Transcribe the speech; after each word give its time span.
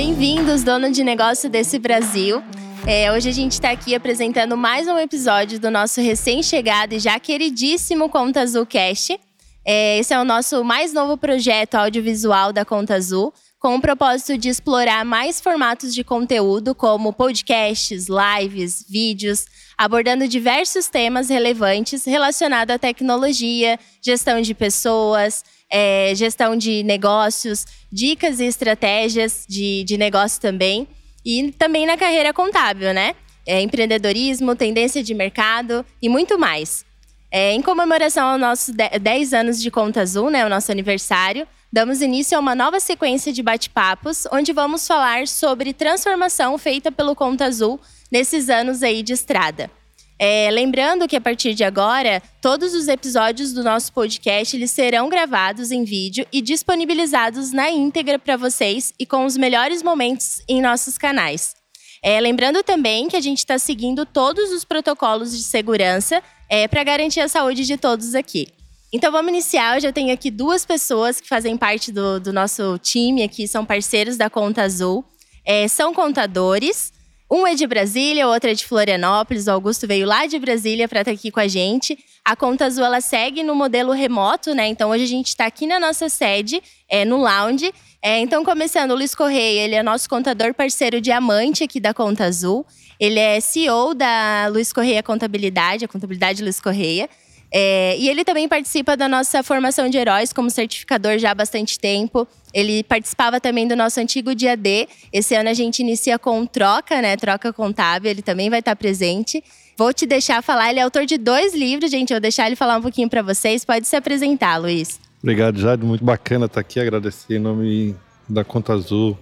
Bem-vindos, 0.00 0.62
dono 0.62 0.92
de 0.92 1.02
negócio 1.02 1.50
desse 1.50 1.76
Brasil. 1.76 2.40
É, 2.86 3.10
hoje 3.10 3.30
a 3.30 3.32
gente 3.32 3.54
está 3.54 3.72
aqui 3.72 3.96
apresentando 3.96 4.56
mais 4.56 4.86
um 4.86 4.96
episódio 4.96 5.58
do 5.58 5.72
nosso 5.72 6.00
recém-chegado 6.00 6.94
e 6.94 7.00
já 7.00 7.18
queridíssimo 7.18 8.08
Conta 8.08 8.42
Azul 8.42 8.64
Cast. 8.64 9.18
É, 9.64 9.98
esse 9.98 10.14
é 10.14 10.20
o 10.20 10.24
nosso 10.24 10.62
mais 10.62 10.92
novo 10.92 11.16
projeto 11.16 11.74
audiovisual 11.74 12.52
da 12.52 12.64
Conta 12.64 12.94
Azul, 12.94 13.34
com 13.58 13.74
o 13.74 13.80
propósito 13.80 14.38
de 14.38 14.48
explorar 14.48 15.04
mais 15.04 15.40
formatos 15.40 15.92
de 15.92 16.04
conteúdo, 16.04 16.76
como 16.76 17.12
podcasts, 17.12 18.06
lives, 18.08 18.86
vídeos, 18.88 19.46
abordando 19.76 20.28
diversos 20.28 20.86
temas 20.86 21.28
relevantes 21.28 22.04
relacionados 22.04 22.72
à 22.72 22.78
tecnologia, 22.78 23.76
gestão 24.00 24.40
de 24.40 24.54
pessoas, 24.54 25.42
é, 25.70 26.12
gestão 26.14 26.56
de 26.56 26.82
negócios, 26.82 27.66
dicas 27.90 28.40
e 28.40 28.44
estratégias 28.44 29.44
de, 29.48 29.84
de 29.84 29.96
negócio 29.96 30.40
também. 30.40 30.88
E 31.24 31.52
também 31.52 31.86
na 31.86 31.96
carreira 31.96 32.32
contábil, 32.32 32.92
né? 32.94 33.14
É, 33.46 33.60
empreendedorismo, 33.60 34.54
tendência 34.54 35.02
de 35.02 35.14
mercado 35.14 35.84
e 36.00 36.08
muito 36.08 36.38
mais. 36.38 36.84
É, 37.30 37.52
em 37.52 37.60
comemoração 37.60 38.26
aos 38.26 38.40
nossos 38.40 38.74
10 38.74 39.34
anos 39.34 39.60
de 39.60 39.70
Conta 39.70 40.00
Azul, 40.00 40.30
né, 40.30 40.46
o 40.46 40.48
nosso 40.48 40.72
aniversário, 40.72 41.46
damos 41.70 42.00
início 42.00 42.36
a 42.36 42.40
uma 42.40 42.54
nova 42.54 42.80
sequência 42.80 43.32
de 43.32 43.42
bate-papos, 43.42 44.26
onde 44.32 44.52
vamos 44.52 44.86
falar 44.86 45.28
sobre 45.28 45.74
transformação 45.74 46.56
feita 46.56 46.90
pelo 46.90 47.14
Conta 47.14 47.44
Azul 47.44 47.78
nesses 48.10 48.48
anos 48.48 48.82
aí 48.82 49.02
de 49.02 49.12
estrada. 49.12 49.70
É, 50.18 50.50
lembrando 50.50 51.06
que 51.06 51.14
a 51.14 51.20
partir 51.20 51.54
de 51.54 51.62
agora, 51.62 52.20
todos 52.42 52.74
os 52.74 52.88
episódios 52.88 53.52
do 53.52 53.62
nosso 53.62 53.92
podcast 53.92 54.56
eles 54.56 54.72
serão 54.72 55.08
gravados 55.08 55.70
em 55.70 55.84
vídeo 55.84 56.26
e 56.32 56.42
disponibilizados 56.42 57.52
na 57.52 57.70
íntegra 57.70 58.18
para 58.18 58.36
vocês 58.36 58.92
e 58.98 59.06
com 59.06 59.24
os 59.24 59.36
melhores 59.36 59.80
momentos 59.80 60.42
em 60.48 60.60
nossos 60.60 60.98
canais. 60.98 61.54
É, 62.02 62.20
lembrando 62.20 62.62
também 62.64 63.08
que 63.08 63.16
a 63.16 63.20
gente 63.20 63.38
está 63.38 63.58
seguindo 63.58 64.04
todos 64.04 64.50
os 64.50 64.64
protocolos 64.64 65.36
de 65.36 65.42
segurança 65.42 66.22
é, 66.48 66.66
para 66.66 66.82
garantir 66.82 67.20
a 67.20 67.28
saúde 67.28 67.64
de 67.64 67.76
todos 67.76 68.14
aqui. 68.14 68.48
Então 68.92 69.12
vamos 69.12 69.30
iniciar. 69.30 69.76
Eu 69.76 69.80
já 69.82 69.92
tenho 69.92 70.12
aqui 70.12 70.30
duas 70.30 70.64
pessoas 70.64 71.20
que 71.20 71.28
fazem 71.28 71.56
parte 71.56 71.92
do, 71.92 72.18
do 72.18 72.32
nosso 72.32 72.78
time 72.78 73.22
aqui, 73.22 73.46
são 73.46 73.64
parceiros 73.64 74.16
da 74.16 74.30
Conta 74.30 74.62
Azul. 74.62 75.04
É, 75.44 75.68
são 75.68 75.94
contadores. 75.94 76.92
Um 77.30 77.46
é 77.46 77.54
de 77.54 77.66
Brasília, 77.66 78.26
o 78.26 78.32
outro 78.32 78.48
é 78.48 78.54
de 78.54 78.64
Florianópolis. 78.64 79.46
O 79.46 79.50
Augusto 79.50 79.86
veio 79.86 80.06
lá 80.06 80.24
de 80.24 80.38
Brasília 80.38 80.88
para 80.88 81.00
estar 81.00 81.10
tá 81.10 81.14
aqui 81.14 81.30
com 81.30 81.40
a 81.40 81.46
gente. 81.46 81.98
A 82.24 82.34
Conta 82.34 82.64
Azul 82.64 82.84
ela 82.84 83.02
segue 83.02 83.42
no 83.42 83.54
modelo 83.54 83.92
remoto, 83.92 84.54
né? 84.54 84.66
Então 84.66 84.90
hoje 84.90 85.04
a 85.04 85.08
gente 85.08 85.28
está 85.28 85.44
aqui 85.44 85.66
na 85.66 85.78
nossa 85.78 86.08
sede, 86.08 86.62
é, 86.88 87.04
no 87.04 87.18
lounge. 87.18 87.72
É, 88.00 88.18
então, 88.20 88.44
começando, 88.44 88.92
o 88.92 88.94
Luiz 88.94 89.14
Correia, 89.14 89.62
ele 89.62 89.74
é 89.74 89.82
nosso 89.82 90.08
contador 90.08 90.54
parceiro 90.54 91.00
diamante 91.00 91.64
aqui 91.64 91.80
da 91.80 91.92
Conta 91.92 92.24
Azul. 92.24 92.64
Ele 92.98 93.18
é 93.18 93.40
CEO 93.40 93.92
da 93.92 94.46
Luiz 94.50 94.72
Correia 94.72 95.02
Contabilidade, 95.02 95.84
a 95.84 95.88
Contabilidade 95.88 96.42
Luiz 96.42 96.60
Correia. 96.60 97.08
É, 97.50 97.96
e 97.98 98.08
ele 98.08 98.24
também 98.24 98.46
participa 98.46 98.96
da 98.96 99.08
nossa 99.08 99.42
formação 99.42 99.88
de 99.88 99.96
heróis 99.96 100.32
como 100.32 100.50
certificador 100.50 101.18
já 101.18 101.30
há 101.30 101.34
bastante 101.34 101.78
tempo. 101.78 102.28
Ele 102.52 102.82
participava 102.82 103.40
também 103.40 103.66
do 103.66 103.74
nosso 103.74 104.00
antigo 104.00 104.34
dia 104.34 104.56
D. 104.56 104.88
Esse 105.12 105.34
ano 105.34 105.48
a 105.48 105.54
gente 105.54 105.80
inicia 105.80 106.18
com 106.18 106.44
troca, 106.46 107.00
né? 107.00 107.16
Troca 107.16 107.52
contábil. 107.52 108.10
Ele 108.10 108.22
também 108.22 108.50
vai 108.50 108.58
estar 108.58 108.76
presente. 108.76 109.42
Vou 109.76 109.92
te 109.92 110.06
deixar 110.06 110.42
falar. 110.42 110.70
Ele 110.70 110.80
é 110.80 110.82
autor 110.82 111.06
de 111.06 111.16
dois 111.16 111.54
livros, 111.54 111.90
gente. 111.90 112.10
Eu 112.10 112.16
vou 112.16 112.22
deixar 112.22 112.46
ele 112.46 112.56
falar 112.56 112.76
um 112.76 112.82
pouquinho 112.82 113.08
para 113.08 113.22
vocês. 113.22 113.64
Pode 113.64 113.86
se 113.86 113.96
apresentar, 113.96 114.56
Luiz. 114.56 115.00
Obrigado, 115.22 115.58
Jade. 115.58 115.84
Muito 115.84 116.04
bacana 116.04 116.46
estar 116.46 116.60
aqui. 116.60 116.80
Agradecer 116.80 117.36
em 117.36 117.38
nome 117.38 117.96
da 118.28 118.44
Conta 118.44 118.72
Azul 118.74 119.18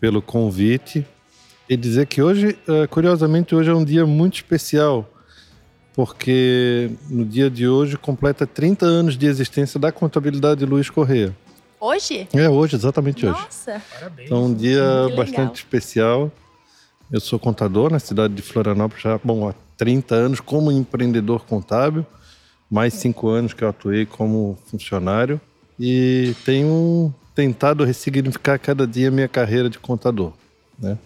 pelo 0.00 0.20
convite. 0.20 1.06
E 1.68 1.76
dizer 1.76 2.06
que 2.06 2.20
hoje, 2.20 2.58
eh, 2.68 2.86
curiosamente, 2.88 3.54
hoje 3.54 3.70
é 3.70 3.74
um 3.74 3.84
dia 3.84 4.04
muito 4.04 4.34
especial 4.34 5.08
porque 5.94 6.90
no 7.08 7.24
dia 7.24 7.48
de 7.48 7.66
hoje 7.66 7.96
completa 7.96 8.46
30 8.46 8.84
anos 8.84 9.16
de 9.16 9.26
existência 9.26 9.78
da 9.78 9.92
contabilidade 9.92 10.66
Luiz 10.66 10.90
Correia. 10.90 11.34
Hoje? 11.80 12.26
É, 12.32 12.48
hoje, 12.48 12.76
exatamente 12.76 13.26
hoje. 13.26 13.38
Nossa! 13.40 13.82
Parabéns. 13.92 14.26
Então, 14.26 14.46
um 14.46 14.54
dia 14.54 14.82
bastante 15.16 15.56
especial. 15.56 16.32
Eu 17.12 17.20
sou 17.20 17.38
contador 17.38 17.92
na 17.92 17.98
cidade 17.98 18.34
de 18.34 18.42
Florianópolis 18.42 19.02
já, 19.02 19.20
bom, 19.22 19.48
há 19.48 19.54
30 19.76 20.14
anos 20.14 20.40
como 20.40 20.72
empreendedor 20.72 21.44
contábil, 21.44 22.04
mais 22.70 22.94
cinco 22.94 23.28
anos 23.28 23.52
que 23.52 23.62
eu 23.62 23.68
atuei 23.68 24.06
como 24.06 24.58
funcionário 24.66 25.40
e 25.78 26.34
tenho 26.44 27.14
tentado 27.34 27.84
ressignificar 27.84 28.58
cada 28.58 28.86
dia 28.86 29.08
a 29.08 29.10
minha 29.10 29.28
carreira 29.28 29.68
de 29.68 29.78
contador, 29.78 30.32
né? 30.78 30.96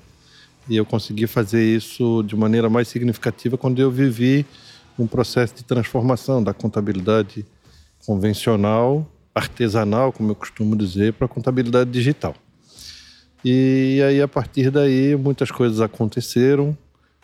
E 0.69 0.77
eu 0.77 0.85
consegui 0.85 1.27
fazer 1.27 1.65
isso 1.65 2.23
de 2.23 2.37
maneira 2.37 2.69
mais 2.69 2.89
significativa 2.89 3.57
quando 3.57 3.81
eu 3.81 3.91
vivi 3.91 4.47
um 4.99 5.07
processo 5.07 5.55
de 5.55 5.65
transformação 5.65 6.43
da 6.43 6.53
contabilidade 6.53 7.47
convencional, 8.05 9.07
artesanal, 9.35 10.13
como 10.13 10.31
eu 10.31 10.35
costumo 10.35 10.75
dizer, 10.77 11.13
para 11.13 11.27
a 11.27 11.29
contabilidade 11.29 11.91
digital. 11.91 12.35
E 13.45 14.03
aí, 14.07 14.21
a 14.21 14.27
partir 14.27 14.71
daí, 14.71 15.15
muitas 15.17 15.51
coisas 15.51 15.81
aconteceram. 15.81 16.77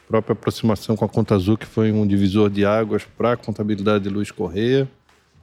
A 0.04 0.06
própria 0.06 0.32
aproximação 0.34 0.94
com 0.94 1.04
a 1.04 1.08
Conta 1.08 1.34
Azul, 1.34 1.56
que 1.56 1.66
foi 1.66 1.90
um 1.90 2.06
divisor 2.06 2.50
de 2.50 2.64
águas 2.64 3.04
para 3.04 3.32
a 3.32 3.36
contabilidade 3.36 4.04
de 4.04 4.10
Luiz 4.10 4.30
Correia, 4.30 4.88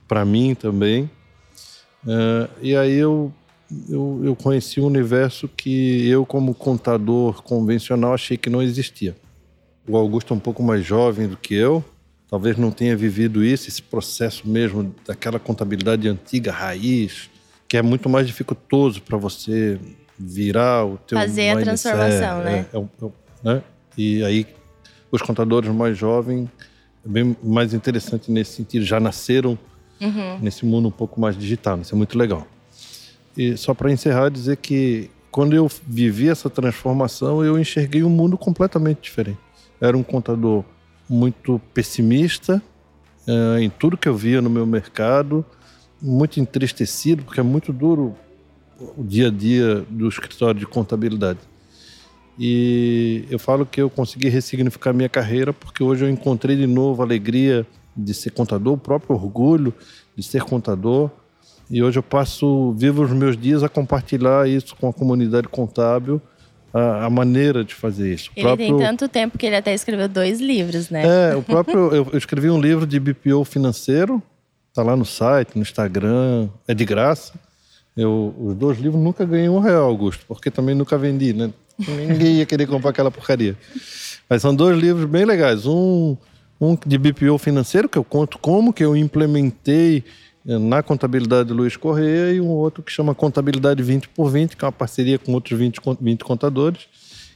para 0.08 0.24
mim 0.24 0.56
também. 0.56 1.10
Uh, 2.04 2.48
e 2.62 2.76
aí 2.76 2.96
eu, 2.96 3.34
eu, 3.90 4.22
eu 4.24 4.36
conheci 4.36 4.80
um 4.80 4.86
universo 4.86 5.48
que 5.48 6.08
eu, 6.08 6.26
como 6.26 6.54
contador 6.54 7.42
convencional, 7.44 8.14
achei 8.14 8.38
que 8.38 8.50
não 8.50 8.62
existia. 8.62 9.16
O 9.88 9.98
Augusto 9.98 10.34
é 10.34 10.38
um 10.38 10.40
pouco 10.40 10.64
mais 10.64 10.86
jovem 10.86 11.28
do 11.28 11.36
que 11.36 11.56
eu, 11.56 11.84
talvez 12.32 12.56
não 12.56 12.72
tenha 12.72 12.96
vivido 12.96 13.44
isso, 13.44 13.68
esse 13.68 13.82
processo 13.82 14.48
mesmo 14.48 14.96
daquela 15.06 15.38
contabilidade 15.38 16.08
antiga, 16.08 16.50
raiz, 16.50 17.30
que 17.68 17.76
é 17.76 17.82
muito 17.82 18.08
mais 18.08 18.26
dificultoso 18.26 19.02
para 19.02 19.18
você 19.18 19.78
virar 20.18 20.86
o 20.86 20.98
teu 20.98 21.18
fazer 21.18 21.50
a 21.50 21.60
transformação, 21.60 22.42
é, 22.42 22.44
né? 22.44 22.66
É, 22.72 22.78
é, 22.78 22.80
é, 22.80 23.12
né? 23.44 23.64
E 23.98 24.24
aí 24.24 24.48
os 25.12 25.22
contadores 25.22 25.70
mais 25.72 25.98
jovens 25.98 26.48
é 27.06 27.10
bem 27.10 27.36
mais 27.44 27.74
interessante 27.74 28.32
nesse 28.32 28.54
sentido, 28.54 28.86
já 28.86 28.98
nasceram 28.98 29.60
uhum. 30.00 30.40
nesse 30.40 30.66
mundo 30.66 30.88
um 30.88 30.92
pouco 30.92 31.20
mais 31.20 31.38
digital, 31.38 31.82
isso 31.82 31.94
é 31.94 31.98
muito 31.98 32.18
legal. 32.18 32.48
E 33.36 33.58
só 33.58 33.74
para 33.74 33.92
encerrar 33.92 34.30
dizer 34.30 34.56
que 34.56 35.12
quando 35.30 35.54
eu 35.54 35.70
vivi 35.86 36.30
essa 36.30 36.50
transformação, 36.50 37.44
eu 37.44 37.60
enxerguei 37.60 38.04
um 38.04 38.10
mundo 38.10 38.38
completamente 38.38 39.02
diferente. 39.02 39.40
Era 39.82 39.98
um 39.98 40.04
contador 40.04 40.64
muito 41.12 41.60
pessimista 41.74 42.64
uh, 43.28 43.60
em 43.60 43.70
tudo 43.70 43.98
que 43.98 44.08
eu 44.08 44.16
via 44.16 44.42
no 44.42 44.50
meu 44.50 44.66
mercado, 44.66 45.46
muito 46.02 46.40
entristecido, 46.40 47.24
porque 47.24 47.42
é 47.42 47.44
muito 47.44 47.74
duro 47.74 48.16
o 48.98 49.04
dia 49.04 49.28
a 49.28 49.30
dia 49.30 49.86
do 49.90 50.08
escritório 50.08 50.58
de 50.58 50.66
contabilidade. 50.66 51.40
E 52.40 53.26
eu 53.30 53.38
falo 53.38 53.66
que 53.66 53.82
eu 53.82 53.90
consegui 53.90 54.30
ressignificar 54.30 54.94
minha 54.94 55.10
carreira 55.10 55.52
porque 55.52 55.84
hoje 55.84 56.06
eu 56.06 56.10
encontrei 56.10 56.56
de 56.56 56.66
novo 56.66 57.02
a 57.02 57.06
alegria 57.06 57.68
de 57.96 58.14
ser 58.14 58.32
contador, 58.32 58.74
o 58.74 58.78
próprio 58.78 59.14
orgulho 59.14 59.74
de 60.16 60.24
ser 60.24 60.44
contador. 60.44 61.12
E 61.70 61.84
hoje 61.84 62.00
eu 62.00 62.04
passo, 62.04 62.72
vivo 62.72 63.04
os 63.04 63.12
meus 63.12 63.36
dias 63.36 63.64
a 63.64 63.70
compartilhar 63.70 64.48
isso 64.48 64.76
com 64.78 64.88
a 64.88 64.94
comunidade 64.94 65.50
contábil 65.50 66.22
a, 66.74 67.06
a, 67.06 67.10
maneira 67.10 67.64
de 67.64 67.74
fazer 67.74 68.14
isso. 68.14 68.32
ele 68.36 68.46
próprio... 68.46 68.68
tem 68.68 68.78
tanto 68.78 69.08
tempo 69.08 69.38
que 69.38 69.46
ele 69.46 69.56
até 69.56 69.74
escreveu 69.74 70.08
dois 70.08 70.40
livros, 70.40 70.90
né? 70.90 71.32
É, 71.32 71.36
o 71.36 71.42
próprio. 71.44 71.94
eu, 71.94 72.08
eu 72.12 72.18
escrevi 72.18 72.50
um 72.50 72.60
livro 72.60 72.86
de 72.86 73.00
BPO 73.00 73.44
financeiro, 73.46 74.22
tá 74.74 74.84
lá 74.84 74.96
no 74.96 75.06
site, 75.06 75.56
no 75.56 75.62
Instagram, 75.62 76.50
é 76.68 76.74
de 76.74 76.86
graça. 76.86 77.34
Eu, 77.96 78.34
os 78.40 78.56
dois 78.56 78.80
livros 78.80 79.02
nunca 79.02 79.26
ganhei 79.26 79.50
um 79.50 79.60
real, 79.60 79.84
Augusto, 79.84 80.26
porque 80.28 80.50
também 80.50 80.74
nunca 80.74 80.98
vendi, 80.98 81.34
né? 81.34 81.52
Ninguém 81.78 82.36
ia 82.36 82.46
querer 82.46 82.68
comprar 82.68 82.92
aquela 82.92 83.12
porcaria. 83.12 83.58
Mas 84.30 84.42
são 84.42 84.56
dois 84.56 84.78
livros 84.80 85.06
bem 85.06 85.26
legais. 85.26 85.66
Um, 85.66 86.16
um 86.60 86.78
de 86.86 86.98
BPO 86.98 87.38
financeiro, 87.38 87.90
que 87.90 87.98
eu 87.98 88.04
conto 88.04 88.38
como 88.38 88.72
que 88.72 88.84
eu 88.84 88.96
implementei 88.96 90.04
na 90.44 90.82
contabilidade 90.82 91.54
Luiz 91.54 91.78
Correia 91.78 92.34
e 92.34 92.42
um 92.42 92.50
outro 92.50 92.82
que 92.82 92.92
chama 92.92 93.14
Contabilidade 93.14 93.84
20 93.84 94.10
por 94.10 94.30
20, 94.30 94.58
que 94.58 94.66
é 94.66 94.68
uma 94.68 94.72
parceria 94.72 95.20
com 95.20 95.34
outros 95.34 95.58
20, 95.58 95.80
20 96.00 96.24
contadores, 96.24 96.88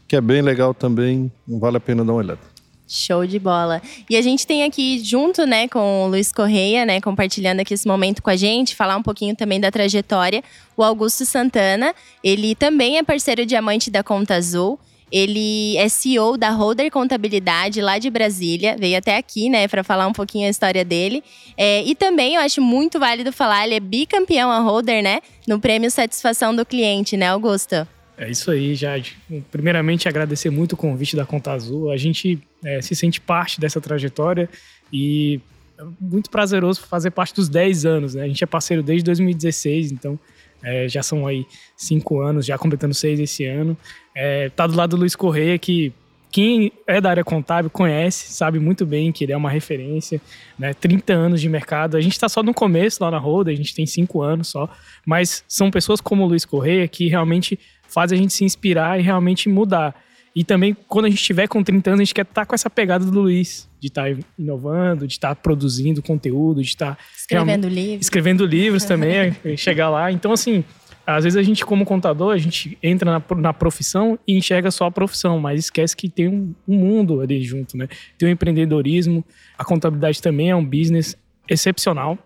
que 0.07 0.15
é 0.15 0.21
bem 0.21 0.41
legal 0.41 0.73
também, 0.73 1.31
vale 1.47 1.77
a 1.77 1.79
pena 1.79 2.03
dar 2.03 2.13
uma 2.13 2.19
olhada. 2.19 2.55
Show 2.87 3.25
de 3.25 3.39
bola. 3.39 3.81
E 4.07 4.15
a 4.15 4.21
gente 4.21 4.45
tem 4.45 4.63
aqui 4.63 5.03
junto, 5.03 5.45
né, 5.45 5.67
com 5.67 6.05
o 6.05 6.07
Luiz 6.07 6.31
Correia, 6.31 6.85
né, 6.85 7.01
compartilhando 7.01 7.59
aqui 7.59 7.73
esse 7.73 7.87
momento 7.87 8.21
com 8.21 8.29
a 8.29 8.35
gente, 8.35 8.75
falar 8.75 8.95
um 8.95 9.01
pouquinho 9.01 9.35
também 9.35 9.59
da 9.59 9.71
trajetória, 9.71 10.43
o 10.77 10.83
Augusto 10.83 11.25
Santana. 11.25 11.95
Ele 12.23 12.53
também 12.53 12.97
é 12.97 13.03
parceiro 13.03 13.43
diamante 13.43 13.89
da 13.89 14.03
Conta 14.03 14.35
Azul. 14.35 14.79
Ele 15.11 15.77
é 15.77 15.87
CEO 15.87 16.37
da 16.37 16.49
Holder 16.49 16.91
Contabilidade 16.91 17.81
lá 17.81 17.99
de 17.99 18.09
Brasília, 18.09 18.75
veio 18.77 18.97
até 18.97 19.17
aqui, 19.17 19.49
né, 19.49 19.67
para 19.67 19.83
falar 19.83 20.07
um 20.07 20.13
pouquinho 20.13 20.47
a 20.47 20.49
história 20.49 20.83
dele. 20.83 21.23
É, 21.55 21.83
e 21.83 21.95
também 21.95 22.35
eu 22.35 22.41
acho 22.41 22.61
muito 22.61 22.99
válido 22.99 23.31
falar, 23.31 23.65
ele 23.65 23.75
é 23.75 23.79
bicampeão 23.79 24.51
a 24.51 24.59
Holder, 24.59 25.03
né, 25.03 25.19
no 25.47 25.59
prêmio 25.59 25.89
Satisfação 25.91 26.55
do 26.55 26.65
Cliente, 26.65 27.15
né, 27.15 27.29
Augusto? 27.29 27.87
É 28.17 28.29
isso 28.29 28.49
aí, 28.49 28.75
Jade. 28.75 29.17
Primeiramente, 29.51 30.07
agradecer 30.07 30.49
muito 30.49 30.73
o 30.73 30.77
convite 30.77 31.15
da 31.15 31.25
Conta 31.25 31.51
Azul. 31.51 31.91
A 31.91 31.97
gente 31.97 32.39
é, 32.63 32.81
se 32.81 32.95
sente 32.95 33.19
parte 33.19 33.59
dessa 33.59 33.81
trajetória 33.81 34.49
e 34.91 35.41
é 35.77 35.83
muito 35.99 36.29
prazeroso 36.29 36.81
fazer 36.81 37.11
parte 37.11 37.35
dos 37.35 37.49
10 37.49 37.85
anos. 37.85 38.15
Né? 38.15 38.23
A 38.23 38.27
gente 38.27 38.43
é 38.43 38.47
parceiro 38.47 38.81
desde 38.81 39.03
2016, 39.03 39.91
então 39.91 40.17
é, 40.65 40.89
já 40.89 41.03
são 41.03 41.27
aí 41.27 41.45
cinco 41.77 42.19
anos, 42.19 42.45
já 42.45 42.57
completando 42.57 42.93
seis 42.93 43.19
esse 43.19 43.45
ano. 43.45 43.77
É, 44.15 44.49
tá 44.49 44.65
do 44.65 44.75
lado 44.75 44.91
do 44.91 44.97
Luiz 44.97 45.15
Correia, 45.15 45.57
que 45.59 45.93
quem 46.31 46.71
é 46.85 46.99
da 46.99 47.11
área 47.11 47.23
contábil 47.23 47.69
conhece, 47.69 48.33
sabe 48.33 48.59
muito 48.59 48.85
bem 48.85 49.11
que 49.11 49.23
ele 49.23 49.31
é 49.31 49.37
uma 49.37 49.49
referência, 49.49 50.19
né? 50.59 50.73
30 50.73 51.13
anos 51.13 51.39
de 51.39 51.47
mercado. 51.47 51.95
A 51.95 52.01
gente 52.01 52.11
está 52.11 52.27
só 52.27 52.43
no 52.43 52.53
começo 52.53 53.01
lá 53.01 53.09
na 53.09 53.17
Roda, 53.17 53.51
a 53.51 53.55
gente 53.55 53.73
tem 53.73 53.85
cinco 53.85 54.21
anos 54.21 54.49
só, 54.49 54.67
mas 55.05 55.45
são 55.47 55.71
pessoas 55.71 56.01
como 56.01 56.23
o 56.23 56.27
Luiz 56.27 56.43
Correia 56.43 56.87
que 56.89 57.07
realmente 57.07 57.57
fazem 57.87 58.17
a 58.17 58.21
gente 58.21 58.33
se 58.33 58.43
inspirar 58.43 58.99
e 58.99 59.03
realmente 59.03 59.47
mudar. 59.47 59.95
E 60.35 60.43
também, 60.43 60.75
quando 60.89 61.05
a 61.05 61.09
gente 61.09 61.19
estiver 61.19 61.47
com 61.47 61.63
30 61.63 61.91
anos, 61.91 62.01
a 62.01 62.03
gente 62.03 62.13
quer 62.13 62.23
estar 62.23 62.41
tá 62.41 62.45
com 62.45 62.53
essa 62.53 62.69
pegada 62.69 63.05
do 63.05 63.21
Luiz, 63.21 63.69
de 63.85 63.91
estar 63.91 64.15
tá 64.15 64.19
inovando, 64.37 65.07
de 65.07 65.13
estar 65.13 65.29
tá 65.29 65.35
produzindo 65.35 66.01
conteúdo, 66.01 66.61
de 66.61 66.67
estar. 66.67 66.97
Escrevendo 67.15 67.67
livros. 67.67 68.05
Escrevendo 68.05 68.45
livros 68.45 68.83
também, 68.83 69.35
chegar 69.55 69.89
lá. 69.89 70.11
Então, 70.11 70.31
assim, 70.31 70.63
às 71.05 71.23
vezes 71.23 71.37
a 71.37 71.43
gente, 71.43 71.63
como 71.63 71.85
contador, 71.85 72.33
a 72.33 72.37
gente 72.37 72.77
entra 72.81 73.11
na, 73.11 73.35
na 73.37 73.53
profissão 73.53 74.17
e 74.27 74.35
enxerga 74.35 74.71
só 74.71 74.85
a 74.85 74.91
profissão, 74.91 75.39
mas 75.39 75.59
esquece 75.59 75.95
que 75.95 76.09
tem 76.09 76.27
um, 76.27 76.53
um 76.67 76.77
mundo 76.77 77.21
ali 77.21 77.43
junto, 77.43 77.77
né? 77.77 77.87
Tem 78.17 78.27
o 78.27 78.31
empreendedorismo, 78.31 79.23
a 79.57 79.63
contabilidade 79.63 80.21
também 80.21 80.49
é 80.49 80.55
um 80.55 80.65
business 80.65 81.15
excepcional, 81.47 82.17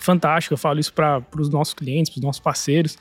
fantástico. 0.00 0.54
Eu 0.54 0.58
falo 0.58 0.80
isso 0.80 0.92
para 0.92 1.22
os 1.38 1.48
nossos 1.48 1.72
clientes, 1.72 2.10
para 2.10 2.18
os 2.18 2.24
nossos 2.24 2.40
parceiros. 2.40 2.98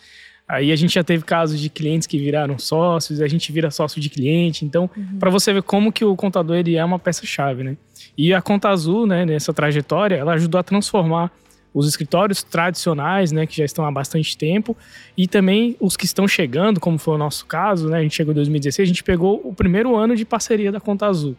Aí 0.50 0.72
a 0.72 0.76
gente 0.76 0.96
já 0.96 1.04
teve 1.04 1.24
casos 1.24 1.60
de 1.60 1.70
clientes 1.70 2.08
que 2.08 2.18
viraram 2.18 2.58
sócios, 2.58 3.22
a 3.22 3.28
gente 3.28 3.52
vira 3.52 3.70
sócio 3.70 4.02
de 4.02 4.10
cliente. 4.10 4.66
Então, 4.66 4.90
uhum. 4.98 5.20
para 5.20 5.30
você 5.30 5.54
ver 5.54 5.62
como 5.62 5.92
que 5.92 6.04
o 6.04 6.16
contador 6.16 6.56
ele 6.56 6.76
é 6.76 6.84
uma 6.84 6.98
peça-chave, 6.98 7.64
né? 7.64 7.78
E 8.18 8.34
a 8.34 8.42
Conta 8.42 8.70
Azul, 8.70 9.06
né, 9.06 9.26
nessa 9.26 9.54
trajetória, 9.54 10.16
ela 10.16 10.34
ajudou 10.34 10.60
a 10.60 10.64
transformar 10.64 11.32
os 11.72 11.88
escritórios 11.88 12.42
tradicionais, 12.42 13.32
né, 13.32 13.46
que 13.46 13.56
já 13.56 13.64
estão 13.64 13.86
há 13.86 13.92
bastante 13.92 14.36
tempo, 14.36 14.76
e 15.16 15.28
também 15.28 15.78
os 15.80 15.96
que 15.96 16.06
estão 16.06 16.28
chegando, 16.28 16.80
como 16.80 16.98
foi 16.98 17.14
o 17.14 17.18
nosso 17.20 17.46
caso, 17.46 17.88
né, 17.88 18.00
a 18.00 18.02
gente 18.02 18.16
chegou 18.16 18.32
em 18.32 18.36
2016, 18.36 18.88
a 18.88 18.92
gente 18.92 19.04
pegou 19.04 19.40
o 19.44 19.54
primeiro 19.54 19.96
ano 19.96 20.16
de 20.16 20.26
parceria 20.26 20.72
da 20.72 20.80
Conta 20.80 21.06
Azul. 21.06 21.38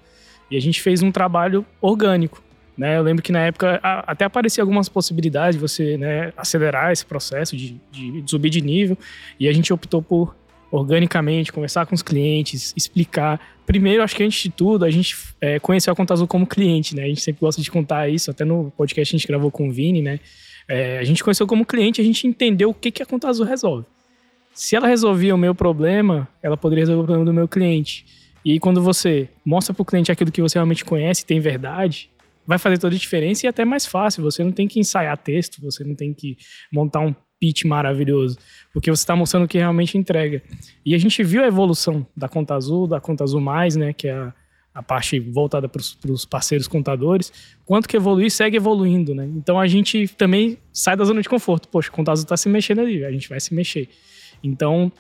E 0.49 0.57
a 0.57 0.61
gente 0.61 0.81
fez 0.81 1.03
um 1.03 1.11
trabalho 1.11 1.67
orgânico. 1.81 2.41
Né? 2.81 2.97
Eu 2.97 3.03
lembro 3.03 3.23
que 3.23 3.31
na 3.31 3.41
época 3.41 3.79
até 3.83 4.25
aparecia 4.25 4.63
algumas 4.63 4.89
possibilidades 4.89 5.57
de 5.57 5.61
você 5.61 5.99
né, 5.99 6.33
acelerar 6.35 6.91
esse 6.91 7.05
processo 7.05 7.55
de, 7.55 7.79
de, 7.93 8.23
de 8.23 8.31
subir 8.31 8.49
de 8.49 8.63
nível, 8.63 8.97
e 9.39 9.49
a 9.49 9.53
gente 9.53 9.71
optou 9.71 10.01
por 10.01 10.35
organicamente, 10.71 11.53
conversar 11.53 11.85
com 11.85 11.95
os 11.95 12.01
clientes, 12.01 12.73
explicar. 12.75 13.39
Primeiro, 13.67 14.03
acho 14.03 14.17
que 14.17 14.23
antes 14.23 14.43
de 14.43 14.49
tudo, 14.49 14.87
a 14.87 14.91
gente 14.91 15.15
é, 15.43 15.59
conheceu 15.59 15.93
a 15.93 15.97
Conta 15.97 16.15
Azul 16.15 16.27
como 16.27 16.47
cliente, 16.47 16.97
né? 16.97 17.03
A 17.03 17.09
gente 17.09 17.21
sempre 17.21 17.41
gosta 17.43 17.61
de 17.61 17.71
contar 17.71 18.09
isso, 18.09 18.31
até 18.31 18.47
no 18.47 18.73
podcast 18.75 19.15
a 19.15 19.19
gente 19.19 19.29
gravou 19.29 19.51
com 19.51 19.69
o 19.69 19.71
Vini, 19.71 20.01
né? 20.01 20.19
É, 20.67 21.01
a 21.01 21.05
gente 21.05 21.23
conheceu 21.23 21.47
como 21.47 21.67
cliente, 21.67 22.01
a 22.01 22.05
gente 22.05 22.27
entendeu 22.27 22.71
o 22.71 22.75
que, 22.75 22.91
que 22.91 23.03
a 23.03 23.07
Conta 23.07 23.29
Azul 23.29 23.45
resolve. 23.45 23.85
Se 24.55 24.75
ela 24.75 24.89
resolvia 24.89 25.35
o 25.35 25.39
meu 25.39 25.55
problema, 25.55 26.27
ela 26.43 26.57
poderia 26.57 26.85
resolver 26.85 27.03
o 27.03 27.05
problema 27.05 27.27
do 27.27 27.35
meu 27.35 27.47
cliente. 27.47 28.07
E 28.43 28.59
quando 28.59 28.81
você 28.81 29.29
mostra 29.45 29.75
para 29.75 29.83
o 29.83 29.85
cliente 29.85 30.11
aquilo 30.11 30.33
que 30.33 30.41
você 30.41 30.57
realmente 30.57 30.83
conhece, 30.83 31.27
tem 31.27 31.41
verdade, 31.41 32.09
vai 32.51 32.59
fazer 32.59 32.79
toda 32.79 32.97
a 32.97 32.99
diferença 32.99 33.47
e 33.47 33.47
é 33.47 33.51
até 33.51 33.65
mais 33.65 33.87
fácil. 33.87 34.25
Você 34.25 34.43
não 34.43 34.51
tem 34.51 34.67
que 34.67 34.81
ensaiar 34.81 35.17
texto, 35.17 35.63
você 35.63 35.85
não 35.85 35.95
tem 35.95 36.13
que 36.13 36.37
montar 36.73 36.99
um 36.99 37.15
pitch 37.39 37.65
maravilhoso, 37.65 38.37
porque 38.73 38.91
você 38.91 39.03
está 39.03 39.15
mostrando 39.15 39.45
o 39.45 39.49
que 39.49 39.57
realmente 39.57 39.97
entrega. 39.97 40.43
E 40.85 40.93
a 40.93 40.99
gente 40.99 41.23
viu 41.23 41.45
a 41.45 41.47
evolução 41.47 42.05
da 42.15 42.29
Conta 42.29 42.57
Azul, 42.57 42.89
da 42.89 43.01
Conta 43.01 43.23
Azul 43.23 43.41
Mais, 43.41 43.77
né, 43.77 43.93
que 43.93 44.09
é 44.09 44.13
a, 44.13 44.35
a 44.75 44.83
parte 44.83 45.21
voltada 45.21 45.69
para 45.69 45.81
os 46.11 46.25
parceiros 46.27 46.67
contadores, 46.67 47.33
quanto 47.65 47.89
que 47.89 47.97
evoluiu 47.97 48.27
e 48.27 48.31
segue 48.31 48.57
evoluindo, 48.57 49.15
né? 49.15 49.31
Então 49.37 49.59
a 49.59 49.69
gente 49.69 50.09
também 50.09 50.59
sai 50.73 50.97
da 50.97 51.05
zona 51.05 51.23
de 51.23 51.29
conforto. 51.29 51.69
Poxa, 51.69 51.89
a 51.89 51.93
Conta 51.93 52.11
Azul 52.11 52.25
está 52.25 52.37
se 52.37 52.49
mexendo 52.49 52.81
ali, 52.81 53.05
a 53.05 53.13
gente 53.13 53.29
vai 53.29 53.39
se 53.39 53.55
mexer. 53.55 53.89
Então 54.43 54.93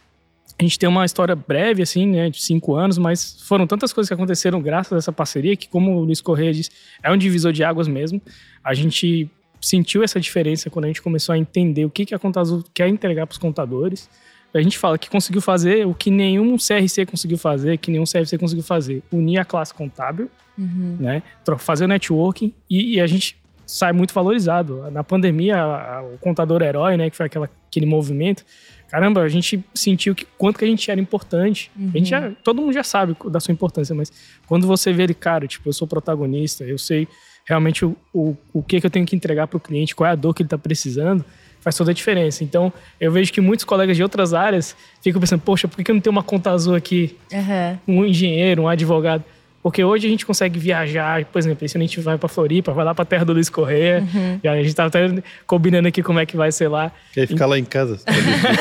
a 0.61 0.62
gente 0.62 0.79
tem 0.79 0.87
uma 0.87 1.07
história 1.07 1.35
breve, 1.35 1.83
assim, 1.83 2.07
né, 2.07 2.29
de 2.29 2.43
cinco 2.43 2.77
anos, 2.77 2.99
mas 2.99 3.39
foram 3.45 3.67
tantas 3.67 3.95
coisas 3.95 4.09
que 4.09 4.15
aconteceram 4.15 4.61
graças 4.61 4.93
a 4.93 4.97
essa 4.99 5.11
parceria 5.11 5.57
que, 5.57 5.67
como 5.67 5.97
o 5.97 6.05
Luiz 6.05 6.21
Correia 6.21 6.53
disse, 6.53 6.71
é 7.03 7.11
um 7.11 7.17
divisor 7.17 7.51
de 7.51 7.65
águas 7.65 7.89
mesmo. 7.89 8.21
A 8.62 8.75
gente 8.75 9.31
sentiu 9.59 10.03
essa 10.03 10.21
diferença 10.21 10.69
quando 10.69 10.85
a 10.85 10.89
gente 10.89 11.01
começou 11.01 11.33
a 11.33 11.39
entender 11.39 11.87
o 11.87 11.91
que, 11.91 12.05
que 12.05 12.15
a 12.15 12.19
Conta 12.19 12.41
Azul 12.41 12.62
quer 12.75 12.89
entregar 12.89 13.27
para 13.27 13.33
os 13.33 13.39
contadores. 13.39 14.07
A 14.53 14.61
gente 14.61 14.77
fala 14.77 14.99
que 14.99 15.09
conseguiu 15.09 15.41
fazer 15.41 15.87
o 15.87 15.95
que 15.95 16.11
nenhum 16.11 16.57
CRC 16.59 17.07
conseguiu 17.07 17.39
fazer, 17.39 17.79
que 17.79 17.91
nenhum 17.91 18.05
CFC 18.05 18.37
conseguiu 18.37 18.65
fazer. 18.65 19.03
Unir 19.11 19.39
a 19.39 19.47
classe 19.47 19.73
contábil, 19.73 20.31
uhum. 20.59 20.97
né? 21.01 21.23
fazer 21.59 21.87
o 21.87 21.89
networking 21.89 22.53
e, 22.69 22.97
e, 22.97 23.01
a 23.01 23.07
gente 23.07 23.39
sai 23.65 23.95
muito 23.95 24.12
valorizado. 24.12 24.91
Na 24.91 25.03
pandemia, 25.03 25.57
a, 25.57 25.97
a, 25.99 26.03
o 26.03 26.19
contador 26.19 26.61
herói, 26.61 26.99
né? 26.99 27.09
Que 27.09 27.17
foi 27.17 27.27
aquela, 27.27 27.49
aquele 27.67 27.87
movimento. 27.87 28.45
Caramba, 28.91 29.23
a 29.23 29.29
gente 29.29 29.65
sentiu 29.73 30.15
que 30.15 30.27
quanto 30.37 30.59
que 30.59 30.65
a 30.65 30.69
gente 30.69 30.91
era 30.91 31.01
importante. 31.01 31.71
Uhum. 31.79 31.91
A 31.95 31.99
gente 31.99 32.11
já, 32.11 32.33
todo 32.43 32.61
mundo 32.61 32.73
já 32.73 32.83
sabe 32.83 33.17
da 33.31 33.39
sua 33.39 33.53
importância, 33.53 33.95
mas 33.95 34.13
quando 34.47 34.67
você 34.67 34.93
vê 34.93 35.05
ele, 35.05 35.15
cara, 35.15 35.47
tipo, 35.47 35.69
eu 35.69 35.73
sou 35.73 35.87
protagonista, 35.87 36.65
eu 36.65 36.77
sei 36.77 37.07
realmente 37.45 37.85
o, 37.85 37.97
o, 38.13 38.37
o 38.53 38.63
que, 38.63 38.81
que 38.81 38.87
eu 38.87 38.91
tenho 38.91 39.07
que 39.07 39.15
entregar 39.15 39.47
para 39.47 39.57
o 39.57 39.61
cliente, 39.61 39.95
qual 39.95 40.09
é 40.09 40.13
a 40.13 40.17
dor 40.17 40.35
que 40.35 40.43
ele 40.43 40.49
está 40.49 40.59
precisando, 40.59 41.25
faz 41.61 41.77
toda 41.77 41.93
a 41.93 41.95
diferença. 41.95 42.43
Então, 42.43 42.73
eu 43.01 43.13
vejo 43.13 43.33
que 43.33 43.41
muitos 43.41 43.65
colegas 43.65 43.97
de 43.97 44.03
outras 44.03 44.35
áreas 44.35 44.77
ficam 45.01 45.21
pensando, 45.21 45.41
poxa, 45.41 45.69
por 45.69 45.83
que, 45.83 45.91
eu 45.91 45.95
não 45.95 46.03
tenho 46.03 46.13
uma 46.13 46.23
conta 46.23 46.51
azul 46.51 46.75
aqui? 46.75 47.17
Uhum. 47.33 48.01
Um 48.01 48.05
engenheiro, 48.05 48.63
um 48.63 48.69
advogado. 48.69 49.25
Porque 49.62 49.85
hoje 49.85 50.07
a 50.07 50.11
gente 50.11 50.25
consegue 50.25 50.59
viajar, 50.59 51.25
por 51.27 51.39
exemplo, 51.39 51.69
se 51.69 51.77
a 51.77 51.81
gente 51.81 52.01
vai 52.01 52.17
para 52.17 52.29
Floripa, 52.29 52.73
vai 52.73 52.85
lá 52.85 52.95
para 52.95 53.05
terra 53.05 53.25
do 53.25 53.35
Luiz 53.35 53.51
Correia, 53.51 54.03
uhum. 54.15 54.51
a 54.51 54.62
gente 54.62 54.75
tá 54.75 54.87
até 54.87 55.23
combinando 55.47 55.87
aqui 55.87 56.03
como 56.03 56.19
é 56.19 56.25
que 56.25 56.35
vai 56.35 56.51
ser 56.51 56.69
lá. 56.69 56.91
Quer 57.12 57.27
ficar 57.27 57.45
lá 57.45 57.59
em 57.59 57.65
casa. 57.65 57.99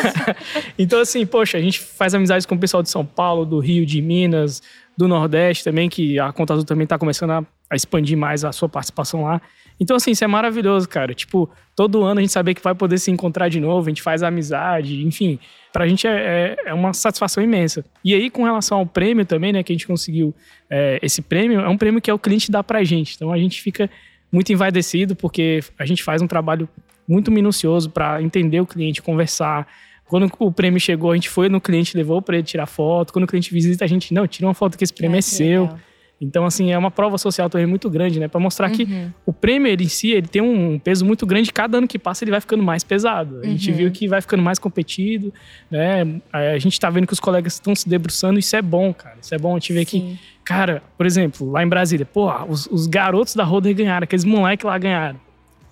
então, 0.78 1.00
assim, 1.00 1.26
poxa, 1.26 1.58
a 1.58 1.62
gente 1.62 1.80
faz 1.80 2.14
amizades 2.14 2.46
com 2.46 2.56
o 2.56 2.60
pessoal 2.60 2.84
de 2.84 2.90
São 2.90 3.06
Paulo, 3.06 3.46
do 3.46 3.60
Rio, 3.60 3.86
de 3.86 4.02
Minas, 4.02 4.62
do 4.98 5.08
Nordeste 5.08 5.64
também, 5.64 5.88
que 5.88 6.20
a 6.20 6.34
Conta 6.34 6.54
Azul 6.54 6.66
também 6.66 6.84
está 6.84 6.98
começando 6.98 7.32
a, 7.32 7.46
a, 7.70 7.76
expandir 7.78 8.18
mais 8.18 8.44
a 8.44 8.52
sua 8.52 8.68
participação 8.68 9.24
lá. 9.24 9.42
Então, 9.80 9.96
assim, 9.96 10.12
isso 10.12 10.24
é 10.24 10.28
maravilhoso, 10.28 10.88
cara. 10.90 11.14
Tipo, 11.14 11.50
todo 11.76 12.04
ano 12.04 12.20
a 12.20 12.22
gente 12.22 12.34
saber 12.34 12.54
que 12.54 12.62
vai 12.62 12.76
poder 12.76 12.98
se 12.98 13.10
encontrar 13.10 13.48
de 13.48 13.60
novo, 13.60 13.88
a 13.88 13.90
gente 13.90 14.02
faz 14.02 14.22
amizade, 14.22 15.06
enfim. 15.06 15.40
Pra 15.72 15.88
gente 15.88 16.06
é, 16.06 16.56
é, 16.66 16.70
é 16.70 16.74
uma 16.74 16.94
satisfação 16.94 17.44
imensa. 17.44 17.86
E 18.04 18.14
aí, 18.14 18.30
com 18.30 18.44
relação 18.44 18.80
ao 18.80 18.86
prêmio 18.86 19.26
também, 19.26 19.54
né, 19.54 19.64
que 19.64 19.72
a 19.72 19.76
gente 19.76 19.88
conseguiu 19.88 20.36
é, 20.70 21.00
esse 21.02 21.22
prêmio, 21.22 21.62
é 21.62 21.70
um 21.70 21.78
prêmio 21.78 22.02
que 22.02 22.10
é 22.10 22.14
o 22.14 22.20
cliente 22.20 22.52
dá 22.52 22.64
pra 22.64 22.84
gente. 22.84 23.16
Então, 23.16 23.32
a 23.32 23.38
gente 23.38 23.62
fica 23.62 23.90
muito 24.32 24.52
envaidecido, 24.52 25.16
porque 25.16 25.62
a 25.78 25.86
gente 25.86 26.04
faz 26.04 26.22
um 26.22 26.28
trabalho 26.28 26.68
muito 27.08 27.32
minucioso 27.32 27.90
para 27.90 28.22
entender 28.22 28.60
o 28.60 28.66
cliente, 28.66 29.02
conversar, 29.02 29.68
quando 30.10 30.30
o 30.40 30.52
prêmio 30.52 30.80
chegou, 30.80 31.12
a 31.12 31.16
gente 31.16 31.30
foi 31.30 31.50
no 31.50 31.62
cliente, 31.62 31.96
levou 31.96 32.20
para 32.20 32.36
ele 32.36 32.44
tirar 32.44 32.66
foto. 32.66 33.14
Quando 33.14 33.26
o 33.26 33.28
cliente 33.28 33.54
visita, 33.54 33.86
a 33.86 33.88
gente, 33.88 34.12
não, 34.12 34.28
tira 34.28 34.48
uma 34.48 34.56
foto 34.56 34.76
que 34.76 34.84
esse 34.84 34.94
prêmio 34.94 35.16
é, 35.16 35.20
é 35.20 35.22
seu. 35.22 35.62
Legal. 35.64 35.80
Então, 36.22 36.46
assim, 36.46 36.72
é 36.72 36.78
uma 36.78 36.92
prova 36.92 37.18
social 37.18 37.50
também 37.50 37.66
muito 37.66 37.90
grande, 37.90 38.20
né? 38.20 38.28
Para 38.28 38.40
mostrar 38.40 38.70
uhum. 38.70 38.76
que 38.76 38.88
o 39.26 39.32
prêmio 39.32 39.72
ele, 39.72 39.86
em 39.86 39.88
si, 39.88 40.12
ele 40.12 40.28
tem 40.28 40.42
um 40.42 40.78
peso 40.78 41.06
muito 41.06 41.26
grande. 41.26 41.52
Cada 41.52 41.78
ano 41.78 41.88
que 41.88 41.98
passa, 41.98 42.24
ele 42.24 42.32
vai 42.32 42.42
ficando 42.42 42.62
mais 42.62 42.84
pesado. 42.84 43.40
A 43.42 43.46
gente 43.46 43.72
uhum. 43.72 43.78
viu 43.78 43.92
que 43.92 44.08
vai 44.08 44.20
ficando 44.20 44.44
mais 44.44 44.60
competido, 44.60 45.34
né? 45.72 46.20
A 46.32 46.58
gente 46.58 46.78
tá 46.78 46.90
vendo 46.90 47.08
que 47.08 47.14
os 47.14 47.20
colegas 47.20 47.54
estão 47.54 47.74
se 47.74 47.88
debruçando. 47.88 48.38
Isso 48.38 48.56
é 48.56 48.62
bom, 48.62 48.94
cara. 48.94 49.16
Isso 49.22 49.34
é 49.34 49.38
bom. 49.38 49.52
A 49.56 49.60
gente 49.60 49.72
vê 49.72 49.86
que, 49.86 50.20
cara, 50.44 50.84
por 50.98 51.06
exemplo, 51.06 51.50
lá 51.50 51.64
em 51.64 51.68
Brasília, 51.68 52.06
pô, 52.06 52.30
os, 52.46 52.68
os 52.68 52.86
garotos 52.86 53.34
da 53.34 53.46
Roder 53.46 53.74
ganharam, 53.74 54.04
aqueles 54.04 54.26
moleques 54.26 54.66
lá 54.66 54.78
ganharam. 54.78 55.20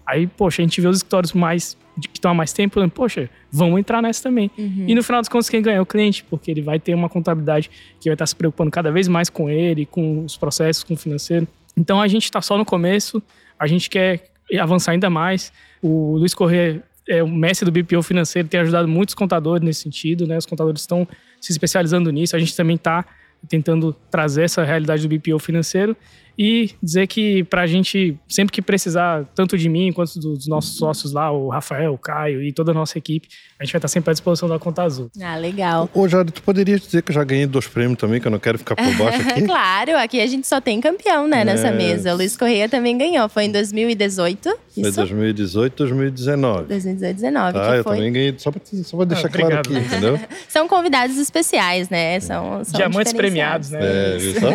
Aí, 0.05 0.27
poxa, 0.27 0.61
a 0.61 0.65
gente 0.65 0.79
vê 0.79 0.87
os 0.87 0.97
escritórios 0.97 1.33
mais 1.33 1.75
que 2.01 2.17
estão 2.17 2.31
há 2.31 2.33
mais 2.33 2.53
tempo, 2.53 2.75
falando, 2.75 2.91
poxa, 2.91 3.29
vamos 3.51 3.79
entrar 3.79 4.01
nessa 4.01 4.23
também. 4.23 4.51
Uhum. 4.57 4.85
E 4.87 4.93
no 4.93 5.01
final 5.01 5.21
das 5.21 5.29
contas, 5.29 5.49
quem 5.49 5.61
ganha 5.61 5.77
é 5.77 5.81
o 5.81 5.85
cliente, 5.85 6.23
porque 6.29 6.51
ele 6.51 6.61
vai 6.61 6.79
ter 6.79 6.93
uma 6.93 7.09
contabilidade 7.09 7.69
que 7.99 8.09
vai 8.09 8.13
estar 8.13 8.27
se 8.27 8.35
preocupando 8.35 8.69
cada 8.69 8.91
vez 8.91 9.07
mais 9.07 9.29
com 9.29 9.49
ele, 9.49 9.85
com 9.85 10.23
os 10.23 10.37
processos, 10.37 10.83
com 10.83 10.93
o 10.93 10.97
financeiro. 10.97 11.47
Então 11.75 12.01
a 12.01 12.07
gente 12.07 12.25
está 12.25 12.41
só 12.41 12.57
no 12.57 12.65
começo, 12.65 13.21
a 13.59 13.65
gente 13.65 13.89
quer 13.89 14.29
avançar 14.59 14.91
ainda 14.91 15.09
mais. 15.09 15.51
O 15.81 16.17
Luiz 16.17 16.33
Corrêa 16.33 16.83
é 17.07 17.23
o 17.23 17.27
mestre 17.27 17.69
do 17.69 17.71
BPO 17.71 18.03
financeiro, 18.03 18.47
tem 18.47 18.59
ajudado 18.59 18.87
muitos 18.87 19.15
contadores 19.15 19.63
nesse 19.63 19.81
sentido, 19.81 20.27
né? 20.27 20.37
Os 20.37 20.45
contadores 20.45 20.81
estão 20.81 21.07
se 21.39 21.51
especializando 21.51 22.11
nisso, 22.11 22.35
a 22.35 22.39
gente 22.39 22.55
também 22.55 22.75
está 22.75 23.05
tentando 23.47 23.95
trazer 24.11 24.43
essa 24.43 24.63
realidade 24.63 25.07
do 25.07 25.17
BPO 25.17 25.39
financeiro. 25.39 25.95
E 26.37 26.71
dizer 26.81 27.07
que 27.07 27.43
pra 27.45 27.65
gente, 27.65 28.17
sempre 28.27 28.51
que 28.51 28.61
precisar, 28.61 29.25
tanto 29.33 29.57
de 29.57 29.67
mim 29.67 29.91
quanto 29.91 30.19
dos 30.19 30.47
nossos 30.47 30.77
sócios 30.77 31.11
lá, 31.11 31.31
o 31.31 31.49
Rafael, 31.49 31.93
o 31.93 31.97
Caio 31.97 32.43
e 32.43 32.51
toda 32.51 32.71
a 32.71 32.73
nossa 32.73 32.97
equipe, 32.97 33.27
a 33.59 33.63
gente 33.63 33.73
vai 33.73 33.79
estar 33.79 33.87
sempre 33.87 34.11
à 34.11 34.13
disposição 34.13 34.47
da 34.47 34.59
Conta 34.59 34.83
Azul. 34.83 35.09
Ah, 35.19 35.35
legal. 35.35 35.89
Ô, 35.93 36.07
Jade, 36.07 36.31
tu 36.31 36.43
poderia 36.43 36.77
dizer 36.77 37.01
que 37.01 37.09
eu 37.09 37.15
já 37.15 37.23
ganhei 37.23 37.47
dois 37.47 37.67
prêmios 37.67 37.97
também, 37.97 38.21
que 38.21 38.27
eu 38.27 38.31
não 38.31 38.37
quero 38.37 38.59
ficar 38.59 38.75
por 38.75 38.95
baixo 38.95 39.21
aqui? 39.27 39.41
claro, 39.43 39.97
aqui 39.97 40.21
a 40.21 40.27
gente 40.27 40.45
só 40.45 40.61
tem 40.61 40.79
campeão, 40.79 41.27
né, 41.27 41.43
nessa 41.43 41.69
é. 41.69 41.71
mesa. 41.71 42.13
O 42.13 42.17
Luiz 42.17 42.37
Correia 42.37 42.69
também 42.69 42.95
ganhou, 42.95 43.27
foi 43.27 43.45
em 43.45 43.51
2018. 43.51 44.57
Foi 44.81 44.91
2018, 44.91 45.75
2019. 45.75 46.67
2018, 46.67 47.17
2019. 47.17 47.57
Ah, 47.57 47.75
eu 47.77 47.83
foi... 47.83 47.95
também 47.95 48.13
ganhei, 48.13 48.35
só 48.37 48.51
pra, 48.51 48.61
só 48.63 48.97
pra 48.97 49.05
deixar 49.05 49.27
ah, 49.27 49.31
claro 49.31 49.59
aqui, 49.59 49.75
entendeu? 49.75 50.19
são 50.47 50.67
convidados 50.67 51.17
especiais, 51.17 51.89
né? 51.89 52.19
São, 52.19 52.63
são 52.63 52.77
Diamantes 52.77 53.13
premiados, 53.13 53.71
né? 53.71 53.79
É, 53.81 54.17
viu 54.17 54.33
só? 54.39 54.49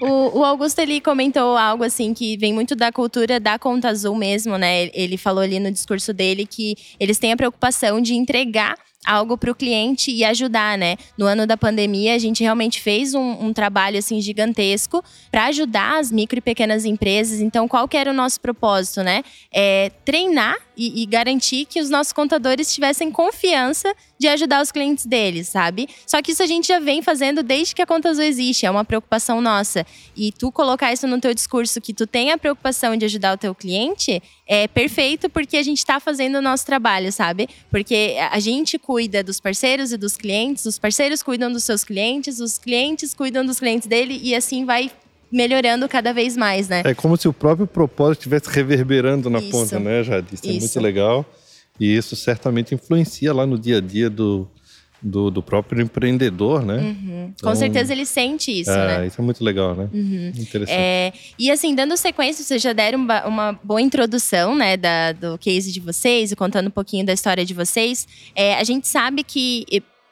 o, 0.00 0.38
o 0.38 0.44
Augusto, 0.44 0.78
ele 0.78 1.00
comentou 1.10 1.56
algo 1.56 1.82
assim 1.82 2.14
que 2.14 2.36
vem 2.36 2.52
muito 2.54 2.76
da 2.76 2.92
cultura 2.92 3.40
da 3.40 3.58
conta 3.58 3.88
azul 3.88 4.14
mesmo, 4.14 4.56
né? 4.56 4.88
Ele 4.94 5.16
falou 5.16 5.42
ali 5.42 5.58
no 5.58 5.72
discurso 5.72 6.12
dele 6.12 6.46
que 6.46 6.76
eles 7.00 7.18
têm 7.18 7.32
a 7.32 7.36
preocupação 7.36 8.00
de 8.00 8.14
entregar 8.14 8.76
algo 9.04 9.36
para 9.36 9.50
o 9.50 9.54
cliente 9.54 10.12
e 10.12 10.24
ajudar, 10.24 10.78
né? 10.78 10.96
No 11.18 11.26
ano 11.26 11.48
da 11.48 11.56
pandemia, 11.56 12.14
a 12.14 12.18
gente 12.18 12.44
realmente 12.44 12.80
fez 12.80 13.12
um, 13.12 13.46
um 13.46 13.52
trabalho 13.52 13.98
assim 13.98 14.20
gigantesco 14.20 15.02
para 15.32 15.46
ajudar 15.46 15.98
as 15.98 16.12
micro 16.12 16.38
e 16.38 16.40
pequenas 16.40 16.84
empresas. 16.84 17.40
Então, 17.40 17.66
qual 17.66 17.88
que 17.88 17.96
era 17.96 18.10
o 18.10 18.14
nosso 18.14 18.40
propósito, 18.40 19.02
né? 19.02 19.24
É 19.52 19.90
treinar 20.04 20.56
e, 20.80 21.02
e, 21.02 21.04
garantir 21.04 21.66
que 21.66 21.78
os 21.78 21.90
nossos 21.90 22.10
contadores 22.10 22.72
tivessem 22.72 23.12
confiança 23.12 23.94
de 24.18 24.26
ajudar 24.26 24.62
os 24.62 24.72
clientes 24.72 25.04
deles, 25.04 25.46
sabe? 25.46 25.86
Só 26.06 26.22
que 26.22 26.32
isso 26.32 26.42
a 26.42 26.46
gente 26.46 26.68
já 26.68 26.80
vem 26.80 27.02
fazendo 27.02 27.42
desde 27.42 27.74
que 27.74 27.82
a 27.82 27.86
Conta 27.86 28.08
Azul 28.08 28.24
existe, 28.24 28.64
é 28.64 28.70
uma 28.70 28.82
preocupação 28.82 29.42
nossa. 29.42 29.86
E 30.16 30.32
tu 30.32 30.50
colocar 30.50 30.90
isso 30.90 31.06
no 31.06 31.20
teu 31.20 31.34
discurso 31.34 31.82
que 31.82 31.92
tu 31.92 32.06
tem 32.06 32.32
a 32.32 32.38
preocupação 32.38 32.96
de 32.96 33.04
ajudar 33.04 33.34
o 33.34 33.36
teu 33.36 33.54
cliente, 33.54 34.22
é 34.46 34.66
perfeito 34.66 35.28
porque 35.28 35.58
a 35.58 35.62
gente 35.62 35.78
está 35.78 36.00
fazendo 36.00 36.36
o 36.36 36.42
nosso 36.42 36.64
trabalho, 36.64 37.12
sabe? 37.12 37.46
Porque 37.70 38.16
a 38.30 38.40
gente 38.40 38.78
cuida 38.78 39.22
dos 39.22 39.38
parceiros 39.38 39.92
e 39.92 39.98
dos 39.98 40.16
clientes, 40.16 40.64
os 40.64 40.78
parceiros 40.78 41.22
cuidam 41.22 41.52
dos 41.52 41.64
seus 41.64 41.84
clientes, 41.84 42.40
os 42.40 42.56
clientes 42.56 43.12
cuidam 43.12 43.44
dos 43.44 43.58
clientes 43.58 43.86
dele 43.86 44.18
e 44.22 44.34
assim 44.34 44.64
vai 44.64 44.90
melhorando 45.30 45.88
cada 45.88 46.12
vez 46.12 46.36
mais, 46.36 46.68
né? 46.68 46.82
É 46.84 46.94
como 46.94 47.16
se 47.16 47.28
o 47.28 47.32
próprio 47.32 47.66
propósito 47.66 48.20
estivesse 48.20 48.50
reverberando 48.50 49.30
na 49.30 49.38
isso. 49.38 49.50
ponta, 49.50 49.78
né, 49.78 50.00
isso, 50.00 50.48
é 50.48 50.52
muito 50.52 50.80
legal. 50.80 51.26
E 51.78 51.96
isso 51.96 52.14
certamente 52.14 52.74
influencia 52.74 53.32
lá 53.32 53.46
no 53.46 53.58
dia 53.58 53.78
a 53.78 53.80
dia 53.80 54.10
do, 54.10 54.46
do, 55.02 55.30
do 55.30 55.42
próprio 55.42 55.82
empreendedor, 55.82 56.64
né? 56.64 56.76
Uhum. 56.76 57.32
Então, 57.34 57.50
Com 57.50 57.56
certeza 57.56 57.92
ele 57.92 58.04
sente 58.04 58.50
isso, 58.60 58.70
é, 58.70 58.98
né? 58.98 59.06
Isso 59.06 59.20
é 59.20 59.24
muito 59.24 59.42
legal, 59.42 59.74
né? 59.74 59.88
Uhum. 59.92 60.28
Interessante. 60.28 60.78
É, 60.78 61.12
e 61.38 61.50
assim, 61.50 61.74
dando 61.74 61.96
sequência, 61.96 62.44
vocês 62.44 62.60
já 62.60 62.72
deram 62.72 62.98
uma, 62.98 63.26
uma, 63.26 63.52
boa 63.64 63.80
introdução, 63.80 64.54
né, 64.54 64.76
da, 64.76 65.12
do 65.12 65.38
case 65.38 65.72
de 65.72 65.80
vocês, 65.80 66.32
e 66.32 66.36
contando 66.36 66.66
um 66.66 66.72
pouquinho 66.72 67.04
da 67.06 67.12
história 67.14 67.44
de 67.44 67.54
vocês. 67.54 68.06
É, 68.34 68.54
a 68.56 68.64
gente 68.64 68.86
sabe 68.86 69.24
que 69.24 69.64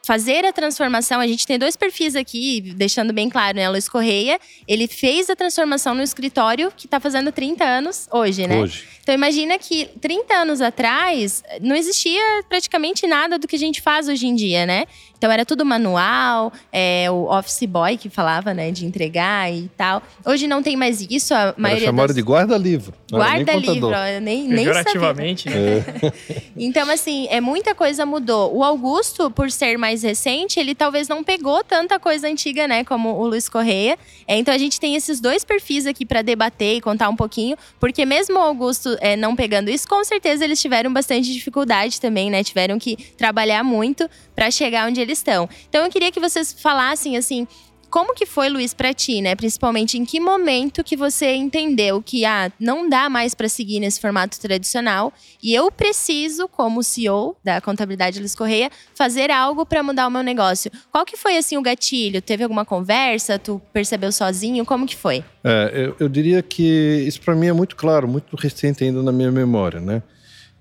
fazer 0.08 0.42
a 0.46 0.54
transformação, 0.54 1.20
a 1.20 1.26
gente 1.26 1.46
tem 1.46 1.58
dois 1.58 1.76
perfis 1.76 2.16
aqui, 2.16 2.62
deixando 2.74 3.12
bem 3.12 3.28
claro, 3.28 3.58
né? 3.58 3.68
Luiz 3.68 3.90
Correia, 3.90 4.40
ele 4.66 4.88
fez 4.88 5.28
a 5.28 5.36
transformação 5.36 5.94
no 5.94 6.02
escritório 6.02 6.72
que 6.74 6.86
está 6.86 6.98
fazendo 6.98 7.30
30 7.30 7.62
anos 7.62 8.08
hoje, 8.10 8.46
né? 8.46 8.58
Hoje. 8.58 8.86
Então 9.02 9.14
imagina 9.14 9.58
que 9.58 9.86
30 10.00 10.34
anos 10.34 10.62
atrás 10.62 11.42
não 11.60 11.76
existia 11.76 12.22
praticamente 12.48 13.06
nada 13.06 13.38
do 13.38 13.46
que 13.46 13.56
a 13.56 13.58
gente 13.58 13.82
faz 13.82 14.08
hoje 14.08 14.26
em 14.26 14.34
dia, 14.34 14.64
né? 14.64 14.86
Então 15.18 15.32
era 15.32 15.44
tudo 15.44 15.64
manual, 15.64 16.52
é, 16.72 17.10
o 17.10 17.24
office 17.24 17.64
boy 17.64 17.96
que 17.96 18.08
falava, 18.08 18.54
né, 18.54 18.70
de 18.70 18.86
entregar 18.86 19.52
e 19.52 19.68
tal. 19.76 20.00
Hoje 20.24 20.46
não 20.46 20.62
tem 20.62 20.76
mais 20.76 21.00
isso, 21.10 21.34
a 21.34 21.54
maioria 21.58 21.92
das... 21.92 22.14
de 22.14 22.22
guarda-livro. 22.22 22.94
Guarda-livro, 23.10 23.90
nem, 24.22 24.46
nem 24.46 24.64
Pejorativamente, 24.64 25.50
né? 25.50 25.56
É. 25.56 26.12
então, 26.56 26.88
assim, 26.88 27.26
é, 27.30 27.40
muita 27.40 27.74
coisa 27.74 28.06
mudou. 28.06 28.54
O 28.56 28.62
Augusto, 28.62 29.28
por 29.30 29.50
ser 29.50 29.76
mais 29.76 29.97
recente, 30.02 30.58
ele 30.58 30.74
talvez 30.74 31.08
não 31.08 31.22
pegou 31.22 31.62
tanta 31.64 31.98
coisa 31.98 32.28
antiga, 32.28 32.66
né, 32.66 32.84
como 32.84 33.14
o 33.14 33.26
Luiz 33.26 33.48
Correia. 33.48 33.98
É, 34.26 34.36
então 34.36 34.52
a 34.54 34.58
gente 34.58 34.78
tem 34.78 34.94
esses 34.94 35.20
dois 35.20 35.44
perfis 35.44 35.86
aqui 35.86 36.04
para 36.04 36.22
debater 36.22 36.76
e 36.76 36.80
contar 36.80 37.08
um 37.08 37.16
pouquinho, 37.16 37.56
porque 37.80 38.04
mesmo 38.04 38.38
o 38.38 38.42
Augusto 38.42 38.96
é, 39.00 39.16
não 39.16 39.34
pegando 39.34 39.70
isso, 39.70 39.88
com 39.88 40.02
certeza 40.04 40.44
eles 40.44 40.60
tiveram 40.60 40.92
bastante 40.92 41.32
dificuldade 41.32 42.00
também, 42.00 42.30
né? 42.30 42.42
Tiveram 42.42 42.78
que 42.78 42.96
trabalhar 43.16 43.62
muito 43.62 44.08
para 44.34 44.50
chegar 44.50 44.88
onde 44.88 45.00
eles 45.00 45.18
estão. 45.18 45.48
Então 45.68 45.84
eu 45.84 45.90
queria 45.90 46.12
que 46.12 46.20
vocês 46.20 46.52
falassem 46.52 47.16
assim, 47.16 47.46
como 47.90 48.14
que 48.14 48.26
foi, 48.26 48.48
Luiz, 48.48 48.74
para 48.74 48.92
ti, 48.92 49.20
né? 49.20 49.34
Principalmente 49.34 49.98
em 49.98 50.04
que 50.04 50.20
momento 50.20 50.84
que 50.84 50.96
você 50.96 51.34
entendeu 51.34 52.02
que 52.02 52.24
ah, 52.24 52.52
não 52.58 52.88
dá 52.88 53.08
mais 53.08 53.34
para 53.34 53.48
seguir 53.48 53.80
nesse 53.80 54.00
formato 54.00 54.38
tradicional 54.40 55.12
e 55.42 55.54
eu 55.54 55.70
preciso, 55.70 56.48
como 56.48 56.82
CEO 56.82 57.36
da 57.42 57.60
contabilidade 57.60 58.18
Luiz 58.18 58.34
Correia, 58.34 58.70
fazer 58.94 59.30
algo 59.30 59.64
para 59.64 59.82
mudar 59.82 60.06
o 60.06 60.10
meu 60.10 60.22
negócio. 60.22 60.70
Qual 60.90 61.04
que 61.04 61.16
foi 61.16 61.36
assim 61.36 61.56
o 61.56 61.62
gatilho? 61.62 62.20
Teve 62.20 62.42
alguma 62.42 62.64
conversa? 62.64 63.38
Tu 63.38 63.60
percebeu 63.72 64.12
sozinho? 64.12 64.64
Como 64.64 64.86
que 64.86 64.96
foi? 64.96 65.24
É, 65.42 65.72
eu, 65.74 65.96
eu 66.00 66.08
diria 66.08 66.42
que 66.42 67.04
isso 67.06 67.20
para 67.20 67.34
mim 67.34 67.46
é 67.46 67.52
muito 67.52 67.76
claro, 67.76 68.06
muito 68.06 68.36
recente 68.36 68.84
ainda 68.84 69.02
na 69.02 69.12
minha 69.12 69.30
memória, 69.30 69.80
né? 69.80 70.02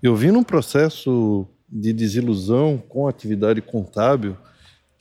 Eu 0.02 0.16
vi 0.16 0.32
num 0.32 0.44
processo 0.44 1.48
de 1.70 1.92
desilusão 1.92 2.78
com 2.88 3.08
a 3.08 3.10
atividade 3.10 3.62
contábil 3.62 4.38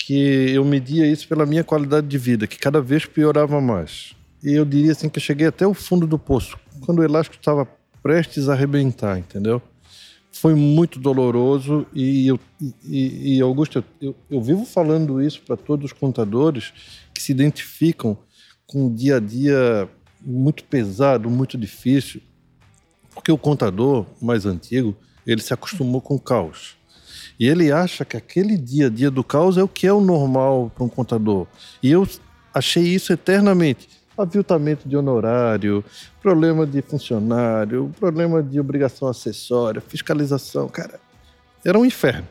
que 0.07 0.53
eu 0.53 0.65
media 0.65 1.05
isso 1.05 1.27
pela 1.27 1.45
minha 1.45 1.65
qualidade 1.65 2.07
de 2.07 2.17
vida, 2.17 2.47
que 2.47 2.57
cada 2.57 2.81
vez 2.81 3.05
piorava 3.05 3.61
mais. 3.61 4.15
E 4.41 4.53
eu 4.53 4.65
diria 4.65 4.93
assim 4.93 5.09
que 5.09 5.19
eu 5.19 5.23
cheguei 5.23 5.49
até 5.49 5.67
o 5.67 5.75
fundo 5.75 6.07
do 6.07 6.17
poço, 6.17 6.57
quando 6.83 7.01
o 7.01 7.03
elástico 7.03 7.35
estava 7.35 7.67
prestes 8.01 8.49
a 8.49 8.53
arrebentar, 8.53 9.19
entendeu? 9.19 9.61
Foi 10.31 10.55
muito 10.55 11.01
doloroso 11.01 11.85
e, 11.93 12.29
eu, 12.29 12.39
e, 12.85 13.37
e 13.37 13.41
Augusto, 13.41 13.83
eu, 14.01 14.15
eu 14.31 14.41
vivo 14.41 14.65
falando 14.65 15.21
isso 15.21 15.43
para 15.43 15.57
todos 15.57 15.87
os 15.87 15.93
contadores 15.93 16.73
que 17.13 17.21
se 17.21 17.33
identificam 17.33 18.17
com 18.65 18.87
um 18.87 18.95
dia 18.95 19.17
a 19.17 19.21
dia 19.21 19.89
muito 20.21 20.63
pesado, 20.63 21.29
muito 21.29 21.59
difícil, 21.59 22.23
porque 23.13 23.33
o 23.33 23.39
contador 23.39 24.07
mais 24.23 24.47
antigo, 24.47 24.97
ele 25.27 25.43
se 25.43 25.53
acostumou 25.53 26.01
com 26.01 26.15
o 26.15 26.21
caos. 26.21 26.75
E 27.38 27.47
ele 27.47 27.71
acha 27.71 28.05
que 28.05 28.16
aquele 28.16 28.57
dia 28.57 28.87
a 28.87 28.90
dia 28.90 29.11
do 29.11 29.23
caos 29.23 29.59
é 29.59 29.62
o 29.62 29.69
que 29.69 29.87
é 29.87 29.93
o 29.93 30.00
normal 30.00 30.71
para 30.75 30.85
um 30.85 30.88
contador. 30.88 31.47
E 31.83 31.90
eu 31.90 32.07
achei 32.52 32.83
isso 32.83 33.12
eternamente. 33.12 33.88
Aviltamento 34.16 34.88
de 34.88 34.97
honorário, 34.97 35.85
problema 36.23 36.66
de 36.66 36.81
funcionário, 36.81 37.93
problema 38.00 38.43
de 38.43 38.59
obrigação 38.59 39.09
acessória, 39.09 39.81
fiscalização. 39.81 40.69
Cara, 40.69 40.99
era 41.62 41.78
um 41.78 41.85
inferno. 41.85 42.26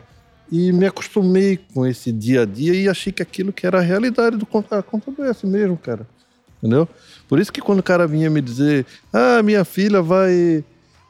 E 0.51 0.71
me 0.71 0.88
acostumei 0.88 1.59
com 1.74 1.85
esse 1.85 2.12
dia 2.12 2.41
a 2.41 2.45
dia 2.45 2.74
e 2.74 2.89
achei 2.89 3.13
que 3.13 3.21
aquilo 3.21 3.53
que 3.53 3.67
era 3.67 3.77
a 3.77 3.81
realidade 3.81 4.38
do 4.38 4.45
contador. 4.45 4.85
é 5.19 5.29
assim 5.29 5.47
mesmo, 5.47 5.77
cara. 5.77 6.07
Entendeu? 6.57 6.88
Por 7.27 7.39
isso 7.39 7.53
que 7.53 7.62
quando 7.62 7.79
o 7.79 7.83
cara 7.83 8.07
vinha 8.07 8.29
me 8.29 8.41
dizer, 8.41 8.85
ah, 9.13 9.43
minha 9.43 9.63
filha 9.63 10.01
vai 10.01 10.63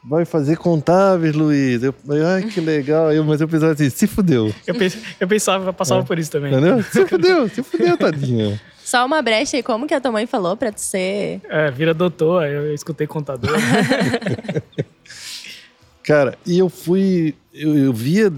Vai 0.08 0.24
fazer 0.24 0.58
contáveis, 0.58 1.34
Luiz. 1.34 1.82
Eu, 1.82 1.96
ai, 2.28 2.44
que 2.44 2.62
legal. 2.62 3.12
Eu, 3.12 3.24
mas 3.24 3.42
eu 3.42 3.48
pensava 3.48 3.72
assim, 3.72 3.90
se 3.90 4.06
fudeu. 4.06 4.54
Eu, 4.68 4.76
pens, 4.76 4.96
eu 5.20 5.28
pensava, 5.28 5.70
eu 5.70 5.74
passava 5.74 6.02
é. 6.02 6.06
por 6.06 6.20
isso 6.20 6.32
também. 6.32 6.52
Entendeu? 6.52 6.84
Se 6.84 7.08
fudeu, 7.08 7.50
se 7.50 7.64
fudeu, 7.64 7.98
tadinha. 7.98 8.62
Só 8.84 9.04
uma 9.04 9.20
brecha 9.24 9.58
aí, 9.58 9.64
como 9.64 9.88
que 9.88 9.96
a 9.96 10.00
tua 10.00 10.12
mãe 10.12 10.28
falou 10.28 10.56
pra 10.56 10.72
tu 10.72 10.80
ser. 10.80 11.42
É, 11.50 11.72
vira 11.72 11.92
doutor, 11.92 12.46
eu 12.46 12.72
escutei 12.72 13.08
contador. 13.08 13.50
Cara, 16.04 16.38
e 16.46 16.60
eu 16.60 16.70
fui. 16.70 17.34
Eu, 17.52 17.76
eu 17.76 17.92
via 17.92 18.32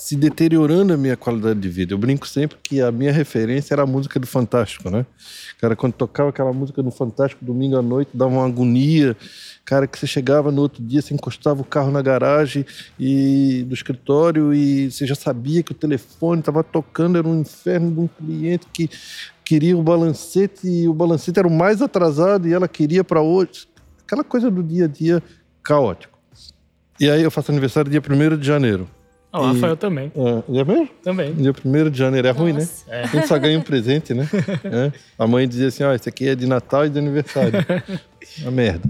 se 0.00 0.16
deteriorando 0.16 0.94
a 0.94 0.96
minha 0.96 1.14
qualidade 1.14 1.60
de 1.60 1.68
vida. 1.68 1.92
Eu 1.92 1.98
brinco 1.98 2.26
sempre 2.26 2.56
que 2.62 2.80
a 2.80 2.90
minha 2.90 3.12
referência 3.12 3.74
era 3.74 3.82
a 3.82 3.86
música 3.86 4.18
do 4.18 4.26
Fantástico, 4.26 4.88
né? 4.88 5.04
Cara, 5.60 5.76
quando 5.76 5.92
tocava 5.92 6.30
aquela 6.30 6.54
música 6.54 6.82
do 6.82 6.90
Fantástico 6.90 7.44
domingo 7.44 7.76
à 7.76 7.82
noite, 7.82 8.10
dava 8.14 8.30
uma 8.30 8.46
agonia. 8.46 9.14
Cara, 9.62 9.86
que 9.86 9.98
você 9.98 10.06
chegava 10.06 10.50
no 10.50 10.62
outro 10.62 10.82
dia, 10.82 11.02
você 11.02 11.12
encostava 11.12 11.60
o 11.60 11.64
carro 11.64 11.90
na 11.90 12.00
garagem 12.00 12.64
e 12.98 13.62
do 13.68 13.74
escritório 13.74 14.54
e 14.54 14.90
você 14.90 15.06
já 15.06 15.14
sabia 15.14 15.62
que 15.62 15.72
o 15.72 15.74
telefone 15.74 16.40
estava 16.40 16.64
tocando, 16.64 17.18
era 17.18 17.28
um 17.28 17.38
inferno 17.38 17.90
de 17.90 18.00
um 18.00 18.08
cliente 18.08 18.66
que 18.72 18.88
queria 19.44 19.76
o 19.76 19.82
balancete 19.82 20.66
e 20.66 20.88
o 20.88 20.94
balancete 20.94 21.38
era 21.38 21.46
o 21.46 21.52
mais 21.52 21.82
atrasado 21.82 22.48
e 22.48 22.54
ela 22.54 22.66
queria 22.66 23.04
para 23.04 23.20
hoje. 23.20 23.68
Aquela 24.06 24.24
coisa 24.24 24.50
do 24.50 24.62
dia 24.62 24.86
a 24.86 24.88
dia 24.88 25.22
caótico. 25.62 26.18
E 26.98 27.10
aí 27.10 27.22
eu 27.22 27.30
faço 27.30 27.52
aniversário 27.52 27.90
dia 27.90 28.00
1 28.00 28.38
de 28.38 28.46
janeiro. 28.46 28.88
O 29.32 29.40
Rafael 29.42 29.76
também. 29.76 30.10
É, 30.14 30.60
é 30.60 30.64
mesmo? 30.64 30.88
Também. 31.02 31.32
Dia 31.34 31.52
1 31.64 31.90
de 31.90 31.98
janeiro. 31.98 32.26
É 32.26 32.32
Nossa. 32.32 32.42
ruim, 32.42 32.52
né? 32.52 32.68
É. 32.88 33.02
A 33.02 33.06
gente 33.06 33.28
só 33.28 33.38
ganha 33.38 33.58
um 33.58 33.62
presente, 33.62 34.12
né? 34.12 34.28
é. 34.64 34.92
A 35.18 35.26
mãe 35.26 35.46
dizia 35.46 35.68
assim: 35.68 35.84
ó, 35.84 35.90
oh, 35.90 35.94
esse 35.94 36.08
aqui 36.08 36.28
é 36.28 36.34
de 36.34 36.46
Natal 36.46 36.86
e 36.86 36.90
de 36.90 36.98
aniversário. 36.98 37.52
Uma 38.42 38.50
merda. 38.50 38.88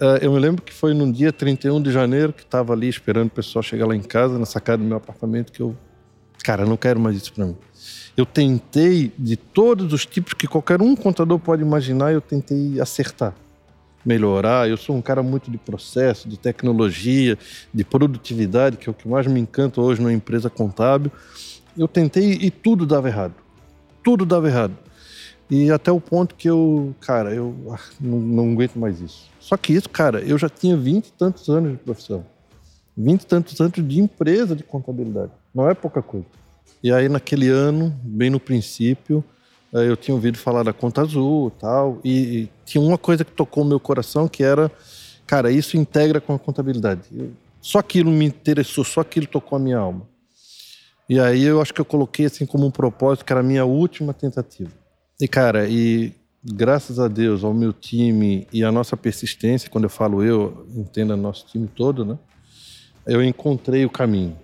Uh, 0.00 0.18
eu 0.20 0.32
me 0.32 0.40
lembro 0.40 0.60
que 0.60 0.72
foi 0.72 0.92
num 0.92 1.10
dia 1.10 1.32
31 1.32 1.80
de 1.80 1.92
janeiro 1.92 2.32
que 2.32 2.42
estava 2.42 2.72
ali 2.72 2.88
esperando 2.88 3.28
o 3.28 3.30
pessoal 3.30 3.62
chegar 3.62 3.86
lá 3.86 3.94
em 3.94 4.02
casa, 4.02 4.38
na 4.38 4.44
sacada 4.44 4.78
do 4.78 4.84
meu 4.84 4.96
apartamento, 4.96 5.52
que 5.52 5.60
eu 5.60 5.76
Cara, 6.44 6.66
não 6.66 6.76
quero 6.76 7.00
mais 7.00 7.16
isso 7.16 7.32
para 7.32 7.46
mim. 7.46 7.56
Eu 8.14 8.26
tentei, 8.26 9.10
de 9.18 9.34
todos 9.34 9.92
os 9.94 10.04
tipos 10.04 10.34
que 10.34 10.46
qualquer 10.46 10.82
um 10.82 10.94
contador 10.94 11.38
pode 11.38 11.62
imaginar, 11.62 12.12
eu 12.12 12.20
tentei 12.20 12.78
acertar, 12.78 13.34
melhorar. 14.04 14.68
Eu 14.68 14.76
sou 14.76 14.96
um 14.96 15.02
cara 15.02 15.22
muito 15.22 15.50
de 15.50 15.58
processo, 15.58 16.28
de 16.28 16.36
tecnologia, 16.36 17.38
de 17.72 17.84
produtividade, 17.84 18.76
que 18.76 18.88
é 18.88 18.92
o 18.92 18.94
que 18.94 19.08
mais 19.08 19.26
me 19.26 19.40
encanta 19.40 19.80
hoje 19.80 20.00
numa 20.00 20.12
empresa 20.12 20.50
contábil. 20.50 21.10
Eu 21.76 21.88
tentei 21.88 22.32
e 22.32 22.50
tudo 22.50 22.86
dava 22.86 23.08
errado. 23.08 23.34
Tudo 24.02 24.24
dava 24.24 24.46
errado. 24.48 24.76
E 25.50 25.70
até 25.70 25.92
o 25.92 26.00
ponto 26.00 26.34
que 26.34 26.48
eu, 26.48 26.94
cara, 27.00 27.34
eu 27.34 27.54
ah, 27.70 27.78
não, 28.00 28.18
não 28.18 28.52
aguento 28.52 28.76
mais 28.76 29.00
isso. 29.00 29.28
Só 29.38 29.56
que 29.56 29.72
isso, 29.72 29.88
cara, 29.88 30.20
eu 30.20 30.38
já 30.38 30.48
tinha 30.48 30.76
vinte 30.76 31.08
e 31.08 31.12
tantos 31.12 31.48
anos 31.48 31.72
de 31.72 31.78
profissão. 31.78 32.24
Vinte 32.96 33.22
e 33.22 33.26
tantos 33.26 33.60
anos 33.60 33.74
de 33.74 34.00
empresa 34.00 34.56
de 34.56 34.62
contabilidade. 34.62 35.32
Não 35.54 35.68
é 35.68 35.74
pouca 35.74 36.00
coisa. 36.00 36.26
E 36.82 36.92
aí, 36.92 37.08
naquele 37.08 37.48
ano, 37.48 37.94
bem 38.02 38.30
no 38.30 38.40
princípio, 38.40 39.24
eu 39.82 39.96
tinha 39.96 40.14
ouvido 40.14 40.38
falar 40.38 40.62
da 40.62 40.72
Conta 40.72 41.02
Azul 41.02 41.50
tal, 41.50 42.00
e, 42.04 42.10
e 42.10 42.50
tinha 42.64 42.82
uma 42.82 42.98
coisa 42.98 43.24
que 43.24 43.32
tocou 43.32 43.64
o 43.64 43.66
meu 43.66 43.80
coração, 43.80 44.28
que 44.28 44.42
era, 44.42 44.70
cara, 45.26 45.50
isso 45.50 45.76
integra 45.76 46.20
com 46.20 46.34
a 46.34 46.38
contabilidade. 46.38 47.02
só 47.60 47.78
aquilo 47.78 48.10
me 48.10 48.24
interessou, 48.24 48.84
só 48.84 49.00
aquilo 49.00 49.26
tocou 49.26 49.56
a 49.56 49.58
minha 49.58 49.78
alma. 49.78 50.06
E 51.08 51.18
aí 51.20 51.42
eu 51.42 51.60
acho 51.60 51.74
que 51.74 51.80
eu 51.80 51.84
coloquei 51.84 52.26
assim 52.26 52.46
como 52.46 52.66
um 52.66 52.70
propósito, 52.70 53.24
que 53.24 53.32
era 53.32 53.40
a 53.40 53.44
minha 53.44 53.64
última 53.64 54.14
tentativa. 54.14 54.70
E 55.20 55.28
cara, 55.28 55.68
e 55.68 56.12
graças 56.44 56.98
a 56.98 57.08
Deus, 57.08 57.42
ao 57.42 57.54
meu 57.54 57.72
time 57.72 58.46
e 58.52 58.62
à 58.62 58.70
nossa 58.70 58.96
persistência, 58.96 59.70
quando 59.70 59.84
eu 59.84 59.90
falo 59.90 60.22
eu, 60.22 60.66
entenda 60.76 61.16
nosso 61.16 61.46
time 61.46 61.66
todo, 61.66 62.04
né? 62.04 62.18
Eu 63.06 63.22
encontrei 63.22 63.84
o 63.84 63.90
caminho, 63.90 64.36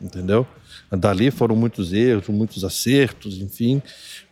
entendeu? 0.00 0.46
Dali 0.90 1.30
foram 1.30 1.54
muitos 1.54 1.92
erros, 1.92 2.28
muitos 2.28 2.64
acertos, 2.64 3.40
enfim. 3.40 3.82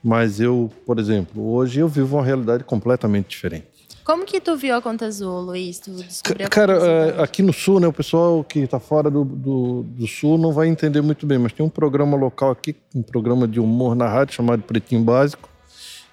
Mas 0.02 0.40
eu, 0.40 0.70
por 0.86 0.98
exemplo, 0.98 1.52
hoje 1.52 1.80
eu 1.80 1.88
vivo 1.88 2.16
uma 2.16 2.24
realidade 2.24 2.64
completamente 2.64 3.28
diferente. 3.28 3.66
Como 4.08 4.24
que 4.24 4.40
tu 4.40 4.56
viu 4.56 4.74
a 4.74 4.80
Conta 4.80 5.04
Azul, 5.04 5.38
Luiz? 5.40 5.78
Tu 5.80 5.90
descobriu 5.90 6.48
Cara, 6.48 6.72
é, 6.72 7.22
aqui 7.22 7.42
no 7.42 7.52
Sul, 7.52 7.78
né, 7.78 7.86
o 7.86 7.92
pessoal 7.92 8.42
que 8.42 8.60
está 8.60 8.80
fora 8.80 9.10
do, 9.10 9.22
do, 9.22 9.82
do, 9.82 10.06
Sul 10.06 10.38
não 10.38 10.50
vai 10.50 10.66
entender 10.66 11.02
muito 11.02 11.26
bem, 11.26 11.36
mas 11.36 11.52
tem 11.52 11.64
um 11.64 11.68
programa 11.68 12.16
local 12.16 12.50
aqui, 12.50 12.74
um 12.94 13.02
programa 13.02 13.46
de 13.46 13.60
humor 13.60 13.94
na 13.94 14.08
rádio 14.08 14.34
chamado 14.34 14.62
Pretinho 14.62 15.02
Básico, 15.02 15.50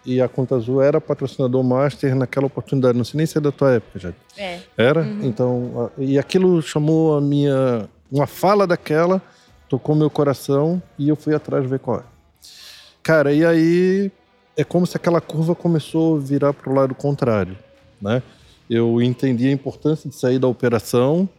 e 0.05 0.19
a 0.19 0.27
Conta 0.27 0.57
Azul 0.57 0.81
era 0.81 0.99
patrocinador 0.99 1.63
master 1.63 2.13
naquela 2.15 2.47
oportunidade. 2.47 2.97
Não 2.97 3.05
sei 3.05 3.17
nem 3.17 3.25
se 3.25 3.37
é 3.37 3.41
da 3.41 3.51
tua 3.51 3.75
época 3.75 3.97
já. 3.97 4.13
É. 4.37 4.59
Era? 4.77 5.01
Uhum. 5.01 5.19
Então, 5.23 5.91
e 5.97 6.19
aquilo 6.19 6.61
chamou 6.61 7.15
a 7.15 7.21
minha... 7.21 7.87
Uma 8.11 8.27
fala 8.27 8.67
daquela 8.67 9.21
tocou 9.69 9.95
meu 9.95 10.09
coração 10.09 10.81
e 10.97 11.09
eu 11.09 11.15
fui 11.15 11.33
atrás 11.33 11.67
ver 11.69 11.79
qual 11.79 11.99
é. 11.99 12.03
Cara, 13.03 13.33
e 13.33 13.45
aí 13.45 14.11
é 14.57 14.63
como 14.63 14.85
se 14.85 14.97
aquela 14.97 15.21
curva 15.21 15.53
começou 15.53 16.17
a 16.17 16.19
virar 16.19 16.53
para 16.53 16.71
o 16.71 16.75
lado 16.75 16.95
contrário, 16.95 17.57
né? 18.01 18.23
Eu 18.69 19.01
entendi 19.01 19.47
a 19.47 19.51
importância 19.51 20.09
de 20.09 20.15
sair 20.15 20.39
da 20.39 20.47
operação, 20.47 21.29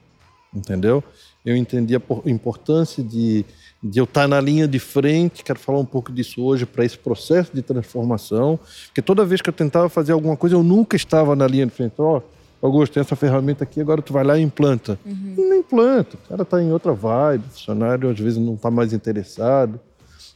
entendeu? 0.54 1.02
Eu 1.45 1.56
entendi 1.56 1.97
a 1.97 2.00
importância 2.26 3.02
de, 3.02 3.45
de 3.83 3.99
eu 3.99 4.04
estar 4.04 4.28
na 4.28 4.40
linha 4.40 4.68
de 4.68 4.78
frente, 4.78 5.42
quero 5.42 5.59
falar 5.59 5.78
um 5.78 5.85
pouco 5.85 6.12
disso 6.12 6.42
hoje, 6.42 6.66
para 6.66 6.85
esse 6.85 6.99
processo 6.99 7.52
de 7.54 7.62
transformação, 7.62 8.59
porque 8.87 9.02
toda 9.02 9.25
vez 9.25 9.40
que 9.40 9.49
eu 9.49 9.54
tentava 9.54 9.88
fazer 9.88 10.12
alguma 10.12 10.37
coisa, 10.37 10.56
eu 10.56 10.62
nunca 10.62 10.97
estava 10.97 11.35
na 11.35 11.47
linha 11.47 11.66
de 11.66 11.73
frente. 11.73 11.95
Oh, 11.99 12.23
Augusto, 12.60 12.94
tem 12.94 13.00
essa 13.00 13.14
ferramenta 13.14 13.64
aqui, 13.64 13.80
agora 13.80 14.00
tu 14.00 14.12
vai 14.12 14.25
lá 14.25 14.38
e 14.38 14.42
implanta. 14.42 14.98
Uhum. 15.04 15.34
Não 15.36 15.56
implanta, 15.56 16.16
o 16.16 16.28
cara 16.28 16.42
está 16.42 16.62
em 16.62 16.72
outra 16.72 16.92
vibe, 16.92 17.44
o 17.46 17.50
funcionário 17.50 18.10
às 18.10 18.18
vezes 18.18 18.38
não 18.38 18.54
está 18.54 18.70
mais 18.70 18.92
interessado. 18.92 19.78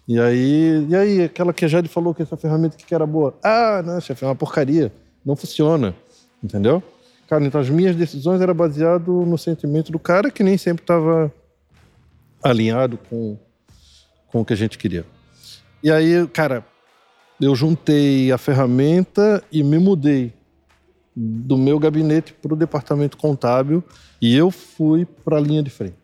E 0.07 0.19
aí, 0.19 0.87
e 0.89 0.97
aí, 0.97 1.23
aquela 1.23 1.53
que 1.53 1.65
a 1.65 1.69
Jade 1.69 1.89
falou 1.89 2.15
que 2.15 2.23
essa 2.23 2.37
ferramenta 2.37 2.77
que 2.77 2.95
era 2.95 3.07
boa. 3.07 3.35
Ah, 3.43 3.83
não, 3.85 4.01
chefe, 4.01 4.25
é 4.25 4.29
uma 4.29 4.35
porcaria, 4.35 4.93
não 5.25 5.37
funciona, 5.37 5.95
entendeu? 6.43 6.83
Cara, 7.29 7.45
então 7.45 7.61
as 7.61 7.71
minhas 7.71 7.95
decisões 7.95 8.41
eram 8.41 8.55
baseadas 8.55 9.07
no 9.07 9.39
sentimento 9.39 9.93
do 9.93 9.99
cara 9.99 10.31
que 10.31 10.43
nem 10.43 10.59
sempre 10.59 10.83
estava 10.83 11.33
alinhado 12.43 12.99
com, 13.09 13.39
com 14.27 14.41
o 14.41 14.45
que 14.45 14.53
a 14.53 14.57
gente 14.57 14.77
queria. 14.77 15.05
E 15.83 15.91
aí, 15.91 16.27
cara, 16.29 16.65
eu 17.41 17.55
juntei 17.55 18.33
a 18.33 18.37
ferramenta 18.37 19.43
e 19.51 19.63
me 19.63 19.79
mudei 19.79 20.33
do 21.15 21.57
meu 21.57 21.79
gabinete 21.79 22.33
para 22.33 22.55
o 22.55 22.57
departamento 22.57 23.17
contábil 23.17 23.83
e 24.21 24.37
eu 24.37 24.51
fui 24.51 25.05
para 25.05 25.37
a 25.37 25.41
linha 25.41 25.63
de 25.63 25.71
frente. 25.71 26.00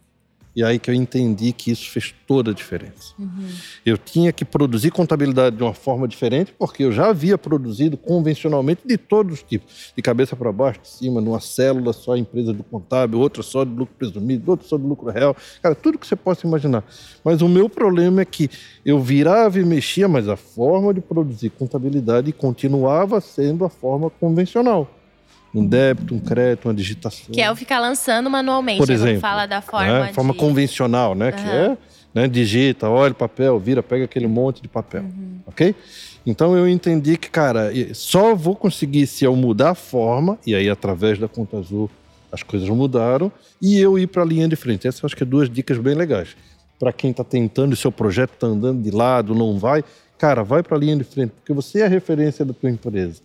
E 0.57 0.65
aí 0.65 0.79
que 0.79 0.91
eu 0.91 0.95
entendi 0.95 1.53
que 1.53 1.71
isso 1.71 1.91
fez 1.91 2.15
toda 2.27 2.51
a 2.51 2.55
diferença. 2.55 3.13
Uhum. 3.19 3.47
Eu 3.85 3.99
tinha 3.99 4.33
que 4.33 4.43
produzir 4.43 4.91
contabilidade 4.91 5.55
de 5.55 5.63
uma 5.63 5.75
forma 5.75 6.09
diferente, 6.09 6.55
porque 6.59 6.83
eu 6.83 6.91
já 6.91 7.11
havia 7.11 7.37
produzido 7.37 7.95
convencionalmente 7.99 8.81
de 8.87 8.97
todos 8.97 9.35
os 9.35 9.43
tipos, 9.43 9.93
de 9.95 10.01
cabeça 10.01 10.35
para 10.35 10.51
baixo, 10.51 10.81
de 10.81 10.89
cima, 10.89 11.21
numa 11.21 11.41
célula 11.41 11.93
só 11.93 12.17
empresa 12.17 12.55
do 12.55 12.65
contábil, 12.65 13.21
outra 13.21 13.43
só 13.43 13.65
de 13.65 13.71
lucro 13.71 13.95
presumido, 13.99 14.51
outra 14.51 14.67
só 14.67 14.79
de 14.79 14.85
lucro 14.85 15.11
real, 15.11 15.37
cara, 15.63 15.75
tudo 15.75 15.99
que 15.99 16.07
você 16.07 16.17
possa 16.17 16.47
imaginar. 16.47 16.83
Mas 17.23 17.43
o 17.43 17.49
meu 17.49 17.69
problema 17.69 18.23
é 18.23 18.25
que 18.25 18.49
eu 18.83 18.99
virava 18.99 19.61
e 19.61 19.65
mexia, 19.65 20.09
mas 20.09 20.27
a 20.27 20.37
forma 20.37 20.95
de 20.95 21.03
produzir 21.03 21.51
contabilidade 21.51 22.33
continuava 22.33 23.21
sendo 23.21 23.63
a 23.63 23.69
forma 23.69 24.09
convencional 24.09 24.91
um 25.55 25.67
débito, 25.67 26.15
um 26.15 26.21
crédito, 26.21 26.67
uma 26.67 26.75
digitação. 26.75 27.33
Que 27.33 27.41
é 27.41 27.51
o 27.51 27.57
ficar 27.57 27.79
lançando 27.79 28.29
manualmente, 28.29 28.79
Por 28.79 28.91
exemplo, 28.91 29.21
fala 29.21 29.47
da 29.47 29.63
forma 29.63 30.07
né? 30.07 30.13
forma 30.13 30.35
convencional, 30.35 31.15
né? 31.15 31.27
Uhum. 31.27 31.33
Que 31.33 31.51
é, 31.51 31.79
né? 32.15 32.29
digita, 32.29 32.89
olha 32.89 33.15
papel, 33.15 33.59
vira, 33.59 33.83
pega 33.83 34.05
aquele 34.05 34.27
monte 34.27 34.61
de 34.61 34.69
papel, 34.69 35.03
uhum. 35.03 35.41
ok? 35.47 35.75
Então 36.27 36.57
eu 36.57 36.69
entendi 36.69 37.17
que, 37.17 37.31
cara, 37.31 37.71
só 37.95 38.35
vou 38.35 38.57
conseguir 38.57 39.07
se 39.07 39.25
eu 39.25 39.37
mudar 39.37 39.71
a 39.71 39.75
forma, 39.75 40.39
e 40.45 40.55
aí 40.55 40.69
através 40.69 41.19
da 41.19 41.29
conta 41.29 41.59
azul 41.59 41.89
as 42.33 42.43
coisas 42.43 42.69
mudaram, 42.69 43.31
e 43.63 43.79
eu 43.79 43.99
ir 43.99 44.09
para 44.09 44.23
a 44.23 44.27
linha 44.27 44.49
de 44.49 44.57
frente. 44.57 44.89
Essas 44.89 45.05
acho 45.05 45.17
que 45.17 45.23
é 45.23 45.27
duas 45.27 45.49
dicas 45.49 45.79
bem 45.79 45.95
legais. 45.95 46.37
Para 46.79 46.93
quem 46.93 47.11
está 47.13 47.25
tentando, 47.25 47.73
o 47.73 47.77
seu 47.77 47.93
projeto 47.93 48.35
está 48.35 48.49
andando 48.49 48.83
de 48.83 48.91
lado, 48.91 49.35
não 49.35 49.59
vai, 49.59 49.83
cara, 50.19 50.43
vai 50.43 50.63
para 50.63 50.77
a 50.77 50.81
linha 50.81 50.97
de 50.97 51.05
frente, 51.05 51.31
porque 51.31 51.53
você 51.53 51.81
é 51.81 51.85
a 51.87 51.89
referência 51.89 52.45
da 52.45 52.53
tua 52.53 52.71
empresa. 52.71 53.23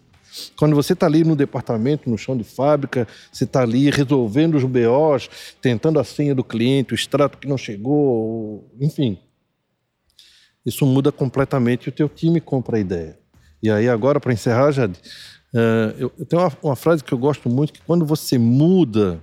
Quando 0.56 0.76
você 0.76 0.94
está 0.94 1.06
ali 1.06 1.24
no 1.24 1.36
departamento, 1.36 2.10
no 2.10 2.18
chão 2.18 2.38
de 2.38 2.44
fábrica, 2.44 3.08
você 3.32 3.44
está 3.44 3.62
ali 3.62 3.90
resolvendo 3.90 4.56
os 4.56 4.64
BOs, 4.64 5.30
tentando 5.62 6.00
a 6.00 6.04
senha 6.04 6.34
do 6.34 6.44
cliente, 6.44 6.94
o 6.94 6.96
extrato 6.96 7.38
que 7.38 7.48
não 7.48 7.58
chegou, 7.58 8.70
enfim. 8.80 9.18
Isso 10.66 10.86
muda 10.86 11.12
completamente 11.12 11.90
o 11.90 11.92
teu 11.92 12.08
time 12.08 12.40
compra 12.40 12.78
a 12.78 12.80
ideia. 12.80 13.20
E 13.62 13.70
aí 13.70 13.90
agora, 13.90 14.20
para 14.20 14.34
encerrar, 14.34 14.72
Jade, 14.72 15.00
uh, 15.54 15.98
eu, 15.98 16.12
eu, 16.18 16.26
tenho 16.26 16.42
uma, 16.42 16.52
uma 16.64 16.76
frase 16.76 17.04
que 17.04 17.14
eu 17.14 17.18
gosto 17.18 17.50
muito, 17.50 17.74
que 17.74 17.82
quando 17.82 18.06
você 18.06 18.38
muda, 18.38 19.22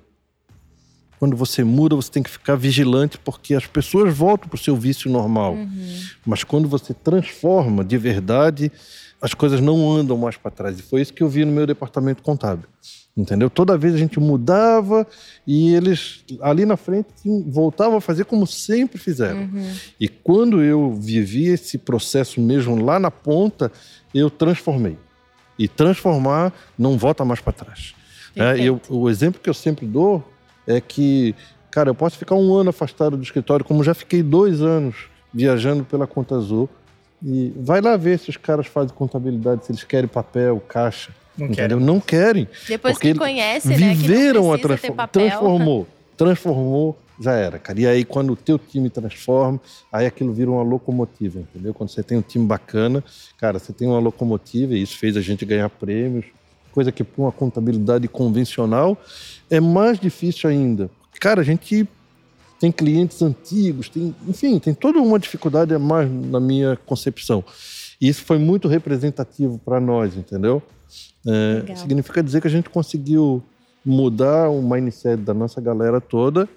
quando 1.19 1.37
você 1.37 1.65
muda, 1.65 1.97
você 1.97 2.11
tem 2.11 2.23
que 2.23 2.31
ficar 2.31 2.55
vigilante, 2.55 3.19
porque 3.19 3.55
as 3.55 3.67
pessoas 3.67 4.17
voltam 4.17 4.49
para 4.49 4.57
o 4.57 4.61
seu 4.61 4.77
vício 4.77 5.11
normal. 5.11 5.55
Uhum. 5.55 6.01
Mas 6.25 6.45
quando 6.45 6.69
você 6.69 6.95
transforma 6.95 7.85
de 7.85 7.99
verdade, 7.99 8.71
as 9.21 9.35
coisas 9.35 9.61
não 9.61 9.91
andam 9.91 10.17
mais 10.17 10.37
para 10.37 10.51
trás. 10.51 10.79
E 10.79 10.83
foi 10.83 11.01
isso 11.01 11.13
que 11.13 11.23
eu 11.23 11.29
vi 11.29 11.45
no 11.45 11.53
meu 11.53 11.67
departamento 11.67 12.23
contábil. 12.23 12.69
Entendeu? 13.17 13.51
Toda 13.51 13.77
vez 13.77 13.95
a 13.95 13.99
gente 13.99 14.21
mudava 14.21 15.05
e 15.45 15.75
eles 15.75 16.25
ali 16.41 16.65
na 16.65 16.77
frente 16.77 17.09
voltavam 17.49 17.99
a 17.99 18.01
fazer 18.01 18.25
como 18.25 18.47
sempre 18.47 18.97
fizeram. 18.97 19.41
Uhum. 19.41 19.73
E 19.99 20.09
quando 20.09 20.63
eu 20.63 20.93
vivi 20.95 21.47
esse 21.47 21.79
processo 21.79 22.41
mesmo 22.41 22.81
lá 22.85 23.01
na 23.01 23.11
ponta, 23.11 23.73
eu 24.15 24.31
transformei. 24.31 24.97
E 25.59 25.67
transformar 25.67 26.53
não 26.79 26.97
volta 26.97 27.25
mais 27.25 27.41
para 27.41 27.53
trás. 27.53 27.93
É, 28.37 28.61
eu, 28.61 28.81
o 28.89 29.11
exemplo 29.11 29.41
que 29.43 29.51
eu 29.51 29.55
sempre 29.55 29.85
dou 29.85 30.25
é 30.65 30.81
que, 30.81 31.35
cara, 31.73 31.91
eu 31.91 31.95
posso 31.97 32.17
ficar 32.17 32.37
um 32.37 32.55
ano 32.55 32.71
afastado 32.71 33.17
do 33.17 33.23
escritório, 33.25 33.65
como 33.65 33.83
já 33.83 33.95
fiquei 33.95 34.23
dois 34.23 34.63
anos 34.63 34.95
viajando 35.35 35.85
pela 35.85 36.07
Conta 36.07 36.37
Azul 36.37 36.69
e 37.23 37.53
vai 37.57 37.81
lá 37.81 37.97
ver 37.97 38.19
se 38.19 38.31
os 38.31 38.37
caras 38.37 38.67
fazem 38.67 38.95
contabilidade, 38.95 39.65
se 39.65 39.73
eles 39.73 39.85
querem 39.85 40.09
papel, 40.09 40.61
caixa. 40.69 41.13
Não 41.37 41.47
entendeu? 41.47 41.79
querem. 41.79 41.87
Não 41.87 42.01
querem. 42.01 42.49
Depois 42.67 42.99
que 42.99 43.15
conhece, 43.15 43.69
né? 43.69 43.95
Viveram 43.95 44.53
a 44.53 44.59
transformação. 44.59 45.09
Transformou. 45.13 45.87
Transformou, 46.17 46.99
já 47.21 47.33
era, 47.33 47.59
cara. 47.59 47.81
E 47.81 47.87
aí, 47.87 48.05
quando 48.05 48.33
o 48.33 48.37
teu 48.37 48.59
time 48.59 48.91
transforma, 48.91 49.61
aí 49.93 50.07
aquilo 50.07 50.33
vira 50.33 50.51
uma 50.51 50.63
locomotiva, 50.63 51.41
entendeu? 51.41 51.73
Quando 51.73 51.91
você 51.91 52.03
tem 52.03 52.19
um 52.19 52.23
time 52.23 52.45
bacana, 52.45 53.05
cara, 53.37 53.59
você 53.59 53.73
tem 53.73 53.87
uma 53.87 54.01
locomotiva, 54.01 54.75
e 54.75 54.83
isso 54.83 54.97
fez 54.99 55.17
a 55.17 55.21
gente 55.21 55.45
ganhar 55.45 55.69
prêmios, 55.69 56.27
coisa 56.73 56.93
que 56.93 57.03
para 57.05 57.23
uma 57.23 57.33
contabilidade 57.33 58.07
convencional 58.09 58.97
é 59.51 59.61
mais 59.61 59.99
difícil 59.99 60.49
ainda. 60.51 60.91
Cara, 61.21 61.41
a 61.41 61.45
gente 61.45 61.89
tem 62.59 62.73
clientes 62.73 63.23
antigos, 63.23 63.89
tem, 63.89 64.15
enfim, 64.27 64.59
tem 64.59 64.75
toda 64.75 65.01
uma 65.01 65.19
dificuldade 65.19 65.75
a 65.75 65.79
mais 65.79 66.11
na 66.11 66.41
minha 66.41 66.77
concepção. 66.87 67.45
E 68.01 68.09
isso 68.09 68.25
foi 68.25 68.39
muito 68.39 68.69
representativo 68.69 69.59
para 69.59 69.81
nós, 69.81 70.17
entendeu? 70.17 70.63
É, 71.27 71.75
significa 71.77 72.23
dizer 72.23 72.41
que 72.41 72.47
a 72.47 72.51
gente 72.51 72.71
conseguiu 72.71 73.43
mudar 73.85 74.49
o 74.51 74.63
mindset 74.63 75.23
da 75.23 75.35
nossa 75.35 75.61
galera 75.61 76.01
toda 76.01 76.49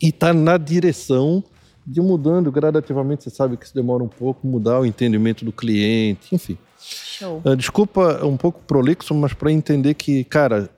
e 0.00 0.08
está 0.08 0.32
na 0.32 0.56
direção 0.56 1.42
de 1.86 2.00
mudando 2.00 2.50
gradativamente. 2.50 3.24
Você 3.24 3.30
sabe 3.30 3.56
que 3.56 3.64
isso 3.64 3.74
demora 3.74 4.02
um 4.02 4.08
pouco, 4.08 4.46
mudar 4.46 4.80
o 4.80 4.86
entendimento 4.86 5.44
do 5.44 5.52
cliente, 5.52 6.34
enfim. 6.34 6.56
Show. 6.78 7.42
Uh, 7.44 7.56
desculpa 7.56 8.24
um 8.24 8.36
pouco 8.36 8.60
prolixo, 8.66 9.14
mas 9.14 9.32
para 9.32 9.50
entender 9.50 9.94
que, 9.94 10.24
cara, 10.24 10.68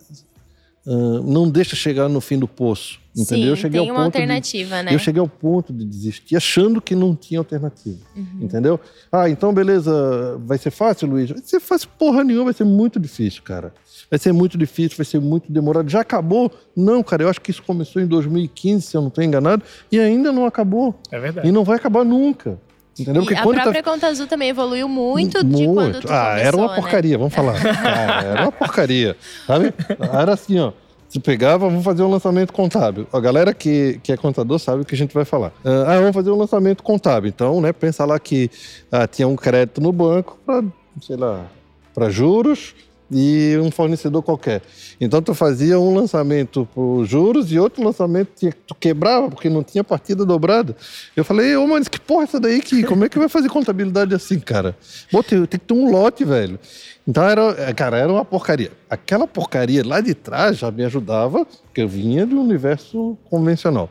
uh, 0.86 1.22
não 1.22 1.48
deixa 1.48 1.74
chegar 1.74 2.08
no 2.08 2.20
fim 2.20 2.38
do 2.38 2.46
poço. 2.46 3.00
Entendeu? 3.16 3.44
Sim, 3.44 3.50
eu 3.50 3.56
cheguei 3.56 3.80
tem 3.80 3.88
ao 3.88 3.94
uma 3.96 4.04
ponto 4.04 4.14
alternativa, 4.16 4.76
de, 4.76 4.82
né? 4.84 4.94
Eu 4.94 4.98
cheguei 4.98 5.20
ao 5.20 5.28
ponto 5.28 5.72
de 5.72 5.84
desistir, 5.86 6.36
achando 6.36 6.82
que 6.82 6.94
não 6.94 7.16
tinha 7.16 7.40
alternativa. 7.40 7.96
Uhum. 8.14 8.26
Entendeu? 8.42 8.78
Ah, 9.10 9.30
então 9.30 9.54
beleza, 9.54 10.38
vai 10.44 10.58
ser 10.58 10.70
fácil, 10.70 11.08
Luiz? 11.08 11.30
Vai 11.30 11.40
ser 11.42 11.58
fácil 11.58 11.88
porra 11.98 12.22
nenhuma, 12.22 12.44
vai 12.46 12.54
ser 12.54 12.64
muito 12.64 13.00
difícil, 13.00 13.42
cara. 13.42 13.72
Vai 14.10 14.18
ser 14.18 14.32
muito 14.32 14.58
difícil, 14.58 14.98
vai 14.98 15.06
ser 15.06 15.18
muito 15.20 15.50
demorado. 15.50 15.88
Já 15.88 16.00
acabou? 16.02 16.52
Não, 16.76 17.02
cara, 17.02 17.22
eu 17.22 17.28
acho 17.30 17.40
que 17.40 17.50
isso 17.50 17.62
começou 17.62 18.02
em 18.02 18.06
2015, 18.06 18.82
se 18.86 18.96
eu 18.96 19.00
não 19.00 19.08
estou 19.08 19.24
enganado, 19.24 19.62
e 19.90 19.98
ainda 19.98 20.30
não 20.30 20.44
acabou. 20.44 20.94
É 21.10 21.18
verdade. 21.18 21.48
E 21.48 21.50
não 21.52 21.64
vai 21.64 21.76
acabar 21.76 22.04
nunca. 22.04 22.58
Entendeu? 22.98 23.22
Porque 23.22 23.34
e 23.34 23.36
a 23.38 23.42
própria 23.42 23.82
tá... 23.82 23.90
Conta 23.90 24.06
Azul 24.06 24.26
também 24.26 24.48
evoluiu 24.48 24.88
muito, 24.88 25.44
muito. 25.44 25.56
de 25.58 25.66
quando 25.66 26.00
tu 26.00 26.08
Ah, 26.10 26.28
começou, 26.30 26.46
era 26.46 26.56
uma 26.56 26.68
né? 26.68 26.74
porcaria, 26.76 27.18
vamos 27.18 27.34
falar. 27.34 27.56
ah, 27.64 28.22
era 28.24 28.42
uma 28.42 28.52
porcaria, 28.52 29.16
sabe? 29.46 29.74
Era 30.12 30.32
assim, 30.32 30.58
ó. 30.58 30.72
Pegava, 31.20 31.68
vamos 31.68 31.84
fazer 31.84 32.02
um 32.02 32.10
lançamento 32.10 32.52
contábil. 32.52 33.06
A 33.12 33.20
galera 33.20 33.54
que, 33.54 34.00
que 34.02 34.12
é 34.12 34.16
contador 34.16 34.58
sabe 34.58 34.82
o 34.82 34.84
que 34.84 34.94
a 34.94 34.98
gente 34.98 35.14
vai 35.14 35.24
falar. 35.24 35.52
Ah, 35.64 35.98
vamos 35.98 36.14
fazer 36.14 36.30
um 36.30 36.36
lançamento 36.36 36.82
contábil. 36.82 37.28
Então, 37.28 37.60
né, 37.60 37.72
pensa 37.72 38.04
lá 38.04 38.18
que 38.18 38.50
ah, 38.90 39.06
tinha 39.06 39.26
um 39.26 39.36
crédito 39.36 39.80
no 39.80 39.92
banco 39.92 40.38
para, 40.44 40.64
sei 41.00 41.16
lá, 41.16 41.46
para 41.94 42.10
juros 42.10 42.74
e 43.10 43.56
um 43.62 43.70
fornecedor 43.70 44.22
qualquer. 44.22 44.62
Então 45.00 45.22
tu 45.22 45.34
fazia 45.34 45.78
um 45.78 45.94
lançamento 45.94 46.68
por 46.74 47.04
juros 47.04 47.52
e 47.52 47.58
outro 47.58 47.82
lançamento 47.82 48.50
tu 48.66 48.74
quebrava 48.74 49.28
porque 49.30 49.48
não 49.48 49.62
tinha 49.62 49.84
partida 49.84 50.24
dobrada. 50.24 50.76
Eu 51.14 51.24
falei, 51.24 51.56
ô 51.56 51.66
mano, 51.66 51.84
que 51.84 52.00
porra 52.00 52.22
é 52.22 52.24
essa 52.24 52.40
daí 52.40 52.60
que 52.60 52.82
como 52.84 53.04
é 53.04 53.08
que 53.08 53.18
vai 53.18 53.28
fazer 53.28 53.48
contabilidade 53.48 54.14
assim, 54.14 54.40
cara? 54.40 54.76
Pô, 55.10 55.22
tem, 55.22 55.38
tem 55.46 55.60
que 55.60 55.66
ter 55.66 55.74
um 55.74 55.90
lote, 55.90 56.24
velho. 56.24 56.58
Então 57.06 57.22
era, 57.22 57.72
cara, 57.72 57.98
era 57.98 58.12
uma 58.12 58.24
porcaria. 58.24 58.72
Aquela 58.90 59.28
porcaria 59.28 59.86
lá 59.86 60.00
de 60.00 60.12
trás 60.12 60.58
já 60.58 60.70
me 60.70 60.84
ajudava, 60.84 61.44
porque 61.44 61.82
eu 61.82 61.88
vinha 61.88 62.26
do 62.26 62.40
universo 62.40 63.16
convencional. 63.30 63.88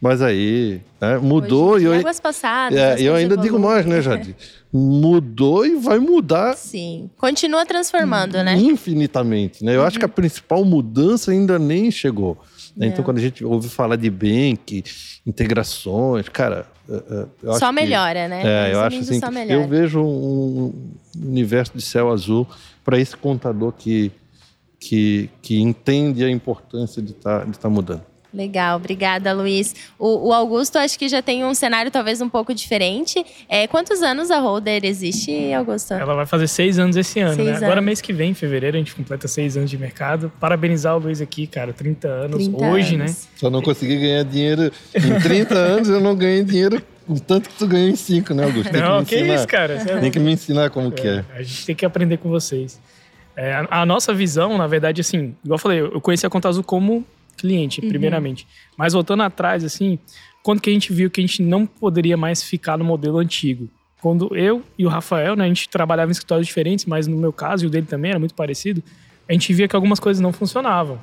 Mas 0.00 0.20
aí 0.20 0.80
né, 1.00 1.18
mudou 1.18 1.72
Hoje, 1.72 1.84
e 1.84 1.88
eu, 1.88 1.94
águas 1.94 2.20
passadas, 2.20 2.78
é, 2.78 3.00
eu 3.00 3.14
ainda 3.14 3.34
evoluem. 3.34 3.42
digo 3.42 3.58
mais, 3.58 3.86
né, 3.86 4.02
Jade? 4.02 4.36
mudou 4.72 5.66
e 5.66 5.74
vai 5.76 5.98
mudar. 5.98 6.56
Sim. 6.56 7.10
Continua 7.16 7.66
transformando, 7.66 8.42
né? 8.42 8.56
Infinitamente, 8.56 9.64
né? 9.64 9.74
Eu 9.74 9.80
uhum. 9.80 9.86
acho 9.86 9.98
que 9.98 10.04
a 10.04 10.08
uhum. 10.08 10.14
principal 10.14 10.64
mudança 10.64 11.32
ainda 11.32 11.58
nem 11.58 11.90
chegou. 11.90 12.38
Né? 12.76 12.86
Então, 12.86 13.04
quando 13.04 13.18
a 13.18 13.20
gente 13.20 13.44
ouve 13.44 13.68
falar 13.68 13.96
de 13.96 14.08
bank, 14.08 14.84
integrações, 15.26 16.28
cara. 16.28 16.66
Eu 17.42 17.54
só 17.54 17.72
melhora, 17.72 18.24
que, 18.24 18.28
né? 18.28 18.68
É, 18.68 18.74
eu 18.74 18.80
acho 18.80 18.98
assim. 18.98 19.20
eu 19.48 19.68
vejo 19.68 20.00
um 20.00 20.72
universo 21.16 21.72
de 21.74 21.82
céu 21.82 22.10
azul 22.10 22.46
para 22.84 22.98
esse 22.98 23.16
contador 23.16 23.72
que, 23.72 24.10
que, 24.78 25.30
que 25.40 25.60
entende 25.60 26.24
a 26.24 26.30
importância 26.30 27.00
de 27.00 27.12
estar 27.12 27.40
tá, 27.40 27.44
de 27.44 27.58
tá 27.58 27.68
mudando. 27.68 28.09
Legal, 28.32 28.76
obrigada, 28.76 29.32
Luiz. 29.32 29.74
O, 29.98 30.28
o, 30.28 30.32
Augusto 30.32 30.76
acho 30.78 30.98
que 30.98 31.08
já 31.08 31.20
tem 31.20 31.44
um 31.44 31.52
cenário 31.52 31.90
talvez 31.90 32.20
um 32.20 32.28
pouco 32.28 32.54
diferente. 32.54 33.24
É, 33.48 33.66
quantos 33.66 34.02
anos 34.02 34.30
a 34.30 34.38
Holder 34.38 34.84
existe, 34.84 35.52
Augusto? 35.52 35.94
Ela 35.94 36.14
vai 36.14 36.26
fazer 36.26 36.46
seis 36.46 36.78
anos 36.78 36.96
esse 36.96 37.20
ano, 37.20 37.34
seis 37.34 37.46
né? 37.46 37.52
Anos. 37.52 37.62
Agora, 37.64 37.80
mês 37.80 38.00
que 38.00 38.12
vem, 38.12 38.30
em 38.30 38.34
fevereiro, 38.34 38.76
a 38.76 38.80
gente 38.80 38.94
completa 38.94 39.26
seis 39.26 39.56
anos 39.56 39.68
de 39.68 39.76
mercado. 39.76 40.32
Parabenizar 40.38 40.96
o 40.96 40.98
Luiz 41.00 41.20
aqui, 41.20 41.46
cara, 41.46 41.72
30 41.72 42.08
anos 42.08 42.44
30 42.44 42.66
hoje, 42.66 42.96
né? 42.96 43.04
anos. 43.04 43.16
né? 43.24 43.28
Só 43.36 43.50
não 43.50 43.62
consegui 43.62 43.96
ganhar 43.96 44.24
dinheiro. 44.24 44.72
Em 44.94 45.20
30 45.20 45.54
anos 45.54 45.88
eu 45.88 46.00
não 46.00 46.14
ganhei 46.14 46.44
dinheiro 46.44 46.80
o 47.08 47.18
tanto 47.18 47.48
que 47.48 47.56
tu 47.56 47.66
ganhou 47.66 47.88
em 47.88 47.96
5, 47.96 48.32
né, 48.34 48.44
Augusto? 48.44 48.70
Tem 48.70 48.80
não, 48.80 49.04
que, 49.04 49.16
que 49.16 49.34
isso, 49.34 49.46
cara. 49.48 49.74
É 49.74 49.98
tem 49.98 50.10
que 50.12 50.20
me 50.20 50.30
ensinar 50.32 50.70
como 50.70 50.88
é, 50.88 50.90
que 50.92 51.08
é. 51.08 51.24
A 51.34 51.42
gente 51.42 51.66
tem 51.66 51.74
que 51.74 51.84
aprender 51.84 52.18
com 52.18 52.28
vocês. 52.28 52.80
É, 53.36 53.52
a, 53.52 53.82
a, 53.82 53.86
nossa 53.86 54.14
visão, 54.14 54.56
na 54.56 54.66
verdade, 54.66 55.00
assim, 55.00 55.34
igual 55.44 55.56
eu 55.56 55.58
falei, 55.58 55.80
eu 55.80 56.00
conheci 56.00 56.26
a 56.26 56.30
Conta 56.30 56.48
Azul 56.48 56.62
como 56.62 57.04
cliente, 57.40 57.80
uhum. 57.80 57.88
primeiramente. 57.88 58.46
Mas 58.76 58.92
voltando 58.92 59.22
atrás, 59.22 59.64
assim, 59.64 59.98
quando 60.42 60.60
que 60.60 60.70
a 60.70 60.72
gente 60.72 60.92
viu 60.92 61.10
que 61.10 61.20
a 61.20 61.26
gente 61.26 61.42
não 61.42 61.66
poderia 61.66 62.16
mais 62.16 62.42
ficar 62.42 62.76
no 62.78 62.84
modelo 62.84 63.18
antigo? 63.18 63.68
Quando 64.00 64.34
eu 64.34 64.62
e 64.78 64.86
o 64.86 64.88
Rafael, 64.88 65.36
né, 65.36 65.44
a 65.44 65.48
gente 65.48 65.68
trabalhava 65.68 66.10
em 66.10 66.12
escritórios 66.12 66.46
diferentes, 66.46 66.86
mas 66.86 67.06
no 67.06 67.16
meu 67.16 67.32
caso 67.32 67.64
e 67.64 67.66
o 67.66 67.70
dele 67.70 67.86
também 67.86 68.10
era 68.10 68.18
muito 68.18 68.34
parecido, 68.34 68.82
a 69.28 69.32
gente 69.32 69.52
via 69.52 69.68
que 69.68 69.76
algumas 69.76 70.00
coisas 70.00 70.20
não 70.20 70.32
funcionavam. 70.32 70.98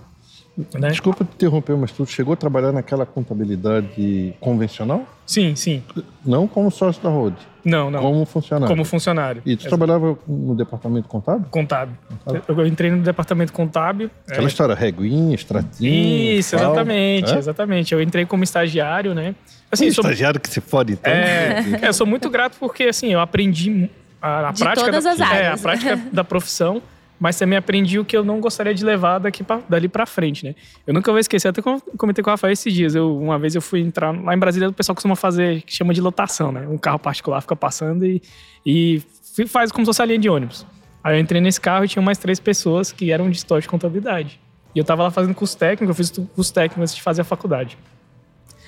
Né? 0.73 0.89
Desculpa 0.89 1.23
te 1.23 1.35
interromper, 1.35 1.77
mas 1.77 1.91
tu 1.91 2.05
chegou 2.05 2.33
a 2.33 2.37
trabalhar 2.37 2.71
naquela 2.71 3.05
contabilidade 3.05 4.33
convencional? 4.39 5.07
Sim, 5.25 5.55
sim. 5.55 5.83
Não 6.25 6.47
como 6.47 6.71
sócio 6.71 7.01
da 7.03 7.09
Road? 7.09 7.35
Não, 7.63 7.91
não. 7.91 8.01
Como 8.01 8.25
funcionário? 8.25 8.67
Como 8.67 8.85
funcionário. 8.85 9.41
E 9.45 9.55
tu 9.55 9.61
Exato. 9.61 9.77
trabalhava 9.77 10.17
no 10.27 10.55
departamento 10.55 11.07
contábil? 11.07 11.45
Contábil. 11.51 11.95
contábil. 12.23 12.43
Eu 12.47 12.65
entrei 12.65 12.89
no 12.89 13.03
departamento 13.03 13.53
contábil. 13.53 14.09
Aquela 14.27 14.47
é... 14.47 14.49
história, 14.49 14.73
reguinha, 14.73 15.35
extratinho. 15.35 16.39
Isso, 16.39 16.55
tal. 16.55 16.71
exatamente, 16.71 17.31
é? 17.33 17.37
exatamente. 17.37 17.93
Eu 17.93 18.01
entrei 18.01 18.25
como 18.25 18.43
estagiário, 18.43 19.13
né? 19.13 19.35
Assim, 19.71 19.89
um 19.89 19.93
sou... 19.93 20.03
estagiário 20.05 20.39
que 20.39 20.49
se 20.49 20.61
fode 20.61 20.93
então. 20.93 21.11
É, 21.11 21.79
é, 21.81 21.87
eu 21.89 21.93
sou 21.93 22.07
muito 22.07 22.29
grato 22.29 22.57
porque 22.57 22.83
assim, 22.85 23.11
eu 23.11 23.19
aprendi 23.19 23.89
a, 24.21 24.49
a 24.49 24.53
prática 24.53 24.85
todas 24.85 25.03
da, 25.03 25.11
as 25.11 25.21
áreas. 25.21 25.41
É, 25.41 25.47
a 25.49 25.57
prática 25.57 26.01
da 26.11 26.23
profissão 26.23 26.81
mas 27.19 27.37
também 27.37 27.57
aprendi 27.57 27.97
o 27.99 28.05
que 28.05 28.15
eu 28.15 28.23
não 28.23 28.39
gostaria 28.39 28.73
de 28.73 28.85
levar 28.85 29.19
daqui 29.19 29.43
pra, 29.43 29.59
dali 29.67 29.87
para 29.87 30.05
frente, 30.05 30.45
né? 30.45 30.55
Eu 30.85 30.93
nunca 30.93 31.11
vou 31.11 31.19
esquecer, 31.19 31.47
até 31.47 31.61
comentei 31.61 32.23
com 32.23 32.29
o 32.29 32.33
Rafael 32.33 32.53
esses 32.53 32.73
dias. 32.73 32.95
Eu, 32.95 33.17
uma 33.17 33.39
vez 33.39 33.55
eu 33.55 33.61
fui 33.61 33.81
entrar 33.81 34.11
lá 34.11 34.33
em 34.33 34.37
Brasília, 34.37 34.69
o 34.69 34.73
pessoal 34.73 34.95
costuma 34.95 35.15
fazer, 35.15 35.61
que 35.63 35.73
chama 35.73 35.93
de 35.93 36.01
lotação, 36.01 36.51
né? 36.51 36.67
Um 36.67 36.77
carro 36.77 36.99
particular 36.99 37.41
fica 37.41 37.55
passando 37.55 38.05
e, 38.05 38.21
e 38.65 39.01
faz 39.47 39.71
como 39.71 39.85
se 39.85 39.89
fosse 39.89 40.01
a 40.01 40.05
linha 40.05 40.19
de 40.19 40.29
ônibus. 40.29 40.65
Aí 41.03 41.15
eu 41.15 41.19
entrei 41.19 41.41
nesse 41.41 41.59
carro 41.59 41.85
e 41.85 41.87
tinha 41.87 42.01
mais 42.01 42.17
três 42.17 42.39
pessoas 42.39 42.91
que 42.91 43.11
eram 43.11 43.29
de 43.29 43.37
história 43.37 43.61
de 43.61 43.67
contabilidade. 43.67 44.39
E 44.75 44.79
eu 44.79 44.85
tava 44.85 45.03
lá 45.03 45.11
fazendo 45.11 45.33
curso 45.33 45.57
técnico, 45.57 45.89
eu 45.89 45.95
fiz 45.95 46.11
curso 46.11 46.53
técnico 46.53 46.81
antes 46.81 46.93
de 46.93 47.01
fazer 47.01 47.21
a 47.21 47.25
faculdade. 47.25 47.77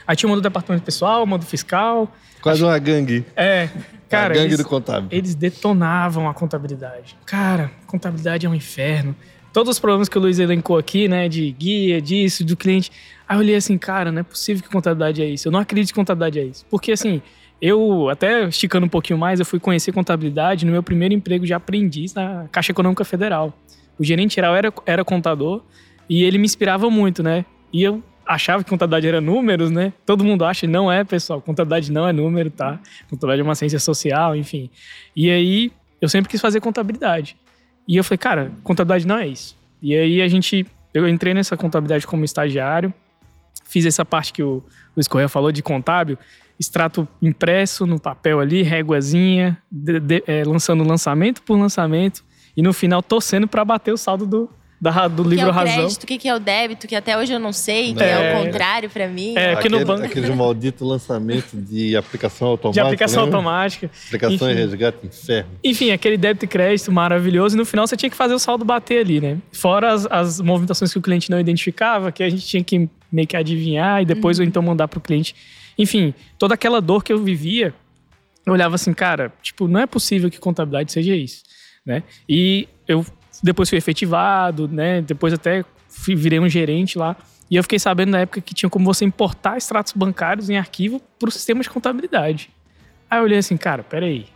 Aí 0.07 0.15
tinha 0.15 0.27
uma 0.27 0.35
do 0.35 0.41
departamento 0.41 0.83
pessoal, 0.83 1.23
uma 1.23 1.37
do 1.37 1.45
fiscal. 1.45 2.11
Quase 2.41 2.63
acho... 2.63 2.71
uma 2.71 2.79
gangue. 2.79 3.23
É. 3.35 3.69
Cara, 4.09 4.33
a 4.33 4.37
gangue 4.37 4.47
eles, 4.47 4.57
do 4.57 4.65
contábil. 4.65 5.09
Eles 5.11 5.35
detonavam 5.35 6.27
a 6.27 6.33
contabilidade. 6.33 7.15
Cara, 7.25 7.71
contabilidade 7.85 8.45
é 8.45 8.49
um 8.49 8.55
inferno. 8.55 9.15
Todos 9.53 9.71
os 9.71 9.79
problemas 9.79 10.09
que 10.09 10.17
o 10.17 10.21
Luiz 10.21 10.39
elencou 10.39 10.77
aqui, 10.77 11.07
né, 11.07 11.27
de 11.27 11.51
guia, 11.51 12.01
disso, 12.01 12.43
do 12.43 12.55
cliente. 12.55 12.91
Aí 13.27 13.35
eu 13.35 13.39
olhei 13.39 13.55
assim, 13.55 13.77
cara, 13.77 14.11
não 14.11 14.19
é 14.19 14.23
possível 14.23 14.63
que 14.63 14.69
contabilidade 14.69 15.21
é 15.21 15.25
isso. 15.25 15.47
Eu 15.47 15.51
não 15.51 15.59
acredito 15.59 15.89
que 15.89 15.95
contabilidade 15.95 16.39
é 16.39 16.43
isso. 16.43 16.65
Porque 16.69 16.91
assim, 16.91 17.21
eu, 17.61 18.09
até 18.09 18.47
esticando 18.47 18.85
um 18.85 18.89
pouquinho 18.89 19.17
mais, 19.17 19.39
eu 19.39 19.45
fui 19.45 19.59
conhecer 19.59 19.91
contabilidade 19.91 20.65
no 20.65 20.71
meu 20.71 20.83
primeiro 20.83 21.13
emprego 21.13 21.45
de 21.45 21.53
aprendiz 21.53 22.13
na 22.13 22.47
Caixa 22.51 22.71
Econômica 22.71 23.03
Federal. 23.03 23.53
O 23.97 24.03
gerente 24.03 24.35
geral 24.35 24.55
era, 24.55 24.73
era 24.85 25.03
contador 25.03 25.61
e 26.07 26.23
ele 26.23 26.37
me 26.37 26.45
inspirava 26.45 26.89
muito, 26.89 27.21
né? 27.21 27.45
E 27.73 27.83
eu 27.83 28.01
achava 28.29 28.63
que 28.63 28.69
contabilidade 28.69 29.07
era 29.07 29.19
números, 29.19 29.71
né? 29.71 29.91
Todo 30.05 30.23
mundo 30.23 30.45
acha, 30.45 30.67
não 30.67 30.91
é, 30.91 31.03
pessoal. 31.03 31.41
Contabilidade 31.41 31.91
não 31.91 32.07
é 32.07 32.13
número, 32.13 32.51
tá? 32.51 32.79
Contabilidade 33.09 33.41
é 33.41 33.43
uma 33.43 33.55
ciência 33.55 33.79
social, 33.79 34.35
enfim. 34.35 34.69
E 35.15 35.31
aí, 35.31 35.71
eu 35.99 36.07
sempre 36.07 36.29
quis 36.29 36.39
fazer 36.39 36.61
contabilidade. 36.61 37.35
E 37.87 37.97
eu 37.97 38.03
falei, 38.03 38.19
cara, 38.19 38.51
contabilidade 38.63 39.07
não 39.07 39.17
é 39.17 39.27
isso. 39.27 39.57
E 39.81 39.95
aí 39.95 40.21
a 40.21 40.27
gente, 40.27 40.63
eu 40.93 41.09
entrei 41.09 41.33
nessa 41.33 41.57
contabilidade 41.57 42.05
como 42.05 42.23
estagiário, 42.23 42.93
fiz 43.65 43.83
essa 43.87 44.05
parte 44.05 44.31
que 44.31 44.43
o 44.43 44.63
Luiz 44.95 45.07
Correia 45.07 45.27
falou 45.27 45.51
de 45.51 45.63
contábil, 45.63 46.15
extrato 46.59 47.07
impresso 47.19 47.87
no 47.87 47.99
papel 47.99 48.39
ali, 48.39 48.61
réguazinha, 48.61 49.57
de, 49.71 49.99
de, 49.99 50.23
é, 50.27 50.43
lançando 50.43 50.83
lançamento 50.83 51.41
por 51.41 51.57
lançamento, 51.57 52.23
e 52.55 52.61
no 52.61 52.73
final 52.73 53.01
torcendo 53.01 53.47
para 53.47 53.65
bater 53.65 53.91
o 53.91 53.97
saldo 53.97 54.27
do, 54.27 54.49
da, 54.81 55.07
do 55.07 55.23
que 55.23 55.29
livro 55.29 55.47
é 55.47 55.49
o 55.49 55.51
Razão. 55.51 55.75
crédito, 55.75 56.03
o 56.03 56.07
que 56.07 56.27
é 56.27 56.35
o 56.35 56.39
débito, 56.39 56.87
que 56.87 56.95
até 56.95 57.17
hoje 57.17 57.33
eu 57.33 57.39
não 57.39 57.51
sei, 57.51 57.93
que 57.93 58.01
é, 58.01 58.11
é 58.11 58.33
o 58.33 58.45
contrário 58.45 58.89
para 58.89 59.07
mim. 59.07 59.33
É, 59.35 59.53
aquele, 59.53 59.79
no 59.79 59.85
banco... 59.85 60.05
aquele 60.05 60.31
maldito 60.31 60.85
lançamento 60.85 61.57
de 61.57 61.97
aplicação 61.97 62.47
automática. 62.47 62.69
De 62.79 62.87
aplicação 62.87 63.23
lembra? 63.23 63.37
automática. 63.37 63.91
Aplicação 64.07 64.49
Enfim. 64.49 64.57
e 64.57 64.61
resgate 64.61 65.05
inferno. 65.05 65.49
Enfim, 65.63 65.91
aquele 65.91 66.17
débito 66.17 66.45
e 66.45 66.47
crédito 66.47 66.91
maravilhoso. 66.91 67.55
E 67.55 67.57
no 67.57 67.65
final 67.65 67.85
você 67.85 67.97
tinha 67.97 68.09
que 68.09 68.15
fazer 68.15 68.33
o 68.33 68.39
saldo 68.39 68.63
bater 68.63 69.01
ali, 69.01 69.19
né? 69.19 69.37
Fora 69.51 69.91
as, 69.91 70.05
as 70.05 70.39
movimentações 70.39 70.93
que 70.93 70.97
o 70.97 71.01
cliente 71.01 71.29
não 71.29 71.39
identificava, 71.39 72.11
que 72.11 72.23
a 72.23 72.29
gente 72.29 72.45
tinha 72.45 72.63
que 72.63 72.89
meio 73.11 73.27
que 73.27 73.35
adivinhar 73.35 74.01
e 74.01 74.05
depois 74.05 74.37
uhum. 74.37 74.45
ou 74.45 74.47
então 74.47 74.61
mandar 74.61 74.87
para 74.87 74.99
o 74.99 75.01
cliente. 75.01 75.35
Enfim, 75.77 76.13
toda 76.37 76.53
aquela 76.53 76.79
dor 76.79 77.03
que 77.03 77.11
eu 77.11 77.21
vivia, 77.21 77.73
eu 78.45 78.53
olhava 78.53 78.75
assim, 78.75 78.93
cara, 78.93 79.33
tipo, 79.41 79.67
não 79.67 79.79
é 79.79 79.87
possível 79.87 80.29
que 80.29 80.39
contabilidade 80.39 80.91
seja 80.91 81.15
isso, 81.15 81.43
né? 81.85 82.03
E 82.27 82.67
eu 82.87 83.05
depois 83.41 83.69
fui 83.69 83.77
efetivado, 83.77 84.67
né? 84.67 85.01
Depois 85.01 85.33
até 85.33 85.63
fui, 85.87 86.15
virei 86.15 86.39
um 86.39 86.49
gerente 86.49 86.97
lá. 86.97 87.15
E 87.49 87.55
eu 87.55 87.63
fiquei 87.63 87.79
sabendo 87.79 88.11
na 88.11 88.19
época 88.19 88.41
que 88.41 88.53
tinha 88.53 88.69
como 88.69 88.85
você 88.85 89.03
importar 89.03 89.57
extratos 89.57 89.93
bancários 89.93 90.49
em 90.49 90.57
arquivo 90.57 91.01
para 91.17 91.29
o 91.29 91.31
sistema 91.31 91.61
de 91.61 91.69
contabilidade. 91.69 92.49
Aí 93.09 93.19
eu 93.19 93.23
olhei 93.23 93.39
assim, 93.39 93.57
cara, 93.57 93.81
peraí, 93.81 94.27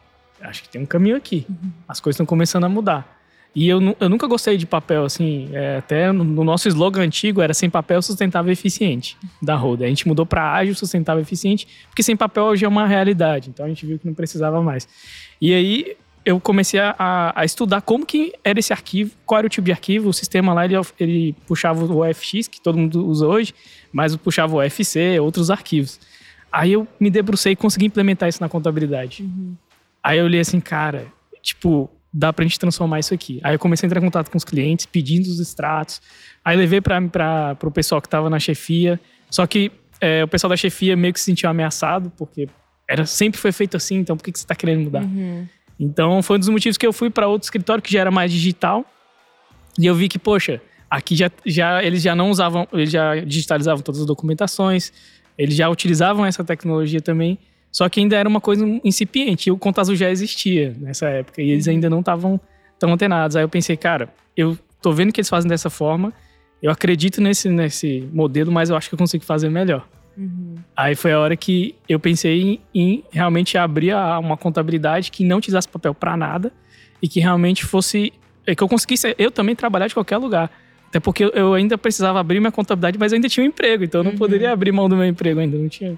acho 0.41 0.63
que 0.63 0.69
tem 0.69 0.81
um 0.81 0.85
caminho 0.85 1.15
aqui. 1.15 1.45
As 1.87 1.99
coisas 1.99 2.15
estão 2.15 2.25
começando 2.25 2.63
a 2.63 2.69
mudar. 2.69 3.13
E 3.55 3.69
eu, 3.69 3.95
eu 3.99 4.09
nunca 4.09 4.25
gostei 4.25 4.57
de 4.57 4.65
papel, 4.65 5.05
assim, 5.05 5.47
é, 5.53 5.77
até 5.77 6.11
no, 6.11 6.23
no, 6.23 6.43
nosso 6.43 6.67
slogan 6.67 7.03
antigo 7.03 7.39
era 7.39 7.53
sem 7.53 7.69
papel, 7.69 8.01
sustentável 8.01 8.49
e 8.49 8.53
eficiente, 8.53 9.15
da 9.39 9.55
Roda. 9.55 9.85
A 9.85 9.87
gente 9.87 10.07
mudou 10.07 10.25
para 10.25 10.51
ágil, 10.53 10.73
sustentável 10.73 11.19
e 11.19 11.21
eficiente, 11.21 11.67
porque 11.87 12.01
sem 12.01 12.17
papel 12.17 12.45
hoje 12.45 12.65
é 12.65 12.67
uma 12.67 12.87
realidade, 12.87 13.51
então 13.51 13.63
a 13.63 13.69
gente 13.69 13.85
viu 13.85 13.99
que 13.99 14.07
não 14.07 14.15
precisava 14.15 14.59
mais. 14.63 14.87
E 15.39 15.53
aí 15.53 15.95
eu 16.25 16.39
comecei 16.39 16.79
a, 16.79 17.33
a, 17.35 17.43
estudar 17.43 17.81
como 17.81 18.05
que 18.05 18.33
era 18.43 18.59
esse 18.59 18.71
arquivo, 18.71 19.11
qual 19.25 19.39
era 19.39 19.47
o 19.47 19.49
tipo 19.49 19.65
de 19.65 19.71
arquivo, 19.71 20.09
o 20.09 20.13
sistema 20.13 20.53
lá, 20.53 20.65
ele, 20.65 20.75
ele 20.99 21.35
puxava 21.45 21.83
o 21.83 21.99
OFX, 21.99 22.47
que 22.47 22.61
todo 22.61 22.77
mundo 22.77 23.05
usa 23.05 23.27
hoje, 23.27 23.53
mas 23.91 24.15
puxava 24.15 24.55
o 24.55 24.59
OFC, 24.59 25.19
outros 25.19 25.51
arquivos. 25.51 25.99
Aí 26.51 26.73
eu 26.73 26.87
me 26.99 27.09
debrucei 27.09 27.53
e 27.53 27.55
consegui 27.55 27.87
implementar 27.87 28.29
isso 28.29 28.41
na 28.41 28.47
contabilidade. 28.47 29.23
Uhum. 29.23 29.55
Aí 30.01 30.19
eu 30.19 30.25
olhei 30.25 30.39
assim, 30.39 30.59
cara, 30.59 31.07
tipo, 31.41 31.89
dá 32.13 32.31
pra 32.31 32.43
gente 32.43 32.59
transformar 32.59 32.99
isso 32.99 33.13
aqui. 33.13 33.41
Aí 33.43 33.55
eu 33.55 33.59
comecei 33.59 33.85
a 33.85 33.87
entrar 33.87 33.99
em 33.99 34.03
contato 34.03 34.29
com 34.29 34.37
os 34.37 34.43
clientes, 34.43 34.85
pedindo 34.85 35.25
os 35.25 35.39
extratos. 35.39 36.01
Aí 36.45 36.55
levei 36.55 36.79
para 36.79 37.57
o 37.63 37.71
pessoal 37.71 37.99
que 37.99 38.07
estava 38.07 38.29
na 38.29 38.39
chefia. 38.39 38.99
Só 39.29 39.47
que 39.47 39.71
é, 39.99 40.23
o 40.23 40.27
pessoal 40.27 40.49
da 40.49 40.57
chefia 40.57 40.95
meio 40.95 41.13
que 41.13 41.19
se 41.19 41.25
sentiu 41.25 41.49
ameaçado, 41.49 42.11
porque 42.11 42.47
era 42.87 43.05
sempre 43.05 43.39
foi 43.39 43.51
feito 43.51 43.75
assim, 43.75 43.97
então 43.97 44.15
por 44.15 44.23
que, 44.23 44.31
que 44.31 44.37
você 44.37 44.43
está 44.43 44.53
querendo 44.53 44.83
mudar? 44.83 45.03
Uhum. 45.03 45.47
Então 45.79 46.21
foi 46.21 46.37
um 46.37 46.39
dos 46.39 46.49
motivos 46.49 46.77
que 46.77 46.85
eu 46.85 46.93
fui 46.93 47.09
para 47.09 47.27
outro 47.27 47.45
escritório 47.45 47.81
que 47.81 47.91
já 47.91 48.01
era 48.01 48.11
mais 48.11 48.31
digital. 48.31 48.85
E 49.79 49.85
eu 49.85 49.95
vi 49.95 50.07
que, 50.07 50.19
poxa, 50.19 50.61
aqui 50.89 51.15
já, 51.15 51.31
já 51.45 51.83
eles 51.83 52.01
já 52.01 52.15
não 52.15 52.29
usavam, 52.29 52.67
eles 52.71 52.91
já 52.91 53.15
digitalizavam 53.15 53.81
todas 53.81 54.01
as 54.01 54.07
documentações, 54.07 54.93
eles 55.37 55.55
já 55.55 55.69
utilizavam 55.69 56.25
essa 56.25 56.43
tecnologia 56.43 57.01
também. 57.01 57.39
Só 57.71 57.89
que 57.89 57.99
ainda 57.99 58.15
era 58.15 58.29
uma 58.29 58.39
coisa 58.39 58.63
incipiente. 58.83 59.49
E 59.49 59.51
o 59.51 59.57
Conta 59.57 59.81
Azul 59.81 59.95
já 59.95 60.09
existia 60.09 60.75
nessa 60.79 61.09
época. 61.09 61.41
E 61.41 61.49
eles 61.49 61.67
ainda 61.67 61.89
não 61.89 62.01
estavam 62.01 62.39
tão 62.77 62.93
antenados. 62.93 63.35
Aí 63.35 63.43
eu 63.43 63.49
pensei, 63.49 63.75
cara, 63.75 64.13
eu 64.37 64.55
tô 64.79 64.91
vendo 64.91 65.11
que 65.11 65.19
eles 65.19 65.29
fazem 65.29 65.49
dessa 65.49 65.71
forma. 65.71 66.13
Eu 66.61 66.69
acredito 66.69 67.19
nesse, 67.19 67.49
nesse 67.49 68.07
modelo, 68.13 68.51
mas 68.51 68.69
eu 68.69 68.75
acho 68.75 68.89
que 68.89 68.93
eu 68.93 68.99
consigo 68.99 69.25
fazer 69.25 69.49
melhor. 69.49 69.87
Uhum. 70.17 70.55
Aí 70.75 70.95
foi 70.95 71.11
a 71.11 71.19
hora 71.19 71.35
que 71.35 71.75
eu 71.87 71.99
pensei 71.99 72.41
em, 72.41 72.61
em 72.73 73.03
realmente 73.11 73.57
abrir 73.57 73.95
uma 73.95 74.37
contabilidade 74.37 75.11
que 75.11 75.23
não 75.23 75.37
utilizasse 75.37 75.67
papel 75.67 75.93
para 75.93 76.15
nada 76.15 76.51
e 77.01 77.07
que 77.07 77.19
realmente 77.19 77.65
fosse. 77.65 78.13
É, 78.45 78.53
que 78.53 78.61
eu 78.61 78.67
conseguisse 78.67 79.15
eu 79.17 79.31
também 79.31 79.55
trabalhar 79.55 79.87
de 79.87 79.93
qualquer 79.93 80.17
lugar. 80.17 80.51
Até 80.89 80.99
porque 80.99 81.31
eu 81.33 81.53
ainda 81.55 81.77
precisava 81.77 82.19
abrir 82.19 82.39
minha 82.39 82.51
contabilidade, 82.51 82.99
mas 82.99 83.11
eu 83.11 83.15
ainda 83.15 83.27
tinha 83.27 83.43
um 83.43 83.47
emprego, 83.47 83.83
então 83.83 84.01
eu 84.01 84.03
não 84.03 84.11
uhum. 84.11 84.17
poderia 84.17 84.51
abrir 84.51 84.71
mão 84.71 84.87
do 84.87 84.95
meu 84.95 85.05
emprego 85.05 85.39
ainda, 85.39 85.57
não 85.57 85.67
tinha 85.67 85.97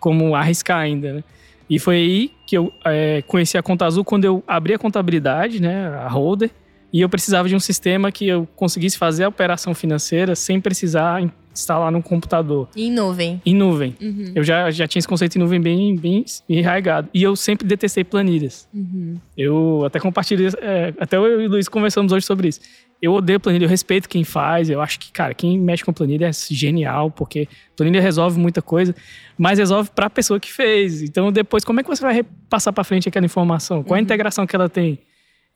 como 0.00 0.34
arriscar 0.34 0.80
ainda, 0.80 1.12
né? 1.12 1.24
E 1.70 1.78
foi 1.78 1.96
aí 1.96 2.30
que 2.44 2.58
eu 2.58 2.72
é, 2.84 3.22
conheci 3.22 3.56
a 3.56 3.62
Conta 3.62 3.86
Azul 3.86 4.04
quando 4.04 4.24
eu 4.24 4.42
abri 4.46 4.74
a 4.74 4.78
contabilidade, 4.78 5.62
né, 5.62 5.86
a 5.88 6.08
holder, 6.08 6.50
e 6.92 7.00
eu 7.00 7.08
precisava 7.08 7.48
de 7.48 7.54
um 7.54 7.60
sistema 7.60 8.10
que 8.12 8.26
eu 8.26 8.46
conseguisse 8.56 8.98
fazer 8.98 9.24
a 9.24 9.28
operação 9.28 9.74
financeira 9.74 10.34
sem 10.34 10.60
precisar 10.60 11.22
instalar 11.52 11.90
no 11.90 12.02
computador. 12.02 12.68
Em 12.76 12.90
nuvem. 12.90 13.40
Em 13.44 13.54
nuvem. 13.54 13.96
Uhum. 14.00 14.32
Eu 14.34 14.42
já, 14.42 14.70
já 14.70 14.86
tinha 14.86 15.00
esse 15.00 15.08
conceito 15.08 15.36
em 15.36 15.38
nuvem 15.38 15.60
bem, 15.60 15.96
bem 15.96 16.24
enraigado. 16.48 17.08
E 17.12 17.22
eu 17.22 17.36
sempre 17.36 17.66
detestei 17.66 18.04
planilhas. 18.04 18.68
Uhum. 18.72 19.16
Eu 19.36 19.84
até 19.84 20.00
compartilhei, 20.00 20.48
é, 20.60 20.94
até 20.98 21.16
eu 21.16 21.40
e 21.40 21.46
o 21.46 21.50
Luiz 21.50 21.68
conversamos 21.68 22.12
hoje 22.12 22.26
sobre 22.26 22.48
isso 22.48 22.60
eu 23.02 23.12
odeio 23.14 23.40
planilha, 23.40 23.64
eu 23.64 23.68
respeito 23.68 24.08
quem 24.08 24.22
faz, 24.22 24.70
eu 24.70 24.80
acho 24.80 25.00
que, 25.00 25.10
cara, 25.10 25.34
quem 25.34 25.58
mexe 25.58 25.84
com 25.84 25.92
planilha 25.92 26.28
é 26.28 26.32
genial, 26.32 27.10
porque 27.10 27.48
planilha 27.76 28.00
resolve 28.00 28.38
muita 28.38 28.62
coisa, 28.62 28.94
mas 29.36 29.58
resolve 29.58 29.90
para 29.92 30.06
a 30.06 30.10
pessoa 30.10 30.38
que 30.38 30.50
fez. 30.50 31.02
Então, 31.02 31.32
depois, 31.32 31.64
como 31.64 31.80
é 31.80 31.82
que 31.82 31.88
você 31.88 32.00
vai 32.00 32.22
passar 32.48 32.72
para 32.72 32.84
frente 32.84 33.08
aquela 33.08 33.26
informação? 33.26 33.82
Qual 33.82 33.96
a 33.96 33.98
uhum. 33.98 34.04
integração 34.04 34.46
que 34.46 34.54
ela 34.54 34.68
tem? 34.68 35.00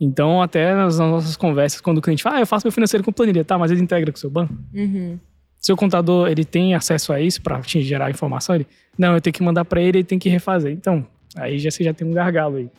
Então, 0.01 0.43
até 0.43 0.75
nas 0.75 0.99
nossas 0.99 1.37
conversas, 1.37 1.81
quando 1.81 1.99
o 1.99 2.03
cliente 2.03 2.21
fala, 2.21 2.39
ah, 2.39 2.41
eu 2.41 2.47
faço 2.49 2.67
meu 2.67 2.73
financeiro 2.73 3.05
com 3.05 3.13
planilha, 3.13 3.45
tá, 3.45 3.57
mas 3.57 3.71
ele 3.71 3.81
integra 3.81 4.11
com 4.11 4.17
o 4.17 4.21
seu 4.21 4.29
banco? 4.29 4.53
Uhum. 4.75 5.17
Seu 5.67 5.77
contador, 5.77 6.29
ele 6.29 6.45
tem 6.45 6.77
acesso 6.77 7.13
a 7.13 7.21
isso 7.21 7.43
para 7.43 7.61
te 7.61 7.83
gerar 7.83 8.09
informação? 8.09 8.55
Ele, 8.55 8.69
não, 8.97 9.15
eu 9.15 9.21
tenho 9.21 9.35
que 9.35 9.43
mandar 9.43 9.65
para 9.65 9.83
ele, 9.83 9.99
ele 9.99 10.05
tem 10.05 10.17
que 10.17 10.29
refazer. 10.29 10.71
Então, 10.71 11.05
aí 11.35 11.59
já, 11.59 11.73
você 11.73 11.83
já 11.83 11.93
tem 11.93 12.07
um 12.07 12.13
gargalo 12.13 12.59
aí. 12.59 12.71